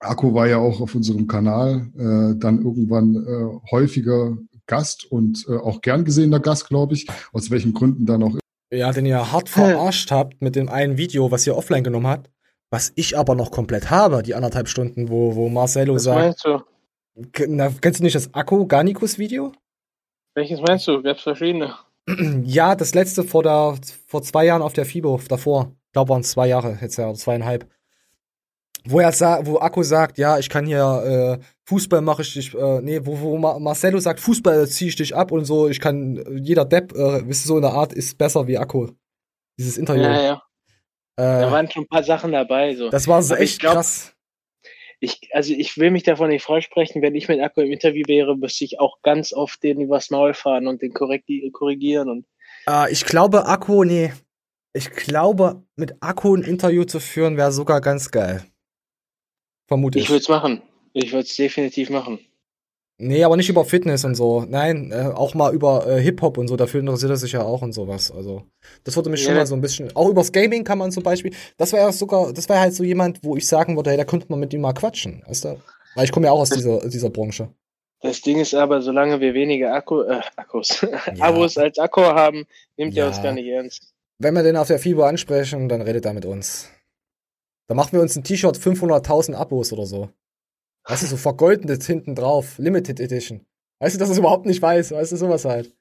Akku 0.00 0.32
war 0.32 0.46
ja 0.46 0.58
auch 0.58 0.80
auf 0.80 0.94
unserem 0.94 1.26
Kanal 1.26 1.90
äh, 1.96 2.38
dann 2.38 2.62
irgendwann 2.62 3.16
äh, 3.16 3.70
häufiger 3.70 4.38
Gast 4.66 5.10
und 5.10 5.44
äh, 5.48 5.56
auch 5.56 5.80
gern 5.80 6.04
gesehener 6.04 6.40
Gast, 6.40 6.68
glaube 6.68 6.94
ich. 6.94 7.08
Aus 7.32 7.50
welchen 7.50 7.74
Gründen 7.74 8.06
dann 8.06 8.22
auch. 8.22 8.36
Ja, 8.70 8.92
den 8.92 9.06
ihr 9.06 9.32
hart 9.32 9.48
verarscht 9.48 10.10
habt 10.10 10.42
mit 10.42 10.54
dem 10.54 10.68
einen 10.68 10.98
Video, 10.98 11.30
was 11.30 11.46
ihr 11.46 11.56
offline 11.56 11.82
genommen 11.82 12.06
habt. 12.06 12.30
Was 12.70 12.92
ich 12.96 13.16
aber 13.16 13.34
noch 13.34 13.50
komplett 13.50 13.90
habe, 13.90 14.22
die 14.22 14.34
anderthalb 14.34 14.68
Stunden, 14.68 15.08
wo, 15.08 15.34
wo 15.34 15.48
Marcelo 15.48 15.94
Was 15.94 16.02
sagt. 16.04 16.44
Na, 17.48 17.70
kennst 17.80 18.00
du 18.00 18.04
nicht 18.04 18.14
das 18.14 18.32
Akku 18.32 18.66
Garnicus 18.66 19.18
Video? 19.18 19.52
Welches 20.34 20.60
meinst 20.60 20.86
du? 20.86 21.02
Gab's 21.02 21.22
verschiedene? 21.22 21.74
Ja, 22.44 22.74
das 22.74 22.94
letzte 22.94 23.22
vor 23.22 23.42
der, 23.42 23.74
vor 24.06 24.22
zwei 24.22 24.46
Jahren 24.46 24.62
auf 24.62 24.72
der 24.72 24.86
FIBO, 24.86 25.20
davor. 25.28 25.72
Ich 25.88 25.92
glaube, 25.92 26.10
waren 26.10 26.20
es 26.22 26.30
zwei 26.30 26.46
Jahre, 26.48 26.78
jetzt 26.80 26.96
ja, 26.96 27.12
zweieinhalb. 27.12 27.68
Wo 28.86 29.00
er 29.00 29.12
sagt, 29.12 29.46
wo 29.46 29.58
Akku 29.58 29.82
sagt, 29.82 30.16
ja, 30.16 30.38
ich 30.38 30.48
kann 30.48 30.64
hier, 30.64 31.38
äh, 31.40 31.44
Fußball 31.66 32.00
mache 32.00 32.22
ich 32.22 32.32
dich, 32.32 32.54
äh, 32.54 32.80
nee, 32.80 33.00
wo, 33.04 33.20
wo 33.20 33.36
Ma 33.36 33.58
Marcelo 33.58 33.98
sagt, 33.98 34.20
Fußball 34.20 34.66
ziehe 34.68 34.88
ich 34.88 34.96
dich 34.96 35.14
ab 35.14 35.32
und 35.32 35.44
so, 35.44 35.68
ich 35.68 35.80
kann, 35.80 36.16
äh, 36.16 36.38
jeder 36.40 36.64
Depp, 36.64 36.92
äh, 36.92 37.28
wisst 37.28 37.44
ihr, 37.44 37.48
so 37.48 37.56
in 37.56 37.62
der 37.62 37.72
Art 37.72 37.92
ist 37.92 38.16
besser 38.16 38.46
wie 38.46 38.56
Akku. 38.56 38.88
Dieses 39.58 39.76
Interview. 39.76 40.04
Ja, 40.04 40.22
ja. 40.22 40.42
Da 41.16 41.48
Äh, 41.48 41.52
waren 41.52 41.70
schon 41.70 41.82
ein 41.82 41.88
paar 41.88 42.04
Sachen 42.04 42.32
dabei. 42.32 42.74
So. 42.74 42.88
das 42.88 43.06
war 43.08 43.22
so 43.22 43.34
echt 43.34 43.60
glaub, 43.60 43.74
krass. 43.74 44.14
Ich, 45.00 45.28
also 45.32 45.54
ich 45.54 45.78
will 45.78 45.90
mich 45.90 46.02
davon 46.02 46.28
nicht 46.28 46.42
freisprechen, 46.42 47.02
wenn 47.02 47.14
ich 47.14 47.28
mit 47.28 47.40
Akku 47.40 47.60
im 47.60 47.70
Interview 47.70 48.02
wäre, 48.06 48.36
müsste 48.36 48.64
ich 48.64 48.80
auch 48.80 49.00
ganz 49.02 49.32
oft 49.32 49.62
den 49.62 49.80
übers 49.80 50.10
Maul 50.10 50.34
fahren 50.34 50.66
und 50.66 50.82
den 50.82 50.92
korrekti- 50.92 51.50
korrigieren 51.52 52.08
und 52.08 52.26
Äh, 52.68 52.92
ich 52.92 53.04
glaube, 53.04 53.46
Akku, 53.46 53.84
nee. 53.84 54.12
Ich 54.72 54.90
glaube, 54.90 55.62
mit 55.76 55.94
Akku 56.00 56.34
ein 56.34 56.42
Interview 56.42 56.84
zu 56.84 57.00
führen, 57.00 57.36
wäre 57.36 57.52
sogar 57.52 57.80
ganz 57.80 58.10
geil. 58.10 58.44
Vermute 59.66 59.98
ich. 59.98 60.04
ich 60.04 60.10
würde 60.10 60.20
es 60.20 60.28
machen. 60.28 60.62
Ich 60.92 61.12
würde 61.12 61.24
es 61.24 61.36
definitiv 61.36 61.90
machen. 61.90 62.18
Nee, 63.00 63.22
aber 63.22 63.36
nicht 63.36 63.48
über 63.48 63.64
Fitness 63.64 64.04
und 64.04 64.16
so. 64.16 64.44
Nein, 64.48 64.90
äh, 64.90 65.12
auch 65.14 65.32
mal 65.34 65.54
über 65.54 65.86
äh, 65.86 66.00
Hip-Hop 66.00 66.36
und 66.36 66.48
so. 66.48 66.56
Dafür 66.56 66.80
interessiert 66.80 67.10
er 67.12 67.16
sich 67.16 67.30
ja 67.30 67.42
auch 67.42 67.62
und 67.62 67.72
sowas. 67.72 68.10
Also, 68.10 68.42
das 68.82 68.96
würde 68.96 69.08
mich 69.08 69.22
schon 69.22 69.34
Ja. 69.34 69.38
mal 69.40 69.46
so 69.46 69.54
ein 69.54 69.60
bisschen. 69.60 69.94
Auch 69.94 70.08
übers 70.08 70.32
Gaming 70.32 70.64
kann 70.64 70.78
man 70.78 70.90
zum 70.90 71.04
Beispiel. 71.04 71.32
Das 71.56 71.72
wäre 71.72 71.86
ja 71.86 71.92
sogar, 71.92 72.32
das 72.32 72.48
wäre 72.48 72.58
halt 72.58 72.74
so 72.74 72.82
jemand, 72.82 73.22
wo 73.22 73.36
ich 73.36 73.46
sagen 73.46 73.76
würde, 73.76 73.90
hey, 73.90 73.96
da 73.96 74.04
könnte 74.04 74.26
man 74.30 74.40
mit 74.40 74.52
ihm 74.52 74.62
mal 74.62 74.72
quatschen. 74.72 75.22
Weißt 75.28 75.44
du? 75.44 75.60
Weil 75.94 76.04
ich 76.06 76.12
komme 76.12 76.26
ja 76.26 76.32
auch 76.32 76.40
aus 76.40 76.50
dieser, 76.50 76.88
dieser 76.88 77.10
Branche. 77.10 77.48
Das 78.00 78.20
Ding 78.20 78.40
ist 78.40 78.54
aber, 78.54 78.82
solange 78.82 79.20
wir 79.20 79.32
weniger 79.32 79.74
Akku, 79.74 80.02
äh, 80.02 80.20
Akkus, 80.36 80.84
Abos 81.20 81.56
als 81.56 81.78
Akku 81.78 82.00
haben, 82.02 82.46
nimmt 82.76 82.94
Ja. 82.94 83.04
er 83.04 83.08
uns 83.08 83.22
gar 83.22 83.32
nicht 83.32 83.46
ernst. 83.46 83.92
Wenn 84.18 84.34
wir 84.34 84.42
den 84.42 84.56
auf 84.56 84.66
der 84.66 84.80
FIBO 84.80 85.04
ansprechen, 85.04 85.68
dann 85.68 85.82
redet 85.82 86.04
er 86.04 86.12
mit 86.14 86.24
uns. 86.24 86.68
Da 87.68 87.74
machen 87.74 87.92
wir 87.92 88.00
uns 88.00 88.16
ein 88.16 88.24
T-Shirt 88.24 88.56
500.000 88.56 89.34
Abos 89.34 89.72
oder 89.72 89.86
so. 89.86 90.08
Weißt 90.88 91.02
du, 91.02 91.06
so 91.06 91.16
vergoldenes 91.16 91.86
hinten 91.86 92.14
drauf. 92.14 92.58
Limited 92.58 92.98
Edition. 92.98 93.46
Weißt 93.78 93.94
du, 93.94 93.98
dass 93.98 94.08
es 94.08 94.18
überhaupt 94.18 94.46
nicht 94.46 94.60
weiß. 94.62 94.92
Weißt 94.92 95.12
du, 95.12 95.16
sowas 95.16 95.44
halt. 95.44 95.74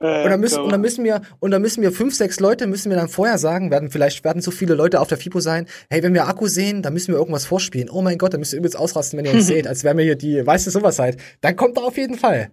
Äh, 0.00 0.24
Und 0.24 0.30
dann 0.30 0.40
müssen, 0.40 0.62
und 0.62 0.70
dann 0.72 0.80
müssen 0.80 1.04
wir, 1.04 1.22
und 1.40 1.50
dann 1.50 1.60
müssen 1.60 1.82
wir 1.82 1.90
fünf, 1.92 2.14
sechs 2.14 2.38
Leute 2.40 2.66
müssen 2.66 2.88
wir 2.88 2.96
dann 2.96 3.08
vorher 3.08 3.36
sagen, 3.36 3.70
werden 3.70 3.90
vielleicht 3.90 4.24
werden 4.24 4.40
so 4.40 4.50
viele 4.50 4.74
Leute 4.74 5.00
auf 5.00 5.08
der 5.08 5.18
FIBO 5.18 5.40
sein, 5.40 5.66
hey, 5.90 6.02
wenn 6.02 6.14
wir 6.14 6.28
Akku 6.28 6.46
sehen, 6.46 6.82
dann 6.82 6.92
müssen 6.92 7.12
wir 7.12 7.18
irgendwas 7.18 7.46
vorspielen. 7.46 7.90
Oh 7.90 8.00
mein 8.00 8.16
Gott, 8.16 8.32
dann 8.32 8.40
müsst 8.40 8.52
ihr 8.52 8.60
übelst 8.60 8.78
ausrasten, 8.78 9.18
wenn 9.18 9.26
ihr 9.26 9.32
uns 9.32 9.46
seht, 9.48 9.66
als 9.66 9.84
wären 9.84 9.98
wir 9.98 10.04
hier 10.04 10.16
die, 10.16 10.46
weißt 10.46 10.66
du, 10.66 10.70
sowas 10.70 10.98
halt. 10.98 11.20
Dann 11.40 11.56
kommt 11.56 11.76
er 11.76 11.84
auf 11.84 11.96
jeden 11.96 12.16
Fall. 12.16 12.52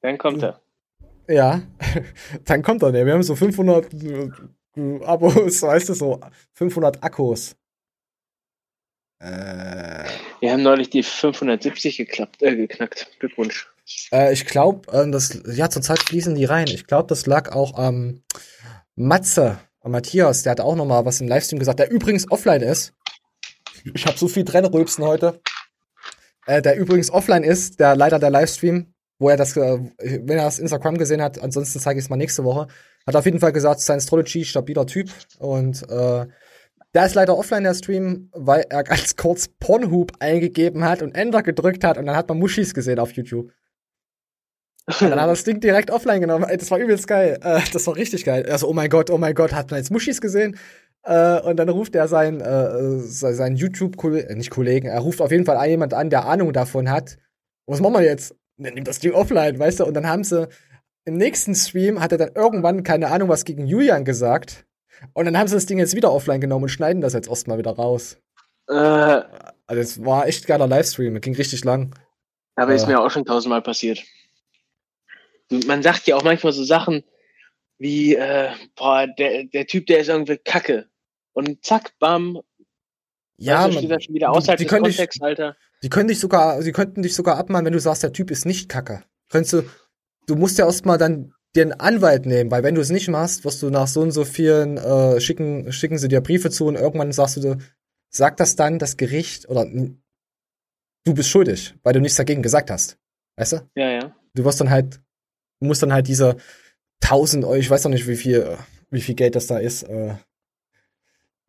Dann 0.00 0.16
kommt 0.18 0.42
er. 0.42 0.60
Ja, 1.28 1.62
dann 2.44 2.62
kommt 2.62 2.82
er. 2.82 2.92
Ne? 2.92 3.04
Wir 3.04 3.12
haben 3.12 3.22
so 3.22 3.36
500 3.36 3.92
äh, 3.92 5.04
Abos, 5.04 5.62
weißt 5.62 5.90
du, 5.90 5.94
so 5.94 6.20
500 6.54 7.04
Akkus. 7.04 7.56
Äh, 9.20 10.04
Wir 10.40 10.52
haben 10.52 10.62
neulich 10.62 10.90
die 10.90 11.02
570 11.02 11.98
geklappt, 11.98 12.42
äh, 12.42 12.56
geknackt. 12.56 13.10
Glückwunsch. 13.18 13.68
äh, 14.12 14.32
ich 14.32 14.46
glaube, 14.46 14.90
äh, 14.92 15.10
das, 15.10 15.40
ja, 15.46 15.68
zurzeit 15.68 16.00
fließen 16.00 16.34
die 16.34 16.46
rein. 16.46 16.66
Ich 16.68 16.86
glaube, 16.86 17.08
das 17.08 17.26
lag 17.26 17.52
auch 17.52 17.74
am 17.76 18.22
Matze, 18.96 19.58
am 19.82 19.92
Matthias, 19.92 20.42
der 20.42 20.52
hat 20.52 20.60
auch 20.60 20.74
noch 20.76 20.86
mal 20.86 21.04
was 21.04 21.20
im 21.20 21.28
Livestream 21.28 21.58
gesagt, 21.58 21.78
der 21.78 21.90
übrigens 21.90 22.30
offline 22.30 22.62
ist. 22.62 22.94
Ich 23.94 24.06
habe 24.06 24.18
so 24.18 24.28
viel 24.28 24.44
Trennrülpsen 24.44 25.04
heute. 25.04 25.40
Äh, 26.46 26.62
der 26.62 26.76
übrigens 26.76 27.10
offline 27.10 27.44
ist, 27.44 27.78
der 27.80 27.96
leider 27.96 28.18
der 28.18 28.30
Livestream, 28.30 28.94
wo 29.18 29.28
er 29.28 29.36
das, 29.36 29.56
äh, 29.56 29.78
wenn 29.98 30.38
er 30.38 30.44
das 30.44 30.58
Instagram 30.58 30.96
gesehen 30.96 31.22
hat, 31.22 31.38
ansonsten 31.42 31.78
zeige 31.78 31.98
ich 31.98 32.06
es 32.06 32.10
mal 32.10 32.16
nächste 32.16 32.44
Woche, 32.44 32.68
hat 33.06 33.16
auf 33.16 33.24
jeden 33.26 33.40
Fall 33.40 33.52
gesagt, 33.52 33.80
Scientology, 33.80 34.44
stabiler 34.44 34.86
Typ 34.86 35.10
und 35.38 35.82
äh, 35.90 36.26
der 36.94 37.06
ist 37.06 37.14
leider 37.14 37.36
offline, 37.36 37.62
der 37.64 37.74
Stream, 37.74 38.30
weil 38.32 38.64
er 38.68 38.82
ganz 38.84 39.16
kurz 39.16 39.48
Pornhub 39.48 40.12
eingegeben 40.18 40.84
hat 40.84 41.02
und 41.02 41.14
Enter 41.14 41.42
gedrückt 41.42 41.84
hat 41.84 41.98
und 41.98 42.06
dann 42.06 42.16
hat 42.16 42.28
man 42.28 42.38
Muschis 42.38 42.74
gesehen 42.74 42.98
auf 42.98 43.12
YouTube. 43.12 43.52
Und 45.00 45.02
dann 45.10 45.20
hat 45.20 45.26
er 45.26 45.32
das 45.34 45.44
Ding 45.44 45.60
direkt 45.60 45.90
offline 45.90 46.20
genommen. 46.20 46.46
Das 46.58 46.70
war 46.70 46.78
übelst 46.78 47.06
geil. 47.06 47.38
Äh, 47.44 47.60
das 47.72 47.86
war 47.86 47.94
richtig 47.94 48.24
geil. 48.24 48.44
Also, 48.50 48.66
oh 48.66 48.72
mein 48.72 48.88
Gott, 48.88 49.08
oh 49.10 49.18
mein 49.18 49.34
Gott, 49.34 49.52
hat 49.52 49.70
man 49.70 49.78
jetzt 49.78 49.90
Muschis 49.92 50.20
gesehen? 50.20 50.56
Äh, 51.04 51.38
und 51.42 51.58
dann 51.58 51.68
ruft 51.68 51.94
er 51.94 52.08
seinen, 52.08 52.40
äh, 52.40 52.98
se- 52.98 53.34
seinen 53.34 53.54
YouTube-Kollegen, 53.56 54.36
nicht 54.38 54.50
Kollegen, 54.50 54.88
er 54.88 54.98
ruft 55.00 55.20
auf 55.20 55.30
jeden 55.30 55.44
Fall 55.44 55.64
jemand 55.68 55.94
an, 55.94 56.10
der 56.10 56.24
Ahnung 56.26 56.52
davon 56.52 56.90
hat. 56.90 57.18
Was 57.66 57.80
machen 57.80 57.94
wir 57.94 58.02
jetzt? 58.02 58.34
Dann 58.56 58.74
nimmt 58.74 58.88
das 58.88 58.98
Ding 58.98 59.12
offline, 59.12 59.58
weißt 59.58 59.80
du? 59.80 59.84
Und 59.84 59.94
dann 59.94 60.08
haben 60.08 60.24
sie, 60.24 60.48
im 61.04 61.14
nächsten 61.14 61.54
Stream 61.54 62.00
hat 62.00 62.10
er 62.12 62.18
dann 62.18 62.30
irgendwann, 62.34 62.82
keine 62.82 63.08
Ahnung, 63.10 63.28
was 63.28 63.44
gegen 63.44 63.66
Julian 63.66 64.04
gesagt. 64.04 64.66
Und 65.14 65.24
dann 65.26 65.36
haben 65.38 65.48
sie 65.48 65.54
das 65.54 65.66
Ding 65.66 65.78
jetzt 65.78 65.94
wieder 65.96 66.12
offline 66.12 66.40
genommen 66.40 66.64
und 66.64 66.68
schneiden 66.68 67.00
das 67.00 67.12
jetzt 67.14 67.28
erstmal 67.28 67.58
wieder 67.58 67.72
raus. 67.72 68.18
Äh, 68.68 68.74
Also, 68.74 69.80
es 69.82 70.04
war 70.04 70.26
echt 70.26 70.46
geiler 70.46 70.66
Livestream, 70.66 71.20
ging 71.20 71.34
richtig 71.34 71.64
lang. 71.64 71.94
aber 72.56 72.74
ist 72.74 72.84
Äh. 72.84 72.88
mir 72.88 73.00
auch 73.00 73.10
schon 73.10 73.24
tausendmal 73.24 73.62
passiert. 73.62 74.02
Man 75.66 75.82
sagt 75.82 76.06
ja 76.06 76.16
auch 76.16 76.22
manchmal 76.24 76.52
so 76.52 76.62
Sachen 76.64 77.02
wie, 77.78 78.14
äh, 78.14 78.50
boah, 78.76 79.06
der, 79.06 79.44
der 79.44 79.66
Typ, 79.66 79.86
der 79.86 80.00
ist 80.00 80.08
irgendwie 80.08 80.36
kacke. 80.38 80.88
Und 81.32 81.64
zack, 81.64 81.92
bam, 81.98 82.40
Ja, 83.36 83.66
du, 83.66 83.74
man- 83.74 84.02
schon 84.02 84.14
wieder 84.14 84.26
die- 84.26 84.26
außerhalb 84.26 84.58
die 84.58 84.64
des 84.64 84.70
können 84.70 84.84
dich- 84.84 84.96
Kontexts, 84.96 85.22
Alter. 85.22 85.56
Die 85.82 85.88
können 85.88 86.08
dich 86.08 86.20
sogar, 86.20 86.60
sie 86.62 86.72
könnten 86.72 87.02
dich 87.02 87.14
sogar 87.14 87.38
abmahnen, 87.38 87.64
wenn 87.66 87.72
du 87.72 87.80
sagst, 87.80 88.02
der 88.02 88.12
Typ 88.12 88.30
ist 88.30 88.44
nicht 88.44 88.68
kacke. 88.68 89.02
Könntest 89.30 89.52
du, 89.54 89.62
du 90.26 90.36
musst 90.36 90.58
ja 90.58 90.66
erstmal 90.66 90.98
dann 90.98 91.32
dir 91.54 91.62
einen 91.62 91.72
Anwalt 91.72 92.26
nehmen, 92.26 92.50
weil 92.50 92.62
wenn 92.62 92.74
du 92.74 92.80
es 92.80 92.90
nicht 92.90 93.08
machst, 93.08 93.44
wirst 93.44 93.62
du 93.62 93.70
nach 93.70 93.88
so 93.88 94.00
und 94.00 94.12
so 94.12 94.24
vielen 94.24 94.76
äh, 94.76 95.20
schicken, 95.20 95.72
schicken 95.72 95.98
sie 95.98 96.08
dir 96.08 96.20
Briefe 96.20 96.50
zu 96.50 96.66
und 96.66 96.76
irgendwann 96.76 97.12
sagst 97.12 97.38
du, 97.38 97.56
sagt 98.08 98.40
das 98.40 98.56
dann 98.56 98.78
das 98.78 98.96
Gericht 98.96 99.48
oder 99.48 99.64
du 99.64 101.14
bist 101.14 101.28
schuldig, 101.28 101.74
weil 101.82 101.92
du 101.92 102.00
nichts 102.00 102.16
dagegen 102.16 102.42
gesagt 102.42 102.70
hast. 102.70 102.98
Weißt 103.36 103.52
du? 103.52 103.70
Ja, 103.74 103.90
ja. 103.90 104.16
Du 104.34 104.44
wirst 104.44 104.60
dann 104.60 104.70
halt, 104.70 105.00
du 105.60 105.66
musst 105.66 105.82
dann 105.82 105.92
halt 105.92 106.06
diese 106.06 106.36
1000 107.02 107.44
Euro, 107.44 107.56
ich 107.56 107.70
weiß 107.70 107.84
noch 107.84 107.90
nicht, 107.90 108.06
wie 108.06 108.16
viel, 108.16 108.56
wie 108.90 109.00
viel 109.00 109.14
Geld 109.14 109.34
das 109.34 109.46
da 109.46 109.58
ist, 109.58 109.82
äh, 109.84 110.14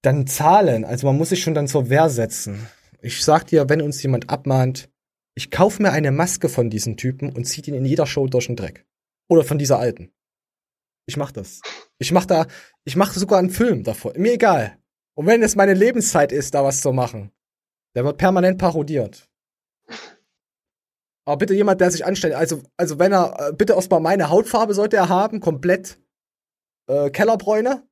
dann 0.02 0.26
zahlen. 0.26 0.84
Also 0.84 1.06
man 1.06 1.18
muss 1.18 1.30
sich 1.30 1.44
schon 1.44 1.54
dann 1.54 1.68
zur 1.68 1.90
Wehr 1.90 2.10
setzen. 2.10 2.68
Ich 3.02 3.24
sag 3.24 3.48
dir, 3.48 3.70
wenn 3.70 3.82
uns 3.82 4.02
jemand 4.02 4.30
abmahnt, 4.30 4.90
ich 5.36 5.52
kauf 5.52 5.80
mir 5.80 5.92
eine 5.92 6.12
Maske 6.12 6.50
von 6.50 6.70
diesen 6.70 6.98
Typen 6.98 7.32
und 7.32 7.46
zieh 7.46 7.62
ihn 7.62 7.74
in 7.76 7.86
jeder 7.86 8.06
Show 8.06 8.28
durch 8.28 8.48
den 8.48 8.56
Dreck. 8.56 8.86
Oder 9.32 9.46
von 9.46 9.58
dieser 9.58 9.80
alten. 9.80 10.12
Ich 11.06 11.16
mach 11.16 11.32
das. 11.32 11.62
Ich 12.00 12.12
mach 12.12 12.26
da, 12.26 12.48
ich 12.84 12.98
mach 12.98 13.14
sogar 13.14 13.40
einen 13.40 13.50
Film 13.50 13.86
davor. 13.86 14.12
Mir 14.18 14.34
egal. 14.34 14.78
Und 15.16 15.26
wenn 15.26 15.42
es 15.42 15.56
meine 15.56 15.74
Lebenszeit 15.74 16.34
ist, 16.34 16.54
da 16.54 16.66
was 16.66 16.82
zu 16.82 16.92
machen, 16.92 17.32
der 17.96 18.04
wird 18.04 18.18
permanent 18.18 18.58
parodiert. 18.58 19.30
Aber 21.24 21.38
bitte 21.38 21.54
jemand, 21.54 21.80
der 21.80 21.92
sich 21.92 22.06
anstellt. 22.06 22.34
Also, 22.34 22.62
also 22.76 23.00
wenn 23.00 23.14
er, 23.14 23.52
äh, 23.52 23.54
bitte 23.54 23.72
erstmal 23.72 24.02
meine 24.02 24.30
Hautfarbe 24.30 24.74
sollte 24.74 24.98
er 24.98 25.08
haben, 25.08 25.40
komplett 25.40 25.98
äh, 26.88 27.10
Kellerbräune. 27.10 27.88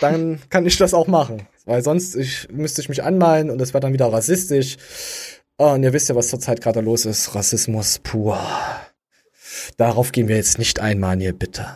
Dann 0.00 0.40
kann 0.48 0.64
ich 0.64 0.78
das 0.78 0.94
auch 0.94 1.06
machen. 1.06 1.46
Weil 1.66 1.82
sonst 1.82 2.14
ich, 2.16 2.48
müsste 2.50 2.80
ich 2.80 2.88
mich 2.88 3.02
anmalen 3.02 3.50
und 3.50 3.58
das 3.58 3.74
wäre 3.74 3.82
dann 3.82 3.92
wieder 3.92 4.10
rassistisch. 4.10 4.78
Ah, 5.58 5.74
und 5.74 5.82
ihr 5.82 5.92
wisst 5.92 6.08
ja, 6.08 6.14
was 6.14 6.28
zurzeit 6.28 6.62
gerade 6.62 6.80
los 6.80 7.04
ist. 7.04 7.34
Rassismus 7.34 7.98
pur. 7.98 8.40
Darauf 9.76 10.12
gehen 10.12 10.28
wir 10.28 10.36
jetzt 10.36 10.58
nicht 10.58 10.80
ein, 10.80 10.98
Maniel, 11.00 11.32
bitte. 11.32 11.66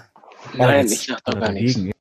Nein, 0.55 0.87
jetzt- 0.87 0.93
ich 0.93 1.07
doch 1.09 1.23
gar 1.25 1.53
nichts. 1.53 1.75
dagegen 1.75 1.93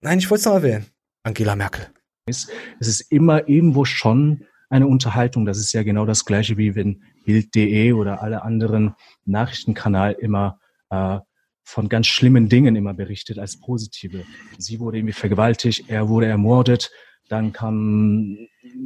Nein, 0.00 0.18
ich 0.18 0.30
wollte 0.30 0.40
es 0.40 0.46
noch 0.46 0.54
erwähnen. 0.54 0.86
Angela 1.24 1.56
Merkel. 1.56 1.86
ist, 2.26 2.50
es 2.78 2.88
ist 2.88 3.00
immer 3.12 3.48
irgendwo 3.48 3.84
schon 3.84 4.44
eine 4.70 4.86
Unterhaltung. 4.86 5.46
Das 5.46 5.58
ist 5.58 5.72
ja 5.72 5.82
genau 5.82 6.04
das 6.04 6.24
gleiche 6.24 6.56
wie 6.58 6.74
wenn 6.74 7.02
Bild.de 7.24 7.92
oder 7.92 8.22
alle 8.22 8.42
anderen 8.42 8.94
Nachrichtenkanal 9.24 10.12
immer 10.12 10.60
äh, 10.90 11.18
von 11.64 11.88
ganz 11.88 12.06
schlimmen 12.06 12.48
Dingen 12.48 12.76
immer 12.76 12.94
berichtet 12.94 13.38
als 13.38 13.58
positive. 13.60 14.24
Sie 14.58 14.78
wurde 14.80 14.98
irgendwie 14.98 15.12
vergewaltigt, 15.14 15.84
er 15.88 16.08
wurde 16.08 16.26
ermordet, 16.26 16.90
dann 17.28 17.52
kam 17.52 18.38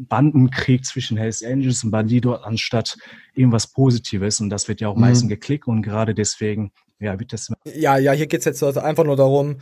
Bandenkrieg 0.08 0.84
zwischen 0.84 1.16
Hells 1.16 1.42
Angels 1.42 1.84
und 1.84 1.90
Bandido 1.90 2.34
anstatt 2.34 2.96
irgendwas 3.34 3.66
Positives 3.68 4.40
und 4.40 4.50
das 4.50 4.68
wird 4.68 4.80
ja 4.80 4.88
auch 4.88 4.94
Mhm. 4.96 5.00
meistens 5.02 5.28
geklickt 5.28 5.66
und 5.66 5.82
gerade 5.82 6.14
deswegen 6.14 6.72
ja, 7.00 7.18
wird 7.18 7.32
das 7.32 7.52
Ja, 7.64 7.98
ja, 7.98 8.12
hier 8.12 8.26
geht's 8.26 8.44
jetzt 8.44 8.62
also 8.62 8.80
einfach 8.80 9.04
nur 9.04 9.16
darum, 9.16 9.56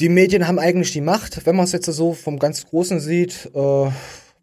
die 0.00 0.08
Medien 0.08 0.48
haben 0.48 0.58
eigentlich 0.58 0.92
die 0.92 1.00
Macht, 1.02 1.44
wenn 1.46 1.56
man 1.56 1.64
es 1.64 1.72
jetzt 1.72 1.86
so 1.86 2.12
vom 2.14 2.38
ganz 2.38 2.66
Großen 2.66 3.00
sieht, 3.00 3.50
äh, 3.54 3.90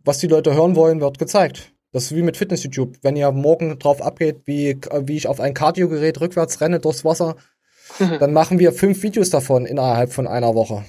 was 0.06 0.20
die 0.20 0.28
Leute 0.28 0.54
hören 0.54 0.76
wollen, 0.76 1.02
wird 1.02 1.18
gezeigt. 1.20 1.74
Das 1.92 2.04
ist 2.06 2.16
wie 2.16 2.22
mit 2.22 2.38
Fitness-YouTube. 2.38 2.98
Wenn 3.02 3.16
ihr 3.16 3.32
morgen 3.32 3.80
drauf 3.80 4.02
abgeht, 4.02 4.42
wie, 4.46 4.78
wie 5.06 5.18
ich 5.18 5.28
auf 5.28 5.40
ein 5.40 5.56
Kardiogerät 5.56 6.22
rückwärts 6.22 6.62
renne 6.62 6.80
durchs 6.80 7.04
Wasser, 7.04 7.36
dann 8.20 8.32
machen 8.34 8.60
wir 8.60 8.72
fünf 8.72 9.02
Videos 9.02 9.32
davon 9.32 9.66
innerhalb 9.66 10.14
von 10.14 10.28
einer 10.28 10.54
Woche. 10.54 10.86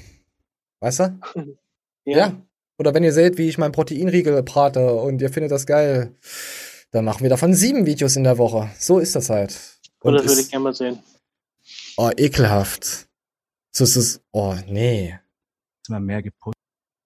Weißt 0.81 1.01
du? 1.01 1.19
Ja. 2.05 2.19
Ja. 2.19 2.47
Oder 2.79 2.95
wenn 2.95 3.05
ihr 3.05 3.13
seht, 3.13 3.37
wie 3.37 3.49
ich 3.49 3.59
meinen 3.59 3.73
Proteinriegel 3.73 4.43
brate 4.43 4.95
und 4.95 5.21
ihr 5.21 5.31
findet 5.31 5.53
das 5.53 5.67
geil, 5.67 6.17
dann 6.93 7.05
machen 7.05 7.23
wir 7.23 7.31
davon 7.31 7.55
sieben 7.55 7.87
Videos 7.87 8.17
in 8.17 8.25
der 8.25 8.39
Woche. 8.39 8.71
So 8.79 8.99
ist 8.99 9.15
das 9.15 9.29
halt. 9.31 9.79
Und 10.01 10.15
Oder 10.15 10.23
das 10.23 10.33
würde 10.33 10.41
ich 10.41 10.51
gerne 10.51 10.65
mal 10.65 10.75
sehen. 10.75 11.03
Oh, 11.97 12.11
ekelhaft. 12.17 13.09
So 13.73 13.85
ist 13.85 13.97
es. 13.97 14.23
Oh, 14.33 14.55
nee. 14.67 15.19
Immer 15.89 16.01
mehr 16.01 16.23
gepusht. 16.23 16.57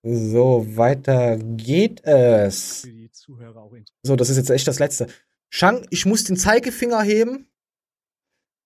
So, 0.02 0.64
weiter 0.76 1.38
geht 1.38 2.04
es. 2.04 2.82
Für 2.82 2.92
die 2.92 3.10
Zuhörer 3.10 3.62
auch 3.62 3.72
interessant. 3.72 3.98
So, 4.02 4.16
das 4.16 4.28
ist 4.28 4.36
jetzt 4.36 4.50
echt 4.50 4.68
das 4.68 4.78
Letzte. 4.78 5.06
Shang, 5.48 5.86
ich 5.90 6.04
muss 6.04 6.24
den 6.24 6.36
Zeigefinger 6.36 7.02
heben, 7.02 7.48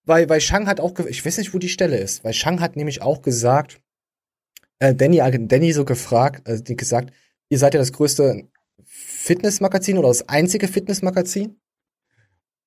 weil, 0.05 0.29
weil 0.29 0.41
Shang 0.41 0.67
hat 0.67 0.81
auch, 0.81 0.99
ich 1.01 1.25
weiß 1.25 1.39
nicht, 1.39 1.55
wo 1.55 1.59
die 1.59 1.69
Stelle 1.69 1.99
ist, 1.99 2.25
weil 2.25 2.33
Shang 2.33 2.61
hat 2.61 2.77
nämlich 2.77 3.03
auch 3.03 3.23
gesagt, 3.23 3.81
äh, 4.79 4.95
Danny, 4.95 5.21
Danny 5.47 5.73
so 5.73 5.85
gefragt, 5.85 6.49
äh, 6.49 6.63
die 6.63 6.77
gesagt, 6.77 7.13
ihr 7.49 7.59
seid 7.59 7.75
ja 7.75 7.81
das 7.81 7.93
größte 7.93 8.49
Fitnessmagazin 8.85 9.99
oder 9.99 10.09
das 10.09 10.29
einzige 10.29 10.69
Fitnessmagazin. 10.69 11.61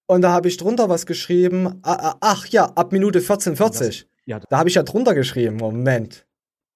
Und 0.08 0.22
da 0.22 0.32
habe 0.32 0.48
ich 0.50 0.58
drunter 0.58 0.90
was 0.90 1.06
geschrieben, 1.06 1.80
ach 1.84 2.46
ja, 2.48 2.66
ab 2.66 2.92
Minute 2.92 3.20
1440. 3.20 4.08
Ja, 4.26 4.40
Da 4.40 4.58
habe 4.58 4.70
ich 4.70 4.76
ja 4.76 4.84
drunter 4.84 5.16
geschrieben, 5.16 5.56
Moment. 5.56 6.26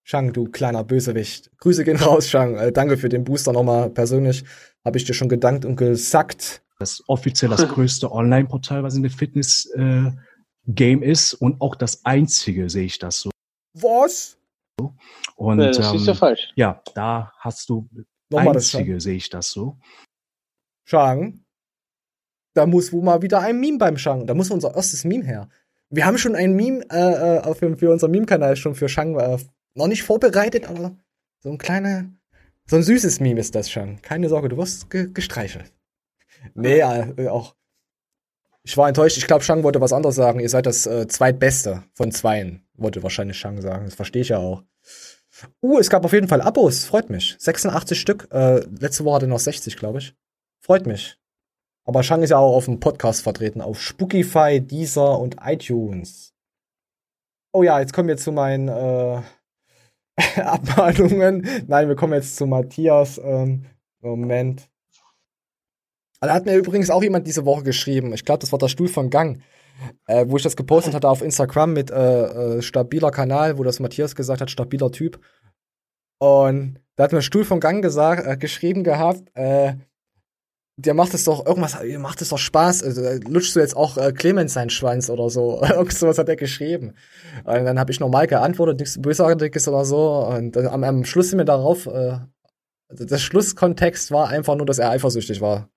Shang, 0.04 0.34
du 0.34 0.46
kleiner 0.46 0.84
Bösewicht. 0.84 1.52
Grüße 1.58 1.84
gehen 1.84 1.98
raus, 1.98 2.30
Shang. 2.30 2.56
Äh, 2.56 2.72
danke 2.72 2.98
für 2.98 3.10
den 3.10 3.24
Booster 3.24 3.52
nochmal 3.52 3.90
persönlich. 3.90 4.44
Habe 4.86 4.98
ich 4.98 5.04
dir 5.04 5.14
schon 5.14 5.30
gedankt 5.30 5.66
und 5.66 5.76
gesagt. 5.76 6.62
das 6.80 7.04
offiziell 7.08 7.50
das 7.52 7.68
größte 7.68 8.12
Online-Portal, 8.12 8.84
was 8.84 8.96
in 8.96 9.02
der 9.02 9.12
Fitness-Game 9.12 11.04
ist 11.04 11.34
und 11.34 11.60
auch 11.60 11.76
das 11.76 12.06
einzige, 12.06 12.70
sehe 12.70 12.86
ich 12.86 13.00
das 13.00 13.20
so. 13.20 13.32
Was? 13.74 14.38
Und 15.36 15.60
Ja, 15.60 15.68
das 15.72 15.94
ist 15.94 16.06
ja 16.06 16.14
ähm, 16.14 16.18
falsch. 16.18 16.52
ja, 16.56 16.82
da 16.94 17.32
hast 17.40 17.70
du 17.70 17.88
Nochmal 18.30 18.56
einzige, 18.56 19.00
sehe 19.00 19.16
ich 19.16 19.30
das 19.30 19.50
so. 19.50 19.78
Shang. 20.86 21.42
Da 22.54 22.66
muss 22.66 22.92
wohl 22.94 23.04
mal 23.04 23.22
wieder 23.22 23.40
ein 23.42 23.60
Meme 23.60 23.78
beim 23.78 23.98
Shang. 23.98 24.26
Da 24.28 24.34
muss 24.34 24.50
unser 24.52 24.76
erstes 24.76 25.04
Meme 25.04 25.26
her. 25.26 25.50
Wir 25.90 26.06
haben 26.06 26.18
schon 26.18 26.36
ein 26.36 26.54
Meme 26.56 26.84
äh, 26.90 27.38
äh, 27.38 27.40
auf, 27.42 27.60
dem- 27.60 27.78
für 27.78 27.92
unseren 27.92 28.12
Meme-Kanal 28.12 28.56
schon 28.56 28.76
für 28.76 28.90
Shang 28.90 29.18
äh, 29.20 29.38
noch 29.76 29.88
nicht 29.88 30.04
vorbereitet, 30.04 30.68
aber 30.70 30.96
so 31.42 31.50
ein 31.50 31.58
kleiner, 31.58 32.06
so 32.66 32.78
ein 32.78 32.84
süßes 32.84 33.20
Meme 33.20 33.40
ist 33.40 33.56
das, 33.56 33.70
Shang. 33.70 34.02
Keine 34.02 34.30
Sorge, 34.30 34.50
du 34.50 34.58
wirst 34.58 34.90
ge 34.90 35.10
gestreichelt. 35.14 35.72
Nee, 36.54 36.80
äh, 36.80 37.28
auch. 37.28 37.56
Ich 38.64 38.76
war 38.78 38.88
enttäuscht. 38.88 39.18
Ich 39.18 39.28
glaube, 39.28 39.44
Shang 39.44 39.64
wollte 39.64 39.82
was 39.82 39.94
anderes 39.94 40.16
sagen. 40.16 40.40
Ihr 40.40 40.50
seid 40.50 40.66
das 40.66 40.86
äh, 40.88 41.08
zweitbeste 41.08 41.84
von 41.94 42.12
zweien, 42.12 42.65
wollte 42.78 43.04
wahrscheinlich 43.04 43.38
Shang 43.38 43.62
sagen. 43.62 43.86
Das 43.86 43.96
verstehe 43.96 44.22
ich 44.22 44.30
ja 44.30 44.38
auch. 44.38 44.64
Uh, 45.62 45.80
es 45.80 45.90
gab 45.90 46.06
auf 46.06 46.14
jeden 46.14 46.28
Fall 46.28 46.42
Abos. 46.42 46.86
Freut 46.86 47.10
mich. 47.10 47.36
86 47.40 48.00
Stück. 48.00 48.28
Äh, 48.32 48.60
letzte 48.80 49.04
Woche 49.06 49.16
hatte 49.16 49.28
noch 49.28 49.40
60, 49.40 49.76
glaube 49.78 50.00
ich. 50.00 50.16
Freut 50.62 50.86
mich. 50.86 51.18
Aber 51.84 52.02
Shang 52.02 52.24
ist 52.24 52.32
ja 52.32 52.38
auch 52.38 52.56
auf 52.56 52.66
dem 52.66 52.80
Podcast 52.80 53.22
vertreten, 53.22 53.62
auf 53.62 53.80
Spookify, 53.80 54.60
Deezer 54.60 55.20
und 55.20 55.38
iTunes. 55.44 56.34
Oh 57.52 57.64
ja, 57.64 57.80
jetzt 57.80 57.94
kommen 57.94 58.08
wir 58.08 58.18
zu 58.18 58.32
meinen 58.32 58.68
äh, 58.70 59.22
Abmahnungen. 60.42 61.48
Nein, 61.68 61.88
wir 61.88 61.96
kommen 61.96 62.14
jetzt 62.14 62.38
zu 62.38 62.48
Matthias. 62.48 63.20
Ähm, 63.24 63.66
Moment. 64.02 64.70
Da 66.22 66.34
hat 66.34 66.46
mir 66.46 66.56
übrigens 66.56 66.90
auch 66.90 67.04
jemand 67.04 67.28
diese 67.28 67.46
Woche 67.46 67.64
geschrieben. 67.64 68.14
Ich 68.14 68.26
glaube, 68.26 68.40
das 68.40 68.52
war 68.52 68.60
der 68.60 68.68
Stuhl 68.68 68.88
von 68.88 69.10
Gang, 69.10 69.42
äh, 70.08 70.26
wo 70.28 70.38
ich 70.38 70.44
das 70.44 70.56
gepostet 70.56 70.94
hatte 70.94 71.10
auf 71.10 71.22
Instagram 71.22 71.74
mit 71.74 71.92
äh, 71.92 72.58
äh, 72.58 72.62
stabiler 72.62 73.12
Kanal, 73.12 73.58
wo 73.58 73.64
das 73.64 73.80
Matthias 73.80 74.16
gesagt 74.16 74.42
hat, 74.42 74.52
stabiler 74.52 74.92
Typ. 74.92 75.20
Und 76.20 76.80
da 76.96 77.04
hat 77.04 77.12
mir 77.12 77.22
Stuhl 77.22 77.44
von 77.44 77.60
Gang 77.60 77.82
gesagt, 77.82 78.26
äh, 78.26 78.38
geschrieben 78.38 78.84
gehabt, 78.84 79.24
äh, 79.36 79.74
dir 80.78 80.94
macht 80.94 81.14
es 81.14 81.24
doch 81.24 81.46
irgendwas, 81.46 81.78
macht 81.98 82.22
es 82.22 82.30
doch 82.30 82.38
Spaß, 82.38 82.84
also, 82.84 83.02
äh, 83.02 83.18
lutschst 83.18 83.56
du 83.56 83.60
jetzt 83.60 83.76
auch 83.76 83.98
äh, 83.98 84.12
Clemens 84.12 84.54
seinen 84.54 84.70
Schwanz 84.70 85.10
oder 85.10 85.30
so. 85.30 85.62
Irgend 85.70 85.94
sowas 85.94 86.18
hat 86.18 86.30
er 86.30 86.36
geschrieben. 86.36 86.94
Und 87.44 87.66
dann 87.66 87.80
habe 87.80 87.92
ich 87.92 88.00
normal 88.00 88.28
geantwortet, 88.28 88.80
nichts 88.80 89.02
Bösartiges 89.02 89.68
oder 89.68 89.86
so. 89.86 90.26
Und 90.28 90.56
dann 90.56 90.68
am, 90.68 90.84
am 90.84 91.06
Schluss 91.06 91.30
sind 91.30 91.40
wir 91.40 91.46
darauf, 91.46 91.86
äh, 91.88 92.20
der 92.90 93.18
Schlusskontext 93.18 94.12
war 94.12 94.30
einfach 94.30 94.56
nur, 94.56 94.66
dass 94.66 94.80
er 94.80 94.90
eifersüchtig 94.90 95.42
war. 95.42 95.70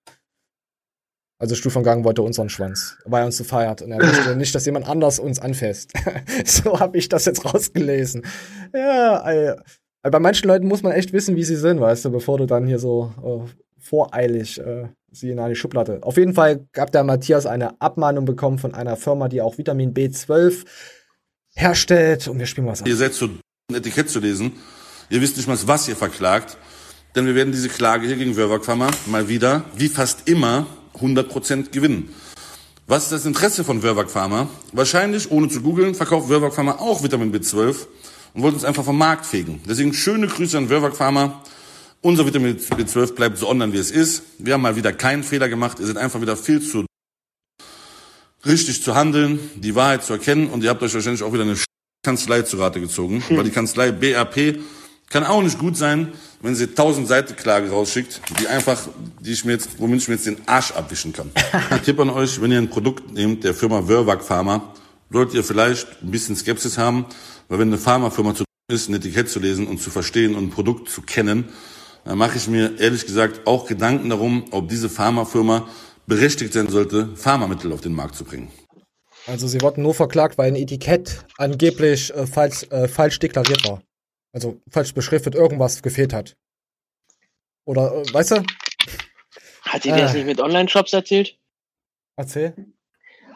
Also 1.39 1.55
Stufengang 1.55 2.03
wollte 2.05 2.23
unseren 2.23 2.49
Schwanz, 2.49 2.97
weil 3.05 3.23
er 3.23 3.27
uns 3.27 3.37
so 3.37 3.45
feiert. 3.45 3.83
Und 3.83 3.93
er 3.93 3.99
möchte 3.99 4.37
nicht, 4.37 4.55
dass 4.55 4.67
jemand 4.67 4.89
anders 4.89 5.21
uns 5.21 5.39
anfasst. 5.39 5.93
so 6.45 6.81
habe 6.81 6.99
ich 6.99 7.09
das 7.09 7.27
jetzt 7.27 7.45
rausgelesen. 7.45 8.25
Ja, 8.75 9.31
äh, 9.31 9.57
bei 10.03 10.19
manchen 10.19 10.49
Leuten 10.49 10.67
muss 10.67 10.83
man 10.83 10.93
echt 10.93 11.13
wissen, 11.13 11.37
wie 11.37 11.45
sie 11.45 11.57
sind, 11.57 11.81
weißt 11.81 12.05
du, 12.05 12.11
bevor 12.11 12.39
du 12.39 12.47
dann 12.47 12.67
hier 12.67 12.79
so 12.79 13.13
äh, 13.23 13.81
voreilig 13.81 14.59
äh, 14.59 14.89
sie 15.11 15.31
in 15.31 15.39
eine 15.39 15.55
Schublade. 15.55 16.01
Auf 16.03 16.17
jeden 16.17 16.35
Fall 16.35 16.67
gab 16.73 16.91
der 16.93 17.05
Matthias 17.05 17.47
eine 17.47 17.81
Abmahnung 17.81 18.25
bekommen 18.25 18.59
von 18.59 18.75
einer 18.75 18.97
Firma, 18.97 19.29
die 19.29 19.41
auch 19.41 19.59
Vitamin 19.59 19.95
B12 19.95 20.65
herstellt. 21.55 22.29
Und 22.29 22.39
wir 22.39 22.47
spielen 22.47 22.67
was 22.67 22.83
Ihr 22.83 22.97
seid 22.97 23.15
so 23.15 23.27
ein 23.27 23.75
Etikett 23.75 24.11
zu 24.11 24.21
lesen. 24.21 24.53
Ihr 25.11 25.21
wisst 25.21 25.37
nicht 25.37 25.49
mal, 25.49 25.59
was 25.65 25.89
ihr 25.89 25.97
verklagt. 25.97 26.59
Denn 27.15 27.27
wir 27.27 27.35
werden 27.35 27.53
diese 27.53 27.69
Klage 27.69 28.07
hier 28.07 28.17
gegen 28.17 28.35
Pharma 28.35 28.91
mal 29.07 29.29
wieder, 29.29 29.65
wie 29.75 29.89
fast 29.89 30.29
immer, 30.29 30.67
100% 31.01 31.71
gewinnen. 31.71 32.15
Was 32.87 33.05
ist 33.05 33.13
das 33.13 33.27
Interesse 33.27 33.65
von 33.65 33.83
Wörwag 33.83 34.11
Pharma? 34.11 34.49
Wahrscheinlich, 34.73 35.31
ohne 35.31 35.49
zu 35.49 35.61
googeln, 35.61 35.95
verkauft 35.95 36.29
Wörwag 36.29 36.55
Pharma 36.55 36.73
auch 36.73 37.03
Vitamin 37.03 37.35
B12 37.35 37.87
und 38.35 38.43
wollte 38.43 38.57
uns 38.57 38.65
einfach 38.65 38.85
vom 38.85 38.97
Markt 38.97 39.27
fegen. 39.27 39.61
Deswegen 39.69 39.93
schöne 39.93 40.27
Grüße 40.27 40.57
an 40.57 40.71
Wörwag 40.71 40.97
Pharma. 40.97 41.43
Unser 42.01 42.25
Vitamin 42.25 42.57
B12 42.57 43.15
bleibt 43.15 43.39
so 43.39 43.49
online, 43.49 43.73
wie 43.73 43.79
es 43.79 43.91
ist. 43.91 44.23
Wir 44.39 44.55
haben 44.55 44.63
mal 44.63 44.77
wieder 44.77 44.93
keinen 44.93 45.23
Fehler 45.23 45.49
gemacht. 45.49 45.81
Ihr 45.81 45.87
seid 45.87 45.97
einfach 45.97 46.21
wieder 46.21 46.37
viel 46.37 46.63
zu 46.63 46.87
richtig 48.47 48.83
zu 48.83 48.95
handeln, 48.95 49.39
die 49.57 49.75
Wahrheit 49.75 50.05
zu 50.05 50.13
erkennen 50.13 50.49
und 50.49 50.63
ihr 50.63 50.71
habt 50.71 50.83
euch 50.83 50.95
wahrscheinlich 50.95 51.23
auch 51.23 51.33
wieder 51.33 51.43
eine 51.43 51.57
Kanzlei 52.05 52.43
zu 52.43 52.57
Rate 52.57 52.81
gezogen, 52.81 53.23
weil 53.31 53.45
die 53.45 53.51
Kanzlei 53.51 53.91
BRP 53.91 54.61
kann 55.11 55.25
auch 55.25 55.43
nicht 55.43 55.59
gut 55.59 55.77
sein, 55.77 56.13
wenn 56.41 56.55
sie 56.55 56.65
1000 56.65 57.09
Seiten 57.09 57.37
Klage 57.37 57.71
rausschickt, 57.71 58.21
die 58.41 58.47
einfach, 58.47 58.81
die 59.21 59.33
ich 59.33 59.45
mir 59.45 59.53
jetzt, 59.53 59.79
womit 59.79 60.03
ich 60.03 60.09
mir 60.09 60.15
jetzt 60.15 60.27
den 60.27 60.39
Arsch 60.47 60.73
abwischen 60.73 61.13
kann. 61.13 61.31
Ein 61.71 61.83
Tipp 61.83 61.99
an 62.01 62.11
euch, 62.11 62.41
wenn 62.41 62.53
ihr 62.53 62.59
ein 62.59 62.71
Produkt 62.71 63.13
nehmt, 63.13 63.45
der 63.45 63.55
Firma 63.55 63.89
Wörwag 63.89 64.23
Pharma, 64.23 64.75
solltet 65.11 65.35
ihr 65.35 65.45
vielleicht 65.45 66.03
ein 66.03 66.11
bisschen 66.11 66.37
Skepsis 66.37 66.79
haben, 66.79 67.07
weil 67.49 67.59
wenn 67.59 67.69
eine 67.69 67.79
Pharmafirma 67.79 68.35
zu 68.35 68.45
ist, 68.71 68.91
ein 68.91 68.95
Etikett 68.95 69.31
zu 69.31 69.41
lesen 69.41 69.67
und 69.67 69.81
zu 69.81 69.89
verstehen 69.91 70.35
und 70.35 70.45
ein 70.45 70.51
Produkt 70.51 70.91
zu 70.91 71.01
kennen, 71.01 71.49
dann 72.05 72.19
mache 72.19 72.37
ich 72.37 72.49
mir 72.49 72.79
ehrlich 72.79 73.07
gesagt 73.07 73.47
auch 73.47 73.67
Gedanken 73.67 74.11
darum, 74.11 74.45
ob 74.51 74.69
diese 74.69 74.91
Pharmafirma 74.91 75.67
berechtigt 76.07 76.53
sein 76.53 76.69
sollte, 76.69 77.09
Pharmamittel 77.17 77.73
auf 77.73 77.81
den 77.81 77.93
Markt 77.93 78.15
zu 78.15 78.25
bringen. 78.25 78.51
Also 79.27 79.47
sie 79.47 79.61
wurden 79.61 79.83
nur 79.83 79.95
verklagt, 79.95 80.39
weil 80.39 80.49
ein 80.49 80.57
Etikett 80.57 81.25
angeblich 81.37 82.15
äh, 82.15 82.27
falsch, 82.27 82.65
äh, 82.71 82.89
falsch 82.89 83.19
deklariert 83.19 83.67
war. 83.69 83.83
Also 84.33 84.61
falsch 84.69 84.95
beschriftet, 84.95 85.35
irgendwas 85.35 85.83
gefehlt 85.83 86.13
hat. 86.13 86.37
Oder, 87.65 87.95
äh, 87.95 88.13
weißt 88.13 88.33
du? 88.33 88.43
Hat 89.63 89.85
dir 89.85 89.97
das 89.97 90.15
Äh. 90.15 90.19
nicht 90.19 90.27
mit 90.27 90.41
Online-Shops 90.41 90.93
erzählt? 90.93 91.39
Erzähl. 92.17 92.55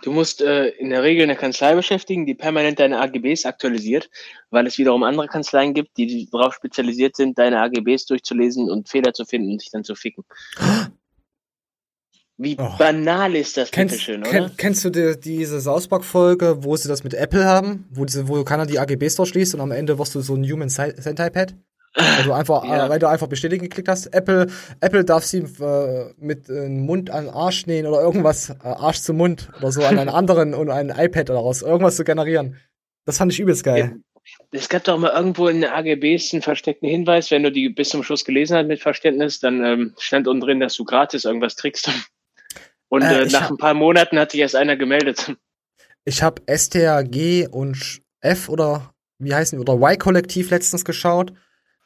Du 0.03 0.11
musst 0.11 0.41
äh, 0.41 0.69
in 0.69 0.91
der 0.91 1.05
Regel 1.05 1.23
eine 1.23 1.37
Kanzlei 1.37 1.75
beschäftigen, 1.77 2.27
die 2.27 2.35
permanent 2.35 2.81
deine 2.81 3.01
AGBs 3.01 3.47
aktualisiert, 3.47 4.11
weil 4.51 4.67
es 4.67 4.77
wiederum 4.77 5.05
andere 5.05 5.29
Kanzleien 5.29 5.75
gibt, 5.75 5.97
die 5.97 6.29
darauf 6.31 6.55
spezialisiert 6.55 7.15
sind, 7.15 7.39
deine 7.39 7.61
AGBs 7.61 8.07
durchzulesen 8.07 8.69
und 8.69 8.89
Fehler 8.89 9.13
zu 9.15 9.25
finden 9.25 9.53
und 9.53 9.63
dich 9.63 9.71
dann 9.71 9.85
zu 9.85 9.95
ficken. 9.95 10.25
Wie 12.39 12.57
Oh. 12.59 12.71
banal 12.79 13.35
ist 13.37 13.57
das, 13.57 13.71
Kennst, 13.71 13.95
bitteschön, 13.95 14.23
oder? 14.23 14.31
kenn, 14.31 14.51
kennst 14.57 14.85
du 14.85 14.91
die, 14.91 15.19
diese 15.21 15.61
Sausback-Folge, 15.61 16.65
wo 16.65 16.77
sie 16.77 16.89
das 16.89 17.05
mit 17.05 17.15
Apple 17.15 17.45
haben, 17.45 17.87
wo, 17.91 18.05
diese, 18.05 18.27
wo 18.29 18.43
keiner 18.45 18.67
die 18.67 18.79
AGBs 18.79 19.17
durchliest 19.17 19.55
und 19.55 19.61
am 19.61 19.71
Ende 19.71 19.99
wirst 19.99 20.15
du 20.15 20.21
so 20.21 20.35
ein 20.35 20.45
Human 20.51 20.69
Sen- 20.69 20.95
Sentai 21.01 21.31
Pad? 21.31 21.55
Weil 21.95 22.25
du 22.25 22.33
einfach, 22.33 22.65
Ja. 22.65 22.87
äh, 22.87 22.89
weil 22.89 22.99
du 22.99 23.07
einfach 23.07 23.27
bestätigen 23.27 23.65
geklickt 23.65 23.87
hast. 23.89 24.07
Apple, 24.15 24.47
Apple 24.81 25.05
darf 25.05 25.25
sie 25.25 25.41
äh, 25.61 26.15
mit 26.17 26.49
äh, 26.49 26.69
Mund 26.71 27.11
an 27.11 27.29
Arsch 27.29 27.67
nähen 27.67 27.87
oder 27.87 28.01
irgendwas, 28.01 28.49
äh, 28.49 28.55
Arsch 28.63 29.01
zu 29.01 29.13
Mund 29.13 29.51
oder 29.59 29.71
so 29.73 29.85
an 29.85 29.99
einen 29.99 30.09
anderen 30.09 30.55
und 30.55 30.71
ein 30.71 30.89
iPad 30.89 31.29
daraus, 31.29 31.61
irgendwas 31.61 31.97
zu 31.97 32.05
generieren. 32.05 32.57
Das 33.05 33.19
fand 33.19 33.31
ich 33.31 33.41
übelst 33.41 33.63
geil. 33.63 33.97
Es 34.53 34.71
gab 34.71 34.85
doch 34.85 34.97
mal 34.97 35.11
irgendwo 35.15 35.49
in 35.49 35.61
den 35.61 35.71
AGBs 35.71 36.33
einen 36.33 36.41
versteckten 36.43 36.89
Hinweis, 36.89 37.31
wenn 37.31 37.43
du 37.43 37.53
die 37.53 37.69
bis 37.69 37.91
zum 37.91 38.03
Schluss 38.03 38.25
gelesen 38.25 38.57
hast 38.57 38.69
mit 38.69 38.81
Verständnis, 38.81 39.41
dann 39.41 39.63
ähm, 39.65 39.95
stand 39.99 40.29
unten 40.29 40.41
drin, 40.41 40.61
dass 40.61 40.75
du 40.77 40.85
gratis 40.85 41.27
irgendwas 41.27 41.57
kriegst. 41.57 41.91
Und 42.93 43.01
Äh, 43.01 43.23
äh, 43.23 43.27
nach 43.27 43.43
hab- 43.45 43.51
ein 43.53 43.57
paar 43.57 43.73
Monaten 43.73 44.19
hat 44.19 44.33
sich 44.33 44.41
erst 44.41 44.55
einer 44.55 44.77
gemeldet. 44.77 45.35
Ich 46.05 46.21
habe 46.21 46.43
STRG 46.53 47.47
und 47.49 48.01
F 48.21 48.49
oder 48.49 48.93
wie 49.21 49.33
heißen 49.33 49.57
die, 49.57 49.61
oder 49.63 49.75
Y-Kollektiv 49.81 50.51
letztens 50.51 50.85
geschaut. 50.85 51.33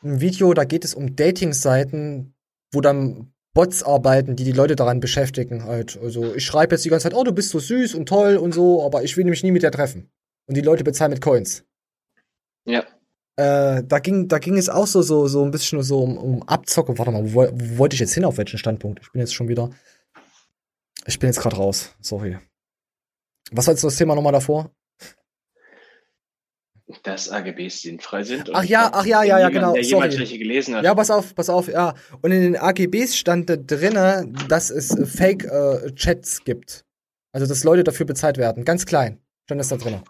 Ein 0.02 0.22
Video, 0.22 0.54
da 0.54 0.64
geht 0.64 0.86
es 0.86 0.94
um 0.94 1.14
Dating-Seiten, 1.16 2.34
wo 2.72 2.80
dann 2.80 3.34
Bots 3.52 3.82
arbeiten, 3.82 4.34
die 4.34 4.44
die 4.44 4.52
Leute 4.52 4.74
daran 4.74 5.00
beschäftigen 5.00 5.64
halt. 5.64 5.98
Also 6.02 6.34
ich 6.34 6.46
schreibe 6.46 6.74
jetzt 6.74 6.86
die 6.86 6.88
ganze 6.88 7.10
Zeit, 7.10 7.14
oh, 7.14 7.24
du 7.24 7.32
bist 7.32 7.50
so 7.50 7.58
süß 7.58 7.94
und 7.94 8.08
toll 8.08 8.36
und 8.38 8.54
so, 8.54 8.82
aber 8.86 9.02
ich 9.04 9.18
will 9.18 9.26
mich 9.26 9.42
nie 9.42 9.52
mit 9.52 9.62
dir 9.62 9.70
treffen. 9.70 10.08
Und 10.46 10.56
die 10.56 10.62
Leute 10.62 10.82
bezahlen 10.82 11.10
mit 11.10 11.20
Coins. 11.20 11.64
Ja. 12.64 12.84
Äh, 13.36 13.82
da 13.84 13.98
ging, 13.98 14.28
da 14.28 14.38
ging 14.38 14.56
es 14.56 14.70
auch 14.70 14.86
so, 14.86 15.02
so, 15.02 15.26
so 15.28 15.44
ein 15.44 15.50
bisschen 15.50 15.82
so 15.82 16.00
um, 16.00 16.16
um 16.16 16.42
Abzocke. 16.44 16.96
Warte 16.96 17.10
mal, 17.12 17.34
wo, 17.34 17.46
wo 17.52 17.78
wollte 17.78 17.92
ich 17.94 18.00
jetzt 18.00 18.14
hin? 18.14 18.24
Auf 18.24 18.38
welchen 18.38 18.56
Standpunkt? 18.56 19.00
Ich 19.02 19.12
bin 19.12 19.20
jetzt 19.20 19.34
schon 19.34 19.48
wieder. 19.48 19.68
Ich 21.06 21.18
bin 21.18 21.28
jetzt 21.28 21.40
gerade 21.40 21.56
raus. 21.56 21.94
Sorry. 22.00 22.38
Was 23.52 23.66
war 23.66 23.74
jetzt 23.74 23.84
das 23.84 23.96
Thema 23.96 24.14
nochmal 24.14 24.32
davor? 24.32 24.70
Dass 27.02 27.30
AGBs 27.30 27.82
sinnfrei 27.82 28.22
sind. 28.22 28.50
Ach 28.52 28.62
ja, 28.62 28.90
ach 28.92 29.04
ja, 29.04 29.22
ja, 29.24 29.38
ja, 29.38 29.48
jemand, 29.48 29.54
genau. 29.54 29.72
Der 29.72 29.84
Sorry. 29.84 30.18
welche 30.18 30.38
gelesen 30.38 30.76
hat. 30.76 30.84
Ja, 30.84 30.94
pass 30.94 31.10
auf, 31.10 31.34
pass 31.34 31.48
auf, 31.48 31.68
ja. 31.68 31.94
Und 32.22 32.30
in 32.30 32.42
den 32.42 32.56
AGBs 32.56 33.16
stand 33.16 33.50
da 33.50 33.56
drinne, 33.56 34.32
dass 34.48 34.70
es 34.70 34.96
äh, 34.96 35.04
Fake-Chats 35.04 36.44
gibt. 36.44 36.84
Also, 37.32 37.46
dass 37.46 37.64
Leute 37.64 37.82
dafür 37.82 38.06
bezahlt 38.06 38.38
werden. 38.38 38.64
Ganz 38.64 38.86
klein 38.86 39.20
stand 39.46 39.60
das 39.60 39.68
da 39.68 39.76
drinne. 39.76 40.02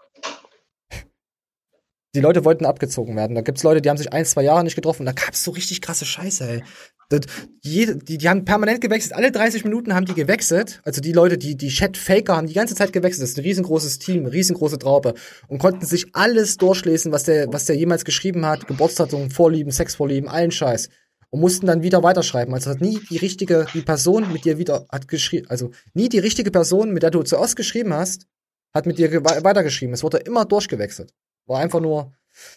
Die 2.17 2.21
Leute 2.23 2.43
wollten 2.45 2.65
abgezogen 2.65 3.15
werden. 3.15 3.35
Da 3.35 3.41
gibt's 3.41 3.61
Leute, 3.61 3.79
die 3.79 3.89
haben 3.91 3.97
sich 3.97 4.11
ein, 4.11 4.25
zwei 4.25 4.41
Jahre 4.41 4.63
nicht 4.63 4.73
getroffen. 4.73 5.05
Da 5.05 5.11
gab's 5.11 5.43
so 5.43 5.51
richtig 5.51 5.81
krasse 5.81 6.03
Scheiße, 6.03 6.49
ey. 6.49 6.63
Das, 7.09 7.21
jede, 7.61 7.95
die, 7.95 8.17
die 8.17 8.27
haben 8.27 8.43
permanent 8.43 8.81
gewechselt. 8.81 9.13
Alle 9.13 9.31
30 9.31 9.63
Minuten 9.65 9.93
haben 9.93 10.07
die 10.07 10.15
gewechselt. 10.15 10.81
Also 10.83 10.99
die 10.99 11.11
Leute, 11.11 11.37
die, 11.37 11.55
die 11.55 11.67
Chat-Faker 11.67 12.35
haben 12.35 12.47
die 12.47 12.55
ganze 12.55 12.73
Zeit 12.73 12.91
gewechselt. 12.91 13.21
Das 13.21 13.29
ist 13.29 13.37
ein 13.37 13.43
riesengroßes 13.43 13.99
Team, 13.99 14.25
riesengroße 14.25 14.79
Traube. 14.79 15.13
Und 15.47 15.59
konnten 15.59 15.85
sich 15.85 16.07
alles 16.13 16.57
durchlesen, 16.57 17.11
was 17.11 17.23
der, 17.23 17.53
was 17.53 17.65
der 17.65 17.75
jemals 17.75 18.03
geschrieben 18.03 18.47
hat. 18.47 18.65
Geburtsdatum, 18.67 19.29
Vorlieben, 19.29 19.71
Sexvorlieben, 19.71 20.27
allen 20.27 20.49
Scheiß. 20.49 20.89
Und 21.29 21.41
mussten 21.41 21.67
dann 21.67 21.83
wieder 21.83 22.01
weiterschreiben. 22.01 22.51
Also 22.55 22.71
hat 22.71 22.81
nie 22.81 22.99
die 23.11 23.17
richtige, 23.17 23.67
die 23.75 23.81
Person 23.83 24.33
mit 24.33 24.43
dir 24.43 24.57
wieder 24.57 24.87
hat 24.91 25.07
geschrieben, 25.07 25.45
also 25.49 25.69
nie 25.93 26.09
die 26.09 26.17
richtige 26.19 26.49
Person, 26.49 26.93
mit 26.93 27.03
der 27.03 27.11
du 27.11 27.21
zuerst 27.21 27.55
geschrieben 27.55 27.93
hast, 27.93 28.25
hat 28.73 28.87
mit 28.87 28.97
dir 28.97 29.07
ge- 29.07 29.23
weitergeschrieben. 29.23 29.93
Es 29.93 30.01
wurde 30.01 30.17
immer 30.17 30.45
durchgewechselt. 30.45 31.13
War 31.47 31.59
einfach 31.59 31.79
nur, 31.79 32.13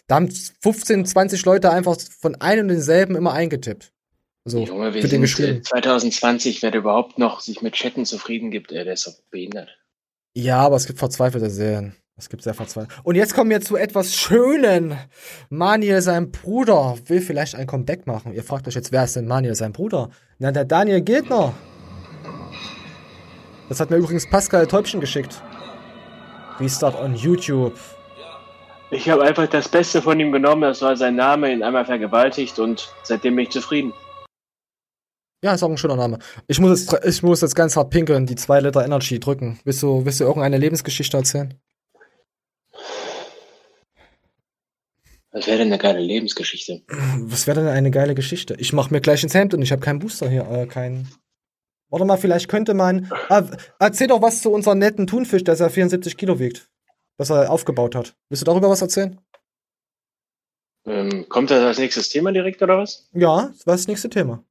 da 0.07 0.15
haben 0.15 0.29
15, 0.61 1.05
20 1.05 1.45
Leute 1.45 1.71
einfach 1.71 1.97
von 2.19 2.35
einem 2.35 2.63
und 2.63 2.67
denselben 2.69 3.15
immer 3.15 3.33
eingetippt. 3.33 3.91
Also, 4.45 4.59
Junge, 4.65 4.93
wir 4.93 5.07
sind 5.07 5.21
geschrieben. 5.21 5.59
äh, 5.59 5.61
2020, 5.61 6.61
wer 6.61 6.71
da 6.71 6.77
überhaupt 6.79 7.19
noch 7.19 7.41
sich 7.41 7.61
mit 7.61 7.73
Chatten 7.73 8.05
zufrieden 8.05 8.51
gibt, 8.51 8.71
der 8.71 8.85
ist 8.87 9.05
doch 9.07 9.13
behindert. 9.29 9.69
Ja, 10.33 10.59
aber 10.59 10.75
es 10.77 10.87
gibt 10.87 10.99
verzweifelte 10.99 11.49
Serien. 11.49 11.95
Es 12.17 12.29
gibt 12.29 12.43
sehr 12.43 12.53
verzweifelt. 12.53 12.99
Und 13.03 13.15
jetzt 13.15 13.33
kommen 13.33 13.49
wir 13.49 13.61
zu 13.61 13.75
etwas 13.77 14.15
Schönen. 14.15 14.97
Maniel, 15.49 16.01
sein 16.01 16.31
Bruder, 16.31 16.97
will 17.05 17.21
vielleicht 17.21 17.55
ein 17.55 17.67
Comeback 17.67 18.05
machen. 18.05 18.33
Ihr 18.33 18.43
fragt 18.43 18.67
euch 18.67 18.75
jetzt, 18.75 18.91
wer 18.91 19.03
ist 19.03 19.15
denn 19.15 19.27
Maniel, 19.27 19.55
sein 19.55 19.73
Bruder? 19.73 20.09
Na, 20.37 20.51
der 20.51 20.65
Daniel 20.65 21.01
Giltner. 21.01 21.53
Das 23.69 23.79
hat 23.79 23.89
mir 23.89 23.97
übrigens 23.97 24.29
Pascal 24.29 24.67
Täubchen 24.67 24.99
geschickt. 24.99 25.41
Restart 26.59 26.95
on 26.95 27.15
YouTube. 27.15 27.79
Ich 28.91 29.07
habe 29.09 29.23
einfach 29.23 29.47
das 29.47 29.69
Beste 29.69 30.01
von 30.01 30.19
ihm 30.19 30.33
genommen, 30.33 30.63
das 30.63 30.81
war 30.81 30.97
sein 30.97 31.15
Name, 31.15 31.51
ihn 31.51 31.63
einmal 31.63 31.85
vergewaltigt 31.85 32.59
und 32.59 32.93
seitdem 33.03 33.37
bin 33.37 33.43
ich 33.43 33.51
zufrieden. 33.51 33.93
Ja, 35.41 35.53
ist 35.53 35.63
auch 35.63 35.69
ein 35.69 35.77
schöner 35.77 35.95
Name. 35.95 36.19
Ich 36.47 36.59
muss 36.59 36.81
jetzt, 36.81 37.05
ich 37.05 37.23
muss 37.23 37.41
jetzt 37.41 37.55
ganz 37.55 37.77
hart 37.77 37.89
pinkeln, 37.89 38.25
die 38.25 38.35
zwei 38.35 38.59
Liter 38.59 38.83
Energy 38.83 39.19
drücken. 39.19 39.59
Willst 39.63 39.81
du, 39.81 40.05
willst 40.05 40.19
du 40.19 40.25
irgendeine 40.25 40.57
Lebensgeschichte 40.57 41.17
erzählen? 41.17 41.53
Was 45.31 45.47
wäre 45.47 45.59
denn 45.59 45.67
eine 45.67 45.77
geile 45.77 46.01
Lebensgeschichte? 46.01 46.81
Was 46.87 47.47
wäre 47.47 47.61
denn 47.61 47.69
eine 47.69 47.91
geile 47.91 48.13
Geschichte? 48.13 48.55
Ich 48.59 48.73
mach 48.73 48.91
mir 48.91 48.99
gleich 48.99 49.23
ins 49.23 49.33
Hemd 49.33 49.53
und 49.53 49.61
ich 49.61 49.71
habe 49.71 49.81
keinen 49.81 49.99
Booster 49.99 50.29
hier, 50.29 50.45
äh, 50.51 50.67
keinen. 50.67 51.07
Warte 51.89 52.05
mal, 52.05 52.17
vielleicht 52.17 52.49
könnte 52.49 52.73
man. 52.73 53.09
Ah, 53.29 53.43
erzähl 53.79 54.07
doch 54.07 54.21
was 54.21 54.41
zu 54.41 54.51
unserem 54.51 54.79
netten 54.79 55.07
Thunfisch, 55.07 55.45
der 55.45 55.55
ja 55.55 55.69
74 55.69 56.17
Kilo 56.17 56.37
wiegt. 56.39 56.70
Das 57.17 57.29
er 57.29 57.51
aufgebaut 57.51 57.95
hat. 57.95 58.15
Willst 58.29 58.41
du 58.41 58.45
darüber 58.45 58.69
was 58.69 58.81
erzählen? 58.81 59.19
Ähm, 60.85 61.27
kommt 61.29 61.51
das 61.51 61.63
als 61.63 61.77
nächstes 61.77 62.09
Thema 62.09 62.31
direkt 62.31 62.61
oder 62.61 62.77
was? 62.77 63.07
Ja, 63.13 63.49
das 63.53 63.67
war 63.67 63.75
das 63.75 63.87
nächste 63.87 64.09
Thema. 64.09 64.43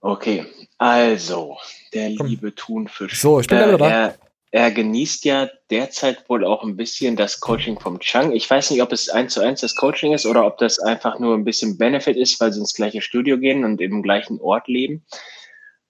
Okay, 0.00 0.46
also, 0.78 1.58
der 1.92 2.10
liebe 2.10 2.54
Thunfisch. 2.54 3.20
So, 3.20 3.40
ich 3.40 3.46
bin 3.46 3.58
äh, 3.58 3.66
wieder 3.66 3.78
da. 3.78 3.88
Er, 3.88 4.18
er 4.50 4.70
genießt 4.70 5.24
ja 5.24 5.48
derzeit 5.70 6.28
wohl 6.28 6.44
auch 6.44 6.62
ein 6.62 6.76
bisschen 6.76 7.16
das 7.16 7.40
Coaching 7.40 7.78
vom 7.80 8.00
Chang. 8.00 8.32
Ich 8.32 8.48
weiß 8.48 8.70
nicht, 8.70 8.82
ob 8.82 8.92
es 8.92 9.08
eins 9.08 9.34
zu 9.34 9.40
eins 9.40 9.60
das 9.60 9.76
Coaching 9.76 10.12
ist 10.12 10.26
oder 10.26 10.44
ob 10.44 10.58
das 10.58 10.78
einfach 10.78 11.18
nur 11.18 11.34
ein 11.34 11.44
bisschen 11.44 11.78
Benefit 11.78 12.16
ist, 12.16 12.40
weil 12.40 12.52
sie 12.52 12.60
ins 12.60 12.74
gleiche 12.74 13.00
Studio 13.00 13.38
gehen 13.38 13.64
und 13.64 13.80
im 13.80 14.02
gleichen 14.02 14.40
Ort 14.40 14.68
leben. 14.68 15.06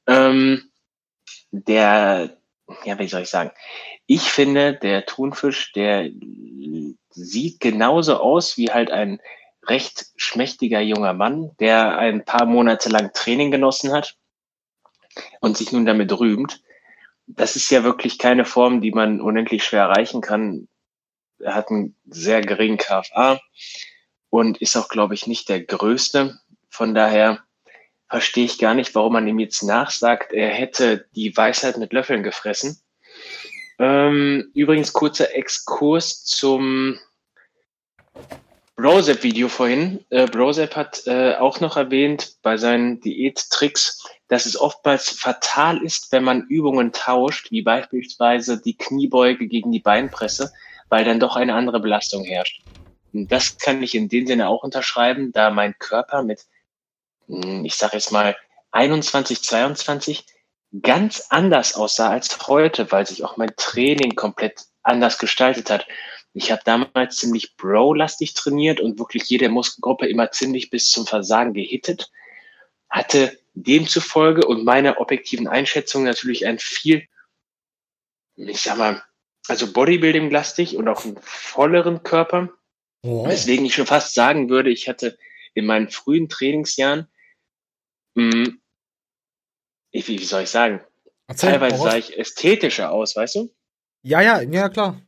Ähm, 0.06 0.70
der, 1.50 2.36
ja, 2.84 2.98
wie 2.98 3.08
soll 3.08 3.22
ich 3.22 3.30
sagen? 3.30 3.50
Ich 4.14 4.30
finde, 4.30 4.74
der 4.74 5.06
Thunfisch, 5.06 5.72
der 5.72 6.10
sieht 7.08 7.60
genauso 7.60 8.18
aus 8.18 8.58
wie 8.58 8.70
halt 8.70 8.90
ein 8.90 9.22
recht 9.64 10.08
schmächtiger 10.16 10.82
junger 10.82 11.14
Mann, 11.14 11.52
der 11.60 11.96
ein 11.96 12.22
paar 12.22 12.44
Monate 12.44 12.90
lang 12.90 13.14
Training 13.14 13.50
genossen 13.50 13.90
hat 13.90 14.18
und 15.40 15.56
sich 15.56 15.72
nun 15.72 15.86
damit 15.86 16.12
rühmt. 16.12 16.60
Das 17.26 17.56
ist 17.56 17.70
ja 17.70 17.84
wirklich 17.84 18.18
keine 18.18 18.44
Form, 18.44 18.82
die 18.82 18.90
man 18.90 19.22
unendlich 19.22 19.64
schwer 19.64 19.84
erreichen 19.84 20.20
kann. 20.20 20.68
Er 21.38 21.54
hat 21.54 21.70
einen 21.70 21.96
sehr 22.04 22.42
geringen 22.42 22.76
KFA 22.76 23.40
und 24.28 24.58
ist 24.58 24.76
auch, 24.76 24.90
glaube 24.90 25.14
ich, 25.14 25.26
nicht 25.26 25.48
der 25.48 25.62
größte. 25.62 26.38
Von 26.68 26.94
daher 26.94 27.42
verstehe 28.10 28.44
ich 28.44 28.58
gar 28.58 28.74
nicht, 28.74 28.94
warum 28.94 29.14
man 29.14 29.26
ihm 29.26 29.38
jetzt 29.38 29.62
nachsagt, 29.62 30.34
er 30.34 30.50
hätte 30.50 31.06
die 31.16 31.34
Weisheit 31.34 31.78
mit 31.78 31.94
Löffeln 31.94 32.22
gefressen. 32.22 32.78
Ähm, 33.82 34.52
übrigens 34.54 34.92
kurzer 34.92 35.34
Exkurs 35.34 36.24
zum 36.24 37.00
Brosep-Video 38.76 39.48
vorhin. 39.48 40.04
Äh, 40.08 40.26
Brosep 40.26 40.76
hat 40.76 41.02
äh, 41.08 41.34
auch 41.34 41.58
noch 41.58 41.76
erwähnt 41.76 42.36
bei 42.42 42.56
seinen 42.56 43.00
Diättricks, 43.00 44.06
dass 44.28 44.46
es 44.46 44.56
oftmals 44.56 45.08
fatal 45.10 45.82
ist, 45.82 46.12
wenn 46.12 46.22
man 46.22 46.46
Übungen 46.46 46.92
tauscht, 46.92 47.50
wie 47.50 47.62
beispielsweise 47.62 48.62
die 48.62 48.76
Kniebeuge 48.76 49.48
gegen 49.48 49.72
die 49.72 49.80
Beinpresse, 49.80 50.52
weil 50.88 51.04
dann 51.04 51.18
doch 51.18 51.34
eine 51.34 51.54
andere 51.54 51.80
Belastung 51.80 52.22
herrscht. 52.22 52.62
Und 53.12 53.32
das 53.32 53.58
kann 53.58 53.82
ich 53.82 53.96
in 53.96 54.08
dem 54.08 54.28
Sinne 54.28 54.46
auch 54.46 54.62
unterschreiben, 54.62 55.32
da 55.32 55.50
mein 55.50 55.76
Körper 55.80 56.22
mit, 56.22 56.46
mh, 57.26 57.64
ich 57.64 57.74
sage 57.74 57.96
jetzt 57.96 58.12
mal, 58.12 58.36
21, 58.70 59.42
22 59.42 60.24
ganz 60.80 61.26
anders 61.28 61.74
aussah 61.74 62.10
als 62.10 62.48
heute, 62.48 62.90
weil 62.90 63.06
sich 63.06 63.24
auch 63.24 63.36
mein 63.36 63.52
Training 63.56 64.14
komplett 64.14 64.64
anders 64.82 65.18
gestaltet 65.18 65.70
hat. 65.70 65.86
Ich 66.32 66.50
habe 66.50 66.62
damals 66.64 67.16
ziemlich 67.16 67.56
Bro-lastig 67.56 68.32
trainiert 68.34 68.80
und 68.80 68.98
wirklich 68.98 69.24
jede 69.24 69.50
Muskelgruppe 69.50 70.06
immer 70.06 70.30
ziemlich 70.30 70.70
bis 70.70 70.90
zum 70.90 71.06
Versagen 71.06 71.52
gehittet. 71.52 72.10
Hatte 72.88 73.38
demzufolge 73.54 74.46
und 74.46 74.64
meiner 74.64 74.98
objektiven 74.98 75.46
Einschätzung 75.46 76.04
natürlich 76.04 76.46
ein 76.46 76.58
viel, 76.58 77.06
ich 78.36 78.62
sag 78.62 78.78
mal, 78.78 79.02
also 79.48 79.70
Bodybuilding-lastig 79.72 80.76
und 80.76 80.88
auch 80.88 81.04
einen 81.04 81.18
volleren 81.20 82.02
Körper. 82.02 82.50
Oh. 83.02 83.26
Weswegen 83.26 83.66
ich 83.66 83.74
schon 83.74 83.86
fast 83.86 84.14
sagen 84.14 84.48
würde, 84.48 84.70
ich 84.70 84.88
hatte 84.88 85.18
in 85.54 85.66
meinen 85.66 85.90
frühen 85.90 86.30
Trainingsjahren, 86.30 87.08
mh, 88.14 88.52
ich, 89.92 90.08
wie 90.08 90.18
soll 90.24 90.42
ich 90.42 90.50
sagen, 90.50 90.80
Erzähl, 91.28 91.50
teilweise 91.50 91.76
sah 91.76 91.96
ich 91.96 92.18
ästhetischer 92.18 92.90
aus, 92.90 93.14
weißt 93.14 93.36
du? 93.36 93.54
Ja, 94.02 94.20
ja, 94.20 94.40
ja, 94.40 94.68
klar. 94.68 95.00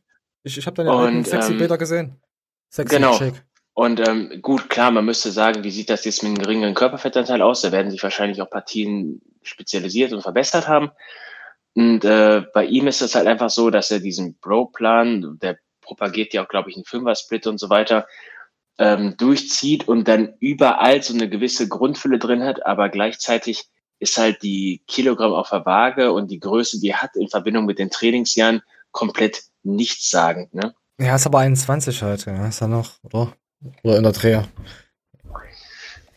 Ich, 0.43 0.57
ich 0.57 0.65
habe 0.65 0.75
deine 0.75 0.91
alten 0.91 1.17
Und, 1.17 1.27
sexy 1.27 1.51
ähm, 1.51 1.57
Bilder 1.57 1.77
gesehen. 1.77 2.21
Sexy 2.69 2.95
Genau. 2.95 3.17
Chick. 3.17 3.43
Und 3.73 4.07
ähm, 4.07 4.39
gut, 4.41 4.69
klar, 4.69 4.91
man 4.91 5.03
müsste 5.03 5.31
sagen, 5.31 5.63
wie 5.65 5.71
sieht 5.71 5.89
das 5.89 6.05
jetzt 6.05 6.23
mit 6.23 6.29
einem 6.29 6.37
geringeren 6.37 6.75
Körperfettanteil 6.75 7.41
aus? 7.41 7.61
Da 7.61 7.73
werden 7.73 7.91
sich 7.91 8.01
wahrscheinlich 8.01 8.41
auch 8.41 8.49
Partien 8.49 9.21
spezialisiert 9.41 10.13
und 10.13 10.21
verbessert 10.21 10.69
haben. 10.69 10.91
Und 11.73 12.05
äh, 12.05 12.43
bei 12.53 12.65
ihm 12.65 12.87
ist 12.87 13.01
es 13.01 13.15
halt 13.15 13.27
einfach 13.27 13.49
so, 13.49 13.69
dass 13.69 13.91
er 13.91 13.99
diesen 13.99 14.37
Bro-Plan, 14.39 15.39
der 15.41 15.57
propagiert 15.81 16.33
ja 16.33 16.43
auch, 16.43 16.47
glaube 16.47 16.69
ich, 16.69 16.77
einen 16.77 16.85
Fünfer-Split 16.85 17.47
und 17.47 17.59
so 17.59 17.69
weiter, 17.69 18.07
ähm, 18.77 19.15
durchzieht 19.17 19.87
und 19.87 20.07
dann 20.07 20.35
überall 20.39 21.03
so 21.03 21.13
eine 21.13 21.29
gewisse 21.29 21.67
Grundfülle 21.67 22.17
drin 22.17 22.43
hat, 22.43 22.65
aber 22.65 22.87
gleichzeitig 22.89 23.69
ist 23.99 24.17
halt 24.17 24.43
die 24.43 24.83
Kilogramm 24.87 25.33
auf 25.33 25.49
der 25.49 25.65
Waage 25.65 26.11
und 26.11 26.29
die 26.29 26.39
Größe, 26.39 26.79
die 26.79 26.89
er 26.89 27.01
hat 27.01 27.15
in 27.15 27.29
Verbindung 27.29 27.65
mit 27.65 27.79
den 27.79 27.89
Trainingsjahren, 27.89 28.61
komplett 28.91 29.43
nichtssagend. 29.63 30.53
Ne? 30.53 30.73
Ja, 30.99 31.15
ist 31.15 31.25
aber 31.25 31.39
21 31.39 32.01
heute. 32.03 32.31
Ja, 32.31 32.47
ist 32.47 32.61
er 32.61 32.67
noch, 32.67 32.91
oder? 33.03 33.33
Oder 33.83 33.97
in 33.97 34.03
der 34.03 34.11
Dreher. 34.11 34.47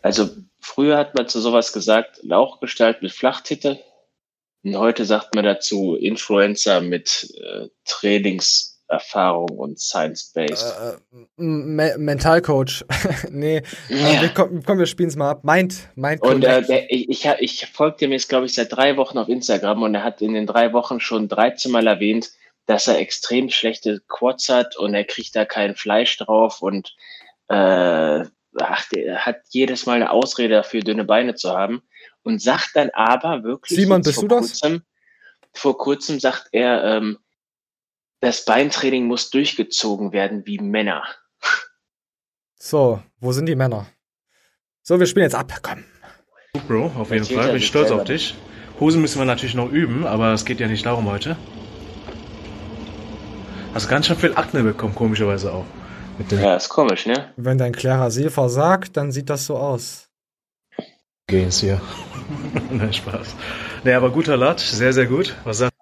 Also 0.02 0.30
früher 0.60 0.96
hat 0.96 1.14
man 1.14 1.28
zu 1.28 1.40
sowas 1.40 1.72
gesagt, 1.72 2.20
Lauchgestalt 2.22 3.02
mit 3.02 3.12
Flachtitte. 3.12 3.80
Und 4.62 4.76
heute 4.76 5.04
sagt 5.04 5.34
man 5.34 5.44
dazu 5.44 5.94
Influencer 5.96 6.80
mit 6.80 7.34
äh, 7.40 7.68
Trainings, 7.84 8.77
Erfahrung 8.88 9.50
und 9.50 9.78
Science-Based. 9.78 10.74
Äh, 10.80 11.26
Me 11.36 11.94
Mentalcoach. 11.98 12.84
nee, 13.30 13.62
Ja. 13.88 13.96
äh, 13.96 14.22
wir, 14.22 14.28
komm, 14.30 14.62
komm, 14.64 14.78
wir 14.78 14.86
spielen 14.86 15.10
es 15.10 15.16
mal 15.16 15.30
ab. 15.30 15.44
Mind, 15.44 15.88
Mind 15.94 16.22
Und 16.22 16.42
äh, 16.44 16.62
der, 16.62 16.90
ich, 16.90 17.08
ich, 17.08 17.26
ich 17.40 17.66
folgte 17.66 18.06
ihm 18.06 18.12
jetzt, 18.12 18.28
glaube 18.28 18.46
ich, 18.46 18.54
seit 18.54 18.72
drei 18.72 18.96
Wochen 18.96 19.18
auf 19.18 19.28
Instagram 19.28 19.82
und 19.82 19.94
er 19.94 20.04
hat 20.04 20.22
in 20.22 20.32
den 20.34 20.46
drei 20.46 20.72
Wochen 20.72 21.00
schon 21.00 21.28
13 21.28 21.70
Mal 21.70 21.86
erwähnt, 21.86 22.30
dass 22.66 22.88
er 22.88 22.98
extrem 22.98 23.50
schlechte 23.50 24.00
Quads 24.08 24.48
hat 24.48 24.76
und 24.76 24.94
er 24.94 25.04
kriegt 25.04 25.36
da 25.36 25.44
kein 25.44 25.74
Fleisch 25.74 26.16
drauf 26.16 26.62
und 26.62 26.94
äh, 27.48 28.24
ach, 28.60 28.88
der 28.94 29.26
hat 29.26 29.40
jedes 29.50 29.86
Mal 29.86 29.96
eine 29.96 30.10
Ausrede 30.10 30.54
dafür, 30.54 30.80
dünne 30.80 31.04
Beine 31.04 31.34
zu 31.34 31.50
haben 31.50 31.82
und 32.22 32.42
sagt 32.42 32.70
dann 32.74 32.90
aber 32.92 33.42
wirklich. 33.42 33.78
Simon, 33.78 34.02
bist 34.02 34.20
du 34.20 34.28
das? 34.28 34.60
Kurzem, 34.60 34.82
vor 35.52 35.78
kurzem 35.78 36.20
sagt 36.20 36.48
er, 36.52 36.84
ähm, 36.84 37.18
das 38.20 38.44
Beintraining 38.44 39.06
muss 39.06 39.30
durchgezogen 39.30 40.12
werden 40.12 40.46
wie 40.46 40.58
Männer. 40.58 41.04
So, 42.56 43.02
wo 43.20 43.32
sind 43.32 43.46
die 43.46 43.54
Männer? 43.56 43.86
So, 44.82 44.98
wir 44.98 45.06
spielen 45.06 45.24
jetzt 45.24 45.34
ab. 45.34 45.52
Komm. 45.62 45.84
Bro, 46.66 46.92
auf 46.98 47.10
jeden 47.10 47.24
Fall. 47.24 47.48
Bin 47.48 47.56
ich 47.56 47.66
stolz 47.66 47.90
auf 47.90 48.04
dich. 48.04 48.34
Hosen 48.80 49.00
müssen 49.00 49.18
wir 49.20 49.26
natürlich 49.26 49.54
noch 49.54 49.70
üben, 49.70 50.06
aber 50.06 50.32
es 50.32 50.44
geht 50.44 50.60
ja 50.60 50.66
nicht 50.66 50.86
darum 50.86 51.06
heute. 51.10 51.36
Hast 53.74 53.88
ganz 53.88 54.06
schön 54.06 54.16
viel 54.16 54.34
Akne 54.34 54.62
bekommen, 54.62 54.94
komischerweise 54.94 55.52
auch. 55.52 55.66
Ja, 56.30 56.56
ist 56.56 56.68
komisch, 56.68 57.06
ne? 57.06 57.32
Wenn 57.36 57.58
dein 57.58 57.72
Clara 57.72 58.10
Sil 58.10 58.30
versagt, 58.30 58.96
dann 58.96 59.12
sieht 59.12 59.30
das 59.30 59.46
so 59.46 59.56
aus. 59.56 60.08
Gains 61.28 61.60
hier. 61.60 61.80
Nein, 62.70 62.92
Spaß. 62.92 63.36
Nee, 63.84 63.92
aber 63.92 64.10
guter 64.10 64.36
Latsch, 64.36 64.64
sehr, 64.64 64.92
sehr 64.92 65.06
gut. 65.06 65.36
Was 65.44 65.58
sagst 65.58 65.77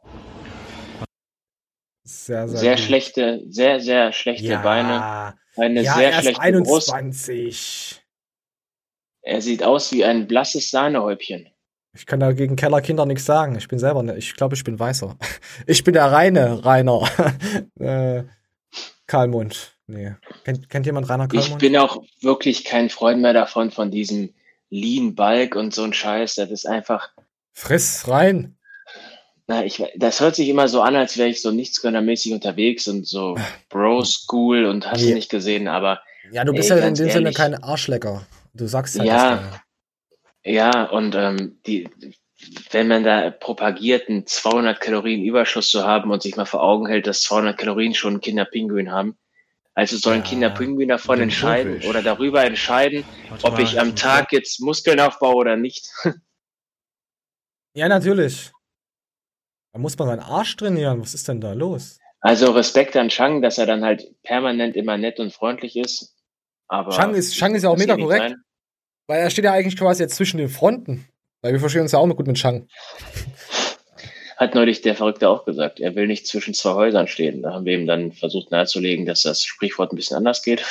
Sehr, 2.07 2.47
sehr, 2.47 2.59
Sehr 2.59 2.77
schlechte, 2.78 3.43
sehr, 3.49 3.81
sehr 3.81 4.12
schlechte 4.12 4.47
Ja. 4.47 4.62
Beine. 4.62 5.35
Eine 5.57 5.83
ja, 5.83 5.95
sehr 5.95 6.11
erst 6.11 6.20
schlechte 6.23 6.62
Brust. 6.62 6.93
21. 6.93 8.01
Er 9.23 9.43
sieht 9.43 9.65
aus 9.65 9.91
wie 9.91 10.05
ein 10.05 10.28
blasses 10.28 10.70
Sahnehäubchen. 10.70 11.49
Ich 11.95 12.07
kann 12.07 12.20
da 12.20 12.31
gegen 12.33 12.55
Kellerkinder 12.55 13.07
nichts 13.07 13.24
sagen. 13.24 13.57
Ich 13.57 13.66
bin 13.66 13.81
selber, 13.81 14.05
ne, 14.05 14.16
ich 14.16 14.35
glaube, 14.37 14.55
ich 14.55 14.62
bin 14.62 14.78
weißer. 14.78 15.16
Ich 15.66 15.83
bin 15.83 15.95
der 15.95 16.12
reine 16.12 16.65
Rainer. 16.65 17.03
äh, 17.81 18.23
Karlmund. 19.09 19.77
Nee. 19.89 20.15
Kennt, 20.45 20.69
kennt 20.69 20.87
jemand 20.87 21.09
Rainer 21.09 21.24
Ich 21.24 21.41
Karlmund? 21.41 21.59
bin 21.59 21.77
auch 21.77 22.03
wirklich 22.20 22.65
kein 22.65 22.89
Freund 22.89 23.20
mehr 23.20 23.33
davon, 23.33 23.73
von 23.73 23.91
diesem 23.91 24.33
Lean 24.70 25.16
Bulk 25.16 25.57
und 25.57 25.74
so 25.74 25.83
ein 25.83 25.93
Scheiß. 25.93 26.37
Das 26.37 26.51
ist 26.51 26.66
einfach, 26.66 27.09
Friss 27.53 28.07
rein. 28.07 28.56
Na, 29.47 29.64
ich, 29.64 29.82
das 29.97 30.20
hört 30.20 30.35
sich 30.35 30.48
immer 30.48 30.68
so 30.68 30.82
an, 30.82 30.97
als 30.97 31.16
wäre 31.16 31.28
ich 31.28 31.40
so 31.40 31.51
nichtsgönnermäßig 31.51 32.32
unterwegs 32.32 32.89
und 32.89 33.06
so 33.06 33.36
Bro 33.68 34.05
School 34.05 34.64
und 34.66 34.90
hast 34.90 35.02
du 35.02 35.09
Ja. 35.09 35.14
nicht 35.14 35.31
gesehen, 35.31 35.68
aber 35.68 36.01
Ja, 36.32 36.44
du 36.44 36.52
bist 36.52 36.70
Ey, 36.70 36.81
ja 36.81 36.86
in 36.89 36.94
dem 36.94 37.10
Sinne 37.10 37.32
kein 37.32 37.55
Arschlecker. 37.55 38.27
Du 38.55 38.66
sagst 38.66 38.98
halt 38.98 39.09
Ja. 39.09 39.60
Ja, 40.44 40.85
und 40.85 41.14
ähm, 41.16 41.59
die, 41.66 41.89
wenn 42.70 42.86
man 42.86 43.02
da 43.02 43.31
propagiert, 43.31 44.09
einen 44.09 44.27
200 44.27 44.81
Kalorien 44.81 45.24
Überschuss 45.24 45.70
zu 45.70 45.85
haben 45.85 46.10
und 46.12 46.23
sich 46.23 46.36
mal 46.36 46.44
vor 46.44 46.62
Augen 46.62 46.86
hält, 46.86 47.06
dass 47.09 47.23
200 47.23 47.59
Kalorien 47.59 47.94
schon 47.94 48.14
ein 48.14 48.20
Kinderpinguin 48.20 48.93
haben, 48.93 49.16
also 49.74 49.97
sollen 49.97 50.23
Ja, 50.23 50.28
Kinderpinguin 50.28 50.89
davon 50.89 51.16
den 51.18 51.24
entscheiden 51.24 51.73
Thunfisch. 51.73 51.89
oder 51.90 52.02
darüber 52.02 52.44
entscheiden, 52.44 53.05
Warte 53.28 53.47
ob 53.47 53.55
mal, 53.55 53.62
ich 53.62 53.81
am 53.81 53.97
Tag 53.97 54.32
jetzt 54.32 54.60
Muskeln 54.60 55.01
aufbaue 55.01 55.35
oder 55.36 55.56
nicht. 55.56 55.89
Ja, 57.74 57.89
natürlich. 57.89 58.52
Da 59.77 59.82
muss 59.82 59.98
man 59.98 60.09
seinen 60.09 60.20
Arsch 60.20 60.57
trainieren. 60.57 61.03
Was 61.03 61.12
ist 61.12 61.28
denn 61.28 61.39
da 61.39 61.53
los? 61.53 61.98
Also 62.23 62.51
Respekt 62.53 62.97
an 62.97 63.11
Chang, 63.11 63.43
dass 63.43 63.59
er 63.59 63.66
dann 63.66 63.85
halt 63.85 64.07
permanent 64.23 64.74
immer 64.74 64.97
nett 64.97 65.20
und 65.20 65.35
freundlich 65.35 65.77
ist. 65.77 66.15
Aber 66.66 66.93
Chang 66.93 67.15
ist, 67.15 67.35
Chang 67.35 67.55
ist 67.55 67.65
ja 67.65 67.69
auch 67.69 67.77
mega 67.77 67.94
korrekt. 67.94 68.23
sein. 68.23 68.36
Weil 69.07 69.20
er 69.20 69.28
steht 69.28 69.44
ja 69.44 69.53
eigentlich 69.53 69.77
quasi 69.77 70.03
jetzt 70.03 70.16
zwischen 70.16 70.39
den 70.39 70.48
Fronten. 70.48 71.07
Weil 71.43 71.53
wir 71.53 71.61
verstehen 71.61 71.82
uns 71.82 71.93
ja 71.93 71.98
auch 71.98 72.09
gut 72.09 72.27
mit 72.27 72.39
Chang. 72.39 72.69
Hat 74.39 74.55
neulich 74.55 74.81
der 74.81 74.94
Verrückte 74.94 75.28
auch 75.28 75.44
gesagt, 75.44 75.78
er 75.78 75.94
will 75.94 76.07
nicht 76.07 76.27
zwischen 76.27 76.55
zwei 76.55 76.73
Häusern 76.73 77.07
stehen. 77.07 77.43
Da 77.43 77.53
haben 77.53 77.66
wir 77.66 77.74
ihm 77.74 77.86
dann 77.86 78.12
versucht 78.12 78.51
nahezulegen, 78.51 79.05
dass 79.05 79.20
das 79.20 79.43
Sprichwort 79.43 79.93
ein 79.93 79.97
bisschen 79.97 80.16
anders 80.16 80.43
geht. 80.43 80.65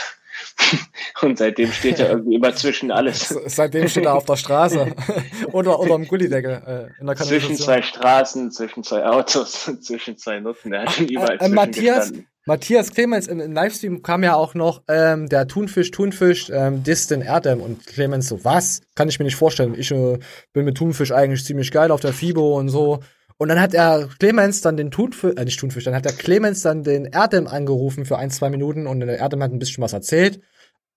Und 1.22 1.38
seitdem 1.38 1.72
steht 1.72 2.00
er 2.00 2.10
irgendwie 2.10 2.36
immer 2.36 2.54
zwischen 2.56 2.92
alles. 2.92 3.30
Seitdem 3.46 3.88
steht 3.88 4.06
er 4.06 4.16
auf 4.16 4.26
der 4.26 4.36
Straße. 4.36 4.94
oder, 5.52 5.80
oder 5.80 5.96
am 5.96 6.08
Gullideckel 6.08 6.62
äh, 6.98 7.02
in 7.02 7.08
der 7.08 7.16
Zwischen 7.16 7.56
zwei 7.56 7.82
Straßen, 7.82 8.52
zwischen 8.52 8.84
zwei 8.84 9.06
Autos, 9.06 9.72
zwischen 9.82 10.18
zwei 10.18 10.40
Nutten. 10.40 10.74
Er 10.74 10.84
hat 10.84 10.92
schon 10.92 11.08
überall 11.08 11.38
Äh, 11.40 11.46
äh, 11.46 11.50
Matthias, 11.50 12.10
gestanden. 12.10 12.28
Matthias 12.46 12.92
Clemens 12.92 13.28
im, 13.28 13.40
im 13.40 13.54
Livestream 13.54 14.04
kam 14.04 14.24
ja 14.24 14.36
auch 14.36 14.54
noch 14.54 14.84
ähm, 14.88 15.28
der 15.30 15.48
Thunfisch, 15.48 15.90
Thunfisch, 15.92 16.50
ähm, 16.52 16.84
Distin 16.84 17.22
Erdem 17.22 17.60
und 17.60 17.88
Clemens 17.88 18.28
so, 18.28 18.44
was? 18.44 18.82
Kann 18.94 19.10
ich 19.10 19.18
mir 19.18 19.26
nicht 19.26 19.36
vorstellen. 19.36 19.74
Ich 19.78 19.92
äh, 19.92 20.20
bin 20.54 20.66
mit 20.66 20.78
Thunfisch 20.78 21.12
eigentlich 21.12 21.44
ziemlich 21.44 21.72
geil 21.72 21.92
auf 21.92 22.02
der 22.02 22.14
FIBO 22.14 22.58
und 22.58 22.70
so. 22.70 23.00
Und 23.38 23.50
dann 23.50 23.60
hat 23.60 23.74
er 23.74 24.08
Clemens 24.20 24.62
dann 24.62 24.78
den 24.78 24.92
Thunfisch, 24.92 25.36
äh, 25.36 25.44
nicht 25.44 25.60
Thunfisch, 25.60 25.84
dann 25.84 25.96
hat 25.96 26.06
der 26.06 26.14
Clemens 26.14 26.62
dann 26.62 26.84
den 26.84 27.06
Erdem 27.06 27.48
angerufen 27.48 28.06
für 28.06 28.18
ein, 28.18 28.32
zwei 28.32 28.50
Minuten 28.50 28.88
und 28.88 29.02
der 29.02 29.18
Erdem 29.18 29.44
hat 29.44 29.52
ein 29.52 29.60
bisschen 29.60 29.84
was 29.84 29.94
erzählt 29.94 30.42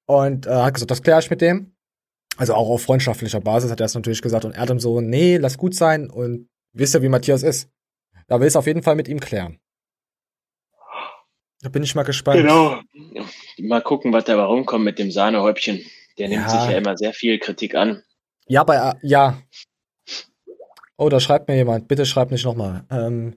und 0.06 0.46
äh, 0.46 0.50
hat 0.50 0.74
gesagt, 0.74 0.90
das 0.90 1.02
kläre 1.02 1.18
ich 1.20 1.30
mit 1.30 1.40
dem. 1.40 1.74
Also 2.36 2.54
auch 2.54 2.68
auf 2.68 2.82
freundschaftlicher 2.82 3.40
Basis 3.40 3.70
hat 3.72 3.80
er 3.80 3.86
es 3.86 3.94
natürlich 3.94 4.22
gesagt 4.22 4.44
und 4.44 4.54
Erdem 4.54 4.78
so, 4.78 5.00
nee, 5.00 5.36
lass 5.36 5.58
gut 5.58 5.74
sein 5.74 6.08
und 6.08 6.48
wisst 6.72 6.94
ihr, 6.94 7.02
wie 7.02 7.08
Matthias 7.08 7.42
ist. 7.42 7.68
Da 8.28 8.38
will 8.40 8.46
es 8.46 8.54
auf 8.56 8.66
jeden 8.66 8.82
Fall 8.82 8.94
mit 8.94 9.08
ihm 9.08 9.18
klären. 9.18 9.58
Da 11.60 11.68
bin 11.70 11.82
ich 11.82 11.94
mal 11.96 12.04
gespannt. 12.04 12.38
Genau. 12.40 12.80
Mal 13.58 13.82
gucken, 13.82 14.12
was 14.12 14.24
dabei 14.24 14.44
rumkommt 14.44 14.84
mit 14.84 15.00
dem 15.00 15.10
Sahnehäubchen. 15.10 15.84
Der 16.18 16.28
nimmt 16.28 16.44
Ja. 16.44 16.50
sich 16.50 16.70
ja 16.70 16.78
immer 16.78 16.96
sehr 16.96 17.12
viel 17.12 17.38
Kritik 17.40 17.74
an. 17.74 18.02
Ja, 18.46 18.62
bei, 18.62 18.76
äh, 18.76 18.94
ja. 19.02 19.42
Oh, 20.98 21.08
da 21.08 21.20
schreibt 21.20 21.48
mir 21.48 21.56
jemand. 21.56 21.88
Bitte 21.88 22.04
schreibt 22.04 22.32
nicht 22.32 22.44
nochmal. 22.44 22.84
Ähm, 22.90 23.36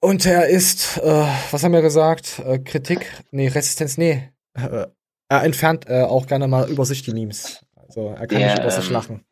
und 0.00 0.26
er 0.26 0.48
ist, 0.48 0.98
äh, 0.98 1.26
was 1.50 1.62
haben 1.62 1.72
wir 1.72 1.82
gesagt? 1.82 2.40
Äh, 2.44 2.58
Kritik? 2.58 3.06
Nee, 3.30 3.48
Resistenz, 3.48 3.98
nee. 3.98 4.32
Äh, 4.54 4.86
er 5.28 5.42
entfernt 5.44 5.86
äh, 5.88 6.02
auch 6.02 6.26
gerne 6.26 6.48
mal 6.48 6.68
über 6.68 6.84
sich 6.84 7.02
die 7.02 7.12
Memes. 7.12 7.64
Also 7.76 8.08
er 8.08 8.26
kann 8.26 8.38
Der, 8.38 8.48
nicht 8.48 8.58
über 8.58 8.70
sich 8.70 8.86
ähm, 8.86 8.92
lachen. 8.92 9.24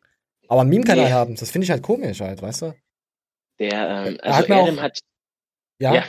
Aber 0.47 0.61
einen 0.61 0.69
Meme-Kanal 0.69 1.05
nee. 1.05 1.11
haben, 1.11 1.35
das 1.35 1.49
finde 1.51 1.65
ich 1.65 1.71
halt 1.71 1.81
komisch 1.83 2.21
halt, 2.21 2.41
weißt 2.41 2.61
du? 2.63 2.73
Der, 3.59 3.71
ähm, 4.07 4.17
Er 4.21 4.25
also 4.25 4.37
hat 4.39 4.51
Adam 4.51 4.77
auch- 4.79 4.81
hat, 4.81 4.99
Ja. 5.79 5.93
Ja. 5.95 6.03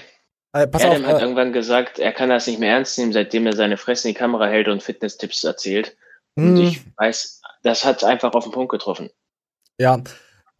Äh, 0.54 0.68
Adam 0.70 1.02
auf, 1.02 1.06
hat 1.06 1.18
äh, 1.18 1.22
irgendwann 1.22 1.52
gesagt, 1.52 1.98
er 1.98 2.12
kann 2.12 2.28
das 2.28 2.46
nicht 2.46 2.58
mehr 2.60 2.72
ernst 2.74 2.98
nehmen, 2.98 3.12
seitdem 3.12 3.46
er 3.46 3.56
seine 3.56 3.76
Fresse 3.78 4.08
in 4.08 4.14
die 4.14 4.18
Kamera 4.18 4.46
hält 4.48 4.68
und 4.68 4.82
Fitness-Tipps 4.82 5.44
erzählt. 5.44 5.96
Und 6.34 6.54
mh, 6.54 6.60
ich 6.68 6.80
weiß, 6.96 7.40
das 7.62 7.84
hat 7.84 8.04
einfach 8.04 8.32
auf 8.32 8.44
den 8.44 8.52
Punkt 8.52 8.70
getroffen. 8.70 9.10
Ja, 9.78 10.02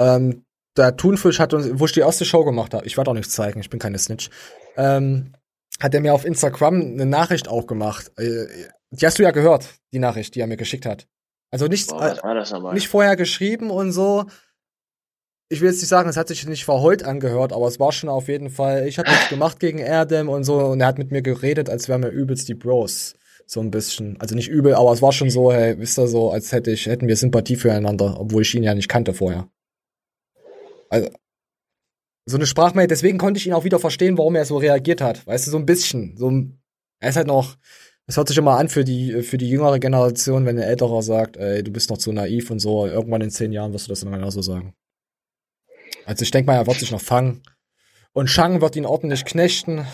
ähm, 0.02 0.44
der 0.76 0.96
Thunfisch 0.96 1.38
hat 1.38 1.54
uns, 1.54 1.68
wo 1.74 1.84
ich 1.84 1.92
die 1.92 2.00
erste 2.00 2.24
Show 2.24 2.44
gemacht 2.44 2.74
habe, 2.74 2.86
ich 2.86 2.96
werde 2.96 3.10
auch 3.10 3.14
nichts 3.14 3.34
zeigen, 3.34 3.60
ich 3.60 3.70
bin 3.70 3.78
keine 3.78 3.98
Snitch, 3.98 4.30
ähm, 4.76 5.32
hat 5.80 5.94
er 5.94 6.00
mir 6.00 6.14
auf 6.14 6.24
Instagram 6.24 6.80
eine 6.80 7.06
Nachricht 7.06 7.48
auch 7.48 7.66
gemacht. 7.66 8.10
Äh, 8.16 8.46
die 8.90 9.06
hast 9.06 9.18
du 9.18 9.22
ja 9.22 9.30
gehört, 9.30 9.68
die 9.92 9.98
Nachricht, 9.98 10.34
die 10.34 10.40
er 10.40 10.46
mir 10.46 10.56
geschickt 10.56 10.86
hat. 10.86 11.06
Also 11.50 11.66
nicht, 11.66 11.90
Boah, 11.90 12.72
nicht 12.72 12.88
vorher 12.88 13.16
geschrieben 13.16 13.70
und 13.70 13.92
so. 13.92 14.24
Ich 15.50 15.60
will 15.60 15.68
jetzt 15.68 15.80
nicht 15.80 15.88
sagen, 15.88 16.08
es 16.08 16.16
hat 16.16 16.28
sich 16.28 16.46
nicht 16.46 16.64
verheult 16.64 17.04
angehört, 17.04 17.52
aber 17.52 17.66
es 17.68 17.78
war 17.78 17.92
schon 17.92 18.08
auf 18.08 18.28
jeden 18.28 18.48
Fall, 18.48 18.86
ich 18.88 18.98
habe 18.98 19.10
nichts 19.10 19.28
gemacht 19.28 19.60
gegen 19.60 19.78
Erdem 19.78 20.30
und 20.30 20.44
so 20.44 20.58
und 20.58 20.80
er 20.80 20.86
hat 20.86 20.96
mit 20.96 21.10
mir 21.10 21.20
geredet, 21.20 21.68
als 21.68 21.88
wären 21.88 22.02
wir 22.02 22.10
übelst 22.10 22.48
die 22.48 22.54
Bros. 22.54 23.14
So 23.44 23.60
ein 23.60 23.70
bisschen. 23.70 24.18
Also 24.18 24.34
nicht 24.34 24.48
übel, 24.48 24.74
aber 24.74 24.92
es 24.92 25.02
war 25.02 25.12
schon 25.12 25.28
so, 25.28 25.52
hey, 25.52 25.78
wisst 25.78 25.98
ihr 25.98 26.06
so, 26.06 26.30
als 26.30 26.52
hätte 26.52 26.70
ich, 26.70 26.86
hätten 26.86 27.06
wir 27.06 27.16
Sympathie 27.16 27.56
füreinander, 27.56 28.18
obwohl 28.18 28.42
ich 28.42 28.54
ihn 28.54 28.62
ja 28.62 28.74
nicht 28.74 28.88
kannte 28.88 29.12
vorher. 29.12 29.48
Also, 30.92 31.08
so 32.26 32.36
eine 32.36 32.46
Sprachmail, 32.46 32.86
deswegen 32.86 33.18
konnte 33.18 33.38
ich 33.38 33.46
ihn 33.46 33.52
auch 33.54 33.64
wieder 33.64 33.78
verstehen, 33.78 34.18
warum 34.18 34.34
er 34.36 34.44
so 34.44 34.58
reagiert 34.58 35.00
hat. 35.00 35.26
Weißt 35.26 35.46
du, 35.46 35.50
so 35.50 35.56
ein 35.56 35.66
bisschen. 35.66 36.16
So, 36.16 36.30
ein- 36.30 36.60
er 37.00 37.08
ist 37.10 37.16
halt 37.16 37.26
noch, 37.26 37.56
es 38.06 38.16
hört 38.16 38.28
sich 38.28 38.36
immer 38.36 38.58
an 38.58 38.68
für 38.68 38.84
die, 38.84 39.22
für 39.22 39.38
die 39.38 39.48
jüngere 39.48 39.78
Generation, 39.78 40.44
wenn 40.46 40.58
ein 40.58 40.62
älterer 40.68 41.02
sagt, 41.02 41.36
ey, 41.36 41.62
du 41.64 41.72
bist 41.72 41.88
noch 41.90 41.98
zu 41.98 42.12
naiv 42.12 42.50
und 42.50 42.58
so, 42.60 42.86
irgendwann 42.86 43.22
in 43.22 43.30
zehn 43.30 43.52
Jahren 43.52 43.72
wirst 43.72 43.86
du 43.86 43.90
das 43.90 44.00
dann 44.00 44.12
genauso 44.12 44.42
sagen. 44.42 44.74
Also 46.04 46.22
ich 46.22 46.30
denke 46.30 46.46
mal, 46.50 46.56
er 46.58 46.66
wird 46.66 46.78
sich 46.78 46.90
noch 46.90 47.00
fangen. 47.00 47.42
Und 48.12 48.28
Shang 48.28 48.60
wird 48.60 48.76
ihn 48.76 48.86
ordentlich 48.86 49.24
knechten. 49.24 49.86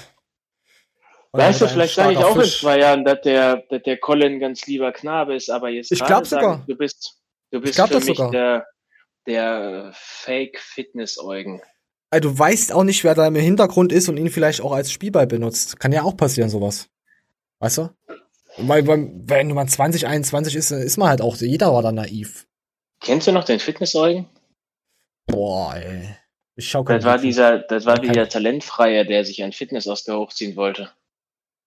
Und 1.31 1.41
Weißt 1.41 1.61
du, 1.61 1.69
vielleicht 1.69 1.95
sage 1.95 2.13
ich 2.15 2.19
auch 2.19 2.35
in 2.35 2.43
Fisch. 2.43 2.61
zwei 2.61 2.79
Jahren, 2.81 3.05
dass 3.05 3.21
der, 3.23 3.63
dass 3.71 3.83
der 3.85 3.99
Colin 3.99 4.41
ganz 4.41 4.67
lieber 4.67 4.93
Knabe 4.93 5.37
ist, 5.37 5.51
aber 5.51 5.69
jetzt 5.69 5.93
Ich 5.93 6.03
glaub 6.05 6.27
sagen, 6.27 6.43
sogar. 6.43 6.65
du 6.67 6.75
bist, 6.77 7.21
du 7.53 7.61
bist 7.61 7.75
glaub 7.77 7.89
für 7.89 7.95
das 7.95 8.05
mich 8.07 8.17
sogar. 8.17 8.31
der, 8.33 8.67
der 9.29 9.93
Fake-Fitness-Eugen. 9.95 11.63
Also, 12.11 12.31
du 12.31 12.39
weißt 12.39 12.73
auch 12.73 12.85
nicht, 12.85 13.05
wer 13.05 13.15
da 13.15 13.27
im 13.27 13.35
Hintergrund 13.37 13.93
ist 13.93 14.09
und 14.09 14.17
ihn 14.17 14.31
vielleicht 14.31 14.61
auch 14.63 14.73
als 14.73 14.91
Spielball 14.91 15.27
benutzt. 15.27 15.79
Kann 15.79 15.93
ja 15.93 16.03
auch 16.03 16.17
passieren, 16.17 16.49
sowas. 16.49 16.89
Weißt 17.61 17.79
du? 17.79 17.91
Weil, 18.57 18.87
wenn 18.87 19.49
man 19.53 19.69
20, 19.69 20.07
21 20.07 20.57
ist, 20.57 20.71
dann 20.71 20.81
ist 20.81 20.97
man 20.97 21.09
halt 21.11 21.21
auch, 21.21 21.37
jeder 21.37 21.73
war 21.73 21.83
da 21.83 21.93
naiv. 21.93 22.47
Kennst 23.01 23.27
du 23.29 23.33
noch 23.33 23.45
den 23.45 23.61
Fitness-Eugen? 23.61 24.27
Boah, 25.27 25.77
ey. 25.77 26.17
Ich 26.57 26.69
schau 26.69 26.83
Das 26.83 27.05
war 27.05 27.19
dieser, 27.19 27.61
das 27.61 27.85
war 27.87 27.97
Kein- 27.99 28.09
dieser 28.09 28.29
Talentfreier, 28.29 29.05
der 29.05 29.25
sich 29.25 29.43
einen 29.45 29.53
Fitness-Oscar 29.53 30.19
hochziehen 30.19 30.57
wollte. 30.57 30.91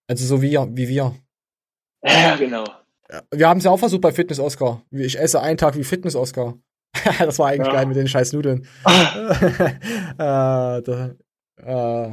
Also 0.08 0.26
so 0.26 0.42
wie, 0.42 0.52
wie 0.72 0.88
wir. 0.90 1.16
Ja, 2.04 2.36
genau. 2.36 2.66
Wir 3.32 3.48
haben 3.48 3.60
es 3.60 3.64
ja 3.64 3.72
auch 3.72 3.78
versucht 3.78 4.02
bei 4.02 4.12
Fitness 4.12 4.40
Oscar. 4.40 4.84
Ich 4.92 5.18
esse 5.18 5.40
einen 5.42 5.58
Tag 5.58 5.78
wie 5.78 5.84
Fitness 5.86 6.16
Oscar. 6.16 6.58
das 7.20 7.40
war 7.40 7.50
eigentlich 7.50 7.68
Ja. 7.68 7.74
geil 7.74 7.86
mit 7.86 7.98
den 7.98 8.08
scheiß 8.08 8.34
Nudeln. 8.34 8.68
äh, 8.86 9.72
da, 10.18 11.12
äh, 11.58 12.10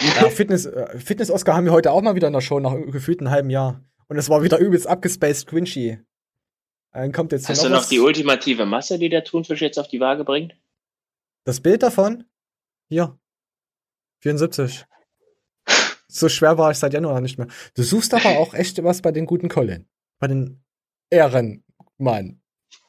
ja, 0.00 0.30
Fitness, 0.30 0.66
äh, 0.66 0.98
Fitness 0.98 1.30
Oscar 1.30 1.54
haben 1.54 1.64
wir 1.64 1.72
heute 1.72 1.92
auch 1.92 2.02
mal 2.02 2.14
wieder 2.14 2.26
in 2.26 2.32
der 2.32 2.40
Show 2.40 2.58
nach 2.60 2.74
gefühlt 2.90 3.20
einem 3.20 3.30
halben 3.30 3.50
Jahr. 3.50 3.80
Und 4.08 4.18
es 4.18 4.28
war 4.28 4.42
wieder 4.42 4.58
übelst 4.58 4.86
abgespaced 4.86 5.46
cringy. 5.46 5.98
Dann 6.92 7.12
kommt 7.12 7.32
jetzt 7.32 7.48
Hast 7.48 7.64
du 7.64 7.68
noch 7.68 7.78
was. 7.78 7.88
die 7.88 8.00
ultimative 8.00 8.66
Masse, 8.66 8.98
die 8.98 9.08
der 9.08 9.24
Thunfisch 9.24 9.60
jetzt 9.62 9.78
auf 9.78 9.88
die 9.88 10.00
Waage 10.00 10.24
bringt? 10.24 10.54
Das 11.44 11.60
Bild 11.60 11.82
davon? 11.82 12.24
Hier. 12.88 13.18
74. 14.20 14.84
So 16.06 16.28
schwer 16.28 16.56
war 16.58 16.70
ich 16.70 16.78
seit 16.78 16.92
Januar 16.94 17.20
nicht 17.20 17.38
mehr. 17.38 17.48
Du 17.74 17.82
suchst 17.82 18.14
aber 18.14 18.38
auch 18.38 18.54
echt 18.54 18.82
was 18.84 19.02
bei 19.02 19.10
den 19.10 19.26
guten 19.26 19.48
Colin. 19.48 19.86
Bei 20.20 20.28
den 20.28 20.62
Ehrenmann. 21.10 22.40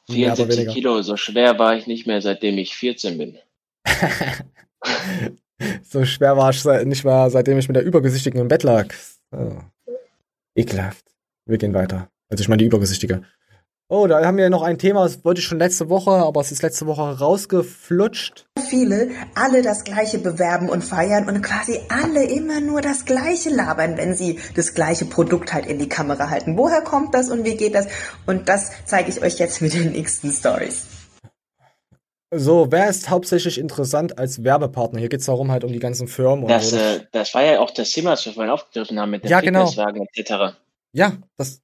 Mehr 0.08 0.32
oder 0.32 0.36
74 0.36 0.58
weniger. 0.58 0.72
Kilo, 0.72 1.02
so 1.02 1.16
schwer 1.16 1.58
war 1.58 1.76
ich 1.76 1.86
nicht 1.86 2.06
mehr, 2.06 2.20
seitdem 2.22 2.58
ich 2.58 2.74
14 2.76 3.18
bin. 3.18 3.38
So 5.82 6.04
schwer 6.04 6.36
war 6.36 6.50
ich 6.50 6.64
nicht 6.84 7.04
mehr, 7.04 7.30
seitdem 7.30 7.58
ich 7.58 7.68
mit 7.68 7.76
der 7.76 7.84
Übergesichtigen 7.84 8.40
im 8.40 8.48
Bett 8.48 8.62
lag. 8.62 8.92
So. 9.30 9.62
Ekelhaft. 10.54 11.04
Wir 11.46 11.58
gehen 11.58 11.74
weiter. 11.74 12.10
Also 12.28 12.42
ich 12.42 12.48
meine 12.48 12.58
die 12.58 12.66
Übergesichtige. 12.66 13.22
Oh, 13.88 14.08
da 14.08 14.24
haben 14.24 14.36
wir 14.36 14.50
noch 14.50 14.62
ein 14.62 14.78
Thema, 14.78 15.04
das 15.04 15.24
wollte 15.24 15.38
ich 15.40 15.46
schon 15.46 15.60
letzte 15.60 15.88
Woche, 15.88 16.10
aber 16.10 16.40
es 16.40 16.50
ist 16.50 16.60
letzte 16.62 16.88
Woche 16.88 17.02
rausgeflutscht. 17.02 18.46
Viele 18.68 19.10
alle 19.36 19.62
das 19.62 19.84
Gleiche 19.84 20.18
bewerben 20.18 20.68
und 20.68 20.82
feiern 20.82 21.28
und 21.28 21.40
quasi 21.40 21.78
alle 21.88 22.24
immer 22.24 22.60
nur 22.60 22.80
das 22.80 23.04
Gleiche 23.04 23.50
labern, 23.50 23.96
wenn 23.96 24.12
sie 24.12 24.40
das 24.56 24.74
gleiche 24.74 25.04
Produkt 25.04 25.52
halt 25.52 25.66
in 25.66 25.78
die 25.78 25.88
Kamera 25.88 26.30
halten. 26.30 26.58
Woher 26.58 26.82
kommt 26.82 27.14
das 27.14 27.30
und 27.30 27.44
wie 27.44 27.56
geht 27.56 27.76
das? 27.76 27.86
Und 28.26 28.48
das 28.48 28.72
zeige 28.86 29.08
ich 29.08 29.22
euch 29.22 29.38
jetzt 29.38 29.62
mit 29.62 29.72
den 29.72 29.92
nächsten 29.92 30.32
Stories. 30.32 30.86
So, 32.34 32.66
wer 32.72 32.88
ist 32.88 33.08
hauptsächlich 33.08 33.56
interessant 33.56 34.18
als 34.18 34.42
Werbepartner? 34.42 34.98
Hier 34.98 35.08
geht 35.08 35.20
es 35.20 35.26
darum 35.26 35.52
halt 35.52 35.62
um 35.62 35.72
die 35.72 35.78
ganzen 35.78 36.08
Firmen 36.08 36.42
und 36.42 36.50
Das, 36.50 36.70
so. 36.70 36.76
äh, 36.76 37.02
das 37.12 37.32
war 37.34 37.44
ja 37.44 37.60
auch 37.60 37.70
das 37.70 37.92
Thema, 37.92 38.10
was 38.10 38.26
wir 38.26 38.32
vorhin 38.32 38.50
aufgegriffen 38.50 38.98
haben 38.98 39.10
mit 39.12 39.22
den 39.22 39.30
Ja, 39.30 39.40
genau. 39.40 39.66
Fitnesswagen 39.68 40.08
etc. 40.12 40.56
Ja, 40.92 41.12
das, 41.36 41.60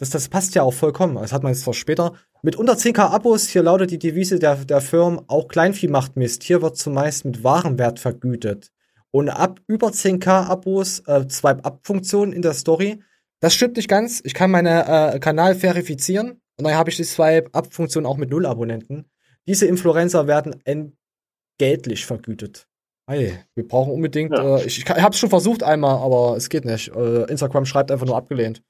das, 0.00 0.08
das 0.08 0.30
passt 0.30 0.54
ja 0.54 0.62
auch 0.62 0.72
vollkommen. 0.72 1.16
Das 1.16 1.30
hat 1.30 1.42
man 1.42 1.52
jetzt 1.52 1.62
zwar 1.62 1.74
später. 1.74 2.14
Mit 2.42 2.56
unter 2.56 2.72
10k 2.72 3.10
Abos, 3.10 3.48
hier 3.48 3.62
lautet 3.62 3.90
die 3.90 3.98
Devise 3.98 4.38
der, 4.38 4.56
der 4.56 4.80
Firmen, 4.80 5.20
auch 5.26 5.46
Kleinvieh 5.46 5.88
macht 5.88 6.16
Mist. 6.16 6.42
Hier 6.42 6.62
wird 6.62 6.78
zumeist 6.78 7.26
mit 7.26 7.44
Warenwert 7.44 7.98
vergütet. 7.98 8.72
Und 9.10 9.28
ab 9.28 9.60
über 9.66 9.88
10k 9.88 10.46
Abos, 10.46 11.00
äh, 11.00 11.28
Swipe-Up-Funktion 11.28 12.32
in 12.32 12.40
der 12.40 12.54
Story. 12.54 13.02
Das 13.40 13.54
stimmt 13.54 13.76
nicht 13.76 13.88
ganz. 13.88 14.22
Ich 14.24 14.32
kann 14.32 14.50
meinen 14.50 14.68
äh, 14.68 15.18
Kanal 15.20 15.54
verifizieren. 15.54 16.40
Und 16.56 16.64
dann 16.64 16.74
habe 16.74 16.88
ich 16.88 16.96
die 16.96 17.04
Swipe-Up-Funktion 17.04 18.06
auch 18.06 18.16
mit 18.16 18.30
null 18.30 18.46
Abonnenten. 18.46 19.04
Diese 19.46 19.66
Influencer 19.66 20.26
werden 20.26 20.62
entgeltlich 20.64 22.06
vergütet. 22.06 22.68
Hey, 23.06 23.34
wir 23.54 23.68
brauchen 23.68 23.92
unbedingt. 23.92 24.32
Ja. 24.32 24.56
Äh, 24.56 24.64
ich 24.64 24.78
ich 24.78 24.88
habe 24.88 25.12
es 25.12 25.18
schon 25.18 25.28
versucht 25.28 25.62
einmal, 25.62 25.98
aber 25.98 26.38
es 26.38 26.48
geht 26.48 26.64
nicht. 26.64 26.88
Äh, 26.96 27.24
Instagram 27.24 27.66
schreibt 27.66 27.90
einfach 27.90 28.06
nur 28.06 28.16
abgelehnt. 28.16 28.62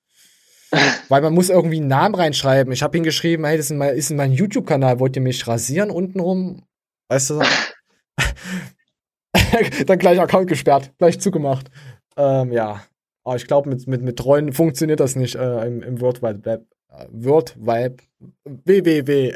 Weil 1.09 1.23
man 1.23 1.35
muss 1.35 1.51
irgendwie 1.51 1.79
einen 1.79 1.89
Namen 1.89 2.15
reinschreiben. 2.15 2.73
Ich 2.73 2.83
habe 2.83 2.97
hingeschrieben, 2.97 3.45
hey, 3.45 3.57
das 3.57 3.71
ist, 3.71 3.77
mein, 3.77 3.97
ist 3.97 4.11
mein 4.11 4.33
YouTube-Kanal, 4.33 5.01
wollt 5.01 5.17
ihr 5.17 5.23
mich 5.23 5.47
rasieren 5.47 5.91
untenrum? 5.91 6.63
Weißt 7.09 7.31
du? 7.31 7.43
Dann 9.87 9.99
gleich 9.99 10.21
Account 10.21 10.49
gesperrt, 10.49 10.93
gleich 10.99 11.21
zugemacht. 11.21 11.71
Ähm, 12.17 12.53
ja. 12.53 12.83
Aber 13.25 13.37
ich 13.37 13.47
glaube, 13.47 13.69
mit, 13.69 13.87
mit, 13.87 14.03
mit 14.03 14.19
Treuen 14.19 14.53
funktioniert 14.53 15.01
das 15.01 15.17
nicht 15.17 15.35
äh, 15.35 15.67
im, 15.67 15.83
im 15.83 16.01
World 16.01 16.23
Wide 16.23 16.45
Web. 16.45 16.67
Äh, 16.89 17.07
World 17.11 17.57
Wide 17.59 17.97
www. 18.45 19.35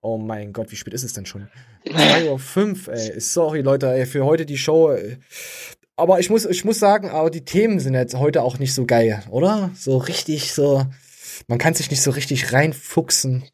Oh 0.00 0.18
mein 0.18 0.52
Gott, 0.52 0.70
wie 0.70 0.76
spät 0.76 0.94
ist 0.94 1.04
es 1.04 1.12
denn 1.12 1.26
schon? 1.26 1.48
2.05 1.86 2.88
Uhr, 2.88 2.94
ey. 2.94 3.20
Sorry, 3.20 3.60
Leute, 3.60 3.92
ey, 3.92 4.06
für 4.06 4.24
heute 4.24 4.46
die 4.46 4.56
Show. 4.56 4.96
Aber 5.96 6.20
ich 6.20 6.28
muss, 6.28 6.44
ich 6.44 6.64
muss 6.64 6.78
sagen, 6.78 7.10
aber 7.10 7.30
die 7.30 7.44
Themen 7.44 7.80
sind 7.80 7.94
jetzt 7.94 8.14
heute 8.16 8.42
auch 8.42 8.58
nicht 8.58 8.74
so 8.74 8.84
geil, 8.84 9.22
oder? 9.30 9.70
So 9.74 9.96
richtig, 9.96 10.52
so. 10.52 10.84
Man 11.48 11.58
kann 11.58 11.74
sich 11.74 11.90
nicht 11.90 12.02
so 12.02 12.10
richtig 12.10 12.52
reinfuchsen. 12.52 13.44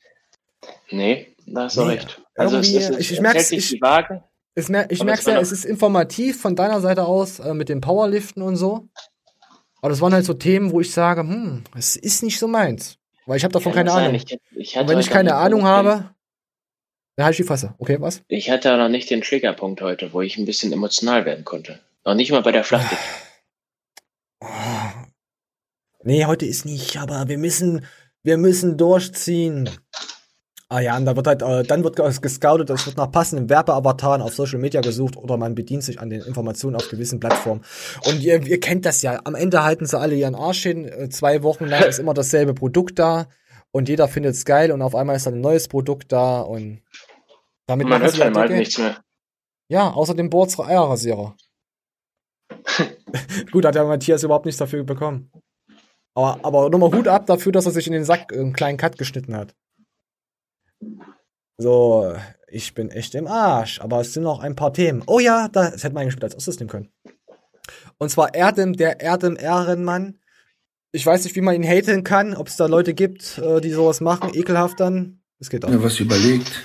Nee, 0.90 1.34
da 1.46 1.64
hast 1.64 1.76
du 1.76 1.82
Nee, 1.82 1.94
recht. 1.94 2.20
Also 2.36 2.58
es 2.58 2.68
es 2.72 2.90
ich- 2.98 3.12
ich 3.12 3.20
merk's, 3.20 3.50
ich- 3.52 3.80
Waage. 3.80 4.24
Es 4.54 4.68
mer 4.68 4.90
ich 4.90 5.00
Aber 5.00 5.06
merke 5.06 5.20
es 5.20 5.26
war 5.26 5.34
ja, 5.34 5.40
es 5.40 5.50
ist 5.52 5.64
informativ 5.64 6.40
von 6.40 6.54
deiner 6.56 6.80
Seite 6.80 7.04
aus 7.06 7.38
äh, 7.38 7.54
mit 7.54 7.68
dem 7.70 7.80
Powerliften 7.80 8.42
und 8.42 8.56
so. 8.56 8.88
Aber 9.80 9.88
das 9.88 10.00
waren 10.00 10.12
halt 10.12 10.24
so 10.26 10.34
Themen, 10.34 10.72
wo 10.72 10.80
ich 10.80 10.92
sage, 10.92 11.22
hm, 11.22 11.64
es 11.76 11.96
ist 11.96 12.22
nicht 12.22 12.38
so 12.38 12.46
meins. 12.48 12.98
Weil 13.26 13.36
ich 13.38 13.44
habe 13.44 13.52
davon 13.52 13.72
keine 13.72 13.90
sein, 13.90 14.04
Ahnung. 14.10 14.14
ich- 14.16 14.38
ich 14.56 14.76
und 14.76 14.88
wenn 14.88 14.98
ich 14.98 15.08
keine 15.10 15.34
Ahnung 15.36 15.64
habe, 15.64 16.10
dann 17.16 17.24
halt 17.24 17.32
ich 17.32 17.38
die 17.38 17.44
Fresse. 17.44 17.74
Okay, 17.78 17.96
was? 18.00 18.22
Ich 18.28 18.50
hatte 18.50 18.72
auch 18.72 18.78
noch 18.78 18.88
nicht 18.88 19.10
den 19.10 19.22
Triggerpunkt 19.22 19.80
heute, 19.80 20.12
wo 20.12 20.20
ich 20.20 20.36
ein 20.36 20.44
bisschen 20.44 20.72
emotional 20.72 21.24
werden 21.24 21.44
konnte. 21.44 21.80
Noch 22.04 22.14
nicht 22.14 22.32
mal 22.32 22.42
bei 22.42 22.52
der 22.52 22.64
Schlacht. 22.64 22.96
Nee, 26.04 26.24
heute 26.26 26.46
ist 26.46 26.64
nicht, 26.64 26.96
aber 26.96 27.28
wir 27.28 27.38
müssen, 27.38 27.84
wir 28.22 28.36
müssen 28.36 28.76
durchziehen. 28.76 29.70
Ah 30.68 30.80
ja, 30.80 30.96
und 30.96 31.04
da 31.04 31.14
wird 31.14 31.26
halt, 31.26 31.42
äh, 31.42 31.62
dann 31.64 31.84
wird 31.84 31.98
ges- 31.98 32.20
gescoutet, 32.22 32.70
es 32.70 32.86
wird 32.86 32.96
nach 32.96 33.10
passenden 33.12 33.48
Werbeavataren 33.50 34.22
auf 34.22 34.34
Social 34.34 34.58
Media 34.58 34.80
gesucht 34.80 35.16
oder 35.16 35.36
man 35.36 35.54
bedient 35.54 35.84
sich 35.84 36.00
an 36.00 36.08
den 36.08 36.22
Informationen 36.22 36.76
auf 36.76 36.88
gewissen 36.88 37.20
Plattformen. 37.20 37.62
Und 38.06 38.20
ihr, 38.20 38.42
ihr 38.42 38.58
kennt 38.58 38.86
das 38.86 39.02
ja. 39.02 39.20
Am 39.24 39.34
Ende 39.34 39.62
halten 39.62 39.84
sie 39.86 39.98
alle 39.98 40.14
ihren 40.14 40.34
Arsch 40.34 40.62
hin. 40.62 40.86
Äh, 40.88 41.08
Zwei 41.10 41.42
Wochen 41.42 41.66
lang 41.66 41.82
ist 41.84 41.98
immer 41.98 42.14
dasselbe 42.14 42.54
Produkt 42.54 42.98
da 42.98 43.26
und 43.70 43.88
jeder 43.90 44.08
findet 44.08 44.34
es 44.34 44.44
geil 44.46 44.72
und 44.72 44.80
auf 44.82 44.94
einmal 44.94 45.14
ist 45.16 45.26
dann 45.26 45.34
ein 45.34 45.40
neues 45.42 45.68
Produkt 45.68 46.10
da 46.10 46.40
und 46.40 46.80
damit 47.66 47.86
Man 47.86 48.00
hört 48.02 48.18
halt 48.18 48.34
Geld. 48.34 48.50
nichts 48.52 48.78
mehr. 48.78 48.96
Ja, 49.68 49.90
außer 49.92 50.14
dem 50.14 50.30
Boards 50.30 50.58
Eierrasierer. 50.58 51.36
Gut, 53.50 53.64
hat 53.64 53.74
der 53.74 53.84
Matthias 53.84 54.22
überhaupt 54.22 54.46
nichts 54.46 54.58
dafür 54.58 54.84
bekommen. 54.84 55.30
Aber, 56.14 56.40
aber 56.42 56.70
nochmal 56.70 56.92
Hut 56.92 57.08
ab 57.08 57.26
dafür, 57.26 57.52
dass 57.52 57.66
er 57.66 57.72
sich 57.72 57.86
in 57.86 57.92
den 57.92 58.04
Sack 58.04 58.32
einen 58.32 58.52
kleinen 58.52 58.78
Cut 58.78 58.98
geschnitten 58.98 59.34
hat. 59.34 59.54
So, 61.58 62.14
ich 62.48 62.74
bin 62.74 62.90
echt 62.90 63.14
im 63.14 63.26
Arsch, 63.26 63.80
aber 63.80 64.00
es 64.00 64.12
sind 64.12 64.24
noch 64.24 64.40
ein 64.40 64.56
paar 64.56 64.72
Themen. 64.72 65.02
Oh 65.06 65.20
ja, 65.20 65.48
da, 65.48 65.70
das 65.70 65.84
hätte 65.84 65.94
man 65.94 66.02
eigentlich 66.02 66.16
mit 66.16 66.24
als 66.24 66.34
erstes 66.34 66.58
nehmen 66.58 66.70
können. 66.70 66.88
Und 67.98 68.10
zwar 68.10 68.34
Erdem, 68.34 68.74
der 68.74 69.00
Erdem 69.00 69.36
Ehrenmann. 69.36 70.18
Ich 70.90 71.06
weiß 71.06 71.24
nicht, 71.24 71.36
wie 71.36 71.40
man 71.40 71.54
ihn 71.54 71.64
haten 71.64 72.04
kann, 72.04 72.34
ob 72.34 72.48
es 72.48 72.56
da 72.56 72.66
Leute 72.66 72.92
gibt, 72.92 73.38
äh, 73.38 73.60
die 73.60 73.70
sowas 73.70 74.00
machen, 74.00 74.34
ekelhaft 74.34 74.80
dann. 74.80 75.22
Es 75.38 75.50
geht 75.50 75.64
auch. 75.64 75.70
mir 75.70 75.82
was 75.82 75.98
überlegt. 75.98 76.62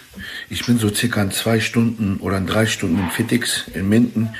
Ich 0.50 0.66
bin 0.66 0.78
so 0.78 0.90
circa 0.90 1.22
in 1.22 1.32
zwei 1.32 1.60
Stunden 1.60 2.18
oder 2.20 2.38
in 2.38 2.46
drei 2.46 2.66
Stunden 2.66 3.00
in 3.00 3.10
Fitix 3.10 3.68
in 3.74 3.88
Minden. 3.90 4.36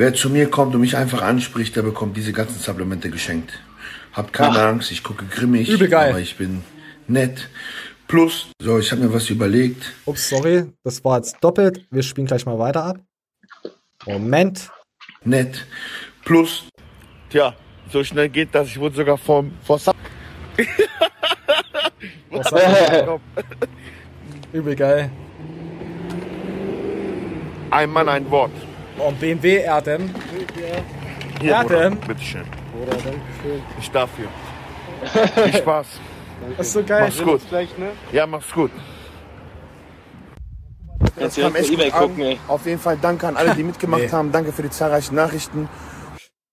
Wer 0.00 0.14
zu 0.14 0.30
mir 0.30 0.48
kommt 0.48 0.74
und 0.74 0.80
mich 0.80 0.96
einfach 0.96 1.20
anspricht, 1.20 1.76
der 1.76 1.82
bekommt 1.82 2.16
diese 2.16 2.32
ganzen 2.32 2.58
Supplemente 2.58 3.10
geschenkt. 3.10 3.52
Habt 4.14 4.32
keine 4.32 4.58
Ach. 4.58 4.68
Angst, 4.68 4.90
ich 4.90 5.02
gucke 5.02 5.26
grimmig, 5.26 5.68
Übel 5.68 5.88
geil. 5.88 6.08
aber 6.08 6.20
ich 6.20 6.38
bin 6.38 6.64
nett. 7.06 7.50
Plus, 8.08 8.46
so, 8.62 8.78
ich 8.78 8.90
habe 8.92 9.02
mir 9.02 9.12
was 9.12 9.28
überlegt. 9.28 9.92
Ups, 10.06 10.30
sorry, 10.30 10.72
das 10.84 11.04
war 11.04 11.18
jetzt 11.18 11.36
doppelt. 11.42 11.86
Wir 11.90 12.02
spielen 12.02 12.26
gleich 12.26 12.46
mal 12.46 12.58
weiter 12.58 12.82
ab. 12.82 12.98
Moment. 14.06 14.70
Nett. 15.22 15.66
Plus. 16.24 16.64
Tja, 17.28 17.54
so 17.92 18.02
schnell 18.02 18.30
geht 18.30 18.54
das. 18.54 18.68
Ich 18.68 18.80
wurde 18.80 18.96
sogar 18.96 19.18
vom, 19.18 19.52
vor 19.62 19.78
Sub. 19.78 19.94
Übel 24.54 24.76
geil. 24.76 25.10
Ein 27.70 27.90
Mann, 27.90 28.08
ein 28.08 28.30
Wort. 28.30 28.52
Oh, 29.02 29.12
BMW 29.18 29.62
Erdem. 29.62 30.10
Hier, 31.40 31.52
Erdem. 31.52 31.96
Bruder, 31.96 32.06
bitteschön. 32.06 32.44
Ich 33.78 33.90
darf 33.90 34.10
hier. 34.16 34.28
Viel 35.44 35.54
Spaß. 35.60 35.86
Das 36.56 36.66
ist 36.66 36.72
so 36.72 36.82
geil. 36.82 37.04
Mach's 37.04 37.22
gut. 37.22 37.78
ne? 37.78 37.92
Ja, 38.12 38.26
mach's 38.26 38.52
gut. 38.52 38.70
Kannst 41.18 41.38
kam 41.38 41.52
direkt 41.52 41.76
bei 41.76 41.84
echt 41.84 41.92
gut 41.92 42.00
gucken, 42.00 42.22
ey. 42.22 42.38
Auf 42.48 42.66
jeden 42.66 42.78
Fall 42.78 42.98
danke 43.00 43.26
an 43.28 43.36
alle, 43.36 43.54
die 43.54 43.62
mitgemacht 43.62 44.02
Nee. 44.02 44.08
haben. 44.10 44.32
Danke 44.32 44.52
für 44.52 44.62
die 44.62 44.70
zahlreichen 44.70 45.14
Nachrichten. 45.14 45.68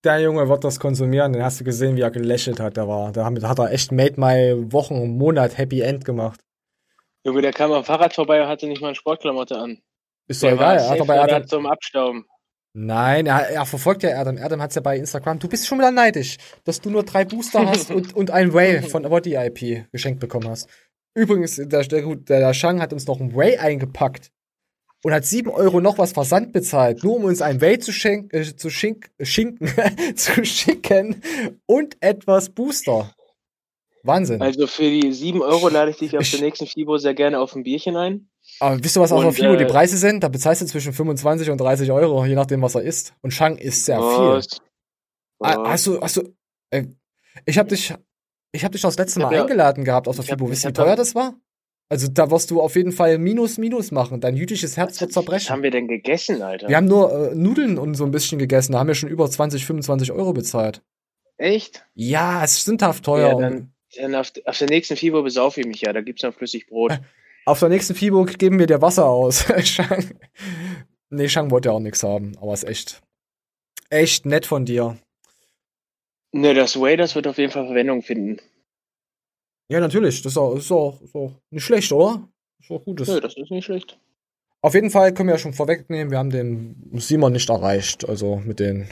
Der 0.03 0.19
Junge 0.19 0.47
wird 0.47 0.63
das 0.63 0.79
konsumieren. 0.79 1.33
Den 1.33 1.43
hast 1.43 1.59
du 1.59 1.63
gesehen, 1.63 1.95
wie 1.97 2.01
er 2.01 2.11
gelächelt 2.11 2.59
hat. 2.59 2.77
Der 2.77 2.87
war, 2.87 3.11
damit 3.11 3.43
hat 3.43 3.59
er 3.59 3.71
echt 3.71 3.91
Made 3.91 4.13
My 4.17 4.71
Wochen 4.71 4.95
und 5.01 5.17
Monat 5.17 5.57
Happy 5.57 5.81
End 5.81 6.05
gemacht. 6.05 6.39
Junge, 7.25 7.41
der 7.41 7.51
kam 7.51 7.71
am 7.73 7.83
Fahrrad 7.83 8.13
vorbei 8.13 8.41
und 8.41 8.47
hatte 8.47 8.67
nicht 8.67 8.81
mal 8.81 8.87
eine 8.89 8.95
Sportklamotte 8.95 9.57
an. 9.57 9.79
Ist 10.27 10.43
doch 10.43 10.47
Der 10.49 10.55
egal. 10.55 10.77
Er 10.77 10.89
hat 10.89 11.01
aber 11.01 11.13
gerade 11.15 11.31
Erdem, 11.33 11.47
zum 11.47 11.65
Abstauben. 11.65 12.25
Nein, 12.85 13.25
er, 13.25 13.49
er 13.49 13.65
verfolgt 13.65 14.03
ja 14.03 14.09
Erdem. 14.09 14.37
Erdem 14.37 14.61
hat's 14.61 14.75
ja 14.75 14.81
bei 14.81 14.97
Instagram. 14.97 15.39
Du 15.39 15.47
bist 15.47 15.67
schon 15.67 15.79
wieder 15.79 15.91
neidisch, 15.91 16.37
dass 16.63 16.81
du 16.81 16.89
nur 16.89 17.03
drei 17.03 17.25
Booster 17.25 17.65
hast 17.67 17.91
und, 17.91 18.15
und 18.15 18.31
ein 18.31 18.53
Way 18.53 18.83
von 18.83 19.03
Body 19.03 19.35
IP 19.35 19.91
geschenkt 19.91 20.19
bekommen 20.19 20.47
hast. 20.47 20.69
Übrigens, 21.13 21.55
der, 21.55 21.65
der, 21.65 22.15
der, 22.15 22.39
der 22.39 22.53
Shang 22.53 22.79
hat 22.81 22.93
uns 22.93 23.07
noch 23.07 23.19
ein 23.19 23.35
Way 23.35 23.57
eingepackt. 23.57 24.31
und 25.03 25.13
hat 25.13 25.25
7 25.25 25.49
Euro 25.49 25.79
noch 25.79 25.97
was 25.97 26.11
Versand 26.11 26.53
bezahlt, 26.53 27.03
nur 27.03 27.15
um 27.15 27.23
uns 27.25 27.41
ein 27.41 27.61
Whey 27.61 27.79
zu, 27.79 27.91
schenk, 27.91 28.33
äh, 28.33 28.55
zu 28.55 28.69
schink, 28.69 29.09
schinken, 29.21 29.71
zu 30.15 30.45
schicken 30.45 31.21
und 31.65 31.97
etwas 32.01 32.49
Booster. 32.49 33.13
Wahnsinn. 34.03 34.41
Also 34.41 34.67
für 34.67 34.89
die 34.89 35.11
7 35.11 35.41
Euro 35.41 35.69
lade 35.69 35.91
ich 35.91 35.97
dich 35.97 36.17
auf 36.17 36.29
der 36.29 36.41
nächsten 36.41 36.67
FIBO 36.67 36.97
sehr 36.97 37.13
gerne 37.13 37.39
auf 37.39 37.55
ein 37.55 37.63
Bierchen 37.63 37.95
ein. 37.95 38.29
Aber 38.59 38.83
wisst 38.83 38.97
ihr, 38.97 39.01
was 39.01 39.11
auf 39.11 39.19
der 39.19 39.27
Und, 39.29 39.33
FIBO 39.35 39.55
die 39.55 39.63
äh, 39.63 39.67
Preise 39.67 39.97
sind? 39.97 40.23
Da 40.23 40.29
bezahlst 40.29 40.61
du 40.61 40.65
zwischen 40.65 40.93
25 40.93 41.49
und 41.49 41.59
30 41.59 41.91
Euro, 41.91 42.25
je 42.25 42.35
nachdem, 42.35 42.61
was 42.61 42.75
er 42.75 42.81
isst. 42.81 43.13
Und 43.21 43.31
Shang 43.31 43.57
isst 43.57 43.85
sehr 43.85 43.97
viel. 43.97 44.07
Was? 44.09 44.47
Ah, 45.39 45.69
Hast 45.71 45.85
du, 45.87 46.01
hast 46.01 46.17
du, 46.17 46.33
äh, 46.71 46.85
ich 47.45 47.57
hab 47.59 47.67
dich, 47.67 47.93
ich 48.51 48.65
hab 48.65 48.71
dich 48.71 48.81
das 48.81 48.97
letzte 48.97 49.19
Mal 49.19 49.33
ja- 49.33 49.41
eingeladen 49.41 49.83
gehabt 49.83 50.07
auf 50.07 50.15
der 50.15 50.23
hab- 50.23 50.29
FIBO. 50.29 50.49
Wisst 50.49 50.65
ihr, 50.65 50.69
wie 50.69 50.73
teuer 50.73 50.87
da- 50.87 50.95
das 50.95 51.13
war? 51.13 51.35
Also 51.89 52.07
da 52.09 52.29
wirst 52.31 52.51
du 52.51 52.59
auf 52.59 52.75
jeden 52.75 52.91
Fall 52.91 53.17
Minus, 53.17 53.57
Minus 53.57 53.91
machen. 53.91 54.19
Dein 54.19 54.35
jüdisches 54.35 54.75
Herz 54.75 54.99
wird 54.99 55.09
Was 55.11 55.13
zerbrechen. 55.13 55.49
haben 55.51 55.63
wir 55.63 55.71
denn 55.71 55.87
gegessen, 55.87 56.41
Alter? 56.41 56.67
Wir 56.67 56.75
haben 56.75 56.87
nur 56.87 57.31
äh, 57.31 57.35
Nudeln 57.35 57.77
und 57.77 57.93
so 57.93 58.03
ein 58.03 58.11
bisschen 58.11 58.39
gegessen. 58.39 58.73
Da 58.73 58.79
haben 58.79 58.87
wir 58.87 58.95
schon 58.95 59.07
über 59.09 59.29
20, 59.29 59.65
25 59.65 60.11
Euro 60.11 60.33
bezahlt. 60.33 60.81
Echt? 61.37 61.85
Ja, 61.93 62.43
es 62.43 62.53
ist 62.53 62.65
sündhaft 62.65 63.05
teuer. 63.05 63.29
Ja, 63.29 63.35
dann, 63.35 63.71
dann 63.95 64.15
auf, 64.15 64.33
auf 64.45 64.57
der 64.57 64.67
nächsten 64.67 64.97
FIBO 64.97 65.21
besaufe 65.23 65.61
ich 65.61 65.67
mich 65.67 65.79
ja. 65.81 65.93
Da 65.93 66.01
gibt's 66.01 66.23
noch 66.23 66.33
flüssig 66.33 66.67
Brot. 66.67 66.99
Auf 67.47 67.59
der 67.59 67.69
nächsten 67.69 67.95
FIBO 67.95 68.25
geben 68.25 68.59
wir 68.59 68.67
dir 68.67 68.81
Wasser 68.81 69.05
aus. 69.05 69.45
Shang. 69.63 70.19
Nee, 71.09 71.29
Shang 71.29 71.49
wollte 71.49 71.69
ja 71.69 71.75
auch 71.75 71.79
nichts 71.79 72.03
haben, 72.03 72.37
aber 72.41 72.53
ist 72.53 72.65
echt, 72.65 73.01
echt 73.89 74.25
nett 74.25 74.45
von 74.45 74.65
dir. 74.65 74.97
Ne, 76.33 76.53
das 76.53 76.77
Whey, 76.77 76.97
das 76.97 77.15
wird 77.15 77.25
auf 77.25 77.37
jeden 77.37 77.53
Fall 77.53 77.65
Verwendung 77.65 78.01
finden. 78.01 78.41
Ja, 79.71 79.79
natürlich. 79.79 80.21
Das 80.23 80.33
ist 80.33 80.37
auch, 80.37 80.55
ist 80.55 80.69
auch, 80.73 81.01
ist 81.01 81.15
auch 81.15 81.31
nicht 81.49 81.63
schlecht, 81.63 81.89
oder? 81.93 82.27
Ist 82.59 82.69
auch 82.69 82.83
gutes. 82.83 83.07
Nö, 83.07 83.21
das 83.21 83.37
ist 83.37 83.49
nicht 83.49 83.63
schlecht. 83.63 83.97
Auf 84.61 84.73
jeden 84.73 84.89
Fall 84.89 85.13
können 85.13 85.29
wir 85.29 85.35
ja 85.35 85.39
schon 85.39 85.53
vorwegnehmen, 85.53 86.11
wir 86.11 86.17
haben 86.17 86.31
den 86.31 86.91
Simon 86.95 87.31
nicht 87.31 87.49
erreicht, 87.49 88.09
also 88.09 88.41
mit 88.43 88.59
den 88.59 88.89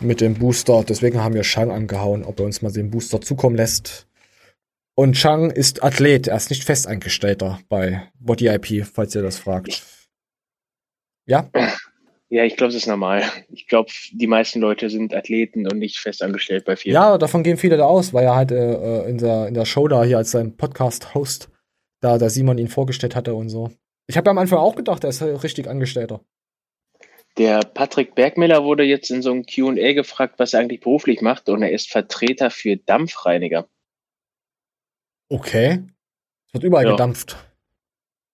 mit 0.00 0.22
dem 0.22 0.34
Booster. 0.34 0.84
Deswegen 0.88 1.22
haben 1.22 1.34
wir 1.34 1.44
Shang 1.44 1.70
angehauen, 1.70 2.24
ob 2.24 2.40
er 2.40 2.46
uns 2.46 2.62
mal 2.62 2.72
den 2.72 2.90
Booster 2.90 3.20
zukommen 3.20 3.56
lässt. 3.56 4.07
Und 4.98 5.16
Shang 5.16 5.52
ist 5.52 5.84
Athlet, 5.84 6.26
er 6.26 6.36
ist 6.36 6.50
nicht 6.50 6.64
Festangestellter 6.64 7.60
bei 7.68 8.10
Body 8.18 8.48
IP, 8.48 8.84
falls 8.84 9.14
ihr 9.14 9.22
das 9.22 9.38
fragt. 9.38 9.84
Ja? 11.24 11.48
Ja, 12.30 12.42
ich 12.42 12.56
glaube, 12.56 12.72
das 12.72 12.82
ist 12.82 12.88
normal. 12.88 13.22
Ich 13.48 13.68
glaube, 13.68 13.92
die 14.10 14.26
meisten 14.26 14.60
Leute 14.60 14.90
sind 14.90 15.14
Athleten 15.14 15.70
und 15.70 15.78
nicht 15.78 16.00
festangestellt 16.00 16.64
bei 16.64 16.74
vielen. 16.74 16.94
Ja, 16.94 17.16
davon 17.16 17.44
gehen 17.44 17.58
viele 17.58 17.76
da 17.76 17.84
aus, 17.84 18.12
weil 18.12 18.24
er 18.24 18.34
halt 18.34 18.50
äh, 18.50 19.08
in, 19.08 19.18
der, 19.18 19.46
in 19.46 19.54
der 19.54 19.66
Show 19.66 19.86
da 19.86 20.02
hier 20.02 20.18
als 20.18 20.32
sein 20.32 20.56
Podcast-Host, 20.56 21.48
da 22.00 22.18
der 22.18 22.30
Simon 22.30 22.58
ihn 22.58 22.66
vorgestellt 22.66 23.14
hatte 23.14 23.36
und 23.36 23.50
so. 23.50 23.70
Ich 24.08 24.16
habe 24.16 24.28
am 24.30 24.38
Anfang 24.38 24.58
auch 24.58 24.74
gedacht, 24.74 25.04
er 25.04 25.10
ist 25.10 25.22
richtig 25.22 25.68
Angestellter. 25.68 26.22
Der 27.38 27.60
Patrick 27.60 28.16
Bergmiller 28.16 28.64
wurde 28.64 28.82
jetzt 28.82 29.12
in 29.12 29.22
so 29.22 29.30
einem 29.30 29.46
Q&A 29.46 29.92
gefragt, 29.92 30.40
was 30.40 30.54
er 30.54 30.60
eigentlich 30.60 30.80
beruflich 30.80 31.20
macht 31.20 31.48
und 31.48 31.62
er 31.62 31.70
ist 31.70 31.88
Vertreter 31.88 32.50
für 32.50 32.76
Dampfreiniger. 32.76 33.68
Okay. 35.28 35.82
Es 36.48 36.54
wird 36.54 36.64
überall 36.64 36.84
Ja. 36.84 36.90
gedampft. 36.92 37.36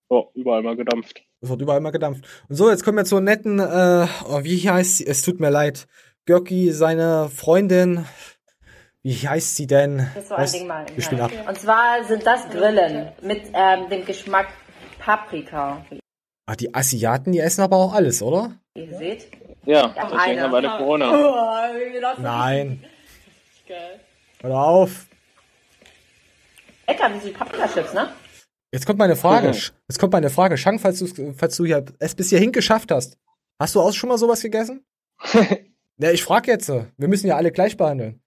Oh, 0.08 0.26
überall 0.34 0.62
mal 0.62 0.76
gedampft. 0.76 1.22
Es 1.40 1.48
wird 1.48 1.60
überall 1.60 1.80
mal 1.80 1.90
gedampft. 1.90 2.24
Und 2.48 2.56
so, 2.56 2.70
jetzt 2.70 2.84
kommen 2.84 2.98
wir 2.98 3.04
zur 3.04 3.20
netten, 3.20 3.58
äh, 3.58 4.06
oh, 4.28 4.44
wie 4.44 4.70
heißt 4.70 4.98
sie? 4.98 5.06
Es 5.06 5.22
tut 5.22 5.40
mir 5.40 5.50
leid. 5.50 5.86
Görki, 6.26 6.70
seine 6.72 7.28
Freundin, 7.28 8.06
wie 9.02 9.14
heißt 9.14 9.56
sie 9.56 9.66
denn? 9.66 10.06
Das 10.14 10.24
ist 10.24 10.28
so 10.28 10.34
ein 10.36 10.52
Ding 10.52 10.66
mal. 10.66 10.86
Wir 10.94 11.02
spielen 11.02 11.20
ab. 11.20 11.30
Und 11.48 11.58
zwar 11.58 12.04
sind 12.04 12.24
das 12.26 12.48
Grillen 12.48 13.08
mit 13.22 13.42
ähm, 13.52 13.88
dem 13.90 14.04
Geschmack 14.04 14.48
Paprika. 14.98 15.84
Ah, 16.46 16.54
die 16.56 16.74
Asiaten, 16.74 17.32
die 17.32 17.40
essen 17.40 17.62
aber 17.62 17.76
auch 17.76 17.92
alles, 17.94 18.22
oder? 18.22 18.52
ihr 18.76 18.96
seht. 18.96 19.28
Ja, 19.66 19.88
deswegen 19.88 20.18
eine. 20.18 20.42
haben 20.42 20.50
wir 20.52 20.56
alle 20.56 20.78
Corona. 20.78 21.10
Oh, 21.10 22.20
Nein. 22.22 22.84
Geil. 23.68 24.00
Hör 24.42 24.54
auf. 24.58 25.06
Lecker, 26.86 27.10
wie 27.14 27.26
die 27.26 27.32
Paprikachips, 27.32 27.94
ne? 27.94 28.10
Jetzt 28.72 28.86
kommt 28.86 28.98
meine 28.98 29.16
Frage. 29.16 29.48
Mhm. 29.48 29.54
Jetzt 29.88 29.98
kommt 29.98 30.12
meine 30.12 30.30
Frage. 30.30 30.56
Shang, 30.56 30.78
falls 30.78 30.98
du, 30.98 31.32
falls 31.34 31.56
du 31.56 31.64
hier 31.64 31.84
es 32.00 32.14
bis 32.14 32.30
hierhin 32.30 32.52
geschafft 32.52 32.90
hast, 32.90 33.16
hast 33.60 33.74
du 33.74 33.80
auch 33.80 33.92
schon 33.92 34.08
mal 34.08 34.18
sowas 34.18 34.42
gegessen? 34.42 34.84
ja, 35.98 36.10
ich 36.10 36.24
frage 36.24 36.50
jetzt. 36.50 36.68
äh, 36.68 36.86
Wir 36.96 37.08
müssen 37.08 37.26
ja 37.28 37.36
alle 37.36 37.52
gleich 37.52 37.76
behandeln. 37.76 38.20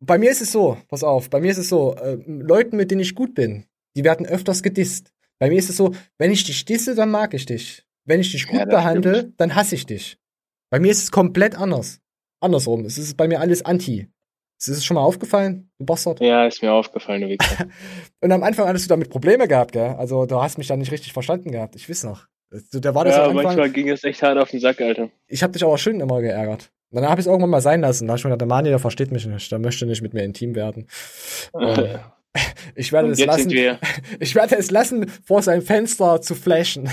Bei 0.00 0.18
mir 0.18 0.30
ist 0.30 0.40
es 0.42 0.52
so, 0.52 0.78
pass 0.88 1.02
auf, 1.02 1.28
bei 1.30 1.40
mir 1.40 1.50
ist 1.50 1.58
es 1.58 1.68
so, 1.68 1.94
äh, 1.96 2.18
Leuten, 2.26 2.76
mit 2.76 2.90
denen 2.90 3.00
ich 3.02 3.14
gut 3.14 3.34
bin, 3.34 3.64
die 3.96 4.04
werden 4.04 4.26
öfters 4.26 4.62
gedisst. 4.62 5.12
Bei 5.38 5.48
mir 5.48 5.58
ist 5.58 5.70
es 5.70 5.76
so, 5.76 5.94
wenn 6.18 6.30
ich 6.30 6.44
dich 6.44 6.64
disse, 6.64 6.94
dann 6.94 7.10
mag 7.10 7.34
ich 7.34 7.46
dich. 7.46 7.84
Wenn 8.04 8.20
ich 8.20 8.32
dich 8.32 8.46
gut 8.46 8.58
Ja, 8.58 8.64
behandle, 8.66 9.14
stimmt. 9.20 9.40
dann 9.40 9.54
hasse 9.54 9.74
ich 9.74 9.86
dich. 9.86 10.18
Bei 10.70 10.78
mir 10.78 10.90
ist 10.90 11.02
es 11.02 11.10
komplett 11.10 11.54
anders. 11.54 12.00
Andersrum. 12.40 12.84
Es 12.84 12.96
ist 12.98 13.16
bei 13.16 13.28
mir 13.28 13.40
alles 13.40 13.62
anti. 13.64 14.08
Ist 14.60 14.76
es 14.76 14.84
schon 14.84 14.96
mal 14.96 15.02
aufgefallen, 15.02 15.70
du 15.78 15.86
Bastard? 15.86 16.20
Ja, 16.20 16.46
ist 16.46 16.62
mir 16.62 16.72
aufgefallen, 16.72 17.22
du 17.22 17.28
Wichser. 17.28 17.66
Und 18.20 18.30
am 18.30 18.42
Anfang 18.42 18.68
hattest 18.68 18.84
du 18.84 18.88
damit 18.90 19.08
Probleme 19.08 19.48
gehabt, 19.48 19.72
gell? 19.72 19.94
Also 19.98 20.26
du 20.26 20.40
hast 20.40 20.58
mich 20.58 20.66
da 20.66 20.76
nicht 20.76 20.92
richtig 20.92 21.12
verstanden 21.14 21.50
gehabt. 21.50 21.76
Ich 21.76 21.88
weiß 21.88 22.04
noch. 22.04 22.26
Also, 22.52 22.80
Da 22.80 22.94
war 22.94 23.04
das 23.04 23.16
ja, 23.16 23.24
am 23.24 23.30
Anfang. 23.30 23.44
manchmal 23.44 23.70
ging 23.70 23.88
es 23.88 24.04
echt 24.04 24.22
hart 24.22 24.36
auf 24.36 24.50
den 24.50 24.60
Sack, 24.60 24.80
Alter. 24.80 25.08
Ich 25.26 25.42
habe 25.42 25.52
dich 25.54 25.64
aber 25.64 25.78
schön 25.78 26.00
immer 26.00 26.20
geärgert. 26.20 26.70
Dann 26.90 27.08
habe 27.08 27.20
ich 27.20 27.26
es 27.26 27.26
irgendwann 27.28 27.50
mal 27.50 27.60
sein 27.60 27.80
lassen. 27.80 28.06
Da 28.06 28.12
habe 28.12 28.18
ich 28.18 28.24
mir 28.24 28.30
gedacht, 28.30 28.40
der 28.42 28.48
Mani, 28.48 28.68
der 28.68 28.78
versteht 28.80 29.12
mich 29.12 29.24
nicht. 29.24 29.50
Der 29.50 29.60
möchte 29.60 29.86
nicht 29.86 30.02
mit 30.02 30.12
mir 30.12 30.24
intim 30.24 30.54
werden. 30.54 30.88
Und 31.52 32.00
ich 32.74 32.92
werde 32.92 33.06
Und 33.06 33.12
es 33.12 33.18
jetzt 33.18 33.26
lassen. 33.28 33.78
Ich 34.18 34.34
werde 34.34 34.56
es 34.56 34.70
lassen, 34.70 35.08
vor 35.24 35.42
sein 35.42 35.62
Fenster 35.62 36.20
zu 36.20 36.34
flashen 36.34 36.88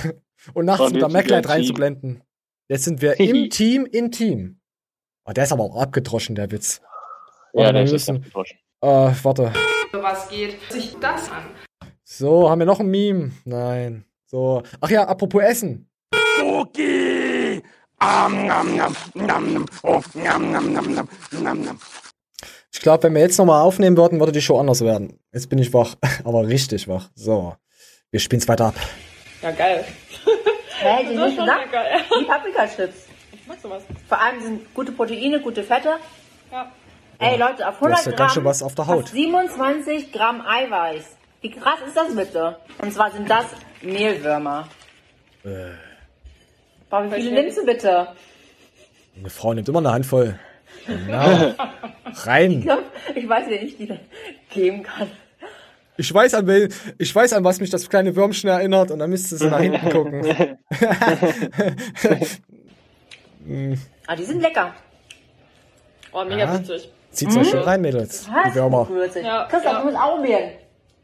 und 0.53 0.65
nachts 0.65 0.85
Und 0.85 0.94
mit 0.94 1.02
der 1.02 1.10
Mac-Light 1.10 1.49
reinzublenden. 1.49 2.23
Jetzt 2.69 2.85
sind 2.85 3.02
wir 3.02 3.19
im 3.19 3.49
Team, 3.49 3.85
in 3.85 4.11
Team. 4.11 4.60
Oh, 5.26 5.31
der 5.34 5.44
ist 5.44 5.52
aber 5.52 5.64
auch 5.64 5.81
abgedroschen, 5.81 6.35
der 6.35 6.52
Witz. 6.52 6.81
Ja, 7.53 7.61
Warte, 7.65 7.74
der 7.74 7.86
wir 7.86 7.91
müssen-. 7.91 8.26
Äh, 8.82 9.11
warte. 9.24 9.53
Was 9.94 10.30
geht 10.30 10.60
sich 10.72 10.95
das 10.99 11.30
an? 11.32 11.44
So, 12.03 12.49
haben 12.49 12.60
wir 12.60 12.65
noch 12.65 12.80
ein 12.80 12.88
Meme? 12.88 13.32
Nein. 13.45 14.06
So. 14.26 14.64
Ach 14.82 14.90
ja, 14.90 15.03
apropos 15.07 15.41
Essen. 15.41 15.90
Cookie! 16.41 17.61
Am, 17.99 18.45
nam, 18.45 18.76
nam, 18.76 18.95
nam, 19.15 19.53
nam, 19.53 19.65
oh, 19.84 20.02
nam, 20.14 20.52
nam, 20.52 20.72
nam, 20.74 20.94
nam, 20.94 21.10
nam, 21.32 21.61
nam. 21.61 21.80
Ich 22.72 22.82
glaube, 22.82 23.03
wenn 23.03 23.15
wir 23.15 23.22
jetzt 23.22 23.38
nochmal 23.40 23.64
aufnehmen 23.64 23.98
würden, 23.98 24.19
würde 24.19 24.32
die 24.32 24.41
Show 24.41 24.60
anders 24.60 24.82
werden. 24.84 25.19
Jetzt 25.34 25.49
bin 25.49 25.57
ich 25.57 25.74
wach, 25.74 25.95
aber 26.24 26.48
richtig 26.48 26.88
wach. 26.88 27.10
So. 27.15 27.56
Wir 28.11 28.19
spielen 28.19 28.48
weiter 28.48 28.68
ab. 28.68 28.76
Ja, 29.41 29.52
geil. 29.52 29.86
Hey, 30.80 31.07
die 31.10 31.15
Das 31.15 31.30
ist 31.30 31.36
sind 31.38 31.48
schon 31.48 31.57
lecker, 31.57 31.84
Die 32.19 32.26
Paprikachips. 32.26 33.07
Ich 33.34 33.48
mag 33.48 33.60
sowas. 33.60 33.82
Vor 34.07 34.22
allem 34.22 34.40
sind 34.44 34.74
gute 34.76 34.91
Proteine, 34.91 35.41
gute 35.41 35.64
Fette. 35.64 35.95
Ja. 36.52 36.72
Ey, 37.19 37.38
Leute, 37.38 37.68
auf 37.68 37.80
Du 37.80 37.85
100 37.85 37.98
hast 37.98 38.06
ja 38.06 38.11
Gramm 38.11 38.18
ganz 38.18 38.34
schön 38.34 38.45
was 38.45 38.64
auf 38.64 38.76
der 38.76 38.88
Haut. 38.88 39.06
hast 39.06 39.11
27 39.14 40.11
Gramm 40.11 40.41
Eiweiß. 40.41 41.03
Wie 41.41 41.52
krass 41.52 41.80
ist 41.88 41.95
das 41.98 42.15
bitte? 42.15 42.57
Und 42.80 42.94
zwar 42.94 43.11
sind 43.11 43.30
das 43.30 43.45
Mehlwürmer. 43.81 44.68
Äh, 45.44 45.49
Boah, 46.89 47.03
wie 47.11 47.22
viele 47.22 47.41
nimmst 47.41 47.57
du 47.57 47.65
bitte? 47.65 48.07
eine 49.19 49.30
Frau 49.31 49.53
nimmt 49.53 49.68
immer 49.68 49.80
eine 49.80 49.91
Handvoll. 49.91 50.39
Genau. 50.85 51.53
Ich, 52.10 52.26
Rein. 52.26 52.61
glaub, 52.61 52.84
ich 53.15 53.27
weiß, 53.27 53.48
wen 53.49 53.65
ich 53.68 53.76
die 53.77 53.85
dann 53.85 53.99
geben 54.49 54.81
kann. 54.81 55.11
Ich 55.98 56.11
weiß, 56.14 56.35
an 56.35 56.48
wel, 56.48 56.69
ich 56.98 57.14
weiß, 57.14 57.34
an 57.34 57.44
was 57.44 57.60
mich 57.60 57.69
das 57.69 57.89
kleine 57.89 58.15
Würmchen 58.15 58.49
erinnert 58.49 58.91
und 58.91 58.99
dann 58.99 59.10
müsste 59.10 59.35
sie 59.35 59.49
nach 59.49 59.60
hinten 59.60 59.89
gucken. 59.89 60.23
Hm, 63.45 63.77
Ah, 64.07 64.15
die 64.15 64.23
sind 64.23 64.41
lecker. 64.41 64.73
Oh, 66.14 66.23
mega 66.23 66.45
Ja. 66.45 66.57
witzig. 66.57 66.89
Zieht's 67.18 67.35
euch 67.35 67.49
schön 67.49 67.64
rein, 67.64 67.81
Mädels. 67.81 68.30
Was? 68.31 68.52
Die 68.53 68.56
Würmer. 68.56 68.88
Würzig. 68.89 69.26
Ja, 69.26 69.45
Christoph, 69.49 69.73
ja. 69.73 69.80
du 69.80 69.85
musst 69.85 69.98
auch 69.98 70.15
probieren. 70.18 70.52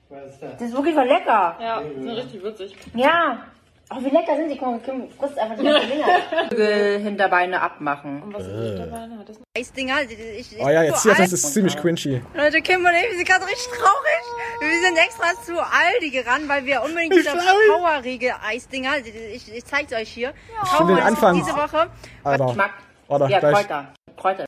Das 0.09 0.61
ist 0.61 0.73
wirklich 0.73 0.93
voll 0.93 1.07
lecker. 1.07 1.57
Ja, 1.59 1.81
sind 1.81 2.07
richtig 2.09 2.43
witzig. 2.43 2.75
Ja. 2.93 3.47
Oh, 3.89 3.97
wie 3.99 4.09
lecker 4.09 4.35
sind 4.35 4.49
die? 4.49 4.57
Komm, 4.57 4.81
Kim, 4.81 5.09
frisst 5.09 5.37
einfach 5.37 5.57
die 5.57 5.63
ganze 5.65 5.87
Dinger. 5.87 6.05
Flügel, 6.49 6.99
Hinterbeine 6.99 7.61
abmachen. 7.61 8.23
Und 8.23 8.33
was 8.33 8.43
ist 8.43 8.79
Äh. 8.79 8.91
Hat 8.91 9.29
das 9.29 9.37
Eisdinger, 9.57 10.01
ich, 10.03 10.51
ich, 10.53 10.59
Oh 10.59 10.69
ja, 10.69 10.83
jetzt 10.83 11.03
hier, 11.03 11.13
das 11.15 11.33
ist 11.33 11.53
ziemlich 11.53 11.75
cringy. 11.77 12.21
Leute, 12.33 12.61
Kim 12.61 12.85
und 12.85 12.91
ich, 12.91 13.09
wir 13.09 13.17
sind 13.17 13.27
gerade 13.27 13.45
richtig 13.45 13.67
traurig. 13.67 14.61
Wir 14.61 14.81
sind 14.87 14.97
extra 14.97 15.27
zu 15.43 15.53
Aldi 15.59 16.09
gerannt, 16.11 16.47
weil 16.47 16.65
wir 16.65 16.81
unbedingt 16.83 17.13
diese. 17.13 17.31
Powerriegel-Eisdinger, 17.73 18.91
ich, 19.33 19.53
ich 19.53 19.65
zeig's 19.65 19.93
euch 19.93 20.09
hier. 20.09 20.33
Ich 20.63 20.69
finde 20.69 20.95
den 20.95 21.03
Anfang- 21.03 21.35
diese 21.35 21.51
Woche. 21.55 21.87
Alter. 22.23 22.45
Geschmack. 22.45 22.71
Warte, 23.07 23.31
Ja, 23.31 23.39
gleich. 23.39 23.53
Kräuter. 23.67 23.93
Kräuter. 24.17 24.45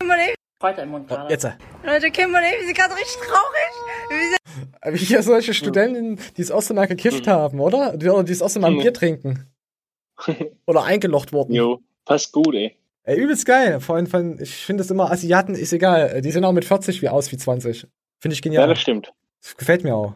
Kim 0.00 0.10
und 0.10 0.16
ich, 0.18 0.34
Kräuter 0.58 0.82
im 0.84 0.90
Mund 0.90 1.08
gerade. 1.08 1.30
Jetzt. 1.32 1.46
Leute, 1.84 2.10
Kim 2.10 2.30
und 2.34 2.40
ich, 2.42 2.58
wir 2.60 2.66
sind 2.66 2.76
gerade 2.76 2.94
richtig 2.94 3.16
traurig. 3.16 4.10
Wir 4.10 4.28
sind 4.30 5.00
Wie 5.00 5.04
hier 5.04 5.22
solche 5.22 5.52
Studenten, 5.54 6.18
die 6.36 6.42
es 6.42 6.50
erste 6.50 6.72
Mal 6.74 6.86
gekifft 6.86 7.26
haben, 7.26 7.60
oder? 7.60 7.96
Die, 7.96 8.08
oder 8.08 8.24
die 8.24 8.32
es 8.32 8.40
erste 8.40 8.58
Mal 8.60 8.68
ein 8.68 8.74
Mhm. 8.76 8.80
Bier 8.80 8.92
trinken. 8.94 9.46
Oder 10.66 10.84
eingelocht 10.84 11.34
wurden. 11.34 11.52
Jo, 11.54 11.82
passt 12.06 12.32
gut, 12.32 12.54
ey. 12.54 12.74
Ey, 13.02 13.18
übelst 13.20 13.44
geil. 13.44 13.80
Vor 13.80 13.96
allem, 13.96 14.06
von, 14.06 14.40
ich 14.40 14.64
finde 14.64 14.82
es 14.82 14.90
immer, 14.90 15.10
Asiaten 15.10 15.54
ist 15.54 15.74
egal. 15.74 16.22
Die 16.22 16.30
sehen 16.32 16.42
auch 16.46 16.52
mit 16.52 16.64
40 16.64 17.02
wie 17.02 17.10
aus 17.10 17.30
wie 17.32 17.36
20. 17.36 17.86
Finde 18.18 18.32
ich 18.32 18.38
Ja, 18.38 18.42
genial. 18.42 18.68
das 18.68 18.80
stimmt. 18.80 19.12
Das 19.42 19.56
gefällt 19.58 19.84
mir 19.84 19.94
auch. 19.94 20.14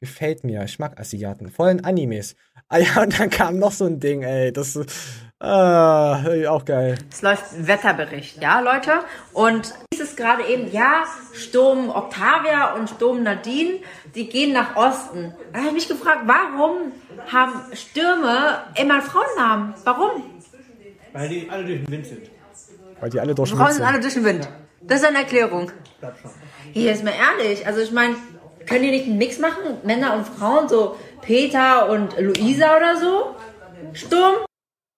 Gefällt 0.00 0.42
mir. 0.42 0.64
Ich 0.64 0.80
mag 0.80 0.98
Asiaten. 0.98 1.50
Vor 1.50 1.66
allem 1.66 1.84
Animes. 1.84 2.34
Ah 2.68 2.78
ja, 2.78 3.00
und 3.02 3.16
dann 3.20 3.30
kam 3.30 3.58
noch 3.60 3.70
so 3.70 3.84
ein 3.86 4.00
Ding, 4.00 4.22
ey. 4.24 4.52
Das 4.52 4.76
ah, 5.40 6.22
auch 6.48 6.64
geil. 6.64 6.98
Es 7.10 7.22
läuft 7.22 7.66
Wetterbericht, 7.66 8.42
ja, 8.42 8.60
Leute? 8.60 8.92
Und 9.32 9.74
es 9.92 10.00
ist 10.00 10.16
gerade 10.16 10.44
eben, 10.44 10.70
ja, 10.70 11.04
Sturm 11.32 11.90
Octavia 11.90 12.74
und 12.74 12.90
Sturm 12.90 13.22
Nadine, 13.22 13.80
die 14.14 14.28
gehen 14.28 14.52
nach 14.52 14.76
Osten. 14.76 15.34
Da 15.52 15.58
habe 15.58 15.68
ich 15.68 15.74
mich 15.74 15.88
gefragt, 15.88 16.22
warum 16.26 16.92
haben 17.32 17.52
Stürme 17.72 18.64
immer 18.76 19.02
Frauennamen? 19.02 19.74
Warum? 19.84 20.22
Weil 21.12 21.28
die 21.28 21.48
alle 21.50 21.64
durch 21.64 21.80
den 21.80 21.90
Wind 21.90 22.06
sind. 22.06 22.30
Weil 23.00 23.10
die 23.10 23.20
alle 23.20 23.34
durch 23.34 23.50
den 23.50 23.56
Frauen 23.56 23.68
Wind 23.68 23.76
sind 23.76 23.84
sind. 23.84 23.94
alle 23.94 24.00
durch 24.00 24.14
den 24.14 24.24
Wind. 24.24 24.48
Das 24.82 25.00
ist 25.00 25.06
eine 25.06 25.18
Erklärung. 25.18 25.72
Hier 26.72 26.92
ist 26.92 27.04
mal 27.04 27.12
ehrlich. 27.12 27.66
Also 27.66 27.80
ich 27.80 27.92
meine, 27.92 28.16
können 28.66 28.82
die 28.82 28.90
nicht 28.90 29.06
einen 29.06 29.18
Mix 29.18 29.38
machen? 29.38 29.78
Männer 29.84 30.14
und 30.14 30.26
Frauen, 30.26 30.68
so 30.68 30.96
Peter 31.22 31.88
und 31.90 32.18
Luisa 32.18 32.76
oder 32.76 32.96
so? 32.96 33.34
Sturm? 33.92 34.36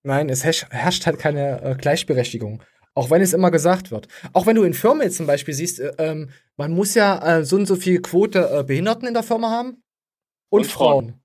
Nein, 0.03 0.29
es 0.29 0.45
herrscht, 0.45 1.07
halt 1.07 1.19
keine 1.19 1.63
äh, 1.63 1.75
Gleichberechtigung. 1.77 2.63
Auch 2.95 3.11
wenn 3.11 3.23
es 3.23 3.33
immer 3.33 3.51
gesagt 3.51 3.91
wird. 3.91 4.09
Auch 4.33 4.47
wenn 4.47 4.57
du 4.57 4.65
in 4.65 4.75
Firmen 4.75 5.03
jetzt 5.03 5.17
zum 5.17 5.27
Beispiel 5.27 5.55
siehst, 5.55 5.81
äh, 5.81 5.93
ähm, 5.99 6.31
man 6.57 6.73
muss 6.73 6.95
ja 6.95 7.39
äh, 7.39 7.45
so 7.45 7.57
und 7.57 7.67
so 7.67 7.77
viel 7.77 8.03
Quote 8.03 8.51
äh, 8.53 8.65
Behinderten 8.65 9.09
in 9.09 9.15
der 9.15 9.23
Firma 9.23 9.51
haben 9.51 9.83
und, 10.51 10.61
Und 10.61 10.67
Frauen. 10.67 11.05
Frauen. 11.07 11.23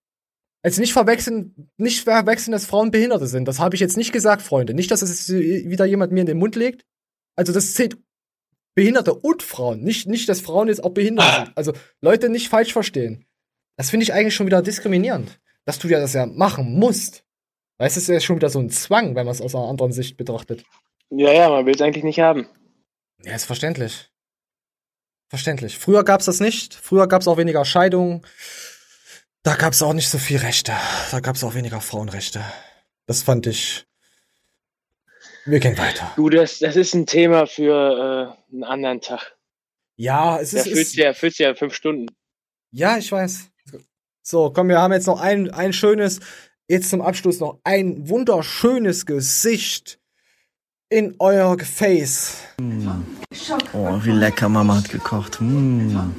Also 0.63 0.81
nicht 0.81 0.93
verwechseln, 0.93 1.69
nicht 1.77 2.03
verwechseln, 2.03 2.51
dass 2.51 2.65
Frauen 2.65 2.91
Behinderte 2.91 3.27
sind. 3.27 3.47
Das 3.47 3.59
habe 3.59 3.75
ich 3.75 3.81
jetzt 3.81 3.97
nicht 3.97 4.11
gesagt, 4.11 4.41
Freunde. 4.41 4.73
Nicht, 4.73 4.91
dass 4.91 5.01
es 5.01 5.29
wieder 5.29 5.85
jemand 5.85 6.11
mir 6.11 6.21
in 6.21 6.25
den 6.25 6.39
Mund 6.39 6.55
legt. 6.55 6.85
Also 7.35 7.53
das 7.53 7.73
zählt 7.73 7.97
Behinderte 8.75 9.13
und 9.13 9.43
Frauen. 9.43 9.81
Nicht, 9.81 10.07
nicht, 10.07 10.27
dass 10.29 10.41
Frauen 10.41 10.67
jetzt 10.67 10.83
auch 10.83 10.91
behindert 10.91 11.25
sind. 11.33 11.57
Also 11.57 11.73
Leute 12.01 12.29
nicht 12.29 12.49
falsch 12.49 12.73
verstehen. 12.73 13.25
Das 13.75 13.89
finde 13.89 14.03
ich 14.03 14.13
eigentlich 14.13 14.35
schon 14.35 14.45
wieder 14.45 14.61
diskriminierend. 14.61 15.39
Dass 15.65 15.79
du 15.79 15.87
ja 15.87 15.99
das 15.99 16.13
ja 16.13 16.25
machen 16.25 16.77
musst. 16.77 17.23
Weißt 17.79 17.95
du, 17.95 17.99
es 17.99 18.09
ist 18.09 18.13
ja 18.13 18.19
schon 18.19 18.37
wieder 18.37 18.49
so 18.49 18.59
ein 18.59 18.69
Zwang, 18.69 19.15
wenn 19.15 19.25
man 19.25 19.33
es 19.35 19.41
aus 19.41 19.53
einer 19.55 19.67
anderen 19.67 19.91
Sicht 19.91 20.17
betrachtet. 20.17 20.63
Ja, 21.09 21.31
ja, 21.31 21.49
man 21.49 21.65
will 21.65 21.75
es 21.75 21.81
eigentlich 21.81 22.03
nicht 22.03 22.19
haben. 22.19 22.47
Ja, 23.23 23.35
ist 23.35 23.45
verständlich. 23.45 24.09
Verständlich. 25.29 25.77
Früher 25.77 26.03
gab's 26.03 26.25
das 26.25 26.39
nicht. 26.39 26.73
Früher 26.73 27.07
gab's 27.07 27.27
auch 27.27 27.37
weniger 27.37 27.65
Scheidungen. 27.65 28.25
Da 29.43 29.55
gab's 29.55 29.81
auch 29.81 29.93
nicht 29.93 30.09
so 30.09 30.17
viel 30.17 30.37
Rechte. 30.37 30.73
Da 31.11 31.19
gab's 31.19 31.43
auch 31.43 31.53
weniger 31.53 31.81
Frauenrechte. 31.81 32.43
Das 33.05 33.21
fand 33.23 33.47
ich. 33.47 33.85
Wir 35.45 35.59
gehen 35.59 35.77
weiter. 35.77 36.11
Du, 36.15 36.29
das, 36.29 36.59
das 36.59 36.75
ist 36.75 36.93
ein 36.93 37.05
Thema 37.05 37.45
für 37.47 38.35
äh, 38.51 38.53
einen 38.53 38.63
anderen 38.63 39.01
Tag. 39.01 39.37
Ja, 39.95 40.39
es 40.39 40.51
Da 40.51 40.61
ist. 40.61 40.95
ja, 40.95 41.13
füllst 41.13 41.39
du 41.39 41.43
ja 41.43 41.55
fünf 41.55 41.73
Stunden. 41.73 42.07
ja, 42.71 42.97
ich 42.97 43.11
weiß. 43.11 43.49
So, 44.21 44.51
komm, 44.51 44.67
wir 44.67 44.79
haben 44.81 44.91
jetzt 44.91 45.07
noch 45.07 45.21
ein, 45.21 45.49
ein 45.51 45.71
schönes, 45.71 46.19
jetzt 46.67 46.89
zum 46.89 47.01
Abschluss 47.01 47.39
noch 47.39 47.59
ein 47.63 48.09
wunderschönes 48.09 49.05
Gesicht 49.05 49.99
in 50.89 51.15
euer 51.19 51.57
Face. 51.59 52.37
Oh, 53.73 53.99
wie 54.03 54.11
lecker 54.11 54.49
Mama 54.49 54.77
hat 54.77 54.89
gekocht. 54.89 55.39
Mm. 55.41 56.11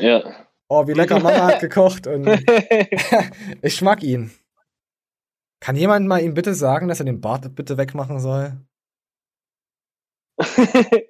Ja. 0.00 0.46
Oh, 0.68 0.86
wie 0.86 0.92
lecker 0.92 1.20
Mama 1.20 1.46
hat 1.46 1.60
gekocht 1.60 2.06
und 2.06 2.26
ich 3.62 3.82
mag 3.82 4.02
ihn. 4.02 4.30
Kann 5.60 5.76
jemand 5.76 6.06
mal 6.06 6.22
ihm 6.22 6.34
bitte 6.34 6.54
sagen, 6.54 6.88
dass 6.88 7.00
er 7.00 7.06
den 7.06 7.20
Bart 7.20 7.54
bitte 7.54 7.78
wegmachen 7.78 8.20
soll? 8.20 8.58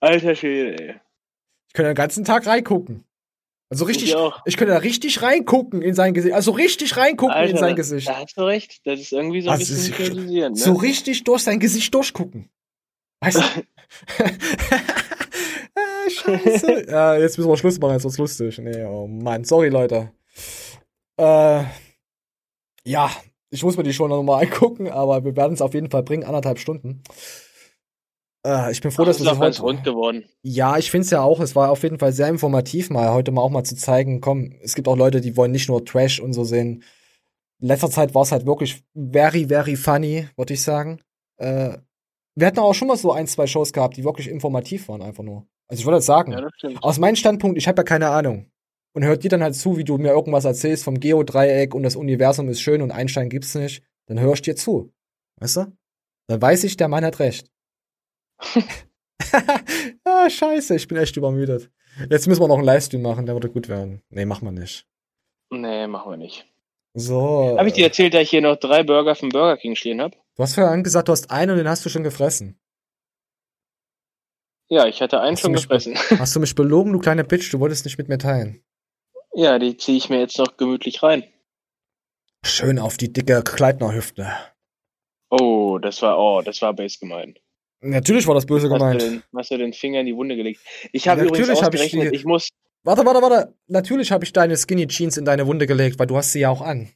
Alter 0.00 0.34
Schwede, 0.34 0.78
ey. 0.78 1.00
Ich 1.68 1.74
könnte 1.74 1.90
den 1.90 1.96
ganzen 1.96 2.24
Tag 2.24 2.46
reingucken. 2.46 3.04
Also 3.70 3.84
richtig, 3.84 4.14
Ich 4.14 4.16
ich 4.46 4.56
könnte 4.56 4.72
da 4.72 4.78
richtig 4.78 5.20
reingucken 5.22 5.82
in 5.82 5.94
sein 5.94 6.14
Gesicht. 6.14 6.34
Also 6.34 6.52
richtig 6.52 6.96
reingucken 6.96 7.36
in 7.36 7.42
Alter, 7.42 7.58
sein 7.58 7.70
da- 7.70 7.74
Gesicht. 7.76 8.08
Da 8.08 8.16
hast 8.16 8.36
du 8.36 8.42
recht. 8.42 8.80
Das 8.84 8.98
ist 8.98 9.12
irgendwie 9.12 9.42
so 9.42 9.50
ein 9.50 9.58
Also, 9.58 9.74
bisschen 9.74 9.94
hypnotisierend, 9.94 10.56
ne? 10.56 10.62
So 10.62 10.72
richtig 10.72 11.24
durch 11.24 11.42
sein 11.42 11.60
Gesicht 11.60 11.92
durchgucken. 11.94 12.48
Weißt 13.20 13.38
du? 13.38 13.42
ah, 15.74 16.10
scheiße. 16.10 16.86
ja, 16.88 17.16
jetzt 17.16 17.36
müssen 17.38 17.50
wir 17.50 17.56
Schluss 17.56 17.78
machen, 17.78 17.92
jetzt 17.92 18.04
wird's 18.04 18.18
lustig. 18.18 18.58
Nee, 18.58 18.84
oh 18.84 19.06
Mann, 19.06 19.44
sorry, 19.44 19.68
Leute. 19.68 20.12
Äh, 21.18 21.64
ja, 22.84 23.10
ich 23.50 23.62
muss 23.62 23.76
mir 23.76 23.82
die 23.82 23.92
schon 23.92 24.10
noch 24.10 24.22
mal 24.22 24.42
angucken, 24.42 24.90
aber 24.90 25.24
wir 25.24 25.36
werden 25.36 25.54
es 25.54 25.62
auf 25.62 25.74
jeden 25.74 25.90
Fall 25.90 26.02
bringen, 26.02 26.24
anderthalb 26.24 26.58
Stunden. 26.58 27.02
Äh, 28.46 28.72
ich 28.72 28.80
bin 28.80 28.90
froh, 28.90 29.04
dass 29.04 29.18
wir 29.18 29.26
das 29.26 29.38
heute. 29.38 29.62
rund 29.62 29.84
geworden. 29.84 30.24
Ja, 30.42 30.78
ich 30.78 30.90
finde 30.90 31.04
es 31.04 31.10
ja 31.10 31.22
auch, 31.22 31.40
es 31.40 31.56
war 31.56 31.70
auf 31.70 31.82
jeden 31.82 31.98
Fall 31.98 32.12
sehr 32.12 32.28
informativ, 32.28 32.90
mal 32.90 33.12
heute 33.12 33.30
mal 33.32 33.42
auch 33.42 33.50
mal 33.50 33.64
zu 33.64 33.76
zeigen, 33.76 34.20
komm, 34.20 34.52
es 34.62 34.74
gibt 34.74 34.88
auch 34.88 34.96
Leute, 34.96 35.20
die 35.20 35.36
wollen 35.36 35.52
nicht 35.52 35.68
nur 35.68 35.84
Trash 35.84 36.20
und 36.20 36.32
so 36.32 36.44
sehen. 36.44 36.82
In 37.60 37.68
letzter 37.68 37.90
Zeit 37.90 38.14
war 38.14 38.22
es 38.22 38.32
halt 38.32 38.46
wirklich 38.46 38.84
very, 38.94 39.46
very 39.48 39.76
funny, 39.76 40.28
würde 40.36 40.54
ich 40.54 40.62
sagen. 40.62 41.00
Äh, 41.38 41.78
wir 42.36 42.46
hatten 42.46 42.60
auch 42.60 42.74
schon 42.74 42.88
mal 42.88 42.96
so 42.96 43.12
ein, 43.12 43.26
zwei 43.26 43.48
Shows 43.48 43.72
gehabt, 43.72 43.96
die 43.96 44.04
wirklich 44.04 44.28
informativ 44.28 44.88
waren, 44.88 45.02
einfach 45.02 45.24
nur. 45.24 45.46
Also 45.66 45.80
ich 45.80 45.86
würde 45.86 45.96
jetzt 45.96 46.06
sagen, 46.06 46.32
Ja, 46.32 46.48
aus 46.80 46.98
meinem 46.98 47.16
Standpunkt, 47.16 47.58
ich 47.58 47.66
habe 47.66 47.80
ja 47.80 47.84
keine 47.84 48.08
Ahnung. 48.10 48.50
Und 48.94 49.04
hört 49.04 49.22
dir 49.22 49.28
dann 49.28 49.42
halt 49.42 49.54
zu, 49.54 49.76
wie 49.76 49.84
du 49.84 49.98
mir 49.98 50.10
irgendwas 50.10 50.44
erzählst 50.44 50.82
vom 50.84 50.98
Geodreieck 50.98 51.74
und 51.74 51.82
das 51.82 51.94
Universum 51.94 52.48
ist 52.48 52.60
schön 52.60 52.80
und 52.80 52.90
Einstein 52.90 53.28
gibt's 53.28 53.54
nicht, 53.54 53.82
dann 54.06 54.18
hör 54.18 54.32
ich 54.32 54.42
dir 54.42 54.56
zu. 54.56 54.92
Weißt 55.40 55.56
du? 55.56 55.72
Dann 56.28 56.40
weiß 56.40 56.64
ich, 56.64 56.76
der 56.76 56.88
Mann 56.88 57.04
hat 57.04 57.18
recht. 57.18 57.48
ah, 60.04 60.30
scheiße, 60.30 60.76
ich 60.76 60.88
bin 60.88 60.96
echt 60.96 61.16
übermüdet. 61.16 61.70
Jetzt 62.10 62.26
müssen 62.26 62.40
wir 62.40 62.48
noch 62.48 62.56
einen 62.56 62.64
Livestream 62.64 63.02
machen, 63.02 63.26
der 63.26 63.34
würde 63.34 63.50
gut 63.50 63.68
werden. 63.68 64.02
Nee, 64.10 64.24
machen 64.24 64.46
wir 64.46 64.52
nicht. 64.52 64.86
Nee, 65.50 65.86
machen 65.86 66.12
wir 66.12 66.16
nicht. 66.16 66.46
So. 66.94 67.56
Habe 67.58 67.68
ich 67.68 67.74
dir 67.74 67.84
erzählt, 67.84 68.14
dass 68.14 68.22
ich 68.22 68.30
hier 68.30 68.40
noch 68.40 68.56
drei 68.56 68.82
Burger 68.82 69.14
vom 69.14 69.28
Burger 69.28 69.56
King 69.56 69.74
stehen 69.74 70.00
habe? 70.00 70.16
Du 70.36 70.42
hast 70.42 70.54
vorhin 70.54 70.84
gesagt, 70.84 71.08
du 71.08 71.12
hast 71.12 71.30
einen 71.30 71.52
und 71.52 71.58
den 71.58 71.68
hast 71.68 71.84
du 71.84 71.88
schon 71.88 72.04
gefressen. 72.04 72.58
Ja, 74.68 74.86
ich 74.86 75.00
hatte 75.00 75.20
einen 75.20 75.36
Hast 75.36 75.42
schon 75.42 75.54
gefressen. 75.54 75.96
hast 76.18 76.36
du 76.36 76.40
mich 76.40 76.54
belogen, 76.54 76.92
du 76.92 76.98
kleine 76.98 77.24
Bitch? 77.24 77.52
Du 77.52 77.60
wolltest 77.60 77.84
nicht 77.84 77.98
mit 77.98 78.08
mir 78.08 78.18
teilen. 78.18 78.62
Ja, 79.32 79.58
die 79.58 79.76
ziehe 79.76 79.96
ich 79.96 80.10
mir 80.10 80.20
jetzt 80.20 80.38
noch 80.38 80.56
gemütlich 80.56 81.02
rein. 81.02 81.24
Schön 82.44 82.78
auf 82.78 82.96
die 82.96 83.12
dicke 83.12 83.42
Kleidnerhüfte. 83.42 84.30
Oh, 85.30 85.78
das 85.78 86.02
war, 86.02 86.18
oh, 86.18 86.42
das 86.42 86.62
war 86.62 86.74
base 86.74 86.98
gemein. 86.98 87.38
Natürlich 87.80 88.26
war 88.26 88.34
das 88.34 88.46
böse 88.46 88.68
Hast 88.68 88.72
du, 88.72 88.78
gemeint. 88.78 89.02
den, 89.02 89.22
hast 89.36 89.50
du 89.50 89.56
den 89.58 89.72
Finger 89.72 90.00
in 90.00 90.06
die 90.06 90.16
Wunde 90.16 90.34
gelegt? 90.36 90.60
Ich 90.92 91.06
habe 91.08 91.22
übrigens 91.22 91.48
hab 91.62 91.74
ich 91.74 91.80
ausgerechnet, 91.80 92.12
die- 92.12 92.16
ich, 92.16 92.24
muss, 92.24 92.48
Warte, 92.84 93.04
warte, 93.04 93.20
warte. 93.22 93.54
Natürlich 93.66 94.10
habe 94.12 94.24
ich 94.24 94.32
deine 94.32 94.56
Skinny 94.56 94.86
Jeans 94.86 95.16
in 95.16 95.24
deine 95.24 95.46
Wunde 95.46 95.66
gelegt, 95.66 95.98
weil 95.98 96.06
du 96.06 96.16
hast 96.16 96.32
sie 96.32 96.40
ja 96.40 96.50
auch 96.50 96.62
an. 96.62 96.88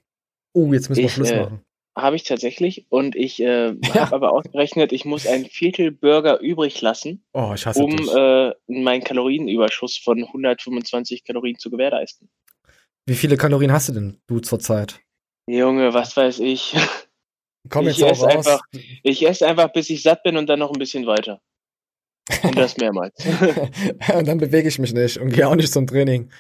Oh, 0.55 0.73
jetzt 0.73 0.89
müssen 0.89 1.01
wir 1.01 1.07
Ich, 1.07 1.13
Schluss 1.13 1.31
äh, 1.31 1.41
machen. 1.41 1.63
habe 1.97 2.17
ich 2.17 2.25
tatsächlich 2.25 2.87
und 2.89 3.15
ich 3.17 3.41
äh, 3.43 3.75
habe 3.95 4.15
aber 4.15 4.33
ausgerechnet, 4.33 4.93
ich 4.93 5.05
muss 5.05 5.27
ein 5.27 5.45
Viertel 5.47 5.91
Burger 5.93 6.41
übrig 6.41 6.81
lassen, 6.81 7.25
Oh, 7.33 7.53
ich 7.55 7.67
um 7.77 7.97
äh, 8.17 8.53
meinen 8.69 9.03
Kalorienüberschuss 9.05 9.97
von 9.99 10.23
125 10.25 11.25
Kalorien 11.25 11.59
zu 11.59 11.71
gewährleisten. 11.71 12.29
Wie 13.07 13.15
viele 13.15 13.37
Kalorien 13.37 13.73
hast 13.73 13.89
du 13.89 13.93
denn, 13.93 14.21
du 14.29 14.39
zurzeit? 14.41 15.01
Junge, 15.49 15.93
was 15.93 16.17
weiß 16.17 16.39
ich. 16.41 16.75
Komm 17.69 17.89
ich 17.89 17.99
jetzt 17.99 18.07
auch 18.07 18.11
esse 18.11 18.25
raus. 18.25 18.47
einfach, 18.47 18.63
ich 19.03 19.27
esse 19.27 19.47
einfach, 19.47 19.73
bis 19.73 19.91
ich 19.91 20.03
satt 20.03 20.23
bin 20.23 20.37
und 20.37 20.49
dann 20.49 20.59
noch 20.59 20.73
ein 20.73 20.79
bisschen 20.79 21.07
weiter. 21.07 21.41
Und 22.43 22.57
das 22.57 22.77
mehrmals. 22.77 23.15
und 24.15 24.29
dann 24.29 24.39
bewege 24.39 24.69
ich 24.69 24.79
mich 24.79 24.93
nicht 24.93 25.19
und 25.19 25.31
gehe 25.31 25.49
auch 25.49 25.55
nicht 25.55 25.73
zum 25.73 25.87
Training. 25.87 26.31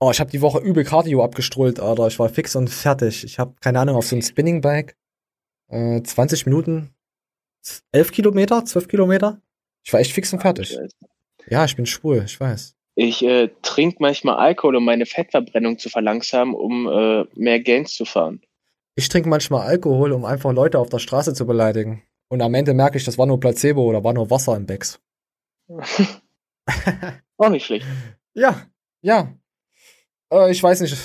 Oh, 0.00 0.10
ich 0.10 0.20
habe 0.20 0.30
die 0.30 0.42
Woche 0.42 0.60
übel 0.60 0.84
Cardio 0.84 1.24
abgestrullt, 1.24 1.80
Alter. 1.80 2.06
Ich 2.06 2.18
war 2.18 2.28
fix 2.28 2.54
und 2.54 2.68
fertig. 2.68 3.24
Ich 3.24 3.38
habe 3.38 3.54
keine 3.60 3.80
Ahnung 3.80 3.96
auf 3.96 4.06
so 4.06 4.14
ein 4.14 4.22
Spinning 4.22 4.60
Bike. 4.60 4.96
Äh, 5.68 6.02
20 6.02 6.46
Minuten, 6.46 6.94
11 7.92 8.12
Kilometer, 8.12 8.64
12 8.64 8.88
Kilometer. 8.88 9.40
Ich 9.84 9.92
war 9.92 10.00
echt 10.00 10.12
fix 10.12 10.32
und 10.32 10.40
fertig. 10.40 10.78
Ja, 11.48 11.64
ich 11.64 11.76
bin 11.76 11.86
schwul, 11.86 12.22
ich 12.24 12.38
weiß. 12.38 12.74
Ich 12.94 13.22
äh, 13.24 13.48
trinke 13.62 13.98
manchmal 14.00 14.36
Alkohol, 14.36 14.76
um 14.76 14.84
meine 14.84 15.06
Fettverbrennung 15.06 15.78
zu 15.78 15.88
verlangsamen, 15.88 16.54
um 16.54 16.88
äh, 16.88 17.24
mehr 17.34 17.60
Gains 17.60 17.94
zu 17.94 18.04
fahren. 18.04 18.40
Ich 18.98 19.08
trinke 19.08 19.28
manchmal 19.28 19.64
Alkohol, 19.64 20.10
um 20.10 20.24
einfach 20.24 20.52
Leute 20.52 20.80
auf 20.80 20.88
der 20.88 20.98
Straße 20.98 21.32
zu 21.32 21.46
beleidigen. 21.46 22.02
Und 22.28 22.42
am 22.42 22.52
Ende 22.54 22.74
merke 22.74 22.98
ich, 22.98 23.04
das 23.04 23.16
war 23.16 23.26
nur 23.26 23.38
Placebo 23.38 23.84
oder 23.84 24.02
war 24.02 24.12
nur 24.12 24.28
Wasser 24.28 24.56
im 24.56 24.66
Becks. 24.66 24.98
Auch 27.36 27.48
nicht 27.48 27.64
schlecht. 27.64 27.86
Ja, 28.34 28.66
ja. 29.00 29.32
Äh, 30.32 30.50
ich 30.50 30.60
weiß 30.60 30.80
nicht. 30.80 30.96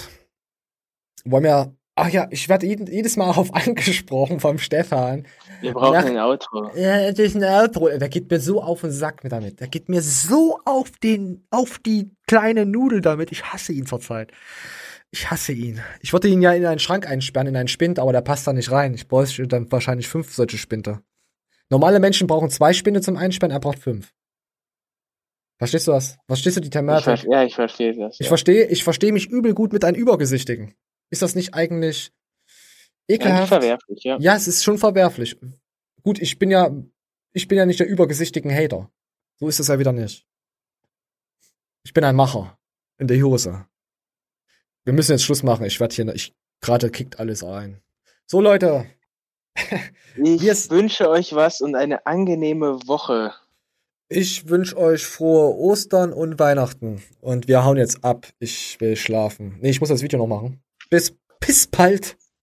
Wollen 1.24 1.44
wir. 1.44 1.76
Ach 1.96 2.10
ja, 2.10 2.28
ich 2.32 2.50
werde 2.50 2.66
jedes 2.66 3.16
Mal 3.16 3.30
auf 3.38 3.54
angesprochen 3.54 4.40
vom 4.40 4.58
Stefan. 4.58 5.28
Wir 5.62 5.74
brauchen 5.74 5.94
Nach- 5.94 6.06
ein 6.06 6.18
Auto. 6.18 6.72
Ja, 6.76 7.12
das 7.12 7.20
ist 7.20 7.36
ein 7.36 7.44
Outro. 7.44 7.90
Der 7.90 8.10
geht 8.10 8.32
mir 8.32 8.40
so 8.40 8.60
auf 8.64 8.82
den 8.82 8.90
Sack 8.92 9.24
mit 9.24 9.32
damit. 9.32 9.60
Der 9.60 9.68
geht 9.68 9.88
mir 9.88 10.02
so 10.02 10.60
auf 10.66 10.90
den, 11.04 11.46
auf 11.52 11.78
die 11.78 12.10
kleine 12.26 12.66
Nudel 12.66 13.02
damit. 13.02 13.32
Ich 13.32 13.44
hasse 13.54 13.72
ihn 13.72 13.86
zurzeit. 13.86 14.32
Ich 15.14 15.30
hasse 15.30 15.54
ihn. 15.54 15.80
Ich 16.02 16.12
wollte 16.12 16.28
ihn 16.28 16.42
ja 16.42 16.54
in 16.54 16.66
einen 16.66 16.80
Schrank 16.80 17.08
einsperren, 17.08 17.46
in 17.46 17.56
einen 17.56 17.68
Spind, 17.68 18.00
aber 18.00 18.12
der 18.14 18.22
passt 18.22 18.48
da 18.48 18.52
nicht 18.52 18.72
rein. 18.72 18.96
Ich 18.96 19.08
bräuchte 19.08 19.48
dann 19.48 19.72
wahrscheinlich 19.72 20.08
fünf 20.08 20.34
solche 20.34 20.58
Spinde. 20.58 21.04
Normale 21.70 22.00
Menschen 22.00 22.26
brauchen 22.26 22.50
zwei 22.50 22.74
Spinde 22.74 23.00
zum 23.00 23.16
Einsperren, 23.16 23.52
er 23.52 23.60
braucht 23.60 23.78
fünf. 23.78 24.12
Verstehst 25.60 25.86
du 25.86 25.92
das? 25.92 26.18
Verstehst 26.26 26.58
du 26.58 26.62
die 26.62 26.72
Thematik? 26.72 27.26
ja, 27.30 27.44
ich 27.44 27.54
verstehe 27.54 27.96
das. 27.96 28.16
Ich 28.16 28.26
ja. 28.26 28.28
verstehe, 28.28 28.66
ich 28.66 28.84
verstehe 28.84 29.14
mich 29.14 29.30
übel 29.30 29.54
gut 29.54 29.72
mit 29.72 29.86
einem 29.86 29.98
Übergesichtigen. 29.98 30.74
Ist 31.12 31.22
das 31.22 31.36
nicht 31.36 31.54
eigentlich 31.54 32.12
ekelhaft? 33.08 33.54
Eigentlich 33.54 33.62
verwerflich, 33.62 34.04
ja. 34.04 34.18
Ja, 34.20 34.36
es 34.36 34.48
ist 34.48 34.64
schon 34.64 34.80
verwerflich. 34.80 35.38
Gut, 36.02 36.20
ich 36.20 36.40
bin 36.40 36.50
ja, 36.50 36.72
ich 37.34 37.48
bin 37.48 37.60
ja 37.60 37.68
nicht 37.68 37.80
der 37.80 37.88
übergesichtigen 37.88 38.52
Hater. 38.52 38.90
So 39.36 39.48
ist 39.48 39.60
es 39.60 39.68
ja 39.68 39.78
wieder 39.78 39.92
nicht. 39.92 40.26
Ich 41.84 41.94
bin 41.94 42.04
ein 42.04 42.16
Macher. 42.16 42.58
In 42.98 43.08
der 43.08 43.22
Hose. 43.22 43.68
Wir 44.86 44.94
müssen 44.94 45.12
jetzt 45.12 45.24
Schluss 45.24 45.44
machen. 45.44 45.66
Ich 45.66 45.80
werde 45.80 45.96
hier, 45.96 46.14
ich, 46.14 46.34
gerade 46.62 46.90
kickt 46.90 47.20
alles 47.20 47.44
ein. 47.44 47.82
So, 48.26 48.42
Leute. 48.42 48.86
Ich 50.16 50.70
wünsche 50.70 51.10
euch 51.10 51.34
was 51.34 51.62
und 51.62 51.74
eine 51.74 52.06
angenehme 52.06 52.80
Woche. 52.88 53.34
Ich 54.10 54.48
wünsche 54.48 54.78
euch 54.78 55.06
frohe 55.06 55.56
Ostern 55.56 56.14
und 56.14 56.38
Weihnachten. 56.38 57.02
Und 57.20 57.48
wir 57.48 57.66
hauen 57.66 57.78
jetzt 57.78 58.04
ab. 58.04 58.28
Ich 58.38 58.80
will 58.80 58.96
schlafen. 58.96 59.58
Nee, 59.60 59.72
ich 59.72 59.80
muss 59.80 59.90
das 59.90 60.04
Video 60.04 60.20
noch 60.20 60.28
machen. 60.28 60.62
Bis, 60.92 61.16
bis 61.40 61.66
bald. 61.66 62.16